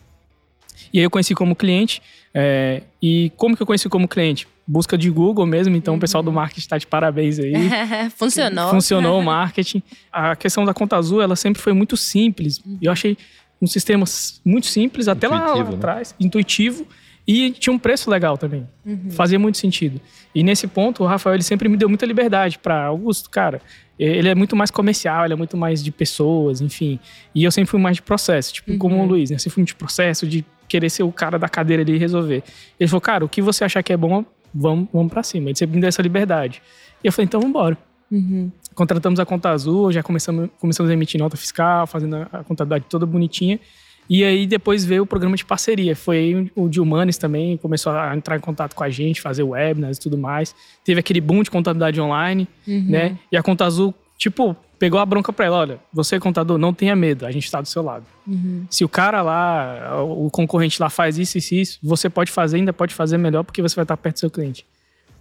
E 0.90 0.98
aí 0.98 1.04
eu 1.04 1.10
conheci 1.10 1.34
como 1.34 1.54
cliente. 1.54 2.00
É, 2.32 2.80
e 3.02 3.30
como 3.36 3.54
que 3.54 3.62
eu 3.62 3.66
conheci 3.66 3.90
como 3.90 4.08
cliente? 4.08 4.48
Busca 4.66 4.96
de 4.96 5.10
Google 5.10 5.44
mesmo, 5.44 5.76
então 5.76 5.92
uhum. 5.92 5.98
o 5.98 6.00
pessoal 6.00 6.22
do 6.22 6.32
marketing 6.32 6.60
está 6.60 6.78
de 6.78 6.86
parabéns 6.86 7.38
aí. 7.38 7.52
Funcionou. 8.16 8.70
Funcionou 8.70 9.20
o 9.20 9.22
marketing. 9.22 9.82
A 10.10 10.34
questão 10.34 10.64
da 10.64 10.72
conta 10.72 10.96
azul, 10.96 11.20
ela 11.20 11.36
sempre 11.36 11.60
foi 11.60 11.74
muito 11.74 11.94
simples. 11.94 12.58
Uhum. 12.64 12.78
Eu 12.80 12.90
achei 12.90 13.18
um 13.60 13.66
sistema 13.66 14.06
muito 14.42 14.66
simples, 14.66 15.08
até 15.08 15.28
lá, 15.28 15.54
lá 15.54 15.62
né? 15.62 15.74
atrás, 15.74 16.14
intuitivo. 16.18 16.86
E 17.28 17.50
tinha 17.50 17.74
um 17.74 17.78
preço 17.78 18.10
legal 18.10 18.38
também. 18.38 18.66
Uhum. 18.86 19.10
Fazia 19.10 19.38
muito 19.38 19.58
sentido. 19.58 20.00
E 20.34 20.42
nesse 20.42 20.66
ponto, 20.66 21.04
o 21.04 21.06
Rafael 21.06 21.34
ele 21.34 21.42
sempre 21.42 21.68
me 21.68 21.76
deu 21.76 21.86
muita 21.86 22.06
liberdade 22.06 22.58
para 22.58 22.86
Augusto, 22.86 23.28
cara. 23.28 23.60
Ele 23.98 24.28
é 24.28 24.34
muito 24.34 24.56
mais 24.56 24.70
comercial, 24.70 25.26
ele 25.26 25.34
é 25.34 25.36
muito 25.36 25.54
mais 25.54 25.84
de 25.84 25.92
pessoas, 25.92 26.62
enfim. 26.62 26.98
E 27.34 27.44
eu 27.44 27.52
sempre 27.52 27.70
fui 27.70 27.78
mais 27.78 27.96
de 27.96 28.02
processo, 28.02 28.54
tipo, 28.54 28.72
uhum. 28.72 28.78
como 28.78 29.02
o 29.02 29.04
Luiz, 29.04 29.28
né? 29.28 29.36
Eu 29.36 29.40
sempre 29.40 29.56
fui 29.56 29.64
de 29.64 29.74
processo, 29.74 30.26
de 30.26 30.42
querer 30.66 30.88
ser 30.88 31.02
o 31.02 31.12
cara 31.12 31.38
da 31.38 31.50
cadeira 31.50 31.82
ali 31.82 31.96
e 31.96 31.98
resolver. 31.98 32.42
Ele 32.80 32.88
falou, 32.88 33.00
cara, 33.02 33.24
o 33.26 33.28
que 33.28 33.42
você 33.42 33.62
achar 33.62 33.82
que 33.82 33.92
é 33.92 33.96
bom, 33.96 34.24
vamos, 34.54 34.88
vamos 34.90 35.12
para 35.12 35.22
cima. 35.22 35.50
Ele 35.50 35.58
sempre 35.58 35.74
me 35.74 35.82
deu 35.82 35.88
essa 35.88 36.00
liberdade. 36.00 36.62
E 37.04 37.08
eu 37.08 37.12
falei, 37.12 37.26
então 37.26 37.40
vamos 37.40 37.54
embora. 37.54 37.76
Uhum. 38.10 38.50
Contratamos 38.74 39.20
a 39.20 39.26
conta 39.26 39.50
azul, 39.50 39.92
já 39.92 40.02
começamos, 40.02 40.48
começamos 40.58 40.88
a 40.88 40.94
emitir 40.94 41.20
nota 41.20 41.36
fiscal, 41.36 41.86
fazendo 41.86 42.26
a 42.32 42.42
contabilidade 42.42 42.86
toda 42.88 43.04
bonitinha. 43.04 43.60
E 44.08 44.24
aí 44.24 44.46
depois 44.46 44.84
veio 44.84 45.02
o 45.02 45.06
programa 45.06 45.36
de 45.36 45.44
parceria. 45.44 45.94
Foi 45.94 46.50
o 46.56 46.68
de 46.68 46.80
Humanes 46.80 47.18
também, 47.18 47.56
começou 47.56 47.92
a 47.92 48.16
entrar 48.16 48.36
em 48.36 48.40
contato 48.40 48.74
com 48.74 48.82
a 48.82 48.90
gente, 48.90 49.20
fazer 49.20 49.42
webinars 49.42 49.98
e 49.98 50.00
tudo 50.00 50.16
mais. 50.16 50.54
Teve 50.84 51.00
aquele 51.00 51.20
boom 51.20 51.42
de 51.42 51.50
contabilidade 51.50 52.00
online, 52.00 52.48
uhum. 52.66 52.86
né? 52.88 53.18
E 53.30 53.36
a 53.36 53.42
Conta 53.42 53.66
Azul, 53.66 53.94
tipo, 54.16 54.56
pegou 54.78 54.98
a 55.00 55.04
bronca 55.04 55.32
pra 55.32 55.46
ela, 55.46 55.58
olha, 55.58 55.80
você 55.92 56.18
contador, 56.18 56.56
não 56.56 56.72
tenha 56.72 56.94
medo, 56.94 57.26
a 57.26 57.30
gente 57.30 57.44
está 57.44 57.60
do 57.60 57.68
seu 57.68 57.82
lado. 57.82 58.04
Uhum. 58.26 58.64
Se 58.70 58.84
o 58.84 58.88
cara 58.88 59.20
lá, 59.20 60.02
o 60.02 60.30
concorrente 60.30 60.80
lá 60.80 60.88
faz 60.88 61.18
isso, 61.18 61.36
isso, 61.36 61.54
isso, 61.54 61.78
você 61.82 62.08
pode 62.08 62.30
fazer, 62.30 62.56
ainda 62.56 62.72
pode 62.72 62.94
fazer 62.94 63.18
melhor 63.18 63.42
porque 63.42 63.60
você 63.60 63.74
vai 63.74 63.82
estar 63.82 63.96
perto 63.96 64.16
do 64.16 64.20
seu 64.20 64.30
cliente. 64.30 64.64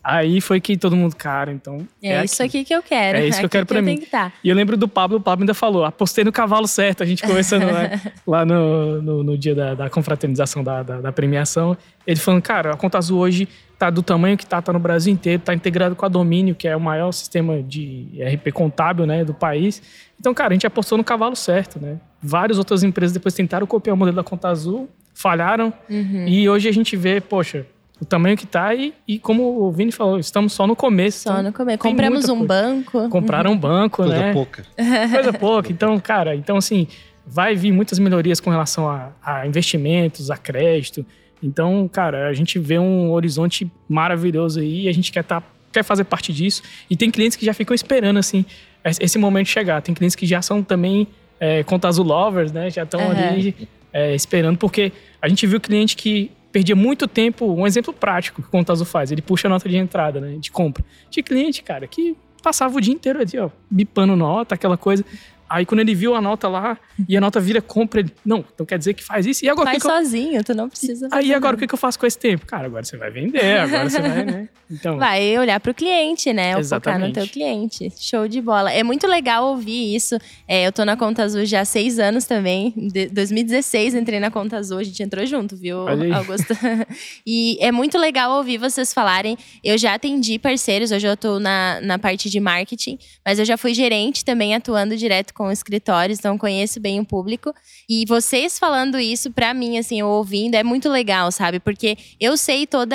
Aí 0.10 0.40
foi 0.40 0.62
que 0.62 0.78
todo 0.78 0.96
mundo, 0.96 1.18
cara, 1.18 1.52
então. 1.52 1.86
É, 2.02 2.14
é 2.14 2.24
isso 2.24 2.42
aqui. 2.42 2.60
aqui. 2.60 2.68
que 2.70 2.74
eu 2.74 2.82
quero. 2.82 3.18
É 3.18 3.28
isso 3.28 3.40
que 3.40 3.46
eu 3.46 3.50
quero 3.50 3.66
que 3.66 3.74
pra 3.74 3.80
eu 3.80 3.84
mim. 3.84 3.98
Tá. 4.10 4.32
E 4.42 4.48
eu 4.48 4.56
lembro 4.56 4.78
do 4.78 4.88
Pablo, 4.88 5.18
o 5.18 5.22
Pablo 5.22 5.44
ainda 5.44 5.54
falou: 5.54 5.84
apostei 5.84 6.24
no 6.24 6.32
cavalo 6.32 6.66
certo. 6.66 7.04
A 7.04 7.06
gente 7.06 7.22
conversando 7.24 7.66
lá, 7.66 7.90
lá 8.26 8.46
no, 8.46 9.02
no, 9.02 9.22
no, 9.22 9.38
dia 9.38 9.54
da, 9.54 9.76
da 9.76 9.90
confraternização 9.90 10.64
da, 10.64 10.82
da, 10.82 11.02
da, 11.02 11.12
premiação. 11.12 11.76
Ele 12.06 12.18
falando, 12.18 12.42
cara, 12.42 12.72
a 12.72 12.78
Conta 12.78 12.98
Azul 12.98 13.20
hoje 13.20 13.50
tá 13.78 13.90
do 13.90 14.02
tamanho 14.02 14.38
que 14.38 14.46
tá, 14.46 14.62
tá 14.62 14.72
no 14.72 14.80
Brasil 14.80 15.12
inteiro, 15.12 15.44
tá 15.44 15.54
integrado 15.54 15.94
com 15.94 16.06
a 16.06 16.08
Domínio, 16.08 16.56
que 16.56 16.70
é 16.70 16.76
o 16.76 16.80
maior 16.80 17.12
sistema 17.12 17.62
de 17.62 18.08
RP 18.34 18.54
contábil, 18.54 19.06
né, 19.06 19.26
do 19.26 19.34
país. 19.34 19.82
Então, 20.18 20.34
cara, 20.34 20.52
a 20.52 20.56
gente 20.56 20.66
apostou 20.66 20.98
no 20.98 21.04
cavalo 21.04 21.36
certo, 21.36 21.82
né? 21.82 21.98
Várias 22.24 22.58
outras 22.58 22.82
empresas 22.82 23.12
depois 23.12 23.34
tentaram 23.34 23.68
copiar 23.68 23.94
o 23.94 23.98
modelo 23.98 24.16
da 24.16 24.24
Conta 24.24 24.48
Azul, 24.48 24.90
falharam. 25.14 25.74
Uhum. 25.90 26.26
E 26.26 26.48
hoje 26.48 26.70
a 26.70 26.72
gente 26.72 26.96
vê, 26.96 27.20
poxa, 27.20 27.66
o 28.00 28.06
tamanho 28.06 28.38
que 28.38 28.46
tá 28.46 28.74
e, 28.76 28.94
e 29.08 29.18
como 29.18 29.64
o 29.64 29.72
Vini 29.72 29.92
falou, 29.92 30.20
estamos 30.20 30.54
só 30.54 30.68
no 30.68 30.76
começo. 30.76 31.24
Só 31.24 31.42
no 31.42 31.52
começo. 31.52 31.80
Compramos 31.80 32.30
um 32.30 32.46
banco. 32.46 33.10
Compraram 33.10 33.52
um 33.52 33.58
banco, 33.58 34.04
Coisa 34.04 34.14
né? 34.14 34.34
Coisa 34.34 34.34
pouca. 34.34 34.66
Coisa 35.12 35.34
pouca. 35.34 35.72
Então, 35.72 36.00
cara, 36.00 36.36
então 36.36 36.58
assim, 36.58 36.88
vai 37.26 37.56
vir 37.56 37.72
muitas 37.72 38.00
melhorias 38.00 38.40
com 38.40 38.50
relação 38.50 38.88
a, 38.88 39.12
a, 39.24 39.48
investimentos, 39.48 40.30
a 40.30 40.38
crédito. 40.38 41.06
Então, 41.42 41.88
cara, 41.92 42.28
a 42.28 42.34
gente 42.34 42.58
vê 42.58 42.80
um 42.80 43.12
horizonte 43.12 43.70
maravilhoso 43.90 44.60
aí 44.60 44.84
e 44.84 44.90
a 44.90 44.94
gente 44.94 45.12
quer 45.12 45.24
tá, 45.24 45.42
quer 45.72 45.84
fazer 45.84 46.04
parte 46.04 46.32
disso. 46.32 46.62
E 46.90 46.96
tem 46.96 47.12
clientes 47.12 47.36
que 47.36 47.46
já 47.46 47.54
ficam 47.54 47.74
esperando, 47.74 48.18
assim, 48.18 48.46
esse 48.84 49.18
momento 49.18 49.48
chegar. 49.48 49.82
Tem 49.82 49.94
clientes 49.94 50.16
que 50.16 50.26
já 50.26 50.42
são 50.42 50.64
também 50.64 51.08
é, 51.40 51.64
conta 51.64 51.88
azul 51.88 52.06
lovers, 52.06 52.52
né? 52.52 52.70
Já 52.70 52.84
estão 52.84 53.00
uhum. 53.00 53.12
ali 53.12 53.68
é, 53.92 54.16
esperando, 54.16 54.58
porque 54.58 54.92
a 55.22 55.28
gente 55.28 55.46
viu 55.46 55.60
cliente 55.60 55.96
que 55.96 56.32
perdia 56.58 56.76
muito 56.76 57.08
tempo. 57.08 57.46
Um 57.54 57.68
exemplo 57.68 57.94
prático 57.94 58.42
que 58.42 58.48
o 58.48 58.52
Contazo 58.52 58.84
faz: 58.84 59.12
ele 59.12 59.22
puxa 59.22 59.48
a 59.48 59.50
nota 59.50 59.70
de 59.70 59.78
entrada, 59.78 60.20
né, 60.20 60.38
de 60.40 60.50
compra. 60.50 60.84
De 61.10 61.22
cliente, 61.22 61.62
cara, 61.62 61.88
que 61.88 62.18
passava 62.42 62.76
o 62.76 62.82
dia 62.82 62.94
inteiro 62.94 63.20
ali, 63.22 63.38
ó, 63.38 63.50
bipando 63.70 64.16
nota, 64.16 64.56
aquela 64.56 64.78
coisa. 64.78 65.06
Aí 65.50 65.66
quando 65.66 65.80
ele 65.80 65.96
viu 65.96 66.16
a 66.16 66.22
nota 66.22 66.48
lá 66.48 66.78
e 67.08 67.16
a 67.16 67.22
nota 67.22 67.40
vira 67.40 67.62
compra, 67.62 68.02
ele, 68.02 68.12
não, 68.26 68.44
então 68.54 68.66
quer 68.66 68.78
dizer 68.78 68.94
que 68.94 69.04
faz 69.04 69.26
isso. 69.26 69.46
E 69.46 69.50
agora 69.50 69.72
faz 69.72 69.84
que 69.84 69.90
sozinho, 69.90 70.38
eu... 70.38 70.44
tu 70.44 70.54
não 70.54 70.70
precisa 70.70 71.08
Aí 71.12 71.34
agora 71.34 71.56
o 71.56 71.60
que, 71.60 71.68
que 71.68 71.74
eu 71.74 71.78
faço 71.78 71.98
com 72.00 72.06
esse 72.06 72.18
tempo? 72.18 72.46
Cara, 72.46 72.66
agora 72.66 72.84
você 72.84 72.98
vai 72.98 73.12
vender, 73.12 73.60
agora 73.60 73.90
você 73.90 74.02
vai, 74.02 74.26
né? 74.26 74.50
Então, 74.70 74.98
vai 74.98 75.38
olhar 75.40 75.62
para 75.62 75.72
o 75.72 75.74
cliente, 75.74 76.34
né? 76.34 76.58
Ou 76.58 76.62
focar 76.62 77.00
no 77.00 77.14
teu 77.14 77.26
cliente. 77.26 77.90
Show 77.98 78.28
de 78.28 78.42
bola. 78.42 78.70
É 78.70 78.84
muito 78.84 79.08
legal 79.08 79.46
ouvir 79.46 79.96
isso. 79.96 80.18
É, 80.46 80.68
eu 80.68 80.74
tô 80.74 80.84
na 80.84 80.98
Conta 80.98 81.24
Azul 81.24 81.46
já 81.46 81.62
há 81.62 81.66
seis 81.66 81.98
anos 81.98 82.26
também. 82.26 82.74
De 82.76 83.08
2016 83.08 83.96
entrei 83.96 84.20
na 84.20 84.30
Conta 84.30 84.58
Azul, 84.58 84.80
a 84.80 84.84
gente 84.84 85.02
entrou 85.02 85.26
junto, 85.26 85.56
viu, 85.56 85.88
Augusto? 86.14 86.54
e 87.26 87.58
é 87.62 87.72
muito 87.72 87.98
legal 87.98 88.38
ouvir 88.38 88.58
vocês 88.58 88.94
falarem. 88.94 89.38
Eu 89.64 89.78
já 89.78 89.94
atendi 89.94 90.38
parceiros, 90.38 90.92
hoje 90.92 91.08
eu 91.08 91.16
tô 91.16 91.40
na, 91.40 91.80
na 91.82 91.98
parte 91.98 92.30
de 92.30 92.40
marketing, 92.40 93.00
mas 93.26 93.40
eu 93.40 93.46
já 93.46 93.56
fui 93.56 93.74
gerente 93.74 94.26
também 94.26 94.54
atuando 94.54 94.98
direto 94.98 95.34
com 95.38 95.52
escritórios, 95.52 96.18
então 96.18 96.36
conheço 96.36 96.80
bem 96.80 97.00
o 97.00 97.06
público. 97.06 97.54
E 97.88 98.04
vocês 98.08 98.58
falando 98.58 99.00
isso 99.00 99.30
para 99.32 99.54
mim, 99.54 99.78
assim, 99.78 100.02
ouvindo, 100.02 100.56
é 100.56 100.64
muito 100.64 100.90
legal, 100.90 101.32
sabe? 101.32 101.60
Porque 101.60 101.96
eu 102.20 102.36
sei 102.36 102.66
todo 102.66 102.94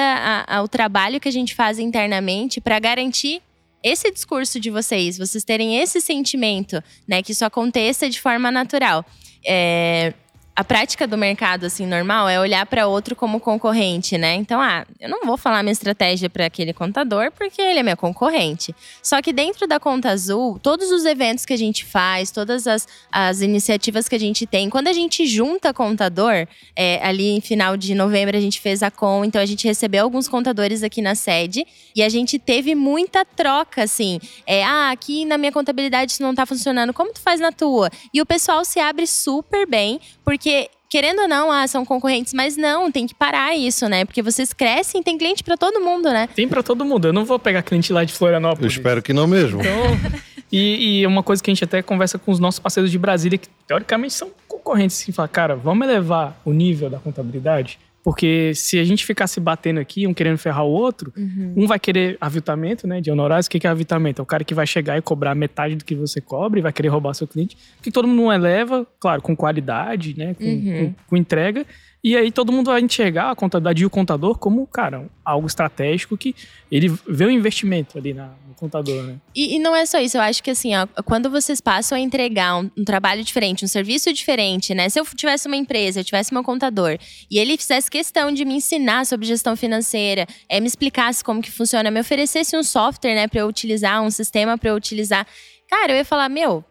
o 0.62 0.68
trabalho 0.68 1.20
que 1.20 1.28
a 1.28 1.32
gente 1.32 1.54
faz 1.54 1.78
internamente 1.78 2.60
para 2.60 2.80
garantir 2.80 3.40
esse 3.82 4.10
discurso 4.10 4.58
de 4.58 4.70
vocês, 4.70 5.18
vocês 5.18 5.44
terem 5.44 5.78
esse 5.78 6.00
sentimento, 6.00 6.82
né, 7.06 7.22
que 7.22 7.32
isso 7.32 7.44
aconteça 7.44 8.08
de 8.10 8.20
forma 8.20 8.50
natural. 8.50 9.04
É, 9.44 10.12
a 10.54 10.62
prática 10.62 11.06
do 11.06 11.16
mercado 11.16 11.64
assim 11.64 11.86
normal 11.86 12.28
é 12.28 12.38
olhar 12.38 12.66
para 12.66 12.86
outro 12.86 13.16
como 13.16 13.40
concorrente, 13.40 14.18
né? 14.18 14.34
Então, 14.34 14.60
ah, 14.60 14.84
eu 15.00 15.08
não 15.08 15.24
vou 15.24 15.38
falar 15.38 15.62
minha 15.62 15.72
estratégia 15.72 16.28
para 16.28 16.44
aquele 16.44 16.74
contador 16.74 17.32
porque 17.32 17.60
ele 17.60 17.78
é 17.78 17.82
meu 17.82 17.96
concorrente. 17.96 18.74
Só 19.02 19.22
que 19.22 19.32
dentro 19.32 19.66
da 19.66 19.80
Conta 19.80 20.10
Azul, 20.10 20.58
todos 20.58 20.90
os 20.90 21.06
eventos 21.06 21.46
que 21.46 21.54
a 21.54 21.56
gente 21.56 21.86
faz, 21.86 22.30
todas 22.30 22.66
as, 22.66 22.86
as 23.10 23.40
iniciativas 23.40 24.08
que 24.08 24.14
a 24.14 24.20
gente 24.20 24.46
tem, 24.46 24.68
quando 24.68 24.88
a 24.88 24.92
gente 24.92 25.26
junta 25.26 25.72
contador, 25.72 26.46
é, 26.76 27.00
ali 27.02 27.30
em 27.30 27.40
final 27.40 27.74
de 27.74 27.94
novembro 27.94 28.36
a 28.36 28.40
gente 28.40 28.60
fez 28.60 28.82
a 28.82 28.90
com, 28.90 29.24
então 29.24 29.40
a 29.40 29.46
gente 29.46 29.66
recebeu 29.66 30.04
alguns 30.04 30.28
contadores 30.28 30.82
aqui 30.82 31.00
na 31.00 31.14
sede 31.14 31.66
e 31.96 32.02
a 32.02 32.10
gente 32.10 32.38
teve 32.38 32.74
muita 32.74 33.24
troca, 33.24 33.82
assim. 33.84 34.20
É, 34.46 34.62
ah, 34.62 34.90
aqui 34.90 35.24
na 35.24 35.38
minha 35.38 35.50
contabilidade 35.50 36.12
isso 36.12 36.22
não 36.22 36.34
tá 36.34 36.44
funcionando, 36.44 36.92
como 36.92 37.10
tu 37.10 37.20
faz 37.20 37.40
na 37.40 37.50
tua? 37.50 37.90
E 38.12 38.20
o 38.20 38.26
pessoal 38.26 38.64
se 38.66 38.78
abre 38.78 39.06
super 39.06 39.66
bem, 39.66 39.98
porque 40.24 40.41
porque 40.42 40.68
querendo 40.90 41.22
ou 41.22 41.28
não, 41.28 41.52
ah, 41.52 41.66
são 41.68 41.86
concorrentes, 41.86 42.34
mas 42.34 42.56
não, 42.56 42.90
tem 42.90 43.06
que 43.06 43.14
parar 43.14 43.54
isso, 43.54 43.88
né? 43.88 44.04
Porque 44.04 44.20
vocês 44.20 44.52
crescem, 44.52 45.00
tem 45.00 45.16
cliente 45.16 45.44
para 45.44 45.56
todo 45.56 45.80
mundo, 45.80 46.10
né? 46.10 46.28
Tem 46.34 46.48
para 46.48 46.64
todo 46.64 46.84
mundo. 46.84 47.06
Eu 47.06 47.12
não 47.12 47.24
vou 47.24 47.38
pegar 47.38 47.62
cliente 47.62 47.92
lá 47.92 48.02
de 48.02 48.12
Florianópolis. 48.12 48.74
Eu 48.74 48.78
espero 48.78 49.00
que 49.00 49.12
não 49.12 49.26
mesmo. 49.26 49.60
Então, 49.60 50.20
e, 50.52 51.00
e 51.00 51.06
uma 51.06 51.22
coisa 51.22 51.40
que 51.40 51.48
a 51.48 51.54
gente 51.54 51.62
até 51.62 51.80
conversa 51.80 52.18
com 52.18 52.32
os 52.32 52.40
nossos 52.40 52.58
parceiros 52.58 52.90
de 52.90 52.98
Brasília, 52.98 53.38
que 53.38 53.48
teoricamente 53.66 54.12
são 54.12 54.30
concorrentes, 54.48 55.00
assim, 55.00 55.12
fala, 55.12 55.28
cara, 55.28 55.54
vamos 55.54 55.86
elevar 55.86 56.36
o 56.44 56.52
nível 56.52 56.90
da 56.90 56.98
contabilidade? 56.98 57.78
Porque 58.02 58.52
se 58.54 58.78
a 58.78 58.84
gente 58.84 59.04
ficar 59.04 59.28
se 59.28 59.38
batendo 59.38 59.78
aqui, 59.78 60.06
um 60.06 60.14
querendo 60.14 60.36
ferrar 60.36 60.64
o 60.64 60.70
outro, 60.70 61.12
uhum. 61.16 61.54
um 61.56 61.66
vai 61.66 61.78
querer 61.78 62.16
aviltamento, 62.20 62.86
né, 62.86 63.00
de 63.00 63.10
honorários. 63.10 63.46
O 63.46 63.50
que 63.50 63.64
é 63.64 63.70
aviltamento? 63.70 64.20
É 64.20 64.22
o 64.22 64.26
cara 64.26 64.42
que 64.42 64.54
vai 64.54 64.66
chegar 64.66 64.98
e 64.98 65.02
cobrar 65.02 65.34
metade 65.34 65.76
do 65.76 65.84
que 65.84 65.94
você 65.94 66.20
cobra 66.20 66.58
e 66.58 66.62
vai 66.62 66.72
querer 66.72 66.88
roubar 66.88 67.14
seu 67.14 67.28
cliente. 67.28 67.56
Que 67.80 67.92
todo 67.92 68.08
mundo 68.08 68.22
não 68.22 68.32
eleva, 68.32 68.86
claro, 68.98 69.22
com 69.22 69.36
qualidade, 69.36 70.18
né, 70.18 70.34
com, 70.34 70.44
uhum. 70.44 70.86
com, 70.86 70.94
com 71.10 71.16
entrega. 71.16 71.64
E 72.04 72.16
aí 72.16 72.32
todo 72.32 72.50
mundo 72.50 72.66
vai 72.66 72.80
enxergar 72.80 73.30
a 73.30 73.36
contabilidade 73.36 73.82
e 73.84 73.86
o 73.86 73.90
contador 73.90 74.36
como, 74.36 74.66
cara, 74.66 75.08
algo 75.24 75.46
estratégico 75.46 76.16
que 76.16 76.34
ele 76.68 76.88
vê 77.08 77.26
o 77.26 77.30
investimento 77.30 77.96
ali 77.96 78.12
na, 78.12 78.32
no 78.48 78.54
contador, 78.56 79.04
né? 79.04 79.16
E, 79.32 79.54
e, 79.54 79.58
não 79.60 79.76
é 79.76 79.86
só 79.86 80.00
isso, 80.00 80.16
eu 80.16 80.20
acho 80.20 80.42
que 80.42 80.50
assim, 80.50 80.74
ó, 80.74 80.84
quando 81.04 81.30
vocês 81.30 81.60
passam 81.60 81.96
a 81.96 82.00
entregar 82.00 82.56
um, 82.56 82.68
um, 82.76 82.84
trabalho 82.84 83.22
diferente, 83.22 83.64
um 83.64 83.68
serviço 83.68 84.12
diferente, 84.12 84.74
né? 84.74 84.88
Se 84.88 84.98
eu 84.98 85.04
tivesse 85.14 85.46
uma 85.46 85.54
empresa, 85.54 86.00
eu 86.00 86.04
tivesse 86.04 86.36
um 86.36 86.42
contador 86.42 86.98
e 87.30 87.38
ele 87.38 87.56
fizesse 87.56 87.88
questão 87.88 88.32
de 88.32 88.44
me 88.44 88.54
ensinar 88.54 89.06
sobre 89.06 89.24
gestão 89.24 89.54
financeira, 89.54 90.26
é, 90.48 90.58
me 90.58 90.66
explicasse 90.66 91.22
como 91.22 91.40
que 91.40 91.52
funciona, 91.52 91.88
me 91.88 92.00
oferecesse 92.00 92.56
um 92.56 92.64
software, 92.64 93.14
né, 93.14 93.28
para 93.28 93.42
eu 93.42 93.46
utilizar, 93.46 94.02
um 94.02 94.10
sistema 94.10 94.58
para 94.58 94.70
eu 94.70 94.74
utilizar, 94.74 95.24
cara, 95.70 95.92
eu 95.92 95.96
ia 95.98 96.04
falar, 96.04 96.28
meu, 96.28 96.64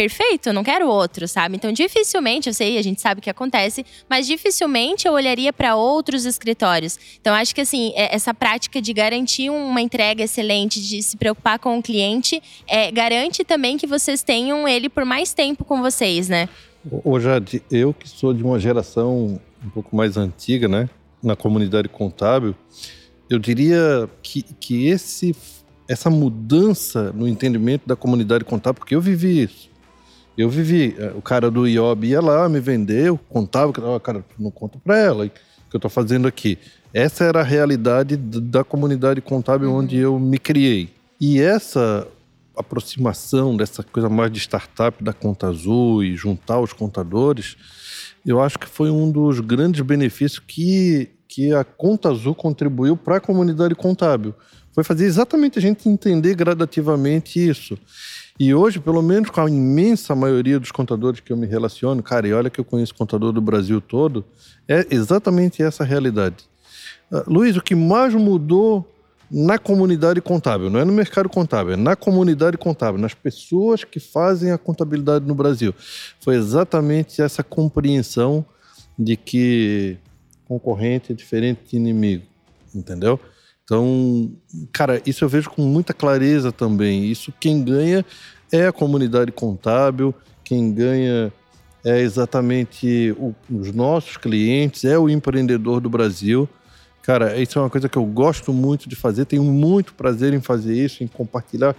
perfeito, 0.00 0.48
eu 0.48 0.54
não 0.54 0.64
quero 0.64 0.88
outro, 0.88 1.28
sabe? 1.28 1.56
Então, 1.56 1.70
dificilmente, 1.70 2.48
eu 2.48 2.54
sei, 2.54 2.78
a 2.78 2.82
gente 2.82 3.02
sabe 3.02 3.18
o 3.18 3.22
que 3.22 3.28
acontece, 3.28 3.84
mas 4.08 4.26
dificilmente 4.26 5.06
eu 5.06 5.12
olharia 5.12 5.52
para 5.52 5.76
outros 5.76 6.24
escritórios. 6.24 6.98
Então, 7.20 7.34
acho 7.34 7.54
que 7.54 7.60
assim, 7.60 7.92
é, 7.94 8.14
essa 8.14 8.32
prática 8.32 8.80
de 8.80 8.94
garantir 8.94 9.50
uma 9.50 9.78
entrega 9.82 10.22
excelente, 10.22 10.80
de 10.80 11.02
se 11.02 11.18
preocupar 11.18 11.58
com 11.58 11.78
o 11.78 11.82
cliente, 11.82 12.42
é, 12.66 12.90
garante 12.90 13.44
também 13.44 13.76
que 13.76 13.86
vocês 13.86 14.22
tenham 14.22 14.66
ele 14.66 14.88
por 14.88 15.04
mais 15.04 15.34
tempo 15.34 15.66
com 15.66 15.82
vocês, 15.82 16.30
né? 16.30 16.48
Ô, 17.04 17.20
Jade, 17.20 17.62
eu 17.70 17.92
que 17.92 18.08
sou 18.08 18.32
de 18.32 18.42
uma 18.42 18.58
geração 18.58 19.38
um 19.62 19.68
pouco 19.68 19.94
mais 19.94 20.16
antiga, 20.16 20.66
né, 20.66 20.88
na 21.22 21.36
comunidade 21.36 21.90
contábil, 21.90 22.54
eu 23.28 23.38
diria 23.38 24.08
que, 24.22 24.42
que 24.42 24.86
esse, 24.86 25.36
essa 25.86 26.08
mudança 26.08 27.12
no 27.12 27.28
entendimento 27.28 27.86
da 27.86 27.94
comunidade 27.94 28.46
contábil, 28.46 28.78
porque 28.78 28.94
eu 28.94 29.00
vivi 29.02 29.42
isso, 29.42 29.68
eu 30.40 30.48
vivi, 30.48 30.94
é, 30.98 31.12
o 31.14 31.22
cara 31.22 31.50
do 31.50 31.66
IOB 31.66 32.04
ia 32.04 32.20
lá, 32.20 32.48
me 32.48 32.60
vendeu, 32.60 33.18
contava, 33.28 33.72
oh, 33.94 34.00
cara, 34.00 34.24
não 34.38 34.50
conta 34.50 34.78
para 34.82 34.98
ela 34.98 35.26
o 35.26 35.30
que 35.30 35.76
eu 35.76 35.78
estou 35.78 35.90
fazendo 35.90 36.26
aqui. 36.26 36.58
Essa 36.92 37.24
era 37.24 37.40
a 37.40 37.44
realidade 37.44 38.16
da 38.16 38.64
comunidade 38.64 39.20
contábil 39.20 39.70
uhum. 39.70 39.76
onde 39.76 39.96
eu 39.96 40.18
me 40.18 40.38
criei. 40.38 40.88
E 41.20 41.40
essa 41.40 42.06
aproximação 42.56 43.56
dessa 43.56 43.82
coisa 43.82 44.08
mais 44.08 44.32
de 44.32 44.38
startup 44.38 45.02
da 45.02 45.12
Conta 45.12 45.48
Azul 45.48 46.02
e 46.02 46.16
juntar 46.16 46.58
os 46.58 46.72
contadores, 46.72 47.56
eu 48.26 48.40
acho 48.40 48.58
que 48.58 48.66
foi 48.66 48.90
um 48.90 49.10
dos 49.10 49.40
grandes 49.40 49.80
benefícios 49.82 50.42
que, 50.44 51.10
que 51.28 51.52
a 51.52 51.64
Conta 51.64 52.10
Azul 52.10 52.34
contribuiu 52.34 52.96
para 52.96 53.16
a 53.16 53.20
comunidade 53.20 53.74
contábil. 53.74 54.34
Foi 54.72 54.84
fazer 54.84 55.04
exatamente 55.04 55.58
a 55.58 55.62
gente 55.62 55.88
entender 55.88 56.34
gradativamente 56.34 57.38
isso. 57.38 57.78
E 58.40 58.54
hoje, 58.54 58.80
pelo 58.80 59.02
menos 59.02 59.28
com 59.28 59.42
a 59.42 59.50
imensa 59.50 60.14
maioria 60.14 60.58
dos 60.58 60.72
contadores 60.72 61.20
que 61.20 61.30
eu 61.30 61.36
me 61.36 61.46
relaciono, 61.46 62.02
cara, 62.02 62.26
e 62.26 62.32
olha 62.32 62.48
que 62.48 62.58
eu 62.58 62.64
conheço 62.64 62.94
contador 62.94 63.32
do 63.32 63.40
Brasil 63.42 63.82
todo, 63.82 64.24
é 64.66 64.86
exatamente 64.90 65.62
essa 65.62 65.84
realidade. 65.84 66.36
Uh, 67.12 67.22
Luiz, 67.26 67.54
o 67.58 67.60
que 67.60 67.74
mais 67.74 68.14
mudou 68.14 68.90
na 69.30 69.58
comunidade 69.58 70.22
contábil, 70.22 70.70
não 70.70 70.80
é 70.80 70.86
no 70.86 70.92
mercado 70.92 71.28
contábil, 71.28 71.74
é 71.74 71.76
na 71.76 71.94
comunidade 71.94 72.56
contábil, 72.56 72.98
nas 72.98 73.12
pessoas 73.12 73.84
que 73.84 74.00
fazem 74.00 74.52
a 74.52 74.56
contabilidade 74.56 75.26
no 75.26 75.34
Brasil, 75.34 75.74
foi 76.18 76.36
exatamente 76.36 77.20
essa 77.20 77.44
compreensão 77.44 78.42
de 78.98 79.18
que 79.18 79.98
concorrente 80.48 81.12
é 81.12 81.14
diferente 81.14 81.60
de 81.72 81.76
inimigo, 81.76 82.24
entendeu? 82.74 83.20
Então, 83.70 84.32
cara, 84.72 85.00
isso 85.06 85.22
eu 85.22 85.28
vejo 85.28 85.48
com 85.48 85.62
muita 85.62 85.94
clareza 85.94 86.50
também. 86.50 87.04
Isso 87.04 87.32
quem 87.38 87.62
ganha 87.62 88.04
é 88.50 88.66
a 88.66 88.72
comunidade 88.72 89.30
contábil, 89.30 90.12
quem 90.42 90.74
ganha 90.74 91.32
é 91.84 92.00
exatamente 92.00 93.14
o, 93.16 93.32
os 93.48 93.72
nossos 93.72 94.16
clientes, 94.16 94.84
é 94.84 94.98
o 94.98 95.08
empreendedor 95.08 95.80
do 95.80 95.88
Brasil. 95.88 96.48
Cara, 97.00 97.40
isso 97.40 97.60
é 97.60 97.62
uma 97.62 97.70
coisa 97.70 97.88
que 97.88 97.96
eu 97.96 98.04
gosto 98.06 98.52
muito 98.52 98.88
de 98.88 98.96
fazer, 98.96 99.24
tenho 99.24 99.44
muito 99.44 99.94
prazer 99.94 100.34
em 100.34 100.40
fazer 100.40 100.74
isso, 100.74 101.04
em 101.04 101.06
compartilhar 101.06 101.76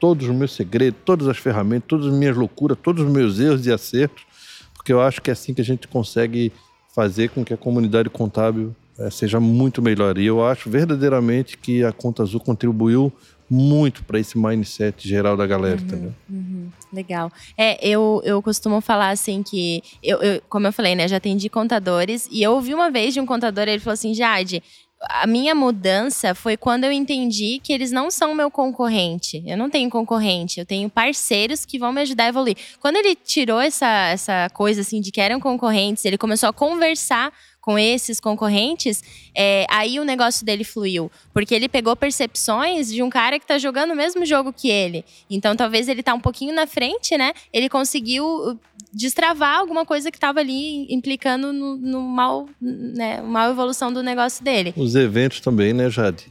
todos 0.00 0.26
os 0.26 0.34
meus 0.34 0.54
segredos, 0.54 0.98
todas 1.04 1.28
as 1.28 1.36
ferramentas, 1.36 1.88
todas 1.88 2.06
as 2.06 2.14
minhas 2.14 2.34
loucuras, 2.34 2.78
todos 2.82 3.04
os 3.04 3.12
meus 3.12 3.38
erros 3.38 3.66
e 3.66 3.70
acertos, 3.70 4.24
porque 4.72 4.94
eu 4.94 5.00
acho 5.02 5.20
que 5.20 5.28
é 5.28 5.34
assim 5.34 5.52
que 5.52 5.60
a 5.60 5.64
gente 5.64 5.86
consegue 5.88 6.50
fazer 6.94 7.28
com 7.28 7.44
que 7.44 7.52
a 7.52 7.58
comunidade 7.58 8.08
contábil 8.08 8.74
seja 9.10 9.40
muito 9.40 9.82
melhor. 9.82 10.18
E 10.18 10.26
eu 10.26 10.44
acho 10.44 10.70
verdadeiramente 10.70 11.58
que 11.58 11.84
a 11.84 11.92
Conta 11.92 12.22
Azul 12.22 12.40
contribuiu 12.40 13.12
muito 13.48 14.02
para 14.04 14.18
esse 14.18 14.38
mindset 14.38 15.06
geral 15.06 15.36
da 15.36 15.46
galera, 15.46 15.76
uhum, 15.76 15.86
entendeu? 15.86 16.14
Uhum, 16.30 16.68
legal. 16.92 17.30
É, 17.56 17.86
eu, 17.86 18.20
eu 18.24 18.42
costumo 18.42 18.80
falar 18.80 19.10
assim 19.10 19.42
que, 19.42 19.82
eu, 20.02 20.18
eu, 20.22 20.42
como 20.48 20.66
eu 20.66 20.72
falei, 20.72 20.94
né, 20.94 21.06
já 21.06 21.18
atendi 21.18 21.48
contadores 21.48 22.28
e 22.30 22.42
eu 22.42 22.52
ouvi 22.52 22.74
uma 22.74 22.90
vez 22.90 23.12
de 23.12 23.20
um 23.20 23.26
contador, 23.26 23.68
ele 23.68 23.80
falou 23.80 23.94
assim, 23.94 24.14
Jade, 24.14 24.62
a 25.10 25.26
minha 25.26 25.54
mudança 25.54 26.34
foi 26.34 26.56
quando 26.56 26.84
eu 26.84 26.92
entendi 26.92 27.60
que 27.62 27.72
eles 27.72 27.90
não 27.90 28.10
são 28.10 28.34
meu 28.34 28.50
concorrente. 28.50 29.42
Eu 29.46 29.56
não 29.56 29.68
tenho 29.68 29.90
concorrente, 29.90 30.58
eu 30.58 30.66
tenho 30.66 30.88
parceiros 30.88 31.64
que 31.64 31.78
vão 31.78 31.92
me 31.92 32.00
ajudar 32.00 32.24
a 32.24 32.28
evoluir. 32.28 32.56
Quando 32.80 32.96
ele 32.96 33.14
tirou 33.14 33.60
essa, 33.60 34.08
essa 34.08 34.48
coisa 34.54 34.80
assim 34.80 35.00
de 35.00 35.10
que 35.10 35.20
eram 35.20 35.38
concorrentes, 35.40 36.04
ele 36.04 36.16
começou 36.16 36.48
a 36.48 36.52
conversar 36.52 37.32
com 37.64 37.78
esses 37.78 38.20
concorrentes, 38.20 39.02
é, 39.34 39.64
aí 39.70 39.98
o 39.98 40.04
negócio 40.04 40.44
dele 40.44 40.64
fluiu. 40.64 41.10
Porque 41.32 41.54
ele 41.54 41.66
pegou 41.66 41.96
percepções 41.96 42.92
de 42.92 43.02
um 43.02 43.08
cara 43.08 43.38
que 43.38 43.44
está 43.46 43.56
jogando 43.56 43.92
o 43.92 43.96
mesmo 43.96 44.26
jogo 44.26 44.52
que 44.52 44.68
ele. 44.68 45.02
Então, 45.30 45.56
talvez 45.56 45.88
ele 45.88 46.02
tá 46.02 46.12
um 46.12 46.20
pouquinho 46.20 46.54
na 46.54 46.66
frente, 46.66 47.16
né? 47.16 47.32
Ele 47.50 47.70
conseguiu 47.70 48.26
uh, 48.26 48.60
destravar 48.92 49.60
alguma 49.60 49.86
coisa 49.86 50.10
que 50.10 50.18
estava 50.18 50.40
ali 50.40 50.92
implicando 50.92 51.54
no, 51.54 51.74
no 51.74 52.02
mal, 52.02 52.46
né? 52.60 53.22
Mal 53.22 53.50
evolução 53.50 53.90
do 53.90 54.02
negócio 54.02 54.44
dele. 54.44 54.74
Os 54.76 54.94
eventos 54.94 55.40
também, 55.40 55.72
né, 55.72 55.88
Jade? 55.88 56.26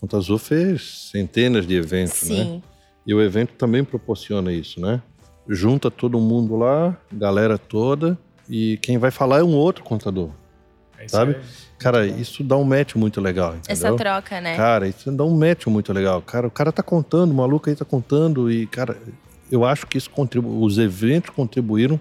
Conta 0.00 0.16
Azul 0.16 0.38
fez 0.38 1.10
centenas 1.10 1.66
de 1.66 1.74
eventos, 1.74 2.22
né? 2.28 2.36
Sim. 2.36 2.50
né? 2.52 2.62
E 3.04 3.12
o 3.12 3.20
evento 3.20 3.54
também 3.54 3.82
proporciona 3.82 4.52
isso, 4.52 4.80
né? 4.80 5.02
Junta 5.48 5.90
todo 5.90 6.20
mundo 6.20 6.54
lá, 6.54 6.96
galera 7.12 7.58
toda, 7.58 8.16
e 8.48 8.78
quem 8.80 8.96
vai 8.96 9.10
falar 9.10 9.40
é 9.40 9.42
um 9.42 9.56
outro 9.56 9.82
contador. 9.82 10.30
É 10.98 11.08
sabe? 11.08 11.36
Cara, 11.78 12.06
isso 12.06 12.42
dá 12.42 12.56
um 12.56 12.64
match 12.64 12.96
muito 12.96 13.20
legal, 13.20 13.50
entendeu? 13.56 13.72
Essa 13.72 13.94
troca, 13.94 14.40
né? 14.40 14.56
Cara, 14.56 14.88
isso 14.88 15.10
dá 15.12 15.24
um 15.24 15.36
match 15.36 15.66
muito 15.66 15.92
legal. 15.92 16.20
Cara, 16.20 16.46
o 16.48 16.50
cara 16.50 16.72
tá 16.72 16.82
contando, 16.82 17.30
o 17.30 17.34
maluco 17.34 17.70
aí 17.70 17.76
tá 17.76 17.84
contando 17.84 18.50
e, 18.50 18.66
cara, 18.66 18.96
eu 19.50 19.64
acho 19.64 19.86
que 19.86 19.96
isso 19.96 20.10
contribui, 20.10 20.64
os 20.64 20.76
eventos 20.76 21.30
contribuíram 21.30 22.00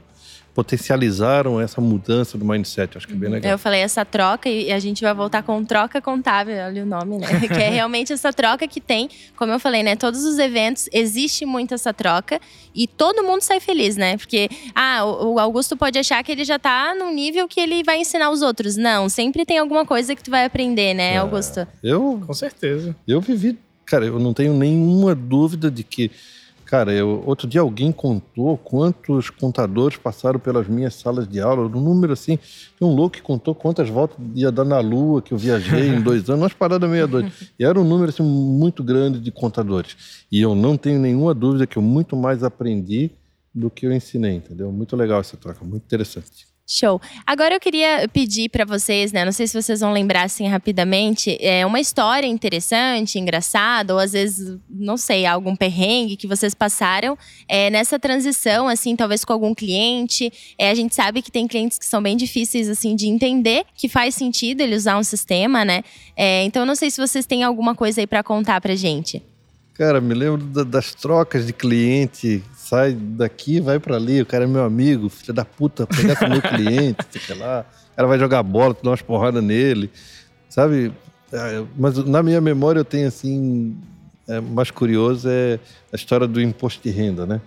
potencializaram 0.58 1.62
essa 1.62 1.80
mudança 1.80 2.36
do 2.36 2.44
mindset. 2.44 2.98
Acho 2.98 3.08
que 3.08 3.14
é 3.14 3.16
bem 3.16 3.30
legal. 3.30 3.52
Eu 3.52 3.60
falei 3.60 3.82
essa 3.82 4.04
troca 4.04 4.50
e 4.50 4.72
a 4.72 4.80
gente 4.80 5.04
vai 5.04 5.14
voltar 5.14 5.44
com 5.44 5.64
troca 5.64 6.02
contábil, 6.02 6.56
olha 6.56 6.82
o 6.82 6.86
nome, 6.86 7.20
né? 7.20 7.28
que 7.48 7.62
é 7.62 7.70
realmente 7.70 8.12
essa 8.12 8.34
troca 8.34 8.68
que 8.68 8.82
tem, 8.82 9.08
como 9.36 9.52
eu 9.52 9.60
falei, 9.60 9.84
né? 9.84 9.96
Todos 9.96 10.24
os 10.24 10.40
eventos 10.40 10.90
existe 10.92 11.46
muito 11.46 11.76
essa 11.76 11.94
troca 11.94 12.42
e 12.74 12.88
todo 12.88 13.22
mundo 13.22 13.42
sai 13.42 13.60
feliz, 13.60 13.96
né? 13.98 14.18
Porque 14.18 14.50
ah, 14.74 15.06
o 15.06 15.38
Augusto 15.38 15.78
pode 15.78 16.00
achar 16.00 16.24
que 16.24 16.32
ele 16.32 16.44
já 16.44 16.58
tá 16.58 16.96
num 16.96 17.14
nível 17.14 17.48
que 17.48 17.60
ele 17.60 17.84
vai 17.84 18.00
ensinar 18.00 18.32
os 18.32 18.42
outros. 18.42 18.76
Não, 18.76 19.08
sempre 19.10 19.46
tem 19.46 19.60
alguma 19.60 19.86
coisa 19.86 20.16
que 20.16 20.24
tu 20.24 20.32
vai 20.32 20.44
aprender, 20.44 20.96
né, 20.96 21.14
é, 21.14 21.18
Augusto? 21.18 21.68
Eu, 21.84 22.20
com 22.26 22.34
certeza. 22.34 22.96
Eu 23.08 23.22
vivi, 23.22 23.60
cara, 23.86 24.08
eu 24.08 24.18
não 24.18 24.34
tenho 24.34 24.56
nenhuma 24.56 25.14
dúvida 25.14 25.70
de 25.70 25.84
que 25.84 26.10
Cara, 26.68 26.92
eu, 26.92 27.24
outro 27.26 27.48
dia 27.48 27.62
alguém 27.62 27.94
contou 27.94 28.58
quantos 28.58 29.30
contadores 29.30 29.98
passaram 29.98 30.38
pelas 30.38 30.68
minhas 30.68 30.96
salas 30.96 31.26
de 31.26 31.40
aula, 31.40 31.66
um 31.66 31.82
número 31.82 32.12
assim. 32.12 32.38
Um 32.82 32.94
louco 32.94 33.16
que 33.16 33.22
contou 33.22 33.56
quantas 33.56 33.88
voltas 33.88 34.18
ia 34.36 34.52
dar 34.52 34.66
na 34.66 34.82
Lua 34.82 35.22
que 35.22 35.34
eu 35.34 35.38
viajei 35.38 35.88
em 35.88 36.02
dois 36.02 36.30
anos, 36.30 36.42
umas 36.42 36.54
paradas 36.54 36.90
meia 36.90 37.08
doida. 37.08 37.32
E 37.58 37.64
era 37.64 37.80
um 37.80 37.86
número 37.86 38.10
assim, 38.10 38.22
muito 38.22 38.84
grande 38.84 39.18
de 39.22 39.32
contadores. 39.32 40.26
E 40.30 40.42
eu 40.42 40.54
não 40.56 40.76
tenho 40.76 41.00
nenhuma 41.00 41.34
dúvida 41.34 41.66
que 41.66 41.78
eu 41.78 41.82
muito 41.82 42.18
mais 42.18 42.44
aprendi 42.44 43.12
do 43.56 43.70
que 43.70 43.86
eu 43.86 43.94
ensinei, 43.94 44.36
entendeu? 44.36 44.70
Muito 44.70 44.94
legal 44.98 45.22
essa 45.22 45.38
troca, 45.38 45.64
muito 45.64 45.86
interessante. 45.86 46.47
Show. 46.70 47.00
Agora 47.26 47.56
eu 47.56 47.62
queria 47.62 48.10
pedir 48.12 48.50
para 48.50 48.66
vocês, 48.66 49.14
né? 49.14 49.24
Não 49.24 49.32
sei 49.32 49.48
se 49.48 49.60
vocês 49.60 49.80
vão 49.80 49.94
lembrar 49.94 50.24
assim 50.24 50.48
rapidamente, 50.50 51.38
é 51.40 51.66
uma 51.66 51.80
história 51.80 52.28
interessante, 52.28 53.18
engraçada, 53.18 53.94
ou 53.94 54.00
às 54.00 54.12
vezes, 54.12 54.60
não 54.70 54.98
sei, 54.98 55.26
algum 55.26 55.56
perrengue 55.56 56.18
que 56.18 56.28
vocês 56.28 56.54
passaram 56.54 57.18
é, 57.48 57.70
nessa 57.70 57.98
transição, 57.98 58.68
assim, 58.68 58.98
talvez 58.98 59.24
com 59.24 59.32
algum 59.32 59.56
cliente. 59.56 60.30
É, 60.58 60.70
a 60.70 60.76
gente 60.76 60.94
sabe 60.94 61.22
que 61.22 61.32
tem 61.32 61.48
clientes 61.48 61.80
que 61.80 61.86
são 61.86 62.04
bem 62.04 62.18
difíceis, 62.18 62.68
assim, 62.68 62.98
de 62.98 63.08
entender 63.08 63.64
que 63.74 63.88
faz 63.88 64.14
sentido 64.14 64.60
ele 64.60 64.76
usar 64.76 64.98
um 64.98 65.04
sistema, 65.04 65.64
né? 65.64 65.84
É, 66.18 66.44
então, 66.44 66.66
não 66.66 66.76
sei 66.76 66.92
se 66.92 67.00
vocês 67.00 67.26
têm 67.26 67.44
alguma 67.44 67.76
coisa 67.76 68.02
aí 68.02 68.08
para 68.08 68.22
contar 68.22 68.60
pra 68.60 68.76
gente. 68.76 69.24
Cara, 69.78 70.02
me 70.02 70.14
lembro 70.14 70.44
das 70.66 70.96
trocas 70.96 71.46
de 71.46 71.54
cliente 71.54 72.44
sai 72.68 72.94
daqui, 72.94 73.62
vai 73.62 73.80
para 73.80 73.96
ali, 73.96 74.22
o 74.22 74.26
cara 74.26 74.44
é 74.44 74.48
meu 74.48 74.64
amigo, 74.64 75.08
filho 75.08 75.34
da 75.34 75.46
puta, 75.46 75.88
pegar 75.88 76.28
meu 76.28 76.42
cliente, 76.44 77.06
sei 77.20 77.36
lá. 77.36 77.66
O 77.94 77.96
cara 77.96 78.08
vai 78.08 78.20
jogar 78.20 78.44
bola, 78.44 78.74
tu 78.74 78.84
dá 78.84 78.90
umas 78.90 79.02
porradas 79.02 79.42
nele, 79.42 79.90
sabe? 80.50 80.92
É, 81.32 81.64
mas 81.78 81.98
na 82.06 82.22
minha 82.22 82.42
memória 82.42 82.80
eu 82.80 82.86
tenho 82.86 83.08
assim, 83.08 83.78
é, 84.28 84.42
mais 84.42 84.70
curioso 84.70 85.30
é 85.30 85.60
a 85.92 85.96
história 85.96 86.28
do 86.28 86.42
imposto 86.42 86.84
de 86.84 86.90
renda, 86.90 87.26
né? 87.26 87.40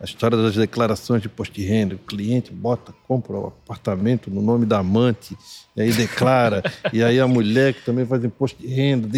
A 0.00 0.04
história 0.04 0.36
das 0.36 0.54
declarações 0.54 1.22
de 1.22 1.28
imposto 1.28 1.54
de 1.54 1.64
renda. 1.64 1.94
O 1.94 1.98
cliente 1.98 2.52
bota, 2.52 2.92
compra 3.08 3.36
o 3.36 3.46
apartamento 3.46 4.30
no 4.30 4.42
nome 4.42 4.66
da 4.66 4.78
amante, 4.78 5.36
e 5.74 5.82
aí 5.82 5.92
declara. 5.92 6.62
e 6.92 7.02
aí 7.02 7.18
a 7.18 7.26
mulher 7.26 7.74
que 7.74 7.84
também 7.84 8.04
faz 8.04 8.22
imposto 8.22 8.60
de 8.60 8.68
renda, 8.68 9.08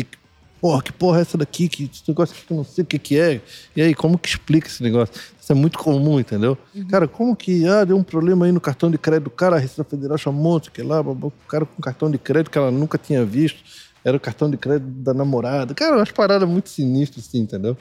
porra, 0.61 0.83
que 0.83 0.93
porra 0.93 1.19
é 1.19 1.23
essa 1.23 1.39
daqui? 1.39 1.69
Que 1.69 1.85
esse 1.85 2.03
negócio 2.09 2.35
que 2.35 2.53
eu 2.53 2.57
não 2.57 2.65
sei 2.65 2.83
o 2.83 2.87
que, 2.87 2.99
que 2.99 3.19
é. 3.19 3.41
E 3.75 3.83
aí, 3.83 3.95
como 3.95 4.19
que 4.19 4.29
explica 4.29 4.69
esse 4.69 4.83
negócio? 4.83 5.15
Isso 5.41 5.53
é 5.53 5.55
muito 5.55 5.79
comum, 5.79 6.19
entendeu? 6.19 6.59
Uhum. 6.75 6.87
Cara, 6.89 7.07
como 7.07 7.37
que, 7.37 7.67
ah, 7.67 7.85
deu 7.85 7.97
um 7.97 8.03
problema 8.03 8.47
aí 8.47 8.53
no 8.53 8.61
cartão 8.61 8.91
de 8.91 8.99
crédito 8.99 9.25
do 9.25 9.31
cara, 9.31 9.57
a 9.57 9.59
Receita 9.59 9.85
Federal 9.89 10.19
chamou, 10.19 10.61
que 10.61 10.83
lá, 10.83 11.01
o 11.01 11.33
cara 11.49 11.65
com 11.65 11.81
cartão 11.81 12.11
de 12.11 12.19
crédito 12.19 12.51
que 12.51 12.59
ela 12.59 12.71
nunca 12.71 12.99
tinha 12.99 13.25
visto, 13.25 13.63
era 14.05 14.17
o 14.17 14.21
cartão 14.21 14.51
de 14.51 14.57
crédito 14.57 14.89
da 14.89 15.13
namorada. 15.13 15.75
Cara, 15.75 15.97
umas 15.97 16.11
paradas 16.11 16.49
muito 16.49 16.69
sinistras, 16.69 17.27
assim, 17.27 17.39
entendeu? 17.39 17.77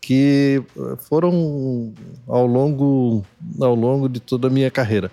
Que 0.00 0.62
eh, 0.76 0.96
foram 1.08 1.92
ao 2.26 2.46
longo, 2.46 3.24
ao 3.60 3.74
longo 3.74 4.08
de 4.08 4.20
toda 4.20 4.48
a 4.48 4.50
minha 4.50 4.70
carreira. 4.70 5.10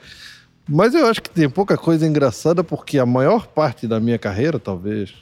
Mas 0.68 0.95
eu 0.95 1.06
acho 1.08 1.22
que 1.22 1.30
tem 1.30 1.49
pouca 1.49 1.78
coisa 1.78 2.08
engraçada, 2.08 2.64
porque 2.64 2.97
a 2.97 3.06
maior 3.06 3.47
parte 3.47 3.88
da 3.88 3.99
minha 3.99 4.18
carreira, 4.18 4.58
talvez 4.58 5.14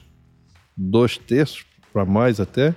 dois 0.76 1.18
terços, 1.18 1.66
para 1.94 2.04
mais 2.04 2.40
até, 2.40 2.74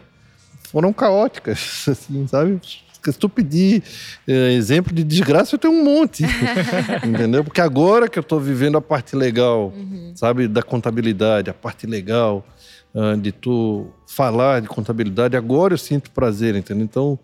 foram 0.70 0.92
caóticas, 0.92 1.86
assim, 1.88 2.26
sabe? 2.26 2.60
Se 3.02 3.12
tu 3.12 3.28
pedir 3.28 3.84
é, 4.26 4.52
exemplo 4.52 4.92
de 4.92 5.04
desgraça, 5.04 5.54
eu 5.54 5.58
tenho 5.60 5.74
um 5.74 5.84
monte. 5.84 6.24
entendeu? 7.06 7.44
Porque 7.44 7.60
agora 7.60 8.08
que 8.08 8.18
eu 8.18 8.20
estou 8.20 8.40
vivendo 8.40 8.76
a 8.76 8.80
parte 8.80 9.14
legal, 9.14 9.72
uhum. 9.76 10.10
sabe, 10.16 10.48
da 10.48 10.60
contabilidade, 10.60 11.48
a 11.48 11.54
parte 11.54 11.86
legal 11.86 12.44
uh, 12.92 13.16
de 13.16 13.30
tu 13.30 13.86
falar 14.08 14.60
de 14.60 14.66
contabilidade, 14.66 15.36
agora 15.36 15.74
eu 15.74 15.78
sinto 15.78 16.10
prazer, 16.10 16.56
entendeu? 16.56 16.84
Então, 16.84 17.18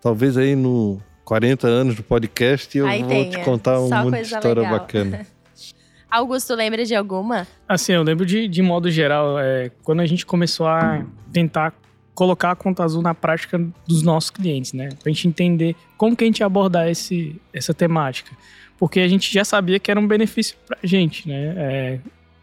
talvez 0.00 0.38
aí 0.38 0.56
no 0.56 0.98
40 1.26 1.68
anos 1.68 1.96
do 1.96 2.02
podcast 2.02 2.76
eu 2.78 2.86
aí 2.86 3.02
vou 3.02 3.10
tenha. 3.10 3.30
te 3.30 3.44
contar 3.44 3.78
um 3.78 3.90
monte 3.90 4.16
de 4.16 4.22
história 4.22 4.62
legal. 4.62 4.78
bacana. 4.78 5.26
Augusto, 6.10 6.54
lembra 6.54 6.84
de 6.84 6.94
alguma? 6.94 7.46
Assim, 7.68 7.92
eu 7.92 8.02
lembro 8.02 8.26
de, 8.26 8.48
de 8.48 8.62
modo 8.62 8.90
geral, 8.90 9.38
é, 9.38 9.70
quando 9.82 10.00
a 10.00 10.06
gente 10.06 10.26
começou 10.26 10.66
a 10.66 11.04
tentar 11.32 11.72
colocar 12.14 12.50
a 12.50 12.56
conta 12.56 12.82
azul 12.84 13.00
na 13.00 13.14
prática 13.14 13.58
dos 13.86 14.02
nossos 14.02 14.30
clientes, 14.30 14.72
né? 14.72 14.90
Pra 15.02 15.10
gente 15.10 15.28
entender 15.28 15.76
como 15.96 16.16
que 16.16 16.24
a 16.24 16.26
gente 16.26 16.40
ia 16.40 16.46
abordar 16.46 16.88
esse, 16.88 17.40
essa 17.52 17.72
temática. 17.72 18.36
Porque 18.78 19.00
a 19.00 19.08
gente 19.08 19.32
já 19.32 19.44
sabia 19.44 19.78
que 19.78 19.90
era 19.90 20.00
um 20.00 20.06
benefício 20.06 20.56
pra 20.66 20.78
gente, 20.82 21.28
né? 21.28 21.54
É, 21.56 22.00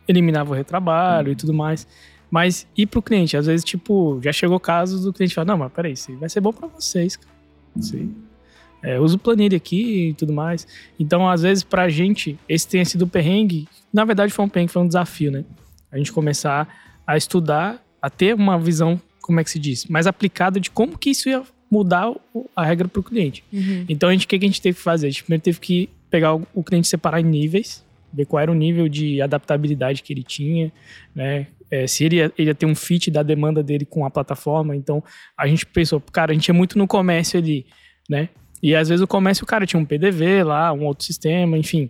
eliminava 0.08 0.52
o 0.52 0.56
retrabalho 0.56 1.32
e 1.32 1.36
tudo 1.36 1.54
mais. 1.54 1.86
Mas 2.32 2.68
ir 2.76 2.88
pro 2.88 3.02
cliente, 3.02 3.38
às 3.38 3.46
vezes, 3.46 3.64
tipo, 3.64 4.20
já 4.24 4.32
chegou 4.32 4.60
casos 4.60 5.04
do 5.04 5.14
cliente 5.14 5.36
falar, 5.36 5.46
não, 5.46 5.58
mas 5.58 5.72
peraí, 5.72 5.94
isso 5.94 6.16
vai 6.18 6.30
ser 6.30 6.42
bom 6.42 6.54
para 6.54 6.68
vocês, 6.68 7.16
cara. 7.16 7.36
Isso 7.76 7.98
é, 8.84 9.00
uso 9.00 9.18
planilha 9.18 9.58
aqui 9.58 10.10
e 10.10 10.14
tudo 10.14 10.34
mais. 10.34 10.68
Então, 11.00 11.28
às 11.30 11.42
vezes, 11.42 11.64
pra 11.64 11.90
gente, 11.90 12.38
esse 12.48 12.68
tenha 12.68 12.86
sido 12.86 13.08
perrengue. 13.08 13.68
Na 13.92 14.06
verdade, 14.06 14.32
foi 14.32 14.46
um 14.46 14.50
perrengue, 14.50 14.72
foi 14.72 14.82
um 14.82 14.88
desafio, 14.88 15.32
né? 15.32 15.44
A 15.92 15.98
gente 15.98 16.12
começar 16.12 16.68
a 17.06 17.18
estudar, 17.18 17.84
a 18.02 18.10
ter 18.10 18.36
uma 18.36 18.60
visão, 18.60 19.00
como 19.22 19.40
é 19.40 19.44
que 19.44 19.50
se 19.50 19.60
diz, 19.60 19.86
mais 19.86 20.08
aplicada 20.08 20.60
de 20.60 20.70
como 20.70 20.98
que 20.98 21.10
isso 21.10 21.30
ia 21.30 21.44
mudar 21.70 22.14
a 22.56 22.66
regra 22.66 22.88
para 22.88 23.00
o 23.00 23.04
cliente. 23.04 23.44
Uhum. 23.52 23.86
Então, 23.90 24.10
a 24.10 24.12
gente, 24.12 24.26
o 24.26 24.28
que 24.28 24.36
a 24.36 24.40
gente 24.40 24.62
teve 24.62 24.78
que 24.78 24.84
fazer? 24.84 25.08
A 25.08 25.10
gente 25.10 25.24
primeiro 25.24 25.44
teve 25.44 25.60
que 25.60 25.90
pegar 26.10 26.34
o 26.34 26.64
cliente 26.64 26.88
separar 26.88 27.20
em 27.20 27.26
níveis, 27.26 27.84
ver 28.14 28.26
qual 28.26 28.42
era 28.42 28.52
o 28.52 28.56
nível 28.56 28.88
de 28.88 29.22
adaptabilidade 29.22 30.02
que 30.02 30.14
ele 30.14 30.24
tinha, 30.24 30.72
né? 31.14 31.48
É, 31.70 31.86
se 31.86 32.06
ele 32.06 32.16
ia, 32.16 32.32
ele 32.38 32.50
ia 32.50 32.56
ter 32.56 32.66
um 32.66 32.74
fit 32.74 33.12
da 33.12 33.22
demanda 33.22 33.62
dele 33.62 33.86
com 33.86 34.06
a 34.06 34.10
plataforma. 34.10 34.74
Então, 34.76 35.04
a 35.38 35.46
gente 35.48 35.66
pensou, 35.66 36.00
cara, 36.00 36.32
a 36.32 36.34
gente 36.34 36.50
é 36.50 36.54
muito 36.54 36.78
no 36.78 36.88
comércio 36.88 37.38
ali, 37.38 37.66
né? 38.10 38.30
E 38.62 38.76
às 38.76 38.90
vezes 38.90 39.04
o 39.04 39.08
comércio, 39.08 39.44
o 39.44 39.48
cara 39.48 39.66
tinha 39.66 39.80
um 39.80 39.86
PDV 39.86 40.44
lá, 40.44 40.72
um 40.74 40.86
outro 40.86 41.06
sistema, 41.06 41.58
enfim. 41.58 41.90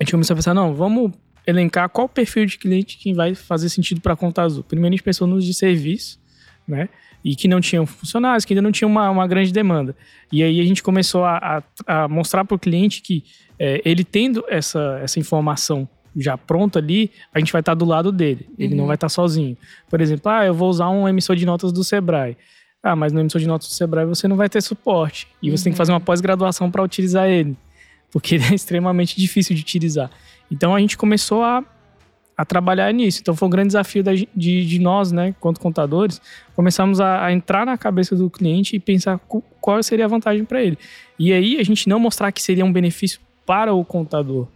A 0.00 0.04
gente 0.04 0.12
começou 0.12 0.34
a 0.34 0.36
pensar, 0.36 0.54
não, 0.54 0.74
vamos 0.74 1.12
elencar 1.46 1.88
qual 1.88 2.06
o 2.06 2.08
perfil 2.08 2.46
de 2.46 2.58
cliente 2.58 2.96
que 2.96 3.12
vai 3.12 3.34
fazer 3.34 3.68
sentido 3.68 4.00
para 4.00 4.14
a 4.14 4.16
conta 4.16 4.42
azul. 4.42 4.64
Primeiro 4.64 4.94
a 4.94 4.96
gente 4.96 5.04
pensou 5.04 5.26
nos 5.26 5.44
de 5.44 5.52
serviço, 5.52 6.18
né? 6.66 6.88
E 7.22 7.36
que 7.36 7.48
não 7.48 7.60
tinham 7.60 7.86
funcionários, 7.86 8.44
que 8.44 8.52
ainda 8.52 8.62
não 8.62 8.72
tinha 8.72 8.88
uma, 8.88 9.08
uma 9.10 9.26
grande 9.26 9.52
demanda. 9.52 9.94
E 10.32 10.42
aí 10.42 10.60
a 10.60 10.64
gente 10.64 10.82
começou 10.82 11.24
a, 11.24 11.62
a, 11.86 12.04
a 12.04 12.08
mostrar 12.08 12.44
para 12.44 12.54
o 12.54 12.58
cliente 12.58 13.00
que 13.02 13.24
é, 13.58 13.80
ele 13.84 14.04
tendo 14.04 14.44
essa, 14.48 14.98
essa 15.02 15.18
informação 15.18 15.88
já 16.16 16.36
pronta 16.38 16.78
ali, 16.78 17.10
a 17.32 17.38
gente 17.38 17.52
vai 17.52 17.60
estar 17.60 17.72
tá 17.72 17.78
do 17.78 17.84
lado 17.84 18.12
dele. 18.12 18.48
Ele 18.58 18.72
uhum. 18.72 18.80
não 18.80 18.86
vai 18.86 18.94
estar 18.94 19.06
tá 19.06 19.10
sozinho. 19.10 19.56
Por 19.88 20.00
exemplo, 20.00 20.30
ah, 20.30 20.44
eu 20.44 20.54
vou 20.54 20.68
usar 20.68 20.88
um 20.90 21.08
emissor 21.08 21.36
de 21.36 21.44
notas 21.44 21.72
do 21.72 21.82
Sebrae. 21.82 22.36
Ah, 22.84 22.94
mas 22.94 23.14
no 23.14 23.20
emissor 23.20 23.40
de 23.40 23.46
notas 23.46 23.66
do 23.66 23.72
Sebrae 23.72 24.04
você 24.04 24.28
não 24.28 24.36
vai 24.36 24.46
ter 24.46 24.62
suporte. 24.62 25.26
E 25.42 25.50
você 25.50 25.62
uhum. 25.62 25.64
tem 25.64 25.72
que 25.72 25.76
fazer 25.78 25.90
uma 25.92 25.98
uhum. 25.98 26.04
pós-graduação 26.04 26.70
para 26.70 26.82
utilizar 26.82 27.26
ele. 27.26 27.56
Porque 28.12 28.34
ele 28.34 28.44
é 28.44 28.52
extremamente 28.54 29.16
difícil 29.16 29.56
de 29.56 29.62
utilizar. 29.62 30.10
Então 30.52 30.74
a 30.74 30.78
gente 30.78 30.98
começou 30.98 31.42
a, 31.42 31.64
a 32.36 32.44
trabalhar 32.44 32.92
nisso. 32.92 33.20
Então 33.22 33.34
foi 33.34 33.48
um 33.48 33.50
grande 33.50 33.68
desafio 33.68 34.04
da, 34.04 34.12
de, 34.12 34.26
de 34.66 34.78
nós, 34.78 35.12
né, 35.12 35.34
quanto 35.40 35.60
contadores, 35.60 36.20
começamos 36.54 37.00
a, 37.00 37.24
a, 37.24 37.32
entrar 37.32 37.64
na 37.64 37.78
cabeça 37.78 38.14
do 38.14 38.28
cliente 38.28 38.76
e 38.76 38.78
pensar 38.78 39.18
qual 39.62 39.82
seria 39.82 40.04
a 40.04 40.08
vantagem 40.08 40.44
para 40.44 40.62
ele. 40.62 40.78
E 41.18 41.32
aí 41.32 41.58
a 41.58 41.62
gente 41.62 41.88
não 41.88 41.98
mostrar 41.98 42.30
que 42.32 42.42
seria 42.42 42.66
um 42.66 42.72
benefício 42.72 43.18
para 43.46 43.72
o 43.72 43.82
contador, 43.82 44.46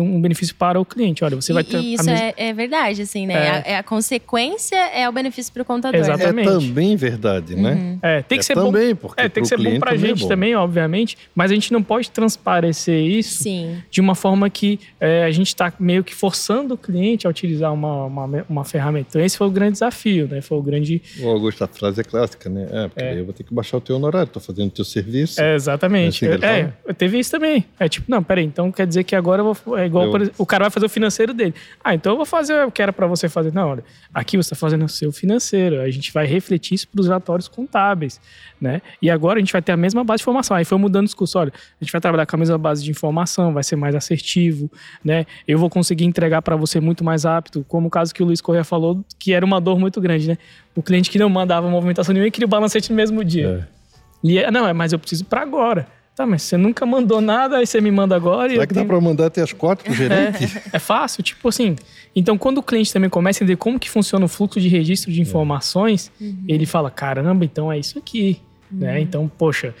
um 0.00 0.20
benefício 0.20 0.54
para 0.54 0.80
o 0.80 0.84
cliente. 0.84 1.24
Olha, 1.24 1.36
você 1.36 1.52
e, 1.52 1.54
vai 1.54 1.64
ter. 1.64 1.78
isso 1.78 2.04
mesma... 2.04 2.26
é, 2.26 2.34
é, 2.36 2.52
verdade, 2.52 3.02
assim, 3.02 3.26
né? 3.26 3.34
É. 3.34 3.50
A, 3.50 3.62
é 3.66 3.76
a, 3.76 3.82
consequência 3.82 4.76
é 4.76 5.08
o 5.08 5.12
benefício 5.12 5.52
para 5.52 5.62
o 5.62 5.64
contador. 5.64 6.00
Exatamente. 6.00 6.48
É 6.48 6.52
também 6.52 6.96
verdade, 6.96 7.54
né? 7.54 7.74
Uhum. 7.74 7.98
É, 8.02 8.22
tem 8.22 8.38
que 8.38 8.40
é 8.40 8.46
ser 8.46 8.54
também, 8.54 8.94
bom. 8.94 9.00
Porque 9.00 9.20
é, 9.20 9.28
tem 9.28 9.42
que 9.42 9.48
ser 9.48 9.58
bom 9.58 9.78
para 9.78 9.92
a 9.92 9.94
é 9.94 9.98
gente 9.98 10.26
também, 10.26 10.54
obviamente, 10.54 11.16
mas 11.34 11.50
a 11.50 11.54
gente 11.54 11.72
não 11.72 11.82
pode 11.82 12.10
transparecer 12.10 13.00
isso 13.04 13.42
Sim. 13.42 13.78
de 13.90 14.00
uma 14.00 14.14
forma 14.14 14.48
que 14.50 14.80
é, 15.00 15.24
a 15.24 15.30
gente 15.30 15.48
está 15.48 15.72
meio 15.78 16.02
que 16.02 16.14
forçando 16.14 16.74
o 16.74 16.78
cliente 16.78 17.26
a 17.26 17.30
utilizar 17.30 17.72
uma, 17.72 18.04
uma, 18.04 18.44
uma, 18.48 18.64
ferramenta. 18.64 19.08
Então, 19.10 19.22
esse 19.22 19.36
foi 19.36 19.46
o 19.46 19.50
grande 19.50 19.72
desafio, 19.72 20.26
né? 20.28 20.40
Foi 20.40 20.58
o 20.58 20.62
grande. 20.62 21.00
O 21.20 21.28
Augusto, 21.28 21.62
a 21.62 21.68
frase 21.68 22.00
é 22.00 22.04
clássica, 22.04 22.48
né? 22.48 22.66
É, 22.70 22.88
porque 22.88 23.20
eu 23.20 23.24
vou 23.24 23.34
ter 23.34 23.44
que 23.44 23.54
baixar 23.54 23.76
o 23.76 23.80
teu 23.80 23.96
honorário, 23.96 24.26
estou 24.26 24.42
fazendo 24.42 24.68
o 24.68 24.72
teu 24.72 24.84
serviço. 24.84 25.40
É, 25.40 25.54
exatamente. 25.54 26.26
É, 26.26 26.34
assim 26.34 26.72
é 26.86 26.92
teve 26.92 27.18
isso 27.18 27.30
também. 27.30 27.64
É 27.78 27.88
tipo, 27.88 28.10
não, 28.10 28.22
peraí, 28.22 28.44
então 28.44 28.72
quer 28.72 28.86
dizer 28.86 29.04
que 29.04 29.14
agora 29.14 29.42
eu 29.42 29.54
vou 29.54 29.75
é 29.76 29.86
igual, 29.86 30.06
eu... 30.06 30.16
exemplo, 30.16 30.34
o 30.38 30.46
cara 30.46 30.64
vai 30.64 30.70
fazer 30.70 30.86
o 30.86 30.88
financeiro 30.88 31.34
dele. 31.34 31.54
Ah, 31.82 31.94
então 31.94 32.12
eu 32.12 32.16
vou 32.16 32.26
fazer 32.26 32.66
o 32.66 32.70
que 32.70 32.80
era 32.80 32.92
para 32.92 33.06
você 33.06 33.28
fazer. 33.28 33.52
Não, 33.52 33.68
olha, 33.68 33.84
aqui 34.12 34.36
você 34.36 34.54
está 34.54 34.56
fazendo 34.56 34.84
o 34.84 34.88
seu 34.88 35.12
financeiro. 35.12 35.80
A 35.80 35.90
gente 35.90 36.12
vai 36.12 36.26
refletir 36.26 36.74
isso 36.74 36.88
para 36.88 37.00
os 37.00 37.06
relatórios 37.06 37.48
contábeis, 37.48 38.20
né? 38.60 38.82
E 39.00 39.10
agora 39.10 39.38
a 39.38 39.40
gente 39.40 39.52
vai 39.52 39.62
ter 39.62 39.72
a 39.72 39.76
mesma 39.76 40.04
base 40.04 40.18
de 40.18 40.22
informação. 40.22 40.56
Aí 40.56 40.64
foi 40.64 40.78
mudando 40.78 41.04
o 41.04 41.06
discurso. 41.06 41.38
Olha, 41.38 41.52
a 41.54 41.84
gente 41.84 41.92
vai 41.92 42.00
trabalhar 42.00 42.26
com 42.26 42.36
a 42.36 42.38
mesma 42.38 42.58
base 42.58 42.84
de 42.84 42.90
informação, 42.90 43.52
vai 43.52 43.62
ser 43.62 43.76
mais 43.76 43.94
assertivo, 43.94 44.70
né? 45.04 45.26
Eu 45.46 45.58
vou 45.58 45.70
conseguir 45.70 46.04
entregar 46.04 46.42
para 46.42 46.56
você 46.56 46.80
muito 46.80 47.04
mais 47.04 47.24
rápido, 47.24 47.64
como 47.68 47.88
o 47.88 47.90
caso 47.90 48.14
que 48.14 48.22
o 48.22 48.26
Luiz 48.26 48.40
Correa 48.40 48.64
falou, 48.64 49.04
que 49.18 49.32
era 49.32 49.44
uma 49.44 49.60
dor 49.60 49.78
muito 49.78 50.00
grande, 50.00 50.28
né? 50.28 50.38
O 50.74 50.82
cliente 50.82 51.10
que 51.10 51.18
não 51.18 51.28
mandava 51.28 51.68
movimentação 51.68 52.12
nenhuma 52.12 52.28
e 52.28 52.30
queria 52.30 52.46
o 52.46 52.50
balancete 52.50 52.90
no 52.90 52.96
mesmo 52.96 53.24
dia. 53.24 53.66
É. 53.72 53.76
E 54.22 54.38
é, 54.38 54.50
não, 54.50 54.66
é, 54.66 54.72
mas 54.72 54.92
eu 54.92 54.98
preciso 54.98 55.24
para 55.24 55.42
agora. 55.42 55.86
Tá, 56.16 56.24
mas 56.24 56.44
você 56.44 56.56
nunca 56.56 56.86
mandou 56.86 57.20
nada, 57.20 57.58
aí 57.58 57.66
você 57.66 57.78
me 57.78 57.90
manda 57.90 58.16
agora. 58.16 58.48
Será 58.48 58.66
que 58.66 58.72
tenho... 58.72 58.86
dá 58.86 58.90
para 58.90 59.00
mandar 59.02 59.26
até 59.26 59.42
as 59.42 59.52
quatro 59.52 59.84
pro 59.84 59.92
gerente? 59.92 60.44
É, 60.72 60.76
é, 60.76 60.78
fácil, 60.78 61.22
tipo 61.22 61.46
assim. 61.46 61.76
Então, 62.14 62.38
quando 62.38 62.56
o 62.56 62.62
cliente 62.62 62.90
também 62.90 63.10
começa 63.10 63.36
a 63.36 63.44
entender 63.44 63.56
como 63.56 63.78
que 63.78 63.90
funciona 63.90 64.24
o 64.24 64.28
fluxo 64.28 64.58
de 64.58 64.66
registro 64.66 65.12
de 65.12 65.20
informações, 65.20 66.10
uhum. 66.18 66.44
ele 66.48 66.64
fala, 66.64 66.90
caramba, 66.90 67.44
então 67.44 67.70
é 67.70 67.78
isso 67.78 67.98
aqui. 67.98 68.40
Uhum. 68.72 68.78
Né? 68.78 69.00
Então, 69.02 69.30
poxa, 69.36 69.74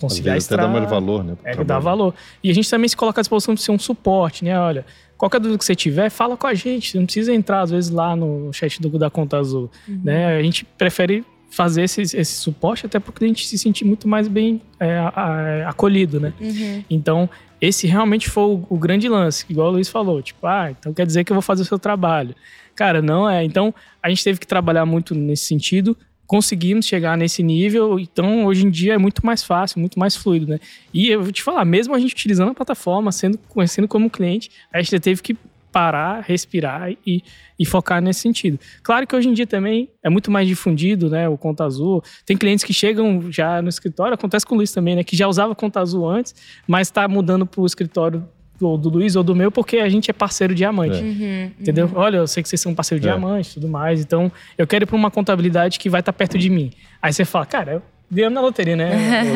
conciliar 0.00 0.36
extra... 0.36 0.56
até 0.56 0.66
dá 0.66 0.72
mais 0.72 0.90
valor, 0.90 1.22
né? 1.22 1.36
É, 1.44 1.62
dá 1.62 1.78
valor. 1.78 2.12
E 2.42 2.50
a 2.50 2.54
gente 2.54 2.68
também 2.68 2.88
se 2.88 2.96
coloca 2.96 3.20
à 3.20 3.22
disposição 3.22 3.54
de 3.54 3.62
ser 3.62 3.70
um 3.70 3.78
suporte, 3.78 4.44
né? 4.44 4.58
Olha, 4.58 4.84
qualquer 5.16 5.38
dúvida 5.38 5.56
que 5.56 5.64
você 5.64 5.76
tiver, 5.76 6.10
fala 6.10 6.36
com 6.36 6.48
a 6.48 6.54
gente. 6.54 6.90
Você 6.90 6.98
não 6.98 7.04
precisa 7.06 7.32
entrar, 7.32 7.60
às 7.60 7.70
vezes, 7.70 7.90
lá 7.90 8.16
no 8.16 8.52
chat 8.52 8.82
do, 8.82 8.98
da 8.98 9.08
Conta 9.08 9.38
Azul. 9.38 9.70
Uhum. 9.86 10.00
Né? 10.02 10.36
A 10.36 10.42
gente 10.42 10.64
prefere 10.64 11.24
fazer 11.50 11.82
esse, 11.82 12.02
esse 12.02 12.32
suporte 12.32 12.86
até 12.86 12.98
para 12.98 13.10
o 13.10 13.12
cliente 13.12 13.46
se 13.46 13.56
sentir 13.56 13.84
muito 13.84 14.06
mais 14.06 14.28
bem 14.28 14.60
é, 14.78 14.98
a, 14.98 15.68
acolhido, 15.68 16.20
né? 16.20 16.32
Uhum. 16.40 16.84
Então, 16.90 17.30
esse 17.60 17.86
realmente 17.86 18.28
foi 18.28 18.44
o, 18.44 18.66
o, 18.68 18.78
grande 18.78 19.08
lance, 19.08 19.44
igual 19.48 19.68
o 19.68 19.72
Luiz 19.72 19.88
falou, 19.88 20.20
tipo, 20.20 20.46
ah, 20.46 20.70
então 20.70 20.92
quer 20.92 21.06
dizer 21.06 21.24
que 21.24 21.32
eu 21.32 21.34
vou 21.34 21.42
fazer 21.42 21.62
o 21.62 21.64
seu 21.64 21.78
trabalho. 21.78 22.34
Cara, 22.74 23.00
não 23.00 23.28
é. 23.28 23.42
Então, 23.42 23.74
a 24.02 24.08
gente 24.08 24.22
teve 24.22 24.38
que 24.38 24.46
trabalhar 24.46 24.84
muito 24.84 25.14
nesse 25.14 25.44
sentido, 25.44 25.96
conseguimos 26.26 26.84
chegar 26.84 27.16
nesse 27.16 27.42
nível, 27.42 27.98
então 27.98 28.44
hoje 28.44 28.66
em 28.66 28.70
dia 28.70 28.94
é 28.94 28.98
muito 28.98 29.24
mais 29.24 29.42
fácil, 29.42 29.78
muito 29.78 29.98
mais 29.98 30.16
fluido, 30.16 30.46
né? 30.46 30.58
E 30.92 31.08
eu 31.08 31.22
vou 31.22 31.32
te 31.32 31.42
falar, 31.42 31.64
mesmo 31.64 31.94
a 31.94 31.98
gente 31.98 32.12
utilizando 32.12 32.50
a 32.50 32.54
plataforma, 32.54 33.12
sendo 33.12 33.38
conhecendo 33.48 33.86
como 33.86 34.10
cliente, 34.10 34.50
a 34.72 34.82
gente 34.82 34.98
teve 35.00 35.22
que 35.22 35.36
parar, 35.76 36.24
respirar 36.26 36.90
e, 37.06 37.22
e 37.58 37.66
focar 37.66 38.00
nesse 38.00 38.20
sentido. 38.20 38.58
Claro 38.82 39.06
que 39.06 39.14
hoje 39.14 39.28
em 39.28 39.34
dia 39.34 39.46
também 39.46 39.90
é 40.02 40.08
muito 40.08 40.30
mais 40.30 40.48
difundido, 40.48 41.10
né, 41.10 41.28
o 41.28 41.36
Conta 41.36 41.64
Azul. 41.64 42.02
Tem 42.24 42.34
clientes 42.34 42.64
que 42.64 42.72
chegam 42.72 43.30
já 43.30 43.60
no 43.60 43.68
escritório, 43.68 44.14
acontece 44.14 44.46
com 44.46 44.54
o 44.54 44.56
Luiz 44.56 44.72
também, 44.72 44.96
né, 44.96 45.04
que 45.04 45.14
já 45.14 45.28
usava 45.28 45.54
Conta 45.54 45.80
Azul 45.80 46.08
antes, 46.08 46.34
mas 46.66 46.88
está 46.88 47.06
mudando 47.06 47.44
para 47.44 47.60
o 47.60 47.66
escritório 47.66 48.26
do, 48.58 48.78
do 48.78 48.88
Luiz 48.88 49.16
ou 49.16 49.22
do 49.22 49.36
meu 49.36 49.52
porque 49.52 49.76
a 49.76 49.88
gente 49.90 50.10
é 50.10 50.14
parceiro 50.14 50.54
diamante. 50.54 50.96
É. 50.96 51.02
Uhum, 51.02 51.50
entendeu? 51.60 51.84
Uhum. 51.88 51.92
Olha, 51.96 52.16
eu 52.16 52.26
sei 52.26 52.42
que 52.42 52.48
vocês 52.48 52.62
são 52.62 52.74
parceiro 52.74 53.04
é. 53.04 53.08
diamante 53.08 53.50
e 53.50 53.54
tudo 53.54 53.68
mais, 53.68 54.00
então 54.00 54.32
eu 54.56 54.66
quero 54.66 54.84
ir 54.84 54.86
para 54.86 54.96
uma 54.96 55.10
contabilidade 55.10 55.78
que 55.78 55.90
vai 55.90 56.00
estar 56.00 56.10
tá 56.10 56.16
perto 56.16 56.38
de 56.38 56.48
mim. 56.48 56.72
Aí 57.02 57.12
você 57.12 57.26
fala, 57.26 57.44
cara, 57.44 57.82
Ganhamos 58.10 58.34
na 58.34 58.40
loteria, 58.40 58.76
né? 58.76 58.90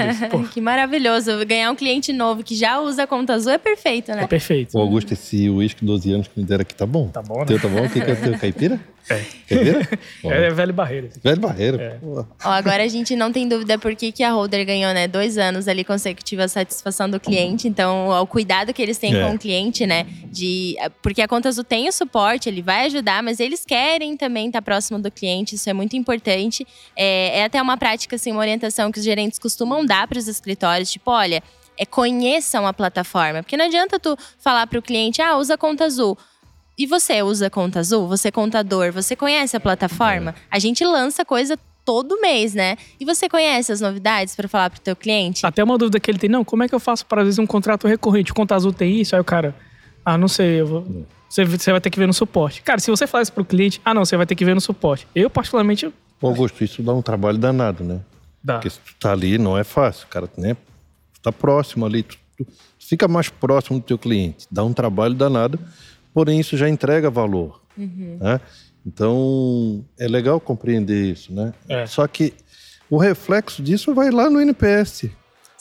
que 0.52 0.60
maravilhoso. 0.60 1.44
Ganhar 1.44 1.70
um 1.72 1.74
cliente 1.74 2.12
novo 2.12 2.44
que 2.44 2.54
já 2.54 2.80
usa 2.80 3.02
a 3.02 3.06
conta 3.06 3.34
azul 3.34 3.52
é 3.52 3.58
perfeito, 3.58 4.12
né? 4.12 4.22
É 4.22 4.26
perfeito. 4.26 4.78
O 4.78 4.80
Augusto, 4.80 5.12
esse 5.12 5.50
uísque 5.50 5.84
12 5.84 6.12
anos 6.12 6.28
que 6.28 6.38
me 6.38 6.46
deram 6.46 6.62
aqui 6.62 6.74
tá 6.74 6.86
bom. 6.86 7.08
Tá 7.08 7.20
bom, 7.20 7.40
né? 7.40 7.46
Teu 7.46 7.60
tá 7.60 7.68
bom? 7.68 7.84
O 7.84 7.90
que, 7.90 8.00
que 8.00 8.10
é 8.10 8.14
teu? 8.14 8.38
Caipira? 8.38 8.80
É. 9.08 9.24
Caipira? 9.48 9.88
é 10.22 10.50
velho 10.50 10.72
barreiro. 10.72 11.08
Velho 11.22 11.40
barreiro. 11.40 11.80
É. 11.80 11.98
Ó, 12.44 12.50
agora 12.50 12.84
a 12.84 12.88
gente 12.88 13.16
não 13.16 13.32
tem 13.32 13.48
dúvida 13.48 13.76
por 13.76 13.96
que, 13.96 14.12
que 14.12 14.22
a 14.22 14.30
Holder 14.30 14.64
ganhou, 14.64 14.94
né? 14.94 15.08
Dois 15.08 15.36
anos 15.36 15.66
ali 15.66 15.82
consecutiva 15.82 16.44
a 16.44 16.48
satisfação 16.48 17.10
do 17.10 17.18
cliente. 17.18 17.66
Então, 17.66 18.08
o 18.08 18.26
cuidado 18.26 18.72
que 18.72 18.80
eles 18.80 18.98
têm 18.98 19.16
é. 19.16 19.26
com 19.26 19.34
o 19.34 19.38
cliente, 19.38 19.84
né? 19.84 20.06
De, 20.26 20.76
porque 21.02 21.22
a 21.22 21.26
Conta 21.26 21.48
Azul 21.48 21.64
tem 21.64 21.88
o 21.88 21.92
suporte, 21.92 22.48
ele 22.48 22.62
vai 22.62 22.86
ajudar, 22.86 23.20
mas 23.20 23.40
eles 23.40 23.64
querem 23.64 24.16
também 24.16 24.46
estar 24.46 24.62
próximo 24.62 25.00
do 25.00 25.10
cliente. 25.10 25.56
Isso 25.56 25.68
é 25.68 25.72
muito 25.72 25.96
importante. 25.96 26.64
É, 26.96 27.40
é 27.40 27.44
até 27.44 27.60
uma 27.60 27.76
prática, 27.76 28.14
assim, 28.14 28.30
uma 28.30 28.40
orientação 28.40 28.59
que 28.92 28.98
os 28.98 29.04
gerentes 29.04 29.38
costumam 29.38 29.84
dar 29.84 30.06
para 30.08 30.18
os 30.18 30.28
escritórios. 30.28 30.90
Tipo, 30.90 31.10
olha, 31.10 31.42
é, 31.78 31.86
conheçam 31.86 32.66
a 32.66 32.72
plataforma. 32.72 33.42
Porque 33.42 33.56
não 33.56 33.64
adianta 33.64 33.98
tu 33.98 34.16
falar 34.38 34.66
para 34.66 34.78
o 34.78 34.82
cliente, 34.82 35.22
ah, 35.22 35.36
usa 35.36 35.56
conta 35.56 35.84
azul. 35.84 36.18
E 36.76 36.86
você 36.86 37.22
usa 37.22 37.48
conta 37.50 37.80
azul? 37.80 38.08
Você 38.08 38.28
é 38.28 38.30
contador? 38.30 38.92
Você 38.92 39.14
conhece 39.14 39.56
a 39.56 39.60
plataforma? 39.60 40.34
A 40.50 40.58
gente 40.58 40.84
lança 40.84 41.24
coisa 41.24 41.58
todo 41.84 42.20
mês, 42.20 42.54
né? 42.54 42.76
E 42.98 43.04
você 43.04 43.28
conhece 43.28 43.72
as 43.72 43.80
novidades 43.80 44.36
para 44.36 44.48
falar 44.48 44.70
pro 44.70 44.80
teu 44.80 44.96
cliente? 44.96 45.44
Até 45.44 45.62
uma 45.62 45.76
dúvida 45.76 45.98
que 46.00 46.10
ele 46.10 46.18
tem, 46.18 46.30
não, 46.30 46.44
como 46.44 46.62
é 46.62 46.68
que 46.68 46.74
eu 46.74 46.80
faço 46.80 47.04
para 47.06 47.22
às 47.22 47.26
vezes 47.26 47.38
um 47.38 47.46
contrato 47.46 47.86
recorrente? 47.86 48.32
O 48.32 48.34
Conta 48.34 48.54
Azul 48.54 48.72
tem 48.72 49.00
isso? 49.00 49.14
Aí 49.14 49.20
o 49.20 49.24
cara, 49.24 49.54
ah, 50.04 50.16
não 50.16 50.28
sei, 50.28 50.60
eu 50.60 50.66
vou... 50.66 51.06
Você, 51.28 51.44
vai 51.70 51.80
ter 51.80 51.90
que 51.90 51.98
ver 51.98 52.06
no 52.06 52.12
suporte. 52.12 52.60
Cara, 52.62 52.80
se 52.80 52.90
você 52.90 53.06
fala 53.06 53.22
isso 53.22 53.32
pro 53.32 53.44
cliente, 53.44 53.80
ah, 53.84 53.94
não, 53.94 54.04
você 54.04 54.16
vai 54.16 54.26
ter 54.26 54.34
que 54.34 54.44
ver 54.44 54.54
no 54.54 54.60
suporte. 54.60 55.06
Eu, 55.14 55.30
particularmente. 55.30 55.92
Augusto, 56.20 56.64
isso 56.64 56.82
dá 56.82 56.92
um 56.92 57.02
trabalho 57.02 57.38
danado, 57.38 57.84
né? 57.84 58.00
Dá. 58.42 58.54
Porque 58.54 58.70
se 58.70 58.78
tu 58.78 58.94
tá 58.98 59.12
ali, 59.12 59.38
não 59.38 59.56
é 59.56 59.64
fácil, 59.64 60.06
cara, 60.08 60.28
né? 60.36 60.54
Tu 61.14 61.20
tá 61.22 61.32
próximo 61.32 61.84
ali, 61.84 62.02
tu, 62.02 62.18
tu, 62.36 62.46
fica 62.78 63.06
mais 63.06 63.28
próximo 63.28 63.78
do 63.78 63.84
teu 63.84 63.98
cliente. 63.98 64.46
Dá 64.50 64.64
um 64.64 64.72
trabalho 64.72 65.14
danado, 65.14 65.58
porém 66.14 66.40
isso 66.40 66.56
já 66.56 66.68
entrega 66.68 67.10
valor, 67.10 67.60
uhum. 67.76 68.18
né? 68.20 68.40
Então, 68.86 69.84
é 69.98 70.08
legal 70.08 70.40
compreender 70.40 71.12
isso, 71.12 71.32
né? 71.34 71.52
É. 71.68 71.86
Só 71.86 72.06
que 72.06 72.32
o 72.88 72.96
reflexo 72.96 73.62
disso 73.62 73.94
vai 73.94 74.10
lá 74.10 74.30
no 74.30 74.40
NPS. 74.40 75.10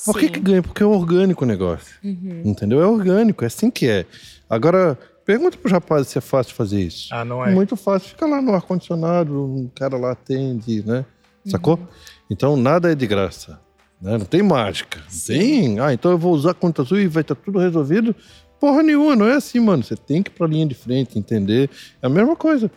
Por 0.05 0.17
que, 0.17 0.29
que 0.29 0.39
ganha? 0.39 0.63
Porque 0.63 0.81
é 0.81 0.85
orgânico 0.85 1.43
o 1.43 1.47
negócio. 1.47 1.95
Uhum. 2.03 2.41
Entendeu? 2.45 2.81
É 2.81 2.87
orgânico, 2.87 3.43
é 3.43 3.47
assim 3.47 3.69
que 3.69 3.87
é. 3.87 4.05
Agora, 4.49 4.97
pergunta 5.25 5.57
pro 5.57 5.71
rapaz 5.71 6.07
se 6.07 6.17
é 6.17 6.21
fácil 6.21 6.55
fazer 6.55 6.81
isso. 6.81 7.13
Ah, 7.13 7.25
não 7.25 7.45
é? 7.45 7.51
Muito 7.51 7.75
fácil. 7.75 8.09
Fica 8.09 8.25
lá 8.25 8.41
no 8.41 8.53
ar-condicionado, 8.53 9.43
um 9.43 9.69
cara 9.75 9.97
lá 9.97 10.11
atende, 10.11 10.83
né? 10.85 11.05
Sacou? 11.45 11.75
Uhum. 11.75 11.87
Então 12.29 12.57
nada 12.57 12.91
é 12.91 12.95
de 12.95 13.07
graça. 13.07 13.59
Né? 14.01 14.17
Não 14.17 14.25
tem 14.25 14.41
mágica. 14.41 14.99
tem. 15.27 15.79
Ah, 15.79 15.93
então 15.93 16.11
eu 16.11 16.17
vou 16.17 16.33
usar 16.33 16.51
a 16.51 16.53
conta 16.53 16.81
azul 16.81 16.99
e 16.99 17.07
vai 17.07 17.21
estar 17.21 17.35
tudo 17.35 17.59
resolvido. 17.59 18.15
Porra 18.59 18.83
nenhuma, 18.83 19.15
não 19.15 19.25
é 19.27 19.35
assim, 19.35 19.59
mano. 19.59 19.83
Você 19.83 19.95
tem 19.95 20.21
que 20.21 20.29
ir 20.29 20.33
pra 20.33 20.47
linha 20.47 20.65
de 20.65 20.75
frente, 20.75 21.17
entender. 21.17 21.69
É 22.01 22.07
a 22.07 22.09
mesma 22.09 22.35
coisa. 22.35 22.69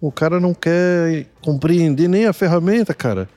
O 0.00 0.10
cara 0.10 0.40
não 0.40 0.52
quer 0.52 1.26
compreender 1.42 2.08
nem 2.08 2.26
a 2.26 2.32
ferramenta, 2.32 2.92
cara. 2.92 3.28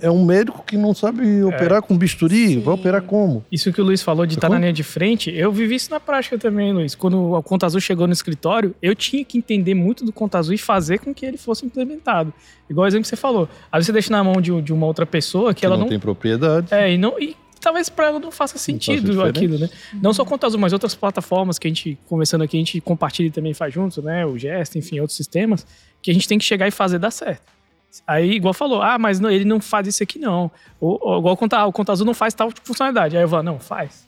É 0.00 0.10
um 0.10 0.24
médico 0.24 0.62
que 0.64 0.76
não 0.76 0.94
sabe 0.94 1.42
operar 1.42 1.78
é. 1.78 1.82
com 1.82 1.98
bisturi, 1.98 2.48
Sim. 2.48 2.60
vai 2.60 2.74
operar 2.74 3.02
como? 3.02 3.44
Isso 3.50 3.72
que 3.72 3.80
o 3.80 3.84
Luiz 3.84 4.00
falou 4.00 4.24
de 4.24 4.34
estar 4.34 4.48
tá 4.48 4.54
na 4.54 4.60
linha 4.60 4.72
de 4.72 4.84
frente, 4.84 5.30
eu 5.30 5.50
vivi 5.50 5.74
isso 5.74 5.90
na 5.90 5.98
prática 5.98 6.38
também, 6.38 6.72
Luiz. 6.72 6.94
Quando 6.94 7.32
o 7.32 7.42
Conta 7.42 7.66
Azul 7.66 7.80
chegou 7.80 8.06
no 8.06 8.12
escritório, 8.12 8.74
eu 8.80 8.94
tinha 8.94 9.24
que 9.24 9.36
entender 9.36 9.74
muito 9.74 10.04
do 10.04 10.12
Conta 10.12 10.38
Azul 10.38 10.54
e 10.54 10.58
fazer 10.58 11.00
com 11.00 11.12
que 11.12 11.26
ele 11.26 11.36
fosse 11.36 11.66
implementado. 11.66 12.32
Igual 12.70 12.84
o 12.84 12.88
exemplo 12.88 13.02
que 13.02 13.08
você 13.08 13.16
falou. 13.16 13.48
Às 13.72 13.78
vezes 13.78 13.86
você 13.86 13.92
deixa 13.92 14.12
na 14.12 14.22
mão 14.22 14.40
de, 14.40 14.62
de 14.62 14.72
uma 14.72 14.86
outra 14.86 15.04
pessoa 15.04 15.52
que, 15.52 15.60
que 15.60 15.66
ela 15.66 15.76
não, 15.76 15.82
não 15.82 15.88
tem 15.88 15.98
propriedade. 15.98 16.68
É, 16.70 16.92
e 16.92 16.96
não. 16.96 17.18
E 17.18 17.36
talvez 17.60 17.88
para 17.88 18.06
ela 18.06 18.20
não 18.20 18.30
faça 18.30 18.58
sentido 18.58 19.14
não 19.14 19.24
aquilo, 19.24 19.58
né? 19.58 19.68
Não 20.00 20.12
só 20.12 20.24
Conta 20.24 20.46
Azul, 20.46 20.60
mas 20.60 20.72
outras 20.72 20.94
plataformas 20.94 21.58
que 21.58 21.66
a 21.66 21.70
gente, 21.70 21.98
conversando 22.08 22.44
aqui, 22.44 22.56
a 22.56 22.60
gente 22.60 22.80
compartilha 22.80 23.26
e 23.26 23.30
também 23.30 23.52
faz 23.52 23.74
juntos, 23.74 24.02
né? 24.02 24.24
O 24.24 24.38
Gesto, 24.38 24.78
enfim, 24.78 25.00
outros 25.00 25.16
sistemas, 25.16 25.66
que 26.00 26.10
a 26.10 26.14
gente 26.14 26.28
tem 26.28 26.38
que 26.38 26.44
chegar 26.44 26.68
e 26.68 26.70
fazer 26.70 26.98
dar 26.98 27.10
certo. 27.10 27.61
Aí, 28.06 28.32
igual 28.32 28.54
falou, 28.54 28.82
ah, 28.82 28.98
mas 28.98 29.20
não, 29.20 29.30
ele 29.30 29.44
não 29.44 29.60
faz 29.60 29.86
isso 29.86 30.02
aqui 30.02 30.18
não. 30.18 30.50
Ou, 30.80 30.98
ou 31.00 31.18
igual 31.18 31.36
conta, 31.36 31.58
ah, 31.58 31.66
o 31.66 31.72
Conta 31.72 31.92
Azul 31.92 32.06
não 32.06 32.14
faz 32.14 32.34
tal 32.34 32.50
funcionalidade. 32.62 33.16
Aí 33.16 33.22
eu 33.22 33.28
falo, 33.28 33.42
não, 33.42 33.58
faz. 33.58 34.06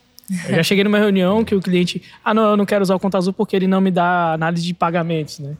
Eu 0.49 0.57
já 0.57 0.63
cheguei 0.63 0.85
numa 0.85 0.99
reunião 0.99 1.45
que 1.45 1.55
o 1.55 1.61
cliente, 1.61 2.03
ah, 2.25 2.33
não, 2.33 2.51
eu 2.51 2.57
não 2.57 2.65
quero 2.65 2.83
usar 2.83 2.95
o 2.95 3.01
Conta 3.01 3.19
Azul 3.19 3.33
porque 3.33 3.55
ele 3.55 3.67
não 3.67 3.81
me 3.81 3.91
dá 3.91 4.33
análise 4.33 4.65
de 4.65 4.73
pagamentos, 4.73 5.39
né? 5.39 5.57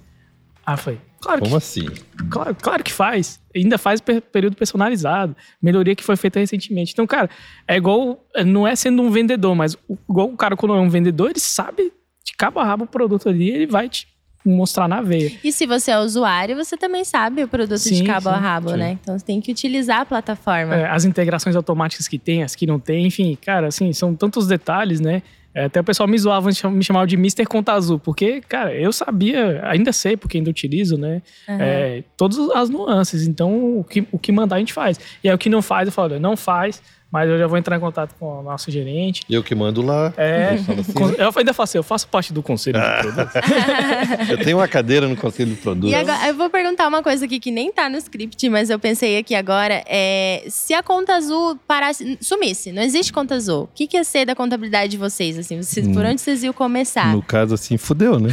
Ah, 0.65 0.77
foi. 0.77 0.99
Claro 1.21 1.41
Como 1.41 1.53
que, 1.53 1.57
assim? 1.57 1.87
Claro, 2.31 2.55
claro 2.55 2.85
que 2.85 2.93
faz. 2.93 3.41
Ainda 3.55 3.79
faz 3.79 4.01
período 4.01 4.57
personalizado. 4.57 5.37
Melhoria 5.61 5.95
que 5.95 6.05
foi 6.05 6.17
feita 6.17 6.39
recentemente. 6.39 6.93
Então, 6.93 7.07
cara, 7.07 7.31
é 7.67 7.77
igual. 7.77 8.23
Não 8.47 8.67
é 8.67 8.75
sendo 8.77 9.03
um 9.03 9.11
vendedor, 9.11 9.55
mas 9.55 9.77
igual 10.09 10.29
o 10.29 10.37
cara, 10.37 10.57
quando 10.57 10.75
é 10.75 10.81
um 10.81 10.89
vendedor, 10.89 11.31
ele 11.31 11.41
sabe 11.41 11.93
de 12.25 12.33
cabo 12.37 12.61
a 12.61 12.65
rabo 12.65 12.85
o 12.85 12.87
produto 12.87 13.29
ali, 13.29 13.51
ele 13.51 13.67
vai 13.67 13.89
te 13.89 14.07
mostrar 14.45 14.87
na 14.87 15.01
veia. 15.01 15.33
E 15.43 15.51
se 15.51 15.67
você 15.67 15.91
é 15.91 15.99
usuário, 15.99 16.55
você 16.57 16.77
também 16.77 17.05
sabe 17.05 17.43
o 17.43 17.49
produto 17.49 17.79
sim, 17.79 17.95
de 17.95 18.05
cabo 18.05 18.29
sim, 18.29 18.35
a 18.35 18.39
rabo, 18.39 18.71
sim. 18.71 18.77
né? 18.77 18.99
Então 19.01 19.19
você 19.19 19.25
tem 19.25 19.41
que 19.41 19.51
utilizar 19.51 20.01
a 20.01 20.07
plataforma. 20.07 20.75
É, 20.75 20.89
as 20.89 21.05
integrações 21.05 21.57
automáticas 21.57 22.07
que 22.07 22.19
tem, 22.19 22.43
as 22.43 22.55
que 22.55 22.67
não 22.67 22.79
tem, 22.79 23.07
enfim, 23.07 23.37
cara, 23.41 23.69
assim, 23.69 23.93
são 23.93 24.15
tantos 24.15 24.47
detalhes, 24.47 25.01
né? 25.01 25.23
É, 25.55 25.67
até 25.67 25.81
o 25.81 25.85
pessoal 25.85 26.09
me 26.09 26.19
zoava, 26.19 26.51
me 26.71 26.83
chamava 26.83 27.07
de 27.07 27.15
Mr. 27.15 27.47
Conta 27.47 27.73
Azul, 27.75 28.01
porque, 28.01 28.41
cara, 28.41 28.75
eu 28.75 28.93
sabia, 28.93 29.61
ainda 29.65 29.93
sei, 29.93 30.17
porque 30.17 30.39
ainda 30.39 30.51
utilizo, 30.51 30.99
né? 30.99 31.23
Uhum. 31.49 31.57
É, 31.61 32.05
todas 32.17 32.39
as 32.51 32.69
nuances. 32.69 33.25
Então, 33.27 33.79
o 33.79 33.85
que, 33.85 34.05
o 34.11 34.19
que 34.19 34.33
mandar 34.33 34.57
a 34.57 34.59
gente 34.59 34.73
faz. 34.73 34.99
E 35.23 35.29
aí, 35.29 35.35
o 35.35 35.39
que 35.39 35.49
não 35.49 35.63
faz, 35.63 35.87
eu 35.87 35.93
falo, 35.93 36.19
não 36.19 36.37
faz, 36.37 36.83
Mas 37.15 37.31
eu 37.31 37.39
já 37.39 37.47
vou 37.47 37.57
entrar 37.57 37.77
em 37.77 37.81
contato 37.81 38.13
com 38.19 38.41
o 38.41 38.43
nosso 38.43 38.73
gerente. 38.73 39.23
Eu 39.31 39.41
que 39.41 39.55
mando 39.55 39.81
lá. 39.83 40.13
É. 40.17 40.55
Assim. 40.55 40.73
Eu 41.17 41.33
ainda 41.37 41.55
faço, 41.55 41.77
eu 41.77 41.83
faço 41.85 42.09
parte 42.09 42.33
do 42.33 42.43
conselho 42.43 42.77
ah. 42.77 42.97
de 42.97 43.03
produtos. 43.03 43.35
eu 44.31 44.39
tenho 44.39 44.59
uma 44.59 44.67
cadeira 44.67 45.07
no 45.07 45.15
conselho 45.15 45.55
de 45.55 45.61
produtos. 45.61 45.93
E 45.93 45.95
agora, 45.95 46.27
eu 46.27 46.35
vou 46.35 46.51
perguntar 46.51 46.89
uma 46.89 47.05
coisa 47.05 47.25
aqui 47.25 47.39
que 47.39 47.53
nem 47.53 47.71
tá 47.71 47.89
no 47.89 47.97
script, 47.99 48.49
mas 48.49 48.69
eu 48.69 48.81
pensei 48.81 49.17
aqui 49.17 49.33
agora. 49.33 49.85
É, 49.87 50.45
se 50.49 50.75
a 50.75 50.83
conta 50.83 51.15
azul 51.15 51.57
parasse, 51.69 52.19
sumisse, 52.21 52.73
não 52.73 52.83
existe 52.83 53.13
conta 53.13 53.37
azul. 53.37 53.63
O 53.63 53.69
que, 53.73 53.87
que 53.87 53.97
ia 53.97 54.03
ser 54.03 54.27
da 54.27 54.35
contabilidade 54.35 54.91
de 54.91 54.99
vocês? 54.99 55.39
Assim, 55.39 55.63
vocês, 55.63 55.87
hum. 55.87 55.93
Por 55.93 56.05
onde 56.05 56.21
vocês 56.21 56.43
iam 56.43 56.53
começar? 56.53 57.15
No 57.15 57.23
caso, 57.23 57.55
assim, 57.55 57.77
fudeu, 57.77 58.19
né? 58.19 58.31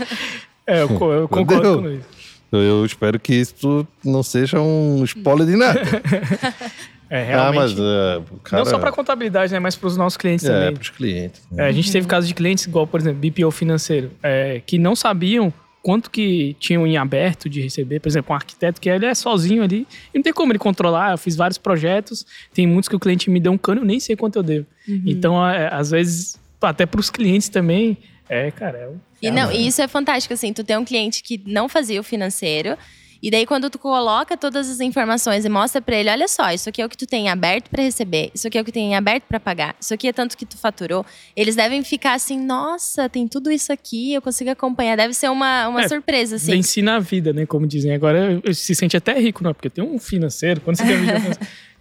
é, 0.66 0.80
eu, 0.80 1.12
eu 1.12 1.28
concordo 1.28 1.82
com 1.82 1.90
isso. 1.90 2.14
Eu 2.50 2.86
espero 2.86 3.18
que 3.18 3.34
isso 3.34 3.86
não 4.02 4.22
seja 4.22 4.60
um 4.60 5.02
spoiler 5.04 5.46
de 5.46 5.56
nada. 5.56 5.80
É, 7.14 7.22
realmente. 7.22 7.56
Ah, 7.56 7.60
mas, 7.60 7.72
uh, 7.72 8.40
cara... 8.42 8.64
Não 8.64 8.68
só 8.68 8.76
para 8.76 8.90
contabilidade, 8.90 9.52
né? 9.52 9.60
Mas 9.60 9.76
para 9.76 9.86
os 9.86 9.96
nossos 9.96 10.16
clientes 10.16 10.44
é, 10.44 10.48
também. 10.48 10.68
É, 10.68 10.72
para 10.72 10.82
os 10.82 10.90
clientes. 10.90 11.42
Né? 11.52 11.64
É, 11.64 11.68
a 11.68 11.72
gente 11.72 11.92
teve 11.92 12.08
casos 12.08 12.26
de 12.26 12.34
clientes, 12.34 12.66
igual, 12.66 12.88
por 12.88 12.98
exemplo, 12.98 13.20
BPO 13.20 13.52
financeiro, 13.52 14.10
é, 14.20 14.60
que 14.66 14.78
não 14.78 14.96
sabiam 14.96 15.54
quanto 15.80 16.10
que 16.10 16.56
tinham 16.58 16.84
em 16.84 16.96
aberto 16.96 17.48
de 17.48 17.60
receber. 17.60 18.00
Por 18.00 18.08
exemplo, 18.08 18.32
um 18.32 18.34
arquiteto 18.34 18.80
que 18.80 18.88
ele 18.88 19.06
é 19.06 19.14
sozinho 19.14 19.62
ali. 19.62 19.86
E 20.12 20.18
não 20.18 20.24
tem 20.24 20.32
como 20.32 20.50
ele 20.50 20.58
controlar. 20.58 21.12
Eu 21.12 21.18
fiz 21.18 21.36
vários 21.36 21.56
projetos. 21.56 22.26
Tem 22.52 22.66
muitos 22.66 22.88
que 22.88 22.96
o 22.96 22.98
cliente 22.98 23.30
me 23.30 23.38
deu 23.38 23.52
um 23.52 23.58
cano, 23.58 23.82
eu 23.82 23.84
nem 23.84 24.00
sei 24.00 24.16
quanto 24.16 24.36
eu 24.36 24.42
devo. 24.42 24.66
Uhum. 24.88 25.02
Então, 25.06 25.48
é, 25.48 25.72
às 25.72 25.92
vezes, 25.92 26.36
até 26.60 26.84
para 26.84 26.98
os 26.98 27.10
clientes 27.10 27.48
também, 27.48 27.96
é, 28.28 28.50
cara, 28.50 28.76
é, 28.76 28.88
e, 29.22 29.30
não, 29.30 29.52
e 29.52 29.68
isso 29.68 29.80
é 29.80 29.86
fantástico, 29.86 30.34
assim, 30.34 30.52
tu 30.52 30.64
tem 30.64 30.76
um 30.76 30.84
cliente 30.84 31.22
que 31.22 31.40
não 31.46 31.68
fazia 31.68 32.00
o 32.00 32.02
financeiro, 32.02 32.76
e 33.24 33.30
daí, 33.30 33.46
quando 33.46 33.70
tu 33.70 33.78
coloca 33.78 34.36
todas 34.36 34.68
as 34.68 34.80
informações 34.80 35.46
e 35.46 35.48
mostra 35.48 35.80
para 35.80 35.96
ele, 35.96 36.10
olha 36.10 36.28
só, 36.28 36.52
isso 36.52 36.68
aqui 36.68 36.82
é 36.82 36.84
o 36.84 36.90
que 36.90 36.96
tu 36.96 37.06
tem 37.06 37.30
aberto 37.30 37.70
para 37.70 37.82
receber, 37.82 38.30
isso 38.34 38.46
aqui 38.46 38.58
é 38.58 38.60
o 38.60 38.64
que 38.64 38.70
tem 38.70 38.94
aberto 38.94 39.24
para 39.24 39.40
pagar, 39.40 39.74
isso 39.80 39.94
aqui 39.94 40.08
é 40.08 40.12
tanto 40.12 40.36
que 40.36 40.44
tu 40.44 40.58
faturou, 40.58 41.06
eles 41.34 41.56
devem 41.56 41.82
ficar 41.82 42.12
assim, 42.12 42.38
nossa, 42.38 43.08
tem 43.08 43.26
tudo 43.26 43.50
isso 43.50 43.72
aqui, 43.72 44.12
eu 44.12 44.20
consigo 44.20 44.50
acompanhar. 44.50 44.96
Deve 44.96 45.14
ser 45.14 45.30
uma, 45.30 45.68
uma 45.68 45.82
é, 45.82 45.88
surpresa, 45.88 46.36
assim. 46.36 46.54
Ensina 46.54 46.96
a 46.96 47.00
vida, 47.00 47.32
né? 47.32 47.46
Como 47.46 47.66
dizem. 47.66 47.92
Agora 47.94 48.40
se 48.52 48.74
sente 48.74 48.96
até 48.96 49.18
rico, 49.18 49.42
não? 49.42 49.54
Porque 49.54 49.70
tem 49.70 49.82
um 49.82 49.98
financeiro. 49.98 50.60
Quando 50.60 50.76
você 50.76 50.84
tem 50.84 50.96
um 51.00 51.02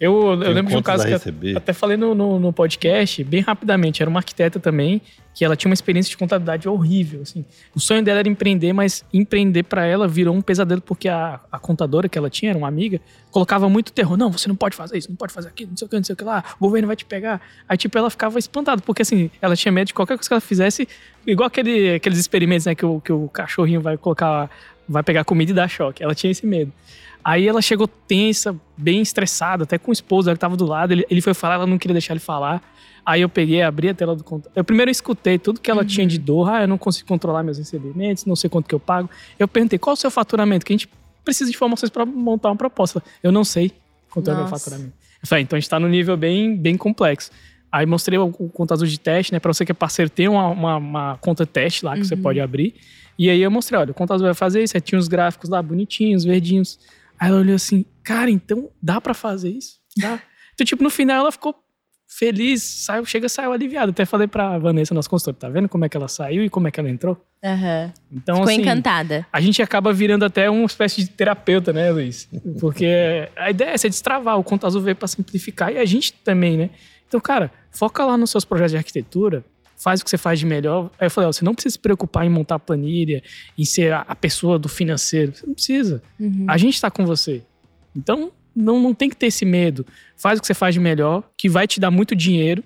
Eu, 0.04 0.32
eu 0.44 0.52
lembro 0.52 0.70
de 0.70 0.78
um 0.78 0.82
caso 0.82 1.06
que 1.06 1.56
até 1.56 1.72
falei 1.72 1.96
no, 1.96 2.14
no, 2.14 2.38
no, 2.38 2.52
podcast, 2.52 3.24
bem 3.24 3.40
rapidamente. 3.40 4.04
Era 4.04 4.10
uma 4.10 4.20
arquiteta 4.20 4.60
também, 4.60 5.02
que 5.34 5.46
ela 5.46 5.56
tinha 5.56 5.70
uma 5.70 5.74
experiência 5.74 6.10
de 6.10 6.18
contabilidade 6.18 6.68
horrível. 6.68 7.22
Assim. 7.22 7.46
O 7.74 7.80
sonho 7.80 8.04
dela 8.04 8.20
era 8.20 8.28
empreender, 8.28 8.74
mas 8.74 9.06
empreender 9.14 9.64
para 9.64 9.86
ela 9.86 10.06
virou 10.06 10.36
um 10.36 10.42
pesadelo, 10.42 10.82
porque 10.82 11.08
a, 11.08 11.40
a 11.50 11.58
contadora 11.58 12.10
que 12.10 12.18
ela 12.18 12.30
tinha, 12.30 12.52
era 12.52 12.58
uma 12.58 12.68
amiga, 12.68 13.00
colocava 13.34 13.68
muito 13.68 13.92
terror. 13.92 14.16
Não, 14.16 14.32
você 14.32 14.48
não 14.48 14.56
pode 14.56 14.76
fazer 14.76 14.98
isso, 14.98 15.10
não 15.10 15.18
pode 15.18 15.34
fazer 15.34 15.48
aquilo, 15.50 15.72
não 15.72 15.78
sei 15.78 15.86
o 15.88 15.90
que, 15.90 15.96
não 15.98 16.04
sei 16.04 16.14
o 16.14 16.16
que 16.16 16.24
lá, 16.24 16.44
o 16.60 16.66
governo 16.68 16.88
vai 16.88 16.96
te 16.96 17.04
pegar. 17.04 17.42
Aí, 17.68 17.76
tipo, 17.76 17.98
ela 17.98 18.10
ficava 18.10 18.38
espantada, 18.38 18.82
porque 18.82 19.02
assim, 19.02 19.30
ela 19.42 19.56
tinha 19.56 19.72
medo 19.72 19.88
de 19.88 19.94
qualquer 19.94 20.16
coisa 20.16 20.30
que 20.30 20.34
ela 20.34 20.40
fizesse, 20.40 20.88
igual 21.26 21.48
aquele, 21.48 21.96
aqueles 21.96 22.20
experimentos, 22.20 22.68
né, 22.68 22.76
que 22.76 22.86
o, 22.86 23.02
que 23.02 23.12
o 23.12 23.28
cachorrinho 23.28 23.82
vai 23.82 23.98
colocar, 23.98 24.50
vai 24.88 25.02
pegar 25.02 25.26
comida 25.26 25.52
e 25.52 25.56
dar 25.56 25.68
choque. 25.68 26.04
Ela 26.04 26.14
tinha 26.14 26.32
esse 26.32 26.46
medo. 26.46 26.72
Aí 27.24 27.48
ela 27.48 27.62
chegou 27.62 27.88
tensa, 27.88 28.56
bem 28.78 29.02
estressada, 29.02 29.64
até 29.64 29.78
com 29.78 29.90
o 29.90 29.94
esposo, 29.94 30.30
ela 30.30 30.36
que 30.36 30.42
tava 30.42 30.56
do 30.56 30.66
lado. 30.66 30.92
Ele, 30.92 31.06
ele 31.10 31.22
foi 31.22 31.34
falar, 31.34 31.56
ela 31.56 31.68
não 31.68 31.78
queria 31.78 31.94
deixar 31.94 32.14
ele 32.14 32.20
falar. 32.20 32.62
Aí 33.06 33.22
eu 33.22 33.30
peguei, 33.30 33.62
abri 33.62 33.90
a 33.90 33.94
tela 33.94 34.16
do 34.16 34.24
contato. 34.24 34.52
Eu 34.56 34.64
primeiro 34.64 34.92
escutei 34.92 35.40
tudo 35.40 35.60
que 35.60 35.72
ela 35.72 35.82
uhum. 35.82 35.88
tinha 35.88 36.06
de 36.06 36.18
dor. 36.18 36.50
Ah, 36.50 36.62
eu 36.62 36.68
não 36.68 36.78
consigo 36.78 37.08
controlar 37.08 37.44
meus 37.44 37.58
recebimentos, 37.58 38.26
não 38.26 38.36
sei 38.36 38.50
quanto 38.50 38.68
que 38.68 38.76
eu 38.76 38.80
pago. 38.80 39.10
Eu 39.40 39.48
perguntei, 39.48 39.80
qual 39.80 39.94
o 39.94 39.98
seu 39.98 40.12
faturamento? 40.12 40.66
Que 40.66 40.74
a 40.74 40.78
gente 40.78 40.90
precisa 41.24 41.50
de 41.50 41.56
informações 41.56 41.90
para 41.90 42.06
montar 42.06 42.50
uma 42.50 42.56
proposta. 42.56 43.04
Eu 43.22 43.32
não 43.32 43.44
sei 43.44 43.72
quanto 44.10 44.30
é 44.30 44.34
o 44.34 44.38
meu 44.38 44.48
faturamento. 44.48 44.94
Eu 45.22 45.28
falei, 45.28 45.44
então 45.44 45.58
a 45.58 45.60
gente 45.60 45.70
tá 45.70 45.80
no 45.80 45.88
nível 45.88 46.18
bem, 46.18 46.56
bem 46.56 46.78
complexo. 46.78 47.32
Aí 47.72 47.86
mostrei 47.86 48.20
o, 48.20 48.26
o 48.26 48.50
contador 48.50 48.86
de 48.86 49.00
teste, 49.00 49.34
né? 49.34 49.40
Para 49.40 49.52
você 49.52 49.66
que 49.66 49.72
é 49.72 49.76
parceiro, 49.76 50.10
tem 50.10 50.28
uma, 50.28 50.48
uma, 50.48 50.78
uma 50.78 51.18
conta 51.18 51.46
teste 51.46 51.84
lá 51.86 51.94
que 51.94 52.00
uhum. 52.00 52.06
você 52.06 52.16
pode 52.16 52.40
abrir. 52.40 52.76
E 53.18 53.30
aí 53.30 53.42
eu 53.42 53.50
mostrei, 53.50 53.80
olha, 53.80 53.92
o 53.92 53.94
contador 53.94 54.26
vai 54.26 54.34
fazer 54.34 54.64
isso. 54.64 54.76
Aí 54.78 54.82
tinha 54.82 55.00
os 55.00 55.08
gráficos 55.08 55.50
lá 55.50 55.62
bonitinhos, 55.62 56.24
verdinhos. 56.24 56.80
Aí 57.18 57.30
ela 57.30 57.40
olhou 57.40 57.56
assim, 57.56 57.86
cara, 58.04 58.30
então 58.30 58.70
dá 58.82 59.00
para 59.00 59.14
fazer 59.14 59.50
isso? 59.50 59.80
Dá. 59.98 60.20
então, 60.54 60.66
tipo, 60.66 60.84
no 60.84 60.90
final 60.90 61.22
ela 61.22 61.32
ficou 61.32 61.56
feliz, 62.18 62.62
saiu, 62.62 63.06
chega, 63.06 63.28
saiu 63.28 63.52
aliviada. 63.52 63.92
Até 63.92 64.06
falei 64.06 64.28
pra 64.28 64.58
Vanessa, 64.58 64.94
nossa 64.94 65.10
consultora, 65.10 65.38
tá 65.38 65.50
vendo 65.50 65.68
como 65.68 65.86
é 65.86 65.90
que 65.90 65.98
ela 65.98 66.08
saiu 66.08 66.44
e 66.44 66.50
como 66.50 66.68
é 66.68 66.72
que 66.72 66.80
ela 66.80 66.90
entrou? 66.90 67.16
Uhum. 67.44 67.92
Então, 68.12 68.36
Ficou 68.36 68.50
assim, 68.50 68.62
encantada. 68.62 69.26
A 69.32 69.42
gente 69.42 69.62
acaba 69.62 69.92
virando 69.92 70.24
até 70.24 70.50
uma 70.50 70.66
espécie 70.66 71.04
de 71.04 71.10
terapeuta, 71.10 71.74
né, 71.74 71.92
Luiz? 71.92 72.30
Porque 72.60 73.30
a 73.36 73.50
ideia 73.50 73.72
é 73.72 73.78
você 73.78 73.90
destravar, 73.90 74.40
o 74.40 74.44
Conta 74.44 74.68
Azul 74.68 74.82
veio 74.82 74.96
pra 74.96 75.08
simplificar 75.08 75.72
e 75.74 75.78
a 75.78 75.86
gente 75.86 76.14
também, 76.14 76.58
né? 76.58 76.70
Então, 77.08 77.20
cara, 77.20 77.52
foca 77.72 78.06
lá 78.06 78.18
nos 78.18 78.32
seus 78.32 78.46
projetos 78.46 78.72
de 78.72 78.78
arquitetura, 78.78 79.44
faz 79.76 80.00
o 80.00 80.04
que 80.04 80.10
você 80.10 80.18
faz 80.18 80.40
de 80.40 80.46
melhor. 80.46 80.90
Aí 80.98 81.08
eu 81.08 81.12
falei, 81.12 81.28
ó, 81.28 81.32
você 81.32 81.44
não 81.44 81.54
precisa 81.54 81.74
se 81.74 81.80
preocupar 81.80 82.26
em 82.26 82.30
montar 82.30 82.58
planilha, 82.60 83.22
em 83.58 83.66
ser 83.66 83.94
a, 83.94 84.16
pessoa 84.16 84.58
do 84.58 84.70
financeiro. 84.70 85.36
Você 85.36 85.46
não 85.46 85.54
precisa. 85.54 86.02
Uhum. 86.20 86.46
A 86.48 86.58
gente 86.58 86.76
está 86.76 86.90
com 86.90 87.06
você. 87.06 87.44
Então, 87.96 88.32
não, 88.56 88.80
não 88.80 88.94
tem 88.94 89.10
que 89.10 89.16
ter 89.16 89.28
esse 89.28 89.46
medo. 89.46 89.86
Faz 90.16 90.38
o 90.38 90.42
que 90.42 90.48
você 90.48 90.54
faz 90.54 90.74
de 90.74 90.80
melhor, 90.80 91.24
que 91.38 91.50
vai 91.50 91.68
te 91.68 91.80
dar 91.80 91.92
muito 91.92 92.16
dinheiro. 92.16 92.64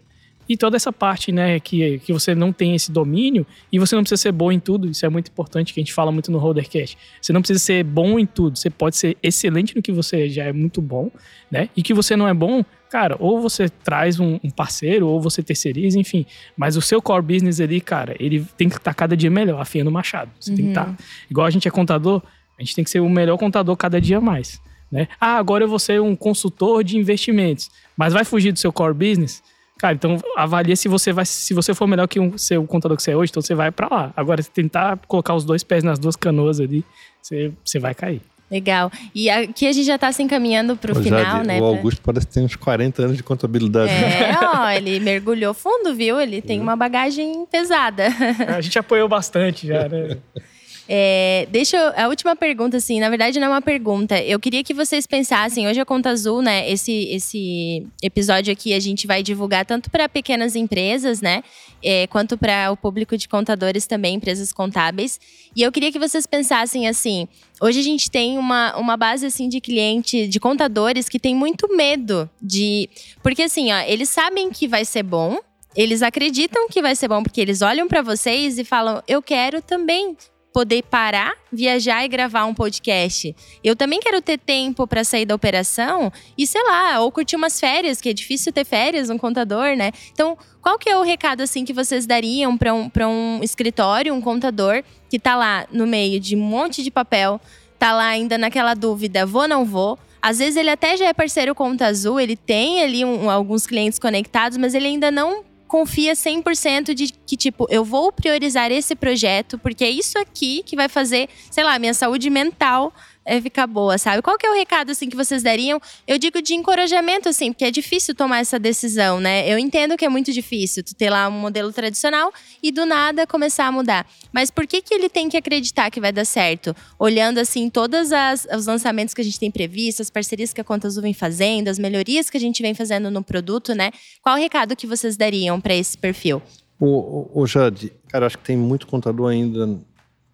E 0.49 0.55
toda 0.55 0.77
essa 0.77 0.93
parte, 0.93 1.31
né, 1.31 1.59
que, 1.59 1.99
que 1.99 2.13
você 2.13 2.33
não 2.33 2.53
tem 2.53 2.73
esse 2.73 2.89
domínio 2.89 3.45
e 3.69 3.77
você 3.77 3.95
não 3.95 4.03
precisa 4.03 4.21
ser 4.21 4.31
bom 4.31 4.49
em 4.49 4.59
tudo, 4.59 4.89
isso 4.89 5.05
é 5.05 5.09
muito 5.09 5.29
importante, 5.29 5.73
que 5.73 5.79
a 5.79 5.83
gente 5.83 5.93
fala 5.93 6.09
muito 6.09 6.31
no 6.31 6.37
Holdercast. 6.37 6.97
Você 7.21 7.33
não 7.33 7.41
precisa 7.41 7.59
ser 7.59 7.83
bom 7.83 8.17
em 8.17 8.25
tudo, 8.25 8.57
você 8.57 8.69
pode 8.69 8.95
ser 8.95 9.17
excelente 9.21 9.75
no 9.75 9.81
que 9.81 9.91
você 9.91 10.29
já 10.29 10.45
é 10.45 10.53
muito 10.53 10.81
bom, 10.81 11.11
né? 11.51 11.67
E 11.75 11.83
que 11.83 11.93
você 11.93 12.15
não 12.15 12.29
é 12.29 12.33
bom, 12.33 12.63
cara, 12.89 13.17
ou 13.19 13.41
você 13.41 13.67
traz 13.67 14.21
um, 14.21 14.39
um, 14.41 14.49
parceiro, 14.49 15.07
ou 15.07 15.19
você 15.19 15.43
terceiriza, 15.43 15.99
enfim. 15.99 16.25
Mas 16.55 16.77
o 16.77 16.81
seu 16.81 17.01
core 17.01 17.23
business 17.23 17.59
ali, 17.59 17.81
cara, 17.81 18.15
ele 18.17 18.45
tem 18.57 18.69
que 18.69 18.77
estar 18.77 18.91
tá 18.91 18.93
cada 18.93 19.17
dia 19.17 19.29
melhor, 19.29 19.59
afiando 19.59 19.89
o 19.89 19.93
machado. 19.93 20.31
Você 20.39 20.51
uhum. 20.51 20.55
tem 20.55 20.65
que 20.65 20.71
estar. 20.71 20.85
Tá, 20.85 20.95
igual 21.29 21.45
a 21.45 21.49
gente 21.49 21.67
é 21.67 21.71
contador, 21.71 22.21
a 22.57 22.63
gente 22.63 22.73
tem 22.73 22.85
que 22.85 22.89
ser 22.89 23.01
o 23.01 23.09
melhor 23.09 23.37
contador 23.37 23.75
cada 23.75 23.99
dia 23.99 24.21
mais. 24.21 24.61
Né? 24.91 25.07
Ah, 25.19 25.37
agora 25.37 25.63
eu 25.63 25.67
vou 25.67 25.79
ser 25.79 26.01
um 26.01 26.15
consultor 26.15 26.83
de 26.83 26.97
investimentos, 26.97 27.69
mas 27.95 28.13
vai 28.13 28.23
fugir 28.23 28.51
do 28.51 28.59
seu 28.59 28.71
core 28.71 28.93
business? 28.93 29.43
Cara, 29.77 29.93
então 29.93 30.17
avalia 30.35 30.75
se 30.75 30.87
você 30.87 31.13
vai, 31.13 31.25
se 31.25 31.53
você 31.53 31.73
for 31.73 31.87
melhor 31.87 32.07
que 32.07 32.19
um, 32.19 32.37
ser 32.37 32.57
o 32.57 32.65
contador 32.65 32.97
que 32.97 33.03
você 33.03 33.11
é 33.11 33.17
hoje, 33.17 33.31
então 33.31 33.41
você 33.41 33.53
vai 33.53 33.71
para 33.71 33.87
lá. 33.87 34.13
Agora, 34.15 34.41
se 34.41 34.49
tentar 34.49 34.97
colocar 35.07 35.35
os 35.35 35.45
dois 35.45 35.63
pés 35.63 35.83
nas 35.83 35.99
duas 35.99 36.15
canoas 36.15 36.59
ali, 36.59 36.83
você, 37.21 37.51
você 37.63 37.77
vai 37.77 37.93
cair. 37.93 38.21
Legal. 38.49 38.89
E 39.13 39.29
aqui 39.29 39.67
a 39.67 39.73
gente 39.73 39.85
já 39.85 39.95
está 39.95 40.11
se 40.11 40.23
encaminhando 40.23 40.77
para 40.77 40.93
o 40.93 40.95
final, 40.95 41.43
né? 41.43 41.59
O 41.59 41.65
Augusto 41.65 42.01
parece 42.01 42.25
ter 42.27 42.39
uns 42.39 42.55
40 42.55 43.03
anos 43.03 43.17
de 43.17 43.23
contabilidade. 43.23 43.91
É, 43.91 44.31
né? 44.31 44.37
ó, 44.41 44.69
ele 44.69 44.99
mergulhou 45.01 45.53
fundo, 45.53 45.93
viu? 45.93 46.19
Ele 46.19 46.41
tem 46.41 46.59
uma 46.59 46.75
bagagem 46.75 47.45
pesada. 47.51 48.07
A 48.47 48.61
gente 48.61 48.79
apoiou 48.79 49.07
bastante 49.09 49.67
já, 49.67 49.87
né? 49.89 50.17
É, 50.89 51.47
deixa 51.51 51.75
eu, 51.75 51.93
a 51.97 52.07
última 52.07 52.35
pergunta, 52.35 52.77
assim, 52.77 52.99
na 52.99 53.09
verdade 53.09 53.39
não 53.39 53.47
é 53.47 53.49
uma 53.49 53.61
pergunta. 53.61 54.21
Eu 54.21 54.39
queria 54.39 54.63
que 54.63 54.73
vocês 54.73 55.05
pensassem, 55.05 55.67
hoje 55.67 55.79
a 55.81 55.85
Conta 55.85 56.09
Azul, 56.09 56.41
né? 56.41 56.69
Esse, 56.69 57.09
esse 57.09 57.85
episódio 58.01 58.53
aqui 58.53 58.73
a 58.73 58.79
gente 58.79 59.05
vai 59.05 59.21
divulgar 59.21 59.65
tanto 59.65 59.91
para 59.91 60.07
pequenas 60.07 60.55
empresas, 60.55 61.19
né? 61.19 61.43
É, 61.83 62.07
quanto 62.07 62.37
para 62.37 62.71
o 62.71 62.77
público 62.77 63.17
de 63.17 63.27
contadores 63.27 63.85
também, 63.85 64.15
empresas 64.15 64.53
contábeis. 64.53 65.19
E 65.53 65.61
eu 65.61 65.71
queria 65.71 65.91
que 65.91 65.99
vocês 65.99 66.25
pensassem 66.25 66.87
assim: 66.87 67.27
hoje 67.59 67.79
a 67.79 67.83
gente 67.83 68.09
tem 68.09 68.37
uma, 68.37 68.75
uma 68.77 68.95
base 68.95 69.25
assim 69.25 69.49
de 69.49 69.59
cliente, 69.59 70.25
de 70.25 70.39
contadores 70.39 71.09
que 71.09 71.19
tem 71.19 71.35
muito 71.35 71.67
medo 71.75 72.29
de. 72.41 72.89
Porque 73.21 73.43
assim, 73.43 73.73
ó, 73.73 73.79
eles 73.81 74.07
sabem 74.07 74.49
que 74.49 74.69
vai 74.69 74.85
ser 74.85 75.03
bom, 75.03 75.37
eles 75.75 76.01
acreditam 76.01 76.69
que 76.69 76.81
vai 76.81 76.95
ser 76.95 77.09
bom 77.09 77.21
porque 77.21 77.41
eles 77.41 77.61
olham 77.61 77.89
para 77.89 78.01
vocês 78.01 78.57
e 78.57 78.63
falam: 78.63 79.03
eu 79.05 79.21
quero 79.21 79.61
também 79.61 80.15
poder 80.57 80.81
parar, 80.81 81.35
viajar 81.53 82.03
e 82.03 82.07
gravar 82.07 82.45
um 82.45 82.53
podcast. 82.53 83.35
Eu 83.63 83.75
também 83.75 83.99
quero 83.99 84.19
ter 84.23 84.39
tempo 84.39 84.87
para 84.87 85.03
sair 85.03 85.23
da 85.23 85.35
operação 85.35 86.11
e, 86.35 86.47
sei 86.47 86.63
lá, 86.63 86.99
ou 86.99 87.11
curtir 87.11 87.35
umas 87.35 87.59
férias, 87.59 88.01
que 88.01 88.09
é 88.09 88.13
difícil 88.13 88.51
ter 88.51 88.65
férias, 88.65 89.11
um 89.11 89.19
contador, 89.19 89.75
né? 89.75 89.91
Então, 90.11 90.35
qual 90.59 90.79
que 90.79 90.89
é 90.89 90.97
o 90.97 91.03
recado 91.03 91.41
assim 91.41 91.63
que 91.63 91.73
vocês 91.73 92.07
dariam 92.07 92.57
para 92.57 92.73
um, 92.73 92.89
um 93.07 93.43
escritório, 93.43 94.11
um 94.15 94.19
contador 94.19 94.83
que 95.07 95.19
tá 95.19 95.35
lá 95.35 95.67
no 95.71 95.85
meio 95.85 96.19
de 96.19 96.35
um 96.35 96.41
monte 96.41 96.81
de 96.81 96.89
papel, 96.89 97.39
tá 97.77 97.93
lá 97.93 98.07
ainda 98.07 98.35
naquela 98.35 98.73
dúvida, 98.73 99.27
vou 99.27 99.43
ou 99.43 99.47
não 99.47 99.63
vou? 99.63 99.99
Às 100.19 100.39
vezes 100.39 100.55
ele 100.55 100.71
até 100.71 100.97
já 100.97 101.05
é 101.05 101.13
parceiro 101.13 101.53
Conta 101.53 101.85
Azul, 101.85 102.19
ele 102.19 102.35
tem 102.35 102.81
ali 102.81 103.05
um, 103.05 103.29
alguns 103.29 103.67
clientes 103.67 103.99
conectados, 103.99 104.57
mas 104.57 104.73
ele 104.73 104.87
ainda 104.87 105.11
não 105.11 105.45
confia 105.67 106.13
100% 106.13 106.93
de 106.93 107.13
que, 107.25 107.35
tipo, 107.35 107.67
eu 107.69 107.83
vou 107.83 108.11
priorizar 108.11 108.71
esse 108.71 108.95
projeto, 108.95 109.57
porque 109.59 109.83
é 109.83 109.89
isso 109.89 110.17
aqui 110.17 110.63
que 110.65 110.75
vai 110.75 110.87
fazer, 110.89 111.29
sei 111.51 111.63
lá, 111.63 111.77
minha 111.77 111.93
saúde 111.93 112.29
mental 112.29 112.93
é 113.27 113.41
ficar 113.41 113.67
boa, 113.67 113.97
sabe? 113.97 114.21
Qual 114.21 114.37
que 114.37 114.45
é 114.45 114.49
o 114.49 114.55
recado 114.55 114.91
assim 114.91 115.09
que 115.09 115.15
vocês 115.15 115.43
dariam? 115.43 115.81
Eu 116.07 116.17
digo 116.17 116.41
de 116.41 116.53
encorajamento 116.53 117.27
assim, 117.27 117.51
porque 117.51 117.65
é 117.65 117.71
difícil 117.71 118.15
tomar 118.15 118.39
essa 118.39 118.57
decisão, 118.57 119.19
né? 119.19 119.47
Eu 119.51 119.59
entendo 119.59 119.97
que 119.97 120.05
é 120.05 120.09
muito 120.09 120.31
difícil 120.31 120.81
tu 120.81 120.95
ter 120.95 121.09
lá 121.09 121.27
um 121.27 121.31
modelo 121.31 121.73
tradicional 121.73 122.31
e 122.63 122.71
do 122.71 122.85
nada 122.85 123.27
começar 123.27 123.67
a 123.67 123.71
mudar. 123.71 124.07
Mas 124.31 124.49
por 124.49 124.65
que 124.65 124.81
que 124.81 124.93
ele 124.93 125.09
tem 125.09 125.27
que 125.27 125.35
acreditar 125.35 125.91
que 125.91 125.99
vai 125.99 126.13
dar 126.13 126.23
certo? 126.23 126.73
Olhando 126.97 127.37
assim 127.39 127.69
todos 127.69 128.09
os 128.55 128.65
lançamentos 128.65 129.13
que 129.13 129.19
a 129.19 129.23
gente 129.23 129.39
tem 129.39 129.51
previsto, 129.51 130.01
as 130.01 130.09
parcerias 130.09 130.53
que 130.53 130.61
a 130.61 130.63
Conta 130.63 130.87
Azul 130.87 131.03
vem 131.03 131.13
fazendo, 131.13 131.67
as 131.67 131.77
melhorias 131.77 132.29
que 132.29 132.37
a 132.37 132.39
gente 132.39 132.61
vem 132.61 132.73
fazendo 132.73 133.11
no 133.11 133.21
produto, 133.21 133.75
né? 133.75 133.91
Qual 134.21 134.37
o 134.37 134.39
recado 134.39 134.73
que 134.73 134.87
vocês 134.87 135.17
dariam 135.17 135.59
para 135.59 135.75
esse 135.75 135.97
perfil? 135.97 136.41
O, 136.79 136.85
o, 136.85 137.41
o 137.41 137.47
Jade, 137.47 137.91
cara, 138.07 138.25
acho 138.25 138.37
que 138.37 138.45
tem 138.45 138.55
muito 138.55 138.87
contador 138.87 139.29
ainda 139.29 139.77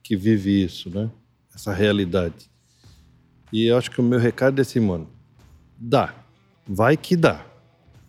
que 0.04 0.16
vive 0.16 0.64
isso, 0.64 0.92
né? 0.92 1.10
Essa 1.56 1.74
realidade. 1.74 2.53
E 3.54 3.68
eu 3.68 3.78
acho 3.78 3.92
que 3.92 4.02
o 4.02 4.04
meu 4.04 4.18
recado 4.18 4.58
é 4.58 4.64
assim, 4.64 4.80
mano, 4.80 5.08
dá. 5.78 6.12
Vai 6.68 6.98
que 6.98 7.16
dá. 7.16 7.46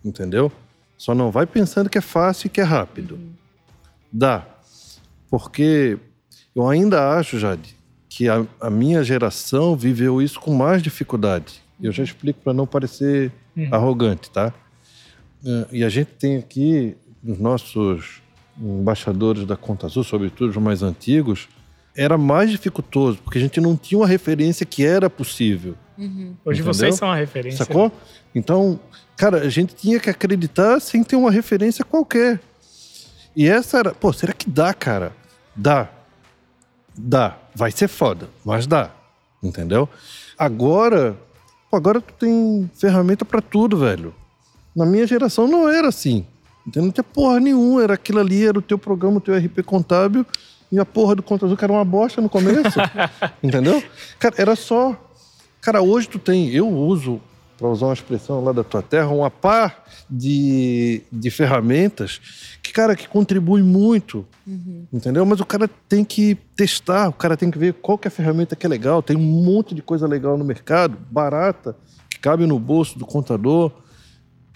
Entendeu? 0.03 0.51
Só 0.97 1.13
não 1.13 1.29
vai 1.29 1.45
pensando 1.45 1.87
que 1.87 1.99
é 1.99 2.01
fácil 2.01 2.47
e 2.47 2.49
que 2.49 2.59
é 2.59 2.63
rápido. 2.63 3.19
Dá. 4.11 4.43
Porque 5.29 5.99
eu 6.55 6.67
ainda 6.67 7.15
acho, 7.15 7.37
Jade, 7.37 7.75
que 8.09 8.27
a, 8.27 8.43
a 8.59 8.71
minha 8.71 9.03
geração 9.03 9.75
viveu 9.75 10.19
isso 10.19 10.39
com 10.39 10.51
mais 10.51 10.81
dificuldade. 10.81 11.61
Eu 11.79 11.91
já 11.91 12.03
explico 12.03 12.39
para 12.41 12.53
não 12.53 12.65
parecer 12.65 13.31
uhum. 13.55 13.67
arrogante, 13.71 14.31
tá? 14.31 14.51
É, 15.45 15.67
e 15.71 15.83
a 15.83 15.89
gente 15.89 16.07
tem 16.11 16.37
aqui 16.37 16.95
os 17.23 17.37
nossos 17.37 18.21
embaixadores 18.57 19.45
da 19.45 19.55
Conta 19.55 19.85
Azul, 19.85 20.03
sobretudo 20.03 20.49
os 20.49 20.57
mais 20.57 20.81
antigos, 20.81 21.47
era 21.95 22.17
mais 22.17 22.51
dificultoso, 22.51 23.19
porque 23.23 23.37
a 23.37 23.41
gente 23.41 23.61
não 23.61 23.75
tinha 23.75 23.99
uma 23.99 24.07
referência 24.07 24.65
que 24.65 24.85
era 24.85 25.09
possível. 25.09 25.75
Uhum. 25.97 26.35
Hoje 26.43 26.59
entendeu? 26.59 26.73
vocês 26.73 26.95
são 26.95 27.09
a 27.09 27.15
referência. 27.15 27.65
Sacou? 27.65 27.91
Então, 28.33 28.79
cara, 29.15 29.37
a 29.41 29.49
gente 29.49 29.73
tinha 29.73 29.99
que 29.99 30.09
acreditar 30.09 30.79
sem 30.81 31.03
ter 31.03 31.15
uma 31.15 31.31
referência 31.31 31.85
qualquer. 31.85 32.39
E 33.35 33.47
essa 33.47 33.79
era, 33.79 33.93
pô, 33.93 34.11
será 34.11 34.33
que 34.33 34.49
dá, 34.49 34.73
cara? 34.73 35.13
Dá. 35.55 35.89
Dá. 36.97 37.37
Vai 37.55 37.71
ser 37.71 37.87
foda, 37.87 38.29
mas 38.43 38.67
dá. 38.67 38.91
Entendeu? 39.41 39.87
Agora, 40.37 41.15
pô, 41.71 41.77
agora 41.77 42.01
tu 42.01 42.13
tem 42.13 42.69
ferramenta 42.75 43.23
para 43.23 43.41
tudo, 43.41 43.77
velho. 43.77 44.13
Na 44.75 44.85
minha 44.85 45.07
geração 45.07 45.47
não 45.47 45.69
era 45.69 45.87
assim. 45.87 46.25
Entendeu? 46.67 46.87
Não 46.87 46.91
tinha 46.91 47.03
porra 47.03 47.39
nenhuma. 47.39 47.83
Era 47.83 47.93
aquilo 47.93 48.19
ali, 48.19 48.45
era 48.45 48.59
o 48.59 48.61
teu 48.61 48.77
programa, 48.77 49.17
o 49.17 49.21
teu 49.21 49.37
RP 49.37 49.63
contábil 49.63 50.25
e 50.71 50.79
a 50.79 50.85
porra 50.85 51.15
do 51.15 51.23
Conta 51.23 51.45
Azul, 51.45 51.57
que 51.57 51.63
era 51.63 51.73
uma 51.73 51.85
bosta 51.85 52.21
no 52.21 52.29
começo. 52.29 52.79
entendeu? 53.41 53.81
Cara, 54.19 54.35
era 54.37 54.55
só. 54.55 54.95
Cara, 55.61 55.81
hoje 55.81 56.07
tu 56.07 56.19
tem. 56.19 56.49
Eu 56.49 56.67
uso, 56.67 57.21
para 57.57 57.67
usar 57.67 57.87
uma 57.87 57.93
expressão 57.93 58.43
lá 58.43 58.51
da 58.51 58.63
tua 58.63 58.81
terra, 58.81 59.07
uma 59.07 59.29
par 59.29 59.85
de, 60.09 61.01
de 61.11 61.29
ferramentas 61.29 62.19
que, 62.61 62.73
cara, 62.73 62.95
que 62.95 63.07
contribui 63.07 63.61
muito. 63.61 64.25
Uhum. 64.45 64.85
Entendeu? 64.91 65.25
Mas 65.25 65.39
o 65.39 65.45
cara 65.45 65.69
tem 65.87 66.03
que 66.03 66.35
testar, 66.55 67.09
o 67.09 67.13
cara 67.13 67.37
tem 67.37 67.49
que 67.49 67.57
ver 67.57 67.73
qual 67.73 67.97
que 67.97 68.07
é 68.07 68.09
a 68.09 68.11
ferramenta 68.11 68.55
que 68.55 68.65
é 68.65 68.69
legal. 68.69 69.01
Tem 69.01 69.15
um 69.15 69.21
monte 69.21 69.73
de 69.73 69.81
coisa 69.81 70.07
legal 70.07 70.37
no 70.37 70.43
mercado, 70.43 70.97
barata, 71.09 71.75
que 72.09 72.19
cabe 72.19 72.45
no 72.45 72.59
bolso 72.59 72.97
do 72.99 73.05
contador. 73.05 73.71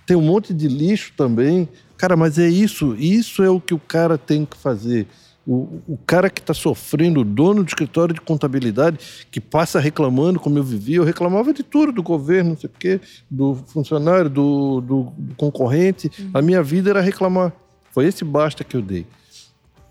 Tem 0.06 0.18
um 0.18 0.22
monte 0.22 0.54
de 0.54 0.68
lixo 0.68 1.14
também. 1.16 1.70
Cara, 1.98 2.16
mas 2.16 2.40
é 2.40 2.48
isso. 2.48 2.96
Isso 2.96 3.44
é 3.44 3.50
o 3.50 3.60
que 3.60 3.74
o 3.74 3.80
cara 3.80 4.18
tem 4.18 4.46
que 4.46 4.58
fazer. 4.58 5.08
O, 5.48 5.82
o 5.88 5.98
cara 6.06 6.30
que 6.30 6.42
está 6.42 6.54
sofrendo, 6.54 7.22
o 7.22 7.24
dono 7.24 7.64
do 7.64 7.68
escritório 7.68 8.14
de 8.14 8.22
contabilidade, 8.22 9.26
que 9.32 9.42
passa 9.42 9.80
reclamando 9.80 10.40
como 10.40 10.60
eu 10.60 10.64
vivia, 10.64 10.98
eu 10.98 11.04
reclamava 11.04 11.54
de 11.54 11.64
tudo, 11.64 11.92
do 11.92 12.04
governo, 12.04 12.52
não 12.52 12.58
sei 12.58 12.70
o 12.70 12.74
quê, 12.78 13.02
do 13.30 13.56
funcionário, 13.56 14.30
do, 14.30 14.82
do, 14.82 15.14
do 15.18 15.36
concorrente. 15.36 16.12
Uhum. 16.20 16.32
A 16.34 16.42
minha 16.42 16.62
vida 16.62 16.90
era 16.90 17.02
reclamar. 17.02 17.52
Foi 17.92 18.06
esse 18.06 18.24
basta 18.24 18.64
que 18.64 18.76
eu 18.76 18.82
dei. 18.82 19.08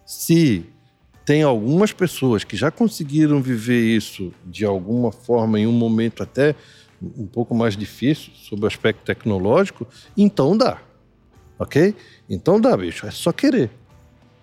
Se 0.06 0.64
tem 1.24 1.42
algumas 1.42 1.92
pessoas 1.92 2.44
que 2.44 2.56
já 2.56 2.70
conseguiram 2.70 3.42
viver 3.42 3.84
isso 3.84 4.32
de 4.46 4.64
alguma 4.64 5.12
forma, 5.12 5.60
em 5.60 5.66
um 5.66 5.72
momento 5.72 6.22
até 6.22 6.54
um 7.02 7.26
pouco 7.26 7.54
mais 7.54 7.76
difícil, 7.76 8.32
sob 8.34 8.64
o 8.64 8.66
aspecto 8.66 9.04
tecnológico, 9.04 9.86
então 10.16 10.56
dá. 10.56 10.78
Ok? 11.58 11.94
Então 12.30 12.60
dá, 12.60 12.76
bicho. 12.76 13.06
É 13.06 13.10
só 13.10 13.32
querer. 13.32 13.70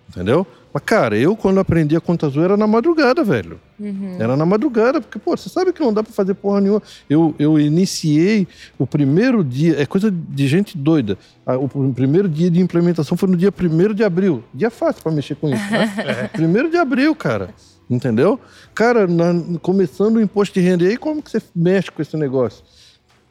Entendeu? 0.08 0.46
Mas, 0.76 0.82
cara, 0.84 1.16
eu 1.16 1.34
quando 1.34 1.58
aprendi 1.58 1.96
a 1.96 2.00
conta 2.02 2.26
azul 2.26 2.44
era 2.44 2.54
na 2.54 2.66
madrugada, 2.66 3.24
velho. 3.24 3.58
Uhum. 3.80 4.16
Era 4.18 4.36
na 4.36 4.44
madrugada, 4.44 5.00
porque, 5.00 5.18
pô, 5.18 5.34
você 5.34 5.48
sabe 5.48 5.72
que 5.72 5.80
não 5.80 5.90
dá 5.90 6.02
pra 6.02 6.12
fazer 6.12 6.34
porra 6.34 6.60
nenhuma. 6.60 6.82
Eu, 7.08 7.34
eu 7.38 7.58
iniciei 7.58 8.46
o 8.78 8.86
primeiro 8.86 9.42
dia, 9.42 9.80
é 9.80 9.86
coisa 9.86 10.10
de 10.10 10.46
gente 10.46 10.76
doida. 10.76 11.16
O 11.46 11.94
primeiro 11.94 12.28
dia 12.28 12.50
de 12.50 12.60
implementação 12.60 13.16
foi 13.16 13.26
no 13.26 13.38
dia 13.38 13.50
1 13.50 13.94
de 13.94 14.04
abril. 14.04 14.44
Dia 14.52 14.68
fácil 14.68 15.02
pra 15.02 15.10
mexer 15.10 15.36
com 15.36 15.48
isso, 15.48 15.64
né? 15.70 15.94
é. 16.24 16.28
Primeiro 16.28 16.70
de 16.70 16.76
abril, 16.76 17.16
cara. 17.16 17.54
Entendeu? 17.88 18.38
Cara, 18.74 19.06
na, 19.06 19.58
começando 19.62 20.16
o 20.16 20.20
imposto 20.20 20.52
de 20.52 20.60
renda, 20.60 20.84
e 20.84 20.88
aí 20.88 20.98
como 20.98 21.22
que 21.22 21.30
você 21.30 21.40
mexe 21.54 21.90
com 21.90 22.02
esse 22.02 22.18
negócio? 22.18 22.62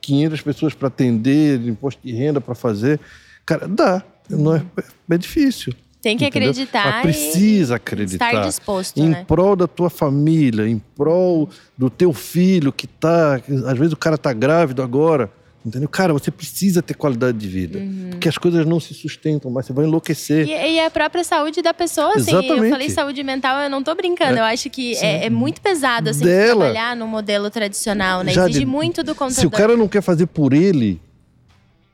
500 0.02 0.42
pessoas 0.42 0.74
para 0.74 0.88
atender, 0.88 1.62
imposto 1.68 2.02
de 2.04 2.12
renda 2.12 2.42
para 2.42 2.56
fazer. 2.56 3.00
Cara, 3.46 3.68
dá. 3.68 4.04
Não 4.28 4.56
é, 4.56 4.66
é 5.12 5.18
difícil. 5.20 5.76
Tem 6.06 6.16
que 6.16 6.24
entendeu? 6.24 6.52
acreditar. 6.52 7.04
Mas 7.04 7.18
precisa 7.18 7.78
acreditar. 7.78 8.32
Estar 8.32 8.46
disposto. 8.46 9.00
Em 9.00 9.10
né? 9.10 9.26
prol 9.28 9.56
da 9.56 9.66
tua 9.66 9.90
família, 9.90 10.68
em 10.68 10.80
prol 10.96 11.50
do 11.76 11.90
teu 11.90 12.14
filho 12.14 12.72
que 12.72 12.86
tá. 12.86 13.42
Às 13.66 13.76
vezes 13.76 13.92
o 13.92 13.98
cara 13.98 14.16
tá 14.16 14.32
grávido 14.32 14.84
agora. 14.84 15.32
Entendeu? 15.66 15.90
Cara, 15.90 16.14
você 16.14 16.30
precisa 16.30 16.80
ter 16.84 16.94
qualidade 16.94 17.40
de 17.40 17.48
vida. 17.48 17.80
Uhum. 17.80 18.10
Porque 18.12 18.30
as 18.30 18.38
coisas 18.38 18.68
não 18.68 18.80
se 18.80 18.94
sustentam, 18.94 19.50
mas 19.50 19.66
você 19.66 19.74
vai 19.74 19.86
enlouquecer. 19.86 20.48
E, 20.48 20.76
e 20.76 20.80
a 20.80 20.92
própria 20.92 21.24
saúde 21.24 21.64
da 21.64 21.74
pessoa, 21.74 22.10
assim. 22.10 22.30
Exatamente. 22.30 22.66
Eu 22.66 22.70
falei 22.70 22.90
saúde 22.92 23.24
mental, 23.24 23.60
eu 23.62 23.70
não 23.70 23.82
tô 23.82 23.96
brincando. 23.96 24.38
É. 24.38 24.42
Eu 24.42 24.44
acho 24.44 24.70
que 24.70 24.96
é, 24.98 25.26
é, 25.26 25.30
muito 25.32 25.60
pesado, 25.60 26.12
assim, 26.12 26.24
Dela, 26.24 26.66
trabalhar 26.66 26.96
no 26.96 27.08
modelo 27.08 27.50
tradicional, 27.50 28.22
né? 28.22 28.32
Exige 28.32 28.60
de, 28.60 28.66
muito 28.68 29.02
do 29.02 29.16
contador. 29.16 29.40
Se 29.40 29.48
o 29.48 29.50
cara 29.50 29.76
não 29.76 29.88
quer 29.88 30.04
fazer 30.04 30.28
por 30.28 30.54
ele, 30.54 31.02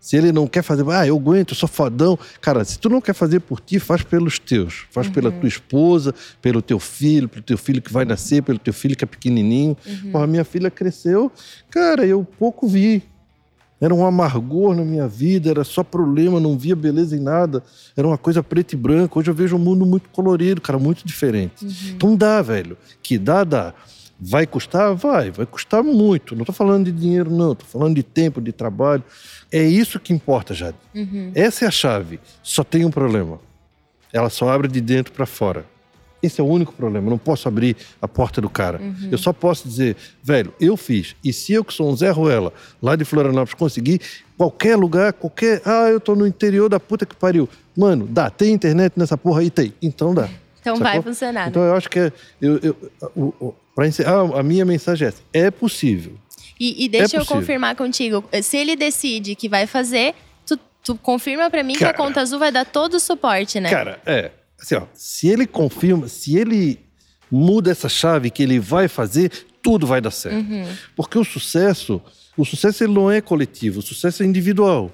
se 0.02 0.18
ele 0.18 0.32
não 0.32 0.48
quer 0.48 0.64
fazer, 0.64 0.84
ah, 0.90 1.06
eu 1.06 1.16
aguento, 1.16 1.52
eu 1.52 1.56
sou 1.56 1.70
fodão. 1.70 2.18
Cara, 2.42 2.66
se 2.66 2.80
tu 2.80 2.90
não 2.90 3.00
quer 3.00 3.14
fazer 3.14 3.40
por 3.40 3.60
ti, 3.62 3.80
faz 3.80 4.02
pelos 4.02 4.40
teus. 4.40 4.88
Faz 4.90 5.06
uhum. 5.06 5.14
pela 5.14 5.32
tua 5.32 5.48
esposa, 5.48 6.14
pelo 6.42 6.60
teu 6.60 6.80
filho, 6.80 7.30
pelo 7.30 7.44
teu 7.44 7.58
filho 7.58 7.80
que 7.80 7.94
vai 7.94 8.04
nascer, 8.04 8.42
pelo 8.42 8.58
teu 8.58 8.74
filho 8.74 8.96
que 8.96 9.04
é 9.04 9.08
pequenininho. 9.08 9.78
Uhum. 9.86 10.12
Porra, 10.12 10.26
minha 10.26 10.44
filha 10.44 10.72
cresceu, 10.72 11.32
cara, 11.70 12.04
eu 12.04 12.26
pouco 12.40 12.68
vi. 12.68 13.04
Era 13.80 13.94
um 13.94 14.04
amargor 14.04 14.76
na 14.76 14.84
minha 14.84 15.08
vida, 15.08 15.52
era 15.52 15.64
só 15.64 15.84
problema, 15.84 16.40
não 16.40 16.58
via 16.58 16.76
beleza 16.76 17.16
em 17.16 17.20
nada. 17.20 17.64
Era 17.96 18.08
uma 18.08 18.18
coisa 18.18 18.42
preto 18.42 18.74
e 18.74 18.76
branco. 18.76 19.20
Hoje 19.20 19.30
eu 19.30 19.36
vejo 19.36 19.56
um 19.56 19.60
mundo 19.60 19.86
muito 19.86 20.10
colorido, 20.10 20.62
cara, 20.62 20.80
muito 20.80 21.06
diferente. 21.06 21.64
Uhum. 21.64 21.72
Então 21.90 22.16
dá, 22.16 22.42
velho. 22.42 22.76
Que 23.04 23.20
dá, 23.20 23.44
dá. 23.44 23.74
Vai 24.24 24.46
custar? 24.46 24.94
Vai, 24.94 25.32
vai 25.32 25.48
custar 25.48 25.84
muito. 25.84 26.36
Não 26.36 26.44
estou 26.44 26.54
falando 26.54 26.86
de 26.86 26.92
dinheiro, 26.92 27.32
não. 27.32 27.54
Estou 27.54 27.68
falando 27.68 27.96
de 27.96 28.04
tempo, 28.04 28.40
de 28.40 28.52
trabalho. 28.52 29.04
É 29.52 29.64
isso 29.64 30.00
que 30.00 30.14
importa, 30.14 30.54
Jade. 30.54 30.78
Uhum. 30.94 31.32
Essa 31.34 31.66
é 31.66 31.68
a 31.68 31.72
chave. 31.72 32.20
Só 32.44 32.64
tem 32.64 32.86
um 32.86 32.92
problema. 32.92 33.40
Ela 34.14 34.30
só 34.30 34.50
abre 34.50 34.68
de 34.68 34.80
dentro 34.80 35.12
para 35.12 35.26
fora. 35.26 35.66
Esse 36.22 36.40
é 36.40 36.44
o 36.44 36.48
único 36.48 36.72
problema. 36.72 37.08
Eu 37.08 37.10
não 37.10 37.18
posso 37.18 37.48
abrir 37.48 37.76
a 38.00 38.08
porta 38.08 38.40
do 38.40 38.48
cara. 38.48 38.80
Uhum. 38.80 39.10
Eu 39.12 39.18
só 39.18 39.34
posso 39.34 39.68
dizer, 39.68 39.98
velho, 40.22 40.54
eu 40.60 40.78
fiz. 40.78 41.16
E 41.24 41.34
se 41.34 41.54
eu 41.54 41.66
que 41.66 41.74
sou 41.74 41.92
um 41.92 41.96
Zé 41.96 42.12
Ruela, 42.12 42.54
lá 42.80 42.96
de 42.96 43.04
Florianópolis, 43.04 43.56
conseguir, 43.56 44.00
qualquer 44.38 44.76
lugar, 44.76 45.14
qualquer. 45.14 45.64
Ah, 45.66 45.90
eu 45.90 46.00
tô 46.00 46.14
no 46.14 46.28
interior 46.28 46.70
da 46.70 46.80
puta 46.80 47.08
que 47.08 47.16
pariu. 47.16 47.50
Mano, 47.76 48.06
dá. 48.08 48.30
Tem 48.30 48.54
internet 48.54 48.94
nessa 48.96 49.18
porra 49.18 49.42
aí? 49.42 49.50
Tem. 49.50 49.74
Então 49.82 50.14
dá. 50.14 50.30
Então 50.62 50.78
Sacou? 50.78 50.92
vai 50.94 51.02
funcionar. 51.02 51.50
Então 51.50 51.64
eu 51.64 51.76
acho 51.76 51.90
que 51.90 52.00
é. 52.00 52.14
Eu, 52.40 52.60
eu, 52.64 53.56
para 53.76 53.88
encerrar, 53.88 54.22
a 54.38 54.44
minha 54.44 54.64
mensagem 54.64 55.06
é 55.06 55.10
essa: 55.10 55.22
é 55.34 55.52
possível. 55.52 56.14
E, 56.60 56.86
e 56.86 56.88
deixa 56.88 57.18
é 57.18 57.20
eu 57.20 57.26
confirmar 57.26 57.76
contigo. 57.76 58.24
Se 58.44 58.56
ele 58.56 58.76
decide 58.76 59.36
que 59.36 59.50
vai 59.50 59.66
fazer, 59.66 60.14
tu, 60.46 60.60
tu 60.84 60.96
confirma 60.96 61.50
para 61.50 61.64
mim 61.64 61.74
cara, 61.74 61.92
que 61.92 62.02
a 62.02 62.06
Conta 62.06 62.22
Azul 62.22 62.38
vai 62.38 62.52
dar 62.52 62.66
todo 62.66 62.94
o 62.94 63.00
suporte, 63.00 63.60
né? 63.60 63.70
Cara, 63.70 64.00
é. 64.06 64.30
Assim, 64.62 64.76
ó, 64.76 64.84
se 64.94 65.28
ele 65.28 65.48
confirma, 65.48 66.08
se 66.08 66.38
ele 66.38 66.80
muda 67.32 67.72
essa 67.72 67.90
chave 67.90 68.30
que 68.30 68.44
ele 68.44 68.60
vai 68.60 68.88
fazer, 68.88 69.32
tudo 69.64 69.88
vai 69.88 70.00
dar 70.00 70.12
certo. 70.12 70.38
Uhum. 70.38 70.68
Porque 70.96 71.18
o 71.18 71.24
sucesso, 71.24 72.00
o 72.38 72.46
sucesso 72.46 72.84
ele 72.84 72.94
não 72.94 73.10
é 73.10 73.22
coletivo, 73.22 73.80
o 73.80 73.82
sucesso 73.82 74.22
é 74.22 74.26
individual. 74.26 74.92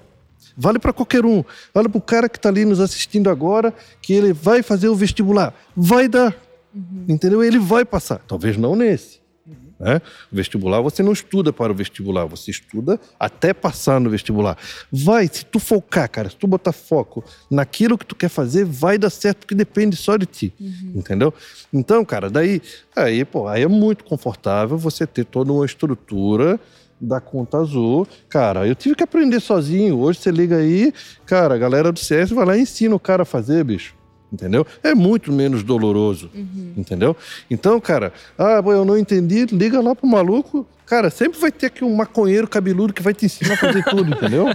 Vale 0.58 0.80
para 0.80 0.92
qualquer 0.92 1.24
um. 1.24 1.44
Vale 1.72 1.88
para 1.88 2.00
o 2.00 2.02
cara 2.02 2.28
que 2.28 2.38
está 2.38 2.50
ali 2.50 2.66
nos 2.66 2.80
assistindo 2.80 3.30
agora, 3.30 3.72
que 4.02 4.12
ele 4.12 4.34
vai 4.34 4.64
fazer 4.64 4.90
o 4.90 4.96
vestibular. 4.96 5.54
Vai 5.76 6.08
dar. 6.08 6.36
Uhum. 6.74 7.06
Entendeu? 7.08 7.44
Ele 7.44 7.60
vai 7.60 7.86
passar. 7.86 8.20
Talvez 8.28 8.58
não 8.58 8.76
nesse. 8.76 9.20
Uhum. 9.46 9.56
Né? 9.80 10.02
O 10.32 10.36
vestibular, 10.36 10.82
você 10.82 11.04
não 11.04 11.14
estuda 11.14 11.54
para 11.54 11.72
o 11.72 11.76
vestibular, 11.76 12.26
você 12.26 12.50
estuda 12.50 13.00
até 13.20 13.54
passar 13.54 14.00
no 14.00 14.10
vestibular. 14.10 14.58
Vai, 14.92 15.30
se 15.32 15.46
tu 15.46 15.60
focar, 15.60 16.10
cara, 16.10 16.30
se 16.30 16.36
tu 16.36 16.48
botar 16.48 16.72
foco 16.72 17.24
naquilo 17.52 17.96
que 17.96 18.06
tu 18.06 18.16
quer 18.16 18.30
fazer, 18.30 18.66
vai 18.66 18.98
dar 18.98 19.12
certo, 19.12 19.40
porque 19.40 19.54
depende 19.54 19.96
só 19.96 20.18
de 20.18 20.26
ti. 20.26 20.54
Uhum. 20.60 20.94
Entendeu? 20.96 21.32
Então, 21.72 22.04
cara, 22.04 22.32
daí, 22.32 22.62
aí, 22.96 23.24
pô, 23.24 23.48
aí 23.48 23.62
é 23.62 23.68
muito 23.68 24.04
confortável 24.04 24.76
você 24.76 25.06
ter 25.06 25.24
toda 25.24 25.54
uma 25.54 25.66
estrutura 25.66 26.60
da 27.00 27.20
conta 27.20 27.58
azul. 27.58 28.08
Cara, 28.30 28.68
eu 28.68 28.76
tive 28.76 28.96
que 28.96 29.04
aprender 29.04 29.40
sozinho. 29.40 30.00
Hoje 30.00 30.20
você 30.20 30.32
liga 30.32 30.58
aí, 30.58 30.94
cara, 31.26 31.56
a 31.56 31.58
galera 31.58 31.92
do 31.92 32.00
CS 32.00 32.32
vai 32.32 32.46
lá 32.46 32.58
e 32.58 32.62
ensina 32.62 32.96
o 32.96 33.00
cara 33.00 33.24
a 33.24 33.26
fazer, 33.26 33.64
bicho 33.64 33.98
entendeu? 34.32 34.66
É 34.84 34.94
muito 34.94 35.32
menos 35.32 35.64
doloroso, 35.64 36.30
uhum. 36.34 36.74
entendeu? 36.76 37.16
Então, 37.50 37.80
cara, 37.80 38.12
ah, 38.38 38.62
eu 38.66 38.84
não 38.84 38.98
entendi, 38.98 39.46
liga 39.46 39.80
lá 39.82 39.96
pro 39.96 40.08
maluco. 40.08 40.68
Cara, 40.86 41.10
sempre 41.10 41.40
vai 41.40 41.52
ter 41.52 41.68
aqui 41.68 41.84
um 41.84 41.96
maconheiro 41.96 42.48
cabeludo 42.48 42.94
que 42.94 43.02
vai 43.02 43.14
te 43.14 43.26
ensinar 43.26 43.54
a 43.54 43.58
fazer 43.58 43.84
tudo, 43.86 44.12
entendeu? 44.14 44.48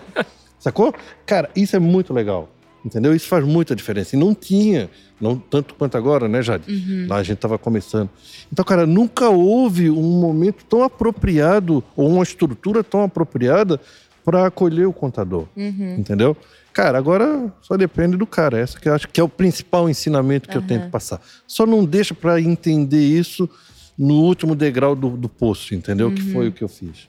Sacou? 0.58 0.94
Cara, 1.26 1.50
isso 1.56 1.74
é 1.74 1.78
muito 1.78 2.12
legal, 2.12 2.48
entendeu? 2.84 3.14
Isso 3.14 3.28
faz 3.28 3.44
muita 3.44 3.74
diferença. 3.74 4.16
E 4.16 4.18
não 4.18 4.34
tinha, 4.34 4.90
não 5.20 5.36
tanto 5.36 5.74
quanto 5.74 5.96
agora, 5.96 6.28
né, 6.28 6.42
Jade? 6.42 6.70
Uhum. 6.70 7.06
Lá 7.08 7.16
a 7.16 7.22
gente 7.22 7.38
tava 7.38 7.58
começando. 7.58 8.10
Então, 8.52 8.64
cara, 8.64 8.86
nunca 8.86 9.28
houve 9.28 9.90
um 9.90 10.20
momento 10.20 10.64
tão 10.64 10.82
apropriado 10.82 11.82
ou 11.96 12.08
uma 12.08 12.22
estrutura 12.22 12.82
tão 12.82 13.02
apropriada 13.02 13.80
para 14.24 14.46
acolher 14.46 14.86
o 14.86 14.92
contador, 14.92 15.46
uhum. 15.56 15.96
entendeu? 15.98 16.36
Cara, 16.72 16.96
agora 16.96 17.52
só 17.60 17.76
depende 17.76 18.16
do 18.16 18.26
cara. 18.26 18.58
Essa 18.58 18.78
que 18.78 18.88
eu 18.88 18.94
acho 18.94 19.08
que 19.08 19.20
é 19.20 19.24
o 19.24 19.28
principal 19.28 19.90
ensinamento 19.90 20.48
que 20.48 20.56
uhum. 20.56 20.62
eu 20.62 20.68
tento 20.68 20.90
passar. 20.90 21.20
Só 21.46 21.66
não 21.66 21.84
deixa 21.84 22.14
para 22.14 22.40
entender 22.40 23.04
isso 23.04 23.48
no 23.98 24.14
último 24.14 24.54
degrau 24.54 24.96
do, 24.96 25.10
do 25.10 25.28
poço, 25.28 25.74
entendeu? 25.74 26.08
Uhum. 26.08 26.14
Que 26.14 26.22
foi 26.22 26.48
o 26.48 26.52
que 26.52 26.64
eu 26.64 26.68
fiz. 26.68 27.08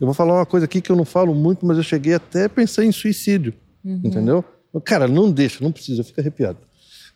Eu 0.00 0.06
vou 0.06 0.14
falar 0.14 0.34
uma 0.34 0.46
coisa 0.46 0.64
aqui 0.64 0.80
que 0.80 0.90
eu 0.90 0.96
não 0.96 1.04
falo 1.04 1.34
muito, 1.34 1.66
mas 1.66 1.76
eu 1.76 1.82
cheguei 1.82 2.14
até 2.14 2.44
a 2.44 2.48
pensar 2.48 2.84
em 2.84 2.92
suicídio, 2.92 3.52
uhum. 3.84 4.00
entendeu? 4.04 4.44
Cara, 4.84 5.08
não 5.08 5.30
deixa, 5.30 5.62
não 5.62 5.72
precisa, 5.72 6.04
fica 6.04 6.20
arrepiado. 6.20 6.58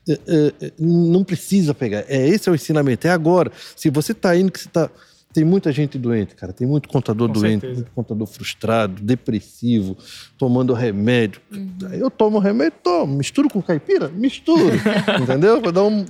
É, 0.09 0.13
é, 0.13 0.53
é, 0.67 0.73
não 0.79 1.25
precisa 1.25 1.73
pegar. 1.73 2.05
É 2.09 2.29
esse 2.29 2.49
é 2.49 2.53
o 2.53 2.55
ensinamento. 2.55 3.07
É 3.07 3.11
agora. 3.11 3.51
Se 3.77 3.89
você 3.91 4.13
está 4.13 4.37
indo 4.37 4.53
que 4.53 4.61
você 4.61 4.69
está 4.69 4.91
tem 5.35 5.43
muita 5.45 5.73
gente 5.73 5.99
doente, 5.99 6.37
cara. 6.37 6.53
Tem 6.53 6.65
muito 6.65 6.89
contador 6.89 7.27
Com 7.27 7.35
doente, 7.41 7.63
certeza. 7.63 7.75
muito 7.81 7.91
contador 7.91 8.25
frustrado, 8.25 9.03
depressivo, 9.03 9.97
tomando 10.39 10.73
remédio. 10.73 11.41
Uhum. 11.53 11.77
Eu 11.91 12.09
tomo 12.09 12.39
remédio, 12.39 12.79
tomo. 12.85 13.17
Misturo 13.17 13.51
com 13.51 13.61
caipira? 13.61 14.09
Misturo. 14.09 14.77
entendeu? 15.21 15.61
Vai 15.61 15.73
dar 15.73 15.83
um. 15.83 16.05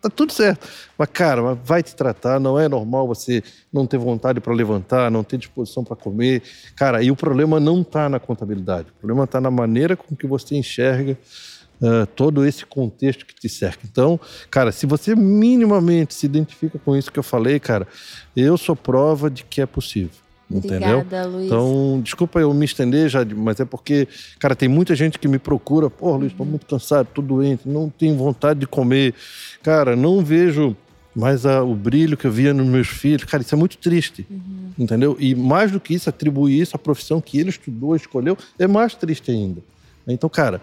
Tá 0.00 0.08
tudo 0.08 0.32
certo. 0.32 0.66
Mas, 0.96 1.08
cara, 1.12 1.54
vai 1.54 1.82
te 1.82 1.94
tratar. 1.94 2.40
Não 2.40 2.58
é 2.58 2.68
normal 2.68 3.06
você 3.06 3.42
não 3.72 3.86
ter 3.86 3.98
vontade 3.98 4.40
para 4.40 4.52
levantar, 4.52 5.10
não 5.10 5.22
ter 5.22 5.36
disposição 5.36 5.84
para 5.84 5.94
comer. 5.94 6.42
Cara, 6.74 7.02
e 7.02 7.10
o 7.10 7.16
problema 7.16 7.60
não 7.60 7.82
está 7.82 8.08
na 8.08 8.18
contabilidade. 8.18 8.88
O 8.88 9.00
problema 9.00 9.24
está 9.24 9.40
na 9.40 9.50
maneira 9.50 9.96
com 9.96 10.16
que 10.16 10.26
você 10.26 10.56
enxerga 10.56 11.18
uh, 11.80 12.06
todo 12.16 12.46
esse 12.46 12.64
contexto 12.64 13.26
que 13.26 13.34
te 13.34 13.48
cerca. 13.48 13.80
Então, 13.84 14.18
cara, 14.50 14.72
se 14.72 14.86
você 14.86 15.14
minimamente 15.14 16.14
se 16.14 16.24
identifica 16.24 16.78
com 16.78 16.96
isso 16.96 17.12
que 17.12 17.18
eu 17.18 17.22
falei, 17.22 17.60
cara, 17.60 17.86
eu 18.34 18.56
sou 18.56 18.74
prova 18.74 19.30
de 19.30 19.44
que 19.44 19.60
é 19.60 19.66
possível. 19.66 20.29
Entendeu? 20.50 20.98
Obrigada, 20.98 21.28
Luiz. 21.28 21.46
Então, 21.46 22.00
desculpa 22.02 22.40
eu 22.40 22.52
me 22.52 22.64
estender 22.64 23.08
já, 23.08 23.24
mas 23.24 23.60
é 23.60 23.64
porque, 23.64 24.08
cara, 24.38 24.56
tem 24.56 24.68
muita 24.68 24.96
gente 24.96 25.18
que 25.18 25.28
me 25.28 25.38
procura. 25.38 25.88
Pô, 25.88 26.16
Luiz, 26.16 26.32
estou 26.32 26.44
muito 26.44 26.66
cansado, 26.66 27.08
tô 27.14 27.22
doente, 27.22 27.68
não 27.68 27.88
tenho 27.88 28.16
vontade 28.16 28.60
de 28.60 28.66
comer. 28.66 29.14
Cara, 29.62 29.94
não 29.94 30.24
vejo 30.24 30.76
mais 31.14 31.46
a, 31.46 31.62
o 31.62 31.74
brilho 31.74 32.16
que 32.16 32.26
eu 32.26 32.32
via 32.32 32.52
nos 32.52 32.66
meus 32.66 32.88
filhos. 32.88 33.24
Cara, 33.24 33.42
isso 33.42 33.54
é 33.54 33.58
muito 33.58 33.78
triste. 33.78 34.26
Uhum. 34.28 34.70
Entendeu? 34.78 35.16
E 35.20 35.34
mais 35.34 35.70
do 35.70 35.78
que 35.78 35.94
isso, 35.94 36.08
atribuir 36.08 36.60
isso 36.60 36.74
à 36.74 36.78
profissão 36.78 37.20
que 37.20 37.38
ele 37.38 37.50
estudou, 37.50 37.94
escolheu, 37.94 38.36
é 38.58 38.66
mais 38.66 38.94
triste 38.94 39.30
ainda. 39.30 39.62
Então, 40.06 40.28
cara, 40.28 40.60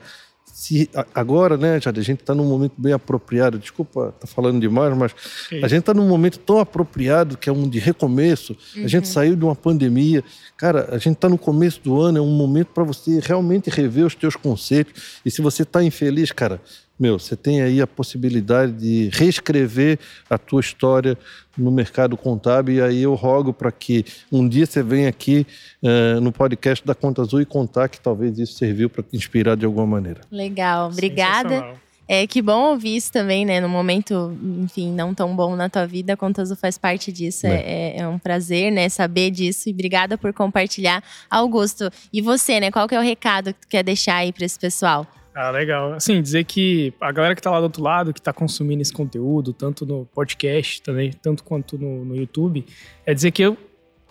se 0.57 0.89
agora, 1.13 1.55
né, 1.55 1.79
Jade, 1.79 1.99
a 1.99 2.03
gente 2.03 2.21
está 2.21 2.33
num 2.33 2.43
momento 2.43 2.73
bem 2.79 2.91
apropriado. 2.91 3.59
Desculpa, 3.59 4.11
tá 4.19 4.25
falando 4.25 4.59
demais, 4.59 4.97
mas 4.97 5.11
Sim. 5.47 5.63
a 5.63 5.67
gente 5.67 5.81
está 5.81 5.93
num 5.93 6.07
momento 6.07 6.39
tão 6.39 6.57
apropriado 6.57 7.37
que 7.37 7.47
é 7.47 7.53
um 7.53 7.69
de 7.69 7.77
recomeço. 7.77 8.57
Uhum. 8.75 8.83
A 8.83 8.87
gente 8.87 9.05
uhum. 9.05 9.11
saiu 9.11 9.35
de 9.35 9.45
uma 9.45 9.55
pandemia. 9.55 10.23
Cara, 10.57 10.89
a 10.91 10.97
gente 10.97 11.13
está 11.13 11.29
no 11.29 11.37
começo 11.37 11.79
do 11.83 12.01
ano, 12.01 12.17
é 12.17 12.21
um 12.21 12.35
momento 12.35 12.69
para 12.73 12.83
você 12.83 13.19
realmente 13.23 13.69
rever 13.69 14.03
os 14.03 14.15
teus 14.15 14.35
conceitos. 14.35 15.21
E 15.23 15.29
se 15.29 15.43
você 15.43 15.61
está 15.61 15.83
infeliz, 15.83 16.31
cara, 16.31 16.59
meu, 16.99 17.19
você 17.19 17.35
tem 17.35 17.61
aí 17.61 17.81
a 17.81 17.87
possibilidade 17.87 18.71
de 18.71 19.09
reescrever 19.13 19.99
a 20.29 20.37
tua 20.37 20.61
história 20.61 21.17
no 21.57 21.71
mercado 21.71 22.15
contábil 22.15 22.75
e 22.75 22.81
aí 22.81 23.01
eu 23.01 23.13
rogo 23.15 23.53
para 23.53 23.71
que 23.71 24.05
um 24.31 24.47
dia 24.47 24.65
você 24.65 24.83
venha 24.83 25.09
aqui 25.09 25.45
uh, 25.81 26.21
no 26.21 26.31
podcast 26.31 26.85
da 26.85 26.93
Conta 26.93 27.21
Azul 27.21 27.41
e 27.41 27.45
contar 27.45 27.89
que 27.89 27.99
talvez 27.99 28.37
isso 28.37 28.53
serviu 28.53 28.89
para 28.89 29.03
te 29.03 29.15
inspirar 29.15 29.55
de 29.55 29.65
alguma 29.65 29.87
maneira. 29.87 30.21
Legal, 30.31 30.89
obrigada. 30.89 31.75
É 32.09 32.25
que 32.25 32.41
bom 32.41 32.71
ouvir 32.71 32.95
isso 32.95 33.11
também, 33.11 33.45
né? 33.45 33.59
No 33.59 33.67
momento, 33.67 34.35
enfim, 34.63 34.93
não 34.93 35.13
tão 35.13 35.35
bom 35.35 35.57
na 35.57 35.67
tua 35.67 35.85
vida, 35.85 36.13
a 36.13 36.17
Conta 36.17 36.41
Azul 36.41 36.55
faz 36.55 36.77
parte 36.77 37.11
disso. 37.11 37.45
É. 37.45 37.59
É, 37.59 37.99
é 37.99 38.07
um 38.07 38.17
prazer, 38.17 38.71
né? 38.71 38.87
Saber 38.87 39.29
disso. 39.29 39.67
E 39.67 39.73
obrigada 39.73 40.17
por 40.17 40.31
compartilhar. 40.31 41.03
Augusto, 41.29 41.91
e 42.13 42.21
você, 42.21 42.61
né? 42.61 42.71
Qual 42.71 42.87
que 42.87 42.95
é 42.95 42.99
o 42.99 43.03
recado 43.03 43.53
que 43.53 43.59
tu 43.59 43.67
quer 43.67 43.83
deixar 43.83 44.15
aí 44.15 44.31
para 44.31 44.45
esse 44.45 44.57
pessoal? 44.57 45.05
Ah, 45.39 45.51
legal. 45.51 45.93
Assim, 45.93 46.19
dizer 46.19 46.45
que 46.45 46.91
a 46.99 47.11
galera 47.11 47.35
que 47.35 47.41
tá 47.43 47.51
lá 47.51 47.59
do 47.59 47.65
outro 47.65 47.83
lado, 47.83 48.11
que 48.11 48.19
tá 48.19 48.33
consumindo 48.33 48.81
esse 48.81 48.91
conteúdo, 48.91 49.53
tanto 49.53 49.85
no 49.85 50.03
podcast 50.07 50.81
também, 50.81 51.11
tanto 51.11 51.43
quanto 51.43 51.77
no, 51.77 52.03
no 52.03 52.15
YouTube, 52.15 52.65
é 53.05 53.13
dizer 53.13 53.29
que 53.29 53.43
eu 53.43 53.55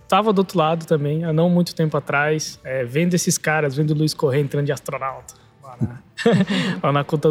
tava 0.06 0.32
do 0.32 0.38
outro 0.38 0.56
lado 0.56 0.86
também, 0.86 1.24
há 1.24 1.32
não 1.32 1.50
muito 1.50 1.74
tempo 1.74 1.96
atrás, 1.96 2.60
é, 2.62 2.84
vendo 2.84 3.12
esses 3.14 3.36
caras, 3.36 3.74
vendo 3.74 3.90
o 3.90 3.94
Luiz 3.94 4.14
Correia 4.14 4.40
entrando 4.40 4.66
de 4.66 4.72
astronauta. 4.72 5.34
Lá 5.64 5.76
na, 6.92 7.02
Conta 7.02 7.28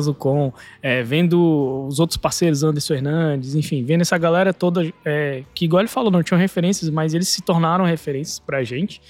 é, 0.82 1.02
vendo 1.02 1.86
os 1.88 1.98
outros 1.98 2.18
parceiros, 2.18 2.64
Anderson 2.64 2.96
Hernandes, 2.96 3.56
enfim, 3.56 3.86
vendo 3.86 4.02
essa 4.02 4.18
galera 4.18 4.54
toda, 4.54 4.92
é, 5.06 5.44
que 5.54 5.64
igual 5.64 5.80
ele 5.80 5.88
falou, 5.88 6.12
não 6.12 6.22
tinham 6.22 6.38
referências, 6.38 6.90
mas 6.90 7.14
eles 7.14 7.30
se 7.30 7.42
tornaram 7.42 7.86
referências 7.86 8.40
pra 8.40 8.62
gente. 8.62 9.02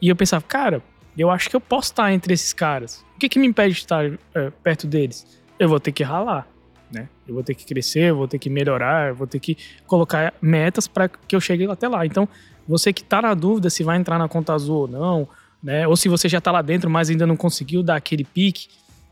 E 0.00 0.08
eu 0.08 0.16
pensava, 0.16 0.44
cara, 0.44 0.82
eu 1.16 1.30
acho 1.30 1.48
que 1.48 1.54
eu 1.54 1.60
posso 1.60 1.92
estar 1.92 2.12
entre 2.12 2.34
esses 2.34 2.52
caras. 2.52 3.04
Que, 3.22 3.28
que 3.28 3.38
me 3.38 3.46
impede 3.46 3.74
de 3.74 3.80
estar 3.82 4.04
é, 4.34 4.50
perto 4.64 4.84
deles? 4.84 5.24
Eu 5.56 5.68
vou 5.68 5.78
ter 5.78 5.92
que 5.92 6.02
ralar, 6.02 6.44
né? 6.90 7.08
Eu 7.24 7.34
vou 7.34 7.44
ter 7.44 7.54
que 7.54 7.64
crescer, 7.64 8.10
eu 8.10 8.16
vou 8.16 8.26
ter 8.26 8.36
que 8.36 8.50
melhorar, 8.50 9.10
eu 9.10 9.14
vou 9.14 9.28
ter 9.28 9.38
que 9.38 9.56
colocar 9.86 10.34
metas 10.42 10.88
para 10.88 11.08
que 11.08 11.36
eu 11.36 11.40
chegue 11.40 11.64
até 11.70 11.86
lá. 11.86 12.04
Então, 12.04 12.28
você 12.66 12.92
que 12.92 13.02
está 13.02 13.22
na 13.22 13.32
dúvida 13.32 13.70
se 13.70 13.84
vai 13.84 13.96
entrar 13.96 14.18
na 14.18 14.26
conta 14.26 14.52
azul 14.52 14.76
ou 14.76 14.88
não, 14.88 15.28
né? 15.62 15.86
Ou 15.86 15.96
se 15.96 16.08
você 16.08 16.28
já 16.28 16.38
está 16.38 16.50
lá 16.50 16.62
dentro, 16.62 16.90
mas 16.90 17.10
ainda 17.10 17.24
não 17.24 17.36
conseguiu 17.36 17.80
dar 17.80 17.94
aquele 17.94 18.24
pique, 18.24 18.66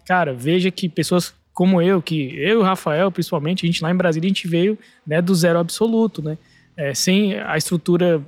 cara, 0.04 0.34
veja 0.34 0.72
que 0.72 0.88
pessoas 0.88 1.32
como 1.54 1.80
eu, 1.80 2.02
que 2.02 2.34
eu 2.36 2.54
e 2.54 2.56
o 2.56 2.62
Rafael, 2.62 3.12
principalmente, 3.12 3.64
a 3.64 3.68
gente 3.68 3.80
lá 3.80 3.92
em 3.92 3.96
Brasília, 3.96 4.26
a 4.26 4.30
gente 4.30 4.48
veio 4.48 4.76
né, 5.06 5.22
do 5.22 5.32
zero 5.36 5.60
absoluto, 5.60 6.20
né? 6.20 6.36
É, 6.76 6.94
sem 6.94 7.38
a 7.38 7.56
estrutura, 7.56 8.20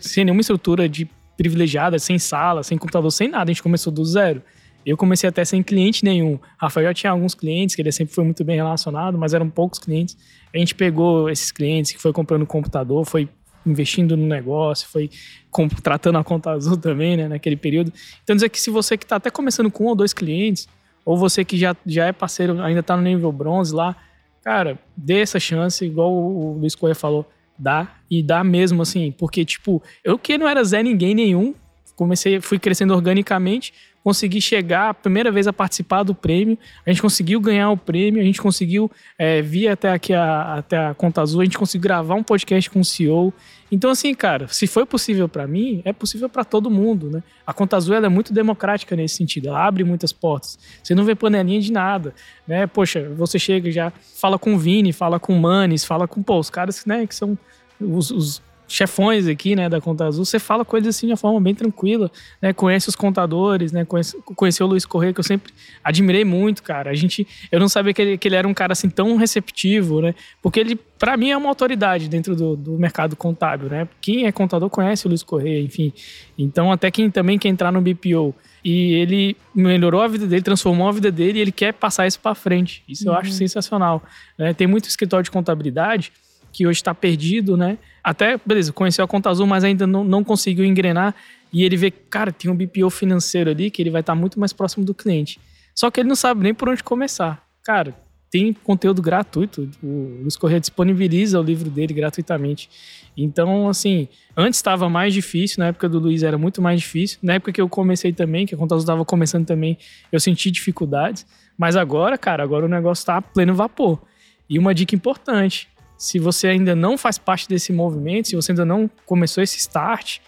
sem 0.00 0.24
nenhuma 0.24 0.40
estrutura 0.40 0.88
de 0.88 1.08
privilegiada, 1.36 1.96
sem 2.00 2.18
sala, 2.18 2.64
sem 2.64 2.76
computador, 2.76 3.12
sem 3.12 3.28
nada. 3.28 3.44
A 3.44 3.54
gente 3.54 3.62
começou 3.62 3.92
do 3.92 4.04
zero. 4.04 4.42
Eu 4.84 4.96
comecei 4.96 5.28
até 5.28 5.44
sem 5.44 5.62
cliente 5.62 6.04
nenhum. 6.04 6.38
Rafael 6.58 6.88
já 6.88 6.94
tinha 6.94 7.12
alguns 7.12 7.34
clientes, 7.34 7.74
que 7.74 7.82
ele 7.82 7.92
sempre 7.92 8.14
foi 8.14 8.24
muito 8.24 8.44
bem 8.44 8.56
relacionado, 8.56 9.16
mas 9.16 9.34
eram 9.34 9.48
poucos 9.48 9.78
clientes. 9.78 10.16
A 10.54 10.58
gente 10.58 10.74
pegou 10.74 11.30
esses 11.30 11.50
clientes 11.50 11.92
que 11.92 12.00
foi 12.00 12.12
comprando 12.12 12.44
computador, 12.46 13.04
foi 13.04 13.28
investindo 13.64 14.16
no 14.16 14.26
negócio, 14.26 14.88
foi 14.88 15.08
contratando 15.50 16.18
a 16.18 16.24
conta 16.24 16.50
azul 16.50 16.76
também, 16.76 17.16
né, 17.16 17.28
naquele 17.28 17.56
período. 17.56 17.92
Então, 18.22 18.34
dizer 18.34 18.48
que 18.48 18.60
se 18.60 18.70
você 18.70 18.96
que 18.96 19.04
está 19.04 19.16
até 19.16 19.30
começando 19.30 19.70
com 19.70 19.84
um 19.84 19.88
ou 19.88 19.94
dois 19.94 20.12
clientes, 20.12 20.68
ou 21.04 21.16
você 21.16 21.44
que 21.44 21.56
já, 21.56 21.76
já 21.86 22.06
é 22.06 22.12
parceiro, 22.12 22.60
ainda 22.62 22.80
está 22.80 22.96
no 22.96 23.02
nível 23.02 23.30
bronze 23.32 23.74
lá, 23.74 23.96
cara, 24.42 24.78
dê 24.96 25.20
essa 25.20 25.38
chance, 25.38 25.84
igual 25.84 26.12
o 26.12 26.58
Luiz 26.58 26.74
Correia 26.74 26.94
falou, 26.94 27.28
dá 27.58 27.96
e 28.10 28.22
dá 28.22 28.42
mesmo 28.42 28.82
assim, 28.82 29.12
porque 29.12 29.44
tipo, 29.44 29.82
eu 30.02 30.18
que 30.18 30.36
não 30.36 30.48
era 30.48 30.64
Zé 30.64 30.82
ninguém 30.82 31.14
nenhum, 31.14 31.54
comecei, 31.94 32.40
fui 32.40 32.58
crescendo 32.58 32.94
organicamente, 32.94 33.72
consegui 34.02 34.40
chegar 34.40 34.90
a 34.90 34.94
primeira 34.94 35.30
vez 35.30 35.46
a 35.46 35.52
participar 35.52 36.02
do 36.02 36.14
prêmio, 36.14 36.58
a 36.84 36.90
gente 36.90 37.00
conseguiu 37.00 37.40
ganhar 37.40 37.70
o 37.70 37.76
prêmio, 37.76 38.20
a 38.20 38.24
gente 38.24 38.40
conseguiu 38.40 38.90
é, 39.18 39.40
vir 39.40 39.68
até 39.68 39.92
aqui 39.92 40.12
a, 40.12 40.54
até 40.54 40.76
a 40.76 40.94
Conta 40.94 41.22
Azul, 41.22 41.40
a 41.40 41.44
gente 41.44 41.58
conseguiu 41.58 41.82
gravar 41.82 42.14
um 42.14 42.22
podcast 42.22 42.68
com 42.68 42.80
o 42.80 42.84
CEO. 42.84 43.32
Então, 43.70 43.90
assim, 43.90 44.12
cara, 44.14 44.48
se 44.48 44.66
foi 44.66 44.84
possível 44.84 45.28
para 45.28 45.46
mim, 45.46 45.80
é 45.84 45.92
possível 45.92 46.28
para 46.28 46.44
todo 46.44 46.70
mundo, 46.70 47.08
né? 47.10 47.22
A 47.46 47.54
Conta 47.54 47.76
Azul 47.76 47.94
é 47.94 48.08
muito 48.08 48.32
democrática 48.32 48.94
nesse 48.94 49.16
sentido, 49.16 49.48
ela 49.48 49.66
abre 49.66 49.82
muitas 49.82 50.12
portas. 50.12 50.58
Você 50.82 50.94
não 50.94 51.04
vê 51.04 51.14
panelinha 51.14 51.60
de 51.60 51.72
nada, 51.72 52.14
né? 52.46 52.66
Poxa, 52.66 53.08
você 53.16 53.38
chega 53.38 53.70
já, 53.70 53.92
fala 54.20 54.38
com 54.38 54.54
o 54.54 54.58
Vini, 54.58 54.92
fala 54.92 55.18
com 55.18 55.34
o 55.34 55.40
Manes, 55.40 55.84
fala 55.84 56.06
com, 56.06 56.22
pô, 56.22 56.38
os 56.38 56.50
caras 56.50 56.84
né, 56.84 57.06
que 57.06 57.14
são 57.14 57.38
os, 57.80 58.10
os 58.10 58.42
chefões 58.72 59.26
aqui, 59.26 59.54
né, 59.54 59.68
da 59.68 59.80
Conta 59.80 60.06
Azul, 60.06 60.24
você 60.24 60.38
fala 60.38 60.64
com 60.64 60.76
eles 60.76 60.88
assim 60.88 61.06
de 61.06 61.12
uma 61.12 61.16
forma 61.16 61.38
bem 61.38 61.54
tranquila, 61.54 62.10
né? 62.40 62.54
Conhece 62.54 62.88
os 62.88 62.96
contadores, 62.96 63.70
né? 63.70 63.84
Conhece, 63.84 64.16
conheceu 64.34 64.66
o 64.66 64.70
Luiz 64.70 64.86
Correia, 64.86 65.12
que 65.12 65.20
eu 65.20 65.24
sempre 65.24 65.52
admirei 65.84 66.24
muito, 66.24 66.62
cara. 66.62 66.90
A 66.90 66.94
gente, 66.94 67.26
eu 67.50 67.60
não 67.60 67.68
sabia 67.68 67.92
que 67.92 68.00
ele, 68.00 68.18
que 68.18 68.26
ele 68.26 68.34
era 68.34 68.48
um 68.48 68.54
cara 68.54 68.72
assim 68.72 68.88
tão 68.88 69.16
receptivo, 69.16 70.00
né? 70.00 70.14
Porque 70.40 70.58
ele, 70.58 70.74
para 70.98 71.18
mim, 71.18 71.30
é 71.30 71.36
uma 71.36 71.50
autoridade 71.50 72.08
dentro 72.08 72.34
do, 72.34 72.56
do 72.56 72.78
mercado 72.78 73.14
contábil, 73.14 73.68
né? 73.68 73.86
Quem 74.00 74.26
é 74.26 74.32
contador 74.32 74.70
conhece 74.70 75.04
o 75.04 75.08
Luiz 75.08 75.22
Correia, 75.22 75.60
enfim. 75.60 75.92
Então, 76.38 76.72
até 76.72 76.90
quem 76.90 77.10
também 77.10 77.38
quer 77.38 77.50
entrar 77.50 77.70
no 77.70 77.80
BPO 77.82 78.34
e 78.64 78.94
ele 78.94 79.36
melhorou 79.54 80.00
a 80.00 80.08
vida 80.08 80.26
dele, 80.26 80.40
transformou 80.40 80.88
a 80.88 80.92
vida 80.92 81.12
dele 81.12 81.38
e 81.38 81.42
ele 81.42 81.52
quer 81.52 81.74
passar 81.74 82.06
isso 82.06 82.18
para 82.20 82.34
frente. 82.34 82.82
Isso 82.88 83.06
uhum. 83.06 83.14
eu 83.14 83.18
acho 83.18 83.32
sensacional. 83.32 84.02
Né? 84.38 84.54
Tem 84.54 84.66
muito 84.66 84.88
escritório 84.88 85.24
de 85.24 85.30
contabilidade 85.30 86.10
que 86.52 86.66
hoje 86.66 86.78
está 86.78 86.94
perdido, 86.94 87.56
né? 87.56 87.78
Até, 88.04 88.38
beleza, 88.44 88.72
conheceu 88.72 89.04
a 89.04 89.08
conta 89.08 89.30
azul, 89.30 89.46
mas 89.46 89.64
ainda 89.64 89.86
não, 89.86 90.04
não 90.04 90.22
conseguiu 90.22 90.64
engrenar. 90.64 91.14
E 91.52 91.64
ele 91.64 91.76
vê, 91.76 91.90
cara, 91.90 92.32
tem 92.32 92.50
um 92.50 92.56
BPO 92.56 92.90
financeiro 92.90 93.50
ali 93.50 93.70
que 93.70 93.80
ele 93.80 93.90
vai 93.90 94.00
estar 94.00 94.14
tá 94.14 94.20
muito 94.20 94.38
mais 94.38 94.52
próximo 94.52 94.84
do 94.84 94.94
cliente. 94.94 95.40
Só 95.74 95.90
que 95.90 96.00
ele 96.00 96.08
não 96.08 96.16
sabe 96.16 96.42
nem 96.42 96.54
por 96.54 96.68
onde 96.68 96.82
começar. 96.82 97.42
Cara, 97.62 97.94
tem 98.30 98.52
conteúdo 98.52 99.02
gratuito. 99.02 99.68
O 99.82 100.20
Luiz 100.22 100.36
Correia 100.36 100.58
disponibiliza 100.58 101.38
o 101.38 101.42
livro 101.42 101.68
dele 101.68 101.92
gratuitamente. 101.92 102.68
Então, 103.14 103.68
assim, 103.68 104.08
antes 104.34 104.58
estava 104.58 104.88
mais 104.88 105.12
difícil, 105.12 105.56
na 105.58 105.66
época 105.66 105.86
do 105.86 105.98
Luiz 105.98 106.22
era 106.22 106.38
muito 106.38 106.62
mais 106.62 106.80
difícil. 106.80 107.18
Na 107.22 107.34
época 107.34 107.52
que 107.52 107.60
eu 107.60 107.68
comecei 107.68 108.12
também, 108.12 108.46
que 108.46 108.54
a 108.54 108.58
Conta 108.58 108.74
Azul 108.74 108.84
estava 108.84 109.04
começando 109.04 109.46
também, 109.46 109.76
eu 110.10 110.18
senti 110.18 110.50
dificuldades. 110.50 111.26
Mas 111.58 111.76
agora, 111.76 112.16
cara, 112.16 112.42
agora 112.42 112.64
o 112.64 112.68
negócio 112.68 113.02
está 113.02 113.18
a 113.18 113.22
pleno 113.22 113.54
vapor. 113.54 114.00
E 114.48 114.58
uma 114.58 114.74
dica 114.74 114.94
importante: 114.94 115.68
se 116.02 116.18
você 116.18 116.48
ainda 116.48 116.74
não 116.74 116.98
faz 116.98 117.16
parte 117.16 117.48
desse 117.48 117.72
movimento, 117.72 118.26
se 118.26 118.34
você 118.34 118.50
ainda 118.50 118.64
não 118.64 118.90
começou 119.06 119.40
esse 119.40 119.56
start, 119.58 120.18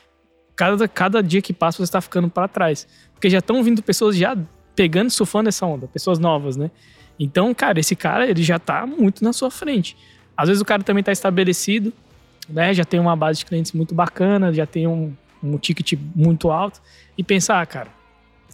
cada, 0.54 0.86
cada 0.86 1.20
dia 1.20 1.42
que 1.42 1.52
passa 1.52 1.78
você 1.78 1.82
está 1.82 2.00
ficando 2.00 2.30
para 2.30 2.46
trás. 2.46 2.86
Porque 3.12 3.28
já 3.28 3.38
estão 3.40 3.60
vindo 3.60 3.82
pessoas 3.82 4.16
já 4.16 4.38
pegando, 4.76 5.10
surfando 5.10 5.48
essa 5.48 5.66
onda, 5.66 5.88
pessoas 5.88 6.20
novas, 6.20 6.56
né? 6.56 6.70
Então, 7.18 7.52
cara, 7.52 7.80
esse 7.80 7.96
cara, 7.96 8.24
ele 8.24 8.40
já 8.40 8.54
está 8.54 8.86
muito 8.86 9.24
na 9.24 9.32
sua 9.32 9.50
frente. 9.50 9.96
Às 10.36 10.46
vezes 10.46 10.62
o 10.62 10.64
cara 10.64 10.84
também 10.84 11.00
está 11.00 11.10
estabelecido, 11.10 11.92
né? 12.48 12.72
Já 12.72 12.84
tem 12.84 13.00
uma 13.00 13.16
base 13.16 13.40
de 13.40 13.46
clientes 13.46 13.72
muito 13.72 13.96
bacana, 13.96 14.52
já 14.52 14.66
tem 14.66 14.86
um, 14.86 15.12
um 15.42 15.58
ticket 15.58 15.98
muito 16.14 16.52
alto. 16.52 16.80
E 17.18 17.24
pensar, 17.24 17.60
ah, 17.60 17.66
cara, 17.66 17.88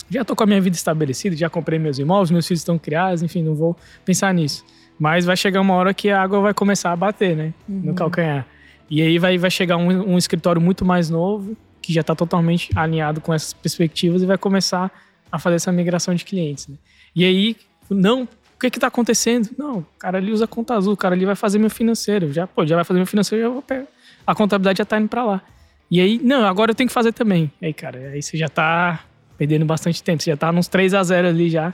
já 0.09 0.23
estou 0.23 0.35
com 0.35 0.45
a 0.45 0.47
minha 0.47 0.61
vida 0.62 0.75
estabelecida, 0.75 1.37
já 1.37 1.51
comprei 1.51 1.79
meus 1.79 1.99
imóveis, 1.99 2.31
meus 2.31 2.47
filhos 2.47 2.62
estão 2.62 2.79
criados, 2.79 3.23
enfim, 3.23 3.43
não 3.43 3.55
vou 3.55 3.77
pensar 4.07 4.33
nisso. 4.33 4.64
Mas 5.01 5.24
vai 5.24 5.34
chegar 5.34 5.62
uma 5.62 5.72
hora 5.72 5.94
que 5.94 6.11
a 6.11 6.20
água 6.20 6.40
vai 6.40 6.53
começar 6.53 6.92
a 6.92 6.96
bater, 6.96 7.34
né? 7.34 7.55
Uhum. 7.66 7.80
No 7.86 7.94
calcanhar. 7.94 8.46
E 8.90 9.01
aí 9.01 9.18
vai, 9.18 9.38
vai 9.38 9.51
chegar 9.51 9.78
um, 9.78 10.12
um 10.12 10.18
escritório 10.18 10.61
muito 10.61 10.84
mais 10.84 11.09
novo, 11.09 11.57
que 11.80 11.90
já 11.90 12.03
está 12.03 12.14
totalmente 12.14 12.68
alinhado 12.76 13.18
com 13.18 13.32
essas 13.32 13.55
perspectivas 13.55 14.20
e 14.20 14.26
vai 14.26 14.36
começar 14.36 14.92
a 15.32 15.38
fazer 15.38 15.57
essa 15.57 15.72
migração 15.72 16.14
de 16.14 16.22
clientes. 16.22 16.68
Né? 16.68 16.76
E 17.16 17.24
aí, 17.24 17.57
não, 17.88 18.24
o 18.24 18.28
que 18.59 18.66
está 18.66 18.88
acontecendo? 18.88 19.48
Não, 19.57 19.78
o 19.78 19.86
cara 19.98 20.18
ali 20.18 20.32
usa 20.32 20.46
conta 20.46 20.74
azul, 20.74 20.92
o 20.92 20.96
cara 20.98 21.14
ali 21.14 21.24
vai 21.24 21.34
fazer 21.34 21.59
meu 21.59 21.70
financeiro. 21.70 22.30
Já, 22.30 22.46
pô, 22.46 22.66
já 22.66 22.76
vai 22.76 22.84
fazer 22.84 22.98
meu 22.98 23.07
financeiro, 23.07 23.42
já 23.42 23.48
vou 23.48 23.62
pegar. 23.62 23.86
A 24.26 24.34
contabilidade 24.34 24.76
já 24.76 24.82
está 24.82 25.01
indo 25.01 25.09
para 25.09 25.24
lá. 25.24 25.42
E 25.90 25.98
aí, 25.98 26.20
não, 26.22 26.44
agora 26.44 26.72
eu 26.72 26.74
tenho 26.74 26.88
que 26.88 26.94
fazer 26.94 27.14
também. 27.14 27.51
Aí, 27.62 27.72
cara, 27.72 28.11
aí 28.11 28.22
você 28.22 28.36
já 28.36 28.46
está 28.46 29.03
perdendo 29.38 29.64
bastante 29.64 30.03
tempo. 30.03 30.22
Você 30.22 30.30
já 30.30 30.34
está 30.34 30.53
nos 30.53 30.68
3 30.68 30.92
a 30.92 31.03
0 31.03 31.28
ali 31.28 31.48
já. 31.48 31.72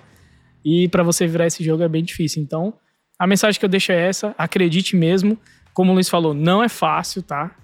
E 0.65 0.87
para 0.89 1.03
você 1.03 1.27
virar 1.27 1.49
esse 1.49 1.65
jogo 1.65 1.83
é 1.83 1.89
bem 1.89 2.05
difícil. 2.05 2.41
Então, 2.41 2.73
a 3.19 3.27
mensagem 3.27 3.59
que 3.59 3.65
eu 3.65 3.69
deixo 3.69 3.93
é 3.93 4.09
essa: 4.09 4.35
acredite 4.37 4.97
mesmo. 4.97 5.39
Como 5.73 5.93
o 5.93 5.95
Luiz 5.95 6.09
falou, 6.09 6.33
não 6.33 6.63
é 6.63 6.69
fácil, 6.69 7.23
tá? 7.23 7.55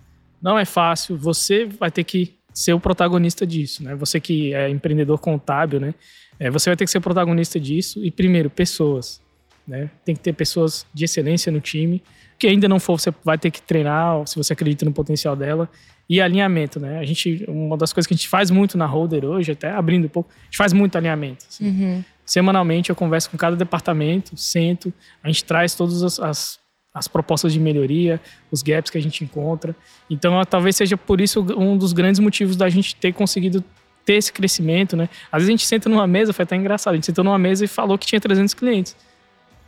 Não 0.41 0.59
é 0.59 0.65
fácil. 0.65 1.17
Você 1.17 1.65
vai 1.65 1.91
ter 1.91 2.05
que 2.05 2.35
ser 2.53 2.75
o 2.75 2.81
protagonista 2.81 3.47
disso, 3.47 3.83
né? 3.83 3.95
Você 3.95 4.21
que 4.21 4.53
é 4.55 4.69
empreendedor 4.69 5.19
contábil, 5.19 5.81
né? 5.81 5.95
É, 6.39 6.51
você 6.51 6.69
vai 6.69 6.77
ter 6.77 6.85
que 6.85 6.91
ser 6.91 6.99
o 6.99 7.01
protagonista 7.01 7.59
disso. 7.59 8.05
E 8.05 8.11
primeiro, 8.11 8.51
pessoas. 8.51 9.21
Né? 9.67 9.89
Tem 10.05 10.15
que 10.15 10.21
ter 10.21 10.33
pessoas 10.33 10.85
de 10.93 11.05
excelência 11.05 11.53
no 11.53 11.61
time. 11.61 12.03
Que 12.39 12.49
ainda 12.49 12.69
não 12.69 12.81
for, 12.81 12.99
você 12.99 13.15
vai 13.25 13.39
ter 13.39 13.51
que 13.51 13.63
treinar, 13.63 14.27
se 14.27 14.37
você 14.37 14.53
acredita 14.53 14.85
no 14.85 14.93
potencial 14.93 15.37
dela. 15.37 15.71
E 16.09 16.21
alinhamento, 16.21 16.81
né? 16.81 16.99
A 16.99 17.05
gente, 17.05 17.45
uma 17.47 17.77
das 17.77 17.93
coisas 17.93 18.09
que 18.09 18.15
a 18.15 18.17
gente 18.17 18.29
faz 18.29 18.51
muito 18.51 18.77
na 18.77 18.87
Holder 18.87 19.25
hoje, 19.25 19.53
até 19.53 19.71
abrindo 19.71 20.07
um 20.07 20.09
pouco, 20.09 20.31
a 20.33 20.45
gente 20.47 20.57
faz 20.57 20.73
muito 20.73 20.97
alinhamento. 20.97 21.47
Assim. 21.49 21.69
Uhum. 21.69 22.05
Semanalmente 22.33 22.89
eu 22.89 22.97
converso 22.97 23.29
com 23.29 23.37
cada 23.37 23.55
departamento, 23.55 24.35
sento, 24.39 24.91
a 25.23 25.29
gente 25.29 25.45
traz 25.45 25.75
todas 25.75 26.03
as, 26.03 26.19
as, 26.19 26.59
as 26.95 27.07
propostas 27.07 27.53
de 27.53 27.61
melhoria, 27.61 28.19
os 28.51 28.63
gaps 28.63 28.91
que 28.91 28.97
a 28.97 29.03
gente 29.03 29.23
encontra. 29.23 29.77
Então, 30.09 30.43
talvez 30.47 30.77
seja 30.77 30.97
por 30.97 31.21
isso 31.21 31.45
um 31.55 31.77
dos 31.77 31.93
grandes 31.93 32.21
motivos 32.21 32.57
da 32.57 32.71
gente 32.71 32.97
ter 32.97 33.13
conseguido 33.13 33.63
ter 34.03 34.15
esse 34.15 34.33
crescimento, 34.33 34.97
né? 34.97 35.11
Às 35.31 35.43
vezes 35.43 35.49
a 35.49 35.53
gente 35.53 35.67
senta 35.67 35.91
numa 35.91 36.07
mesa, 36.07 36.33
foi 36.33 36.45
até 36.45 36.57
engraçado, 36.57 36.95
a 36.95 36.97
gente 36.97 37.05
sentou 37.05 37.23
numa 37.23 37.39
mesa 37.39 37.67
e 37.67 37.69
falou 37.69 37.99
que 37.99 38.07
tinha 38.07 38.19
300 38.19 38.55
clientes. 38.55 38.97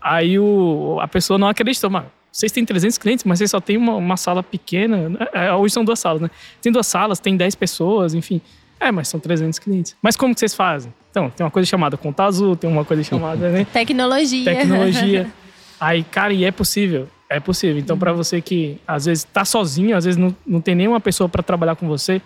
Aí 0.01 0.39
o, 0.39 0.99
a 1.03 1.07
pessoa 1.07 1.39
não 1.39 1.49
acreditou, 1.49 1.91
mas 1.91 2.07
vocês 2.33 2.51
têm 2.51 2.65
300 2.65 2.97
clientes, 2.97 3.27
mas 3.27 3.41
vocês 3.41 3.51
só 3.51 3.61
tem 3.61 3.77
uma, 3.77 3.95
uma 3.97 4.17
sala 4.17 4.43
pequena. 4.43 5.19
É, 5.35 5.49
é, 5.49 5.53
hoje 5.53 5.75
são 5.75 5.85
duas 5.85 5.99
salas, 5.99 6.23
né? 6.23 6.31
Tem 6.63 6.73
duas 6.73 6.87
salas, 6.87 7.21
tem 7.21 7.37
10 7.37 7.57
pessoas, 7.57 8.15
enfim. 8.15 8.41
É, 8.81 8.91
mas 8.91 9.09
são 9.09 9.21
300 9.21 9.59
clientes. 9.59 9.95
Mas 10.01 10.17
como 10.17 10.33
que 10.33 10.41
vocês 10.41 10.55
fazem? 10.55 10.91
Então, 11.15 11.31
tem 11.31 11.47
uma 11.47 11.51
coisa 11.51 11.65
chamada 11.65 11.97
conta 11.97 12.25
azul, 12.25 12.57
tem 12.57 12.69
uma 12.69 12.85
coisa 12.85 13.05
chamada, 13.05 13.49
né? 13.49 13.65
Tecnologia. 13.73 14.45
Tecnologia. 14.45 15.31
Aí, 15.79 16.03
cara, 16.03 16.33
e 16.33 16.45
é 16.45 16.51
possível. 16.51 17.09
É 17.31 17.39
possível. 17.39 17.79
Então, 17.79 17.97
para 17.97 18.13
você 18.13 18.41
que 18.41 18.81
às 18.85 19.05
vezes 19.05 19.23
tá 19.23 19.45
sozinho, 19.45 19.97
às 19.97 20.05
vezes 20.05 20.19
não, 20.19 20.35
não 20.45 20.61
tem 20.61 20.75
nenhuma 20.75 20.99
pessoa 20.99 21.29
para 21.29 21.41
trabalhar 21.41 21.77
com 21.77 21.87
você, 21.87 22.21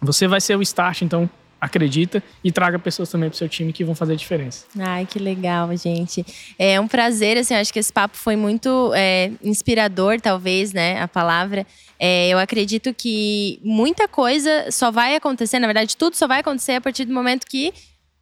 você 0.00 0.26
vai 0.26 0.40
ser 0.40 0.56
o 0.56 0.62
start, 0.62 1.02
então 1.02 1.28
acredita 1.60 2.22
e 2.42 2.50
traga 2.50 2.78
pessoas 2.78 3.10
também 3.10 3.28
para 3.28 3.34
o 3.34 3.38
seu 3.38 3.48
time 3.48 3.74
que 3.74 3.84
vão 3.84 3.94
fazer 3.94 4.14
a 4.14 4.16
diferença. 4.16 4.64
Ai, 4.78 5.04
que 5.04 5.18
legal, 5.18 5.76
gente. 5.76 6.24
É 6.58 6.80
um 6.80 6.88
prazer, 6.88 7.36
assim, 7.36 7.54
acho 7.54 7.70
que 7.70 7.78
esse 7.78 7.92
papo 7.92 8.16
foi 8.16 8.36
muito 8.36 8.90
é, 8.94 9.32
inspirador, 9.42 10.18
talvez, 10.18 10.72
né, 10.72 10.98
a 10.98 11.08
palavra. 11.08 11.66
É, 11.98 12.28
eu 12.28 12.38
acredito 12.38 12.94
que 12.94 13.60
muita 13.62 14.08
coisa 14.08 14.70
só 14.70 14.90
vai 14.90 15.14
acontecer, 15.14 15.58
na 15.58 15.66
verdade, 15.66 15.94
tudo 15.94 16.16
só 16.16 16.26
vai 16.26 16.40
acontecer 16.40 16.72
a 16.72 16.80
partir 16.80 17.04
do 17.04 17.12
momento 17.12 17.44
que 17.46 17.74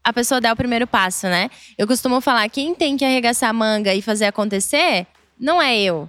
a 0.06 0.12
pessoa 0.12 0.40
der 0.40 0.52
o 0.52 0.56
primeiro 0.56 0.86
passo, 0.86 1.26
né? 1.26 1.50
Eu 1.76 1.84
costumo 1.84 2.20
falar, 2.20 2.48
quem 2.48 2.76
tem 2.76 2.96
que 2.96 3.04
arregaçar 3.04 3.50
a 3.50 3.52
manga 3.52 3.92
e 3.92 4.00
fazer 4.00 4.26
acontecer, 4.26 5.04
não 5.36 5.60
é 5.60 5.76
eu, 5.76 6.08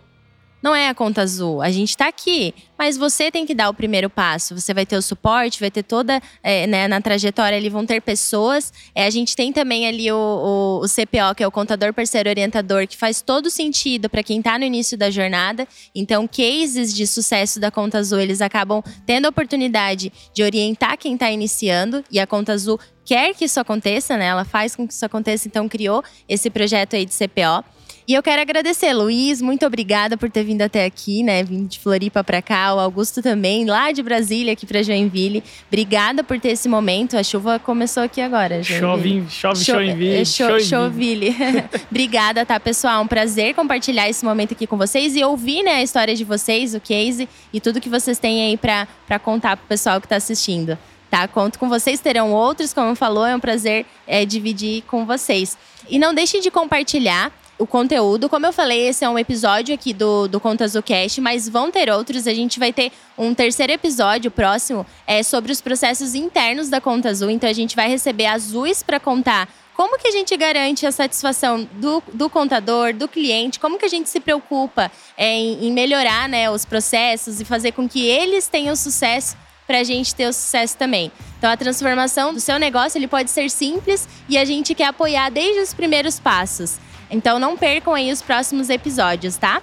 não 0.62 0.76
é 0.76 0.90
a 0.90 0.96
conta 0.96 1.22
azul. 1.22 1.62
A 1.62 1.70
gente 1.70 1.90
está 1.90 2.08
aqui, 2.08 2.54
mas 2.78 2.98
você 2.98 3.32
tem 3.32 3.46
que 3.46 3.54
dar 3.54 3.70
o 3.70 3.74
primeiro 3.74 4.10
passo. 4.10 4.60
Você 4.60 4.74
vai 4.74 4.86
ter 4.86 4.98
o 4.98 5.02
suporte, 5.02 5.60
vai 5.60 5.70
ter 5.70 5.84
toda. 5.84 6.22
É, 6.42 6.66
né, 6.66 6.88
na 6.88 7.00
trajetória 7.00 7.58
ali 7.58 7.70
vão 7.70 7.86
ter 7.86 8.02
pessoas. 8.02 8.74
É, 8.94 9.06
a 9.06 9.10
gente 9.10 9.36
tem 9.36 9.54
também 9.54 9.88
ali 9.88 10.12
o, 10.12 10.16
o, 10.16 10.84
o, 10.84 10.88
CPO, 10.88 11.36
que 11.36 11.44
é 11.44 11.48
o 11.48 11.52
contador 11.52 11.94
parceiro 11.94 12.30
orientador, 12.30 12.88
que 12.88 12.98
faz 12.98 13.22
todo 13.22 13.50
sentido 13.50 14.10
para 14.10 14.24
quem 14.24 14.40
está 14.40 14.58
no 14.58 14.66
início 14.66 14.98
da 14.98 15.12
jornada. 15.12 15.68
Então, 15.94 16.28
cases 16.28 16.94
de 16.94 17.06
sucesso 17.06 17.60
da 17.60 17.70
conta 17.70 18.00
azul, 18.00 18.20
eles 18.20 18.42
acabam 18.42 18.84
tendo 19.06 19.26
a 19.28 19.30
oportunidade 19.30 20.12
de 20.34 20.44
orientar 20.44 20.98
quem 20.98 21.14
está 21.14 21.30
iniciando. 21.30 22.04
E 22.12 22.20
a 22.20 22.26
conta 22.26 22.54
azul 22.54 22.80
quer 23.06 23.34
que 23.34 23.46
isso 23.46 23.60
aconteça, 23.60 24.18
né? 24.18 24.26
Ela 24.26 24.44
faz 24.44 24.76
com 24.76 24.88
que 24.88 24.94
isso 24.94 25.06
aconteça, 25.06 25.48
então 25.48 25.70
criou 25.70 26.04
esse 26.28 26.50
projeto 26.50 26.96
aí 26.96 27.06
de 27.06 27.14
CPO. 27.14 27.77
E 28.08 28.14
eu 28.14 28.24
quero 28.24 28.42
agradecer, 28.42 28.94
Luiz, 28.94 29.42
muito 29.42 29.66
obrigada 29.66 30.16
por 30.16 30.32
ter 30.32 30.42
vindo 30.42 30.62
até 30.62 30.86
aqui, 30.86 31.24
né? 31.24 31.44
Vindo 31.44 31.68
de 31.68 31.78
Floripa 31.78 32.24
para 32.24 32.42
cá, 32.42 32.74
o 32.74 32.80
Augusto 32.80 33.22
também, 33.22 33.66
lá 33.66 33.92
de 33.92 34.02
Brasília, 34.02 34.54
aqui 34.54 34.66
para 34.66 34.82
Joinville. 34.82 35.44
Obrigada 35.68 36.24
por 36.24 36.40
ter 36.40 36.52
esse 36.52 36.70
momento. 36.70 37.18
A 37.18 37.24
chuva 37.24 37.60
começou 37.60 38.04
aqui 38.04 38.22
agora, 38.22 38.64
Chove, 38.64 39.26
chove, 39.30 39.62
Cho 39.62 39.74
Joinville. 39.74 40.26
Cho 40.26 40.58
Joinville. 40.58 41.36
obrigada, 41.92 42.46
tá, 42.46 42.58
pessoal? 42.62 43.04
Um 43.04 43.08
prazer 43.08 43.54
compartilhar 43.54 44.08
esse 44.08 44.24
momento 44.24 44.54
aqui 44.54 44.66
com 44.66 44.78
vocês 44.78 45.14
e 45.18 45.22
ouvir, 45.26 45.62
né, 45.62 45.74
a 45.74 45.84
história 45.84 46.16
de 46.16 46.24
vocês, 46.24 46.74
o 46.74 46.80
case 46.80 47.28
e 47.52 47.60
tudo 47.60 47.82
que 47.82 47.90
vocês 47.90 48.18
têm 48.18 48.42
aí 48.42 48.56
para 48.56 49.20
contar 49.20 49.58
pro 49.58 49.68
pessoal 49.68 50.00
que 50.00 50.08
tá 50.08 50.16
assistindo. 50.16 50.78
Tá? 51.10 51.28
Conto 51.28 51.60
com 51.60 51.68
vocês, 51.68 52.00
terão 52.00 52.32
outros, 52.32 52.72
como 52.72 52.96
falou, 52.96 53.26
é 53.26 53.36
um 53.36 53.40
prazer 53.42 53.86
é, 54.08 54.24
dividir 54.24 54.84
com 54.84 55.06
vocês. 55.06 55.58
E 55.90 56.00
não 56.00 56.14
deixem 56.14 56.40
de 56.40 56.50
compartilhar 56.50 57.34
o 57.58 57.66
conteúdo. 57.66 58.30
Como 58.30 58.46
eu 58.46 58.54
falei, 58.54 58.88
esse 58.88 59.04
é 59.04 59.10
um 59.10 59.18
episódio 59.18 59.74
aqui 59.74 59.94
do, 59.94 60.28
do 60.28 60.40
Contas 60.40 60.74
do 60.74 60.84
Cast, 60.84 61.20
mas 61.22 61.50
vão 61.50 61.72
ter 61.72 61.90
outros. 61.90 62.28
A 62.28 62.34
gente 62.34 62.60
vai 62.60 62.72
ter 62.72 62.92
um 63.18 63.34
terceiro 63.34 63.74
episódio 63.74 64.30
próximo 64.30 64.86
é, 65.06 65.24
sobre 65.24 65.52
os 65.52 65.62
processos 65.62 66.16
internos 66.16 66.70
da 66.70 66.80
Conta 66.80 67.10
Azul. 67.10 67.30
Então 67.30 67.50
a 67.50 67.54
gente 67.54 67.76
vai 67.76 67.88
receber 67.90 68.28
azuis 68.28 68.84
para 68.84 69.00
contar 69.00 69.50
como 69.76 70.00
que 70.00 70.08
a 70.08 70.12
gente 70.12 70.36
garante 70.36 70.88
a 70.88 70.92
satisfação 70.92 71.68
do, 71.74 72.02
do 72.12 72.30
contador, 72.30 72.94
do 72.94 73.08
cliente, 73.08 73.60
como 73.60 73.78
que 73.78 73.86
a 73.86 73.90
gente 73.90 74.10
se 74.10 74.20
preocupa 74.20 74.92
é, 75.16 75.32
em, 75.32 75.68
em 75.68 75.72
melhorar 75.72 76.28
né, 76.28 76.50
os 76.50 76.66
processos 76.66 77.40
e 77.40 77.46
fazer 77.46 77.74
com 77.74 77.88
que 77.88 78.04
eles 78.04 78.48
tenham 78.48 78.76
sucesso 78.76 79.38
para 79.68 79.80
a 79.80 79.84
gente 79.84 80.16
ter 80.16 80.28
o 80.28 80.34
sucesso 80.34 80.78
também. 80.78 81.12
Então, 81.38 81.52
a 81.52 81.58
transformação 81.58 82.34
do 82.34 82.40
seu 82.40 82.58
negócio 82.58 82.98
ele 82.98 83.08
pode 83.08 83.30
ser 83.30 83.52
simples 83.52 84.08
e 84.28 84.38
a 84.38 84.46
gente 84.46 84.74
quer 84.74 84.86
apoiar 84.86 85.30
desde 85.30 85.60
os 85.60 85.74
primeiros 85.74 86.20
passos. 86.20 86.80
Então 87.10 87.40
não 87.40 87.56
percam 87.58 87.94
aí 87.94 88.12
os 88.12 88.22
próximos 88.22 88.70
episódios, 88.70 89.38
tá? 89.38 89.62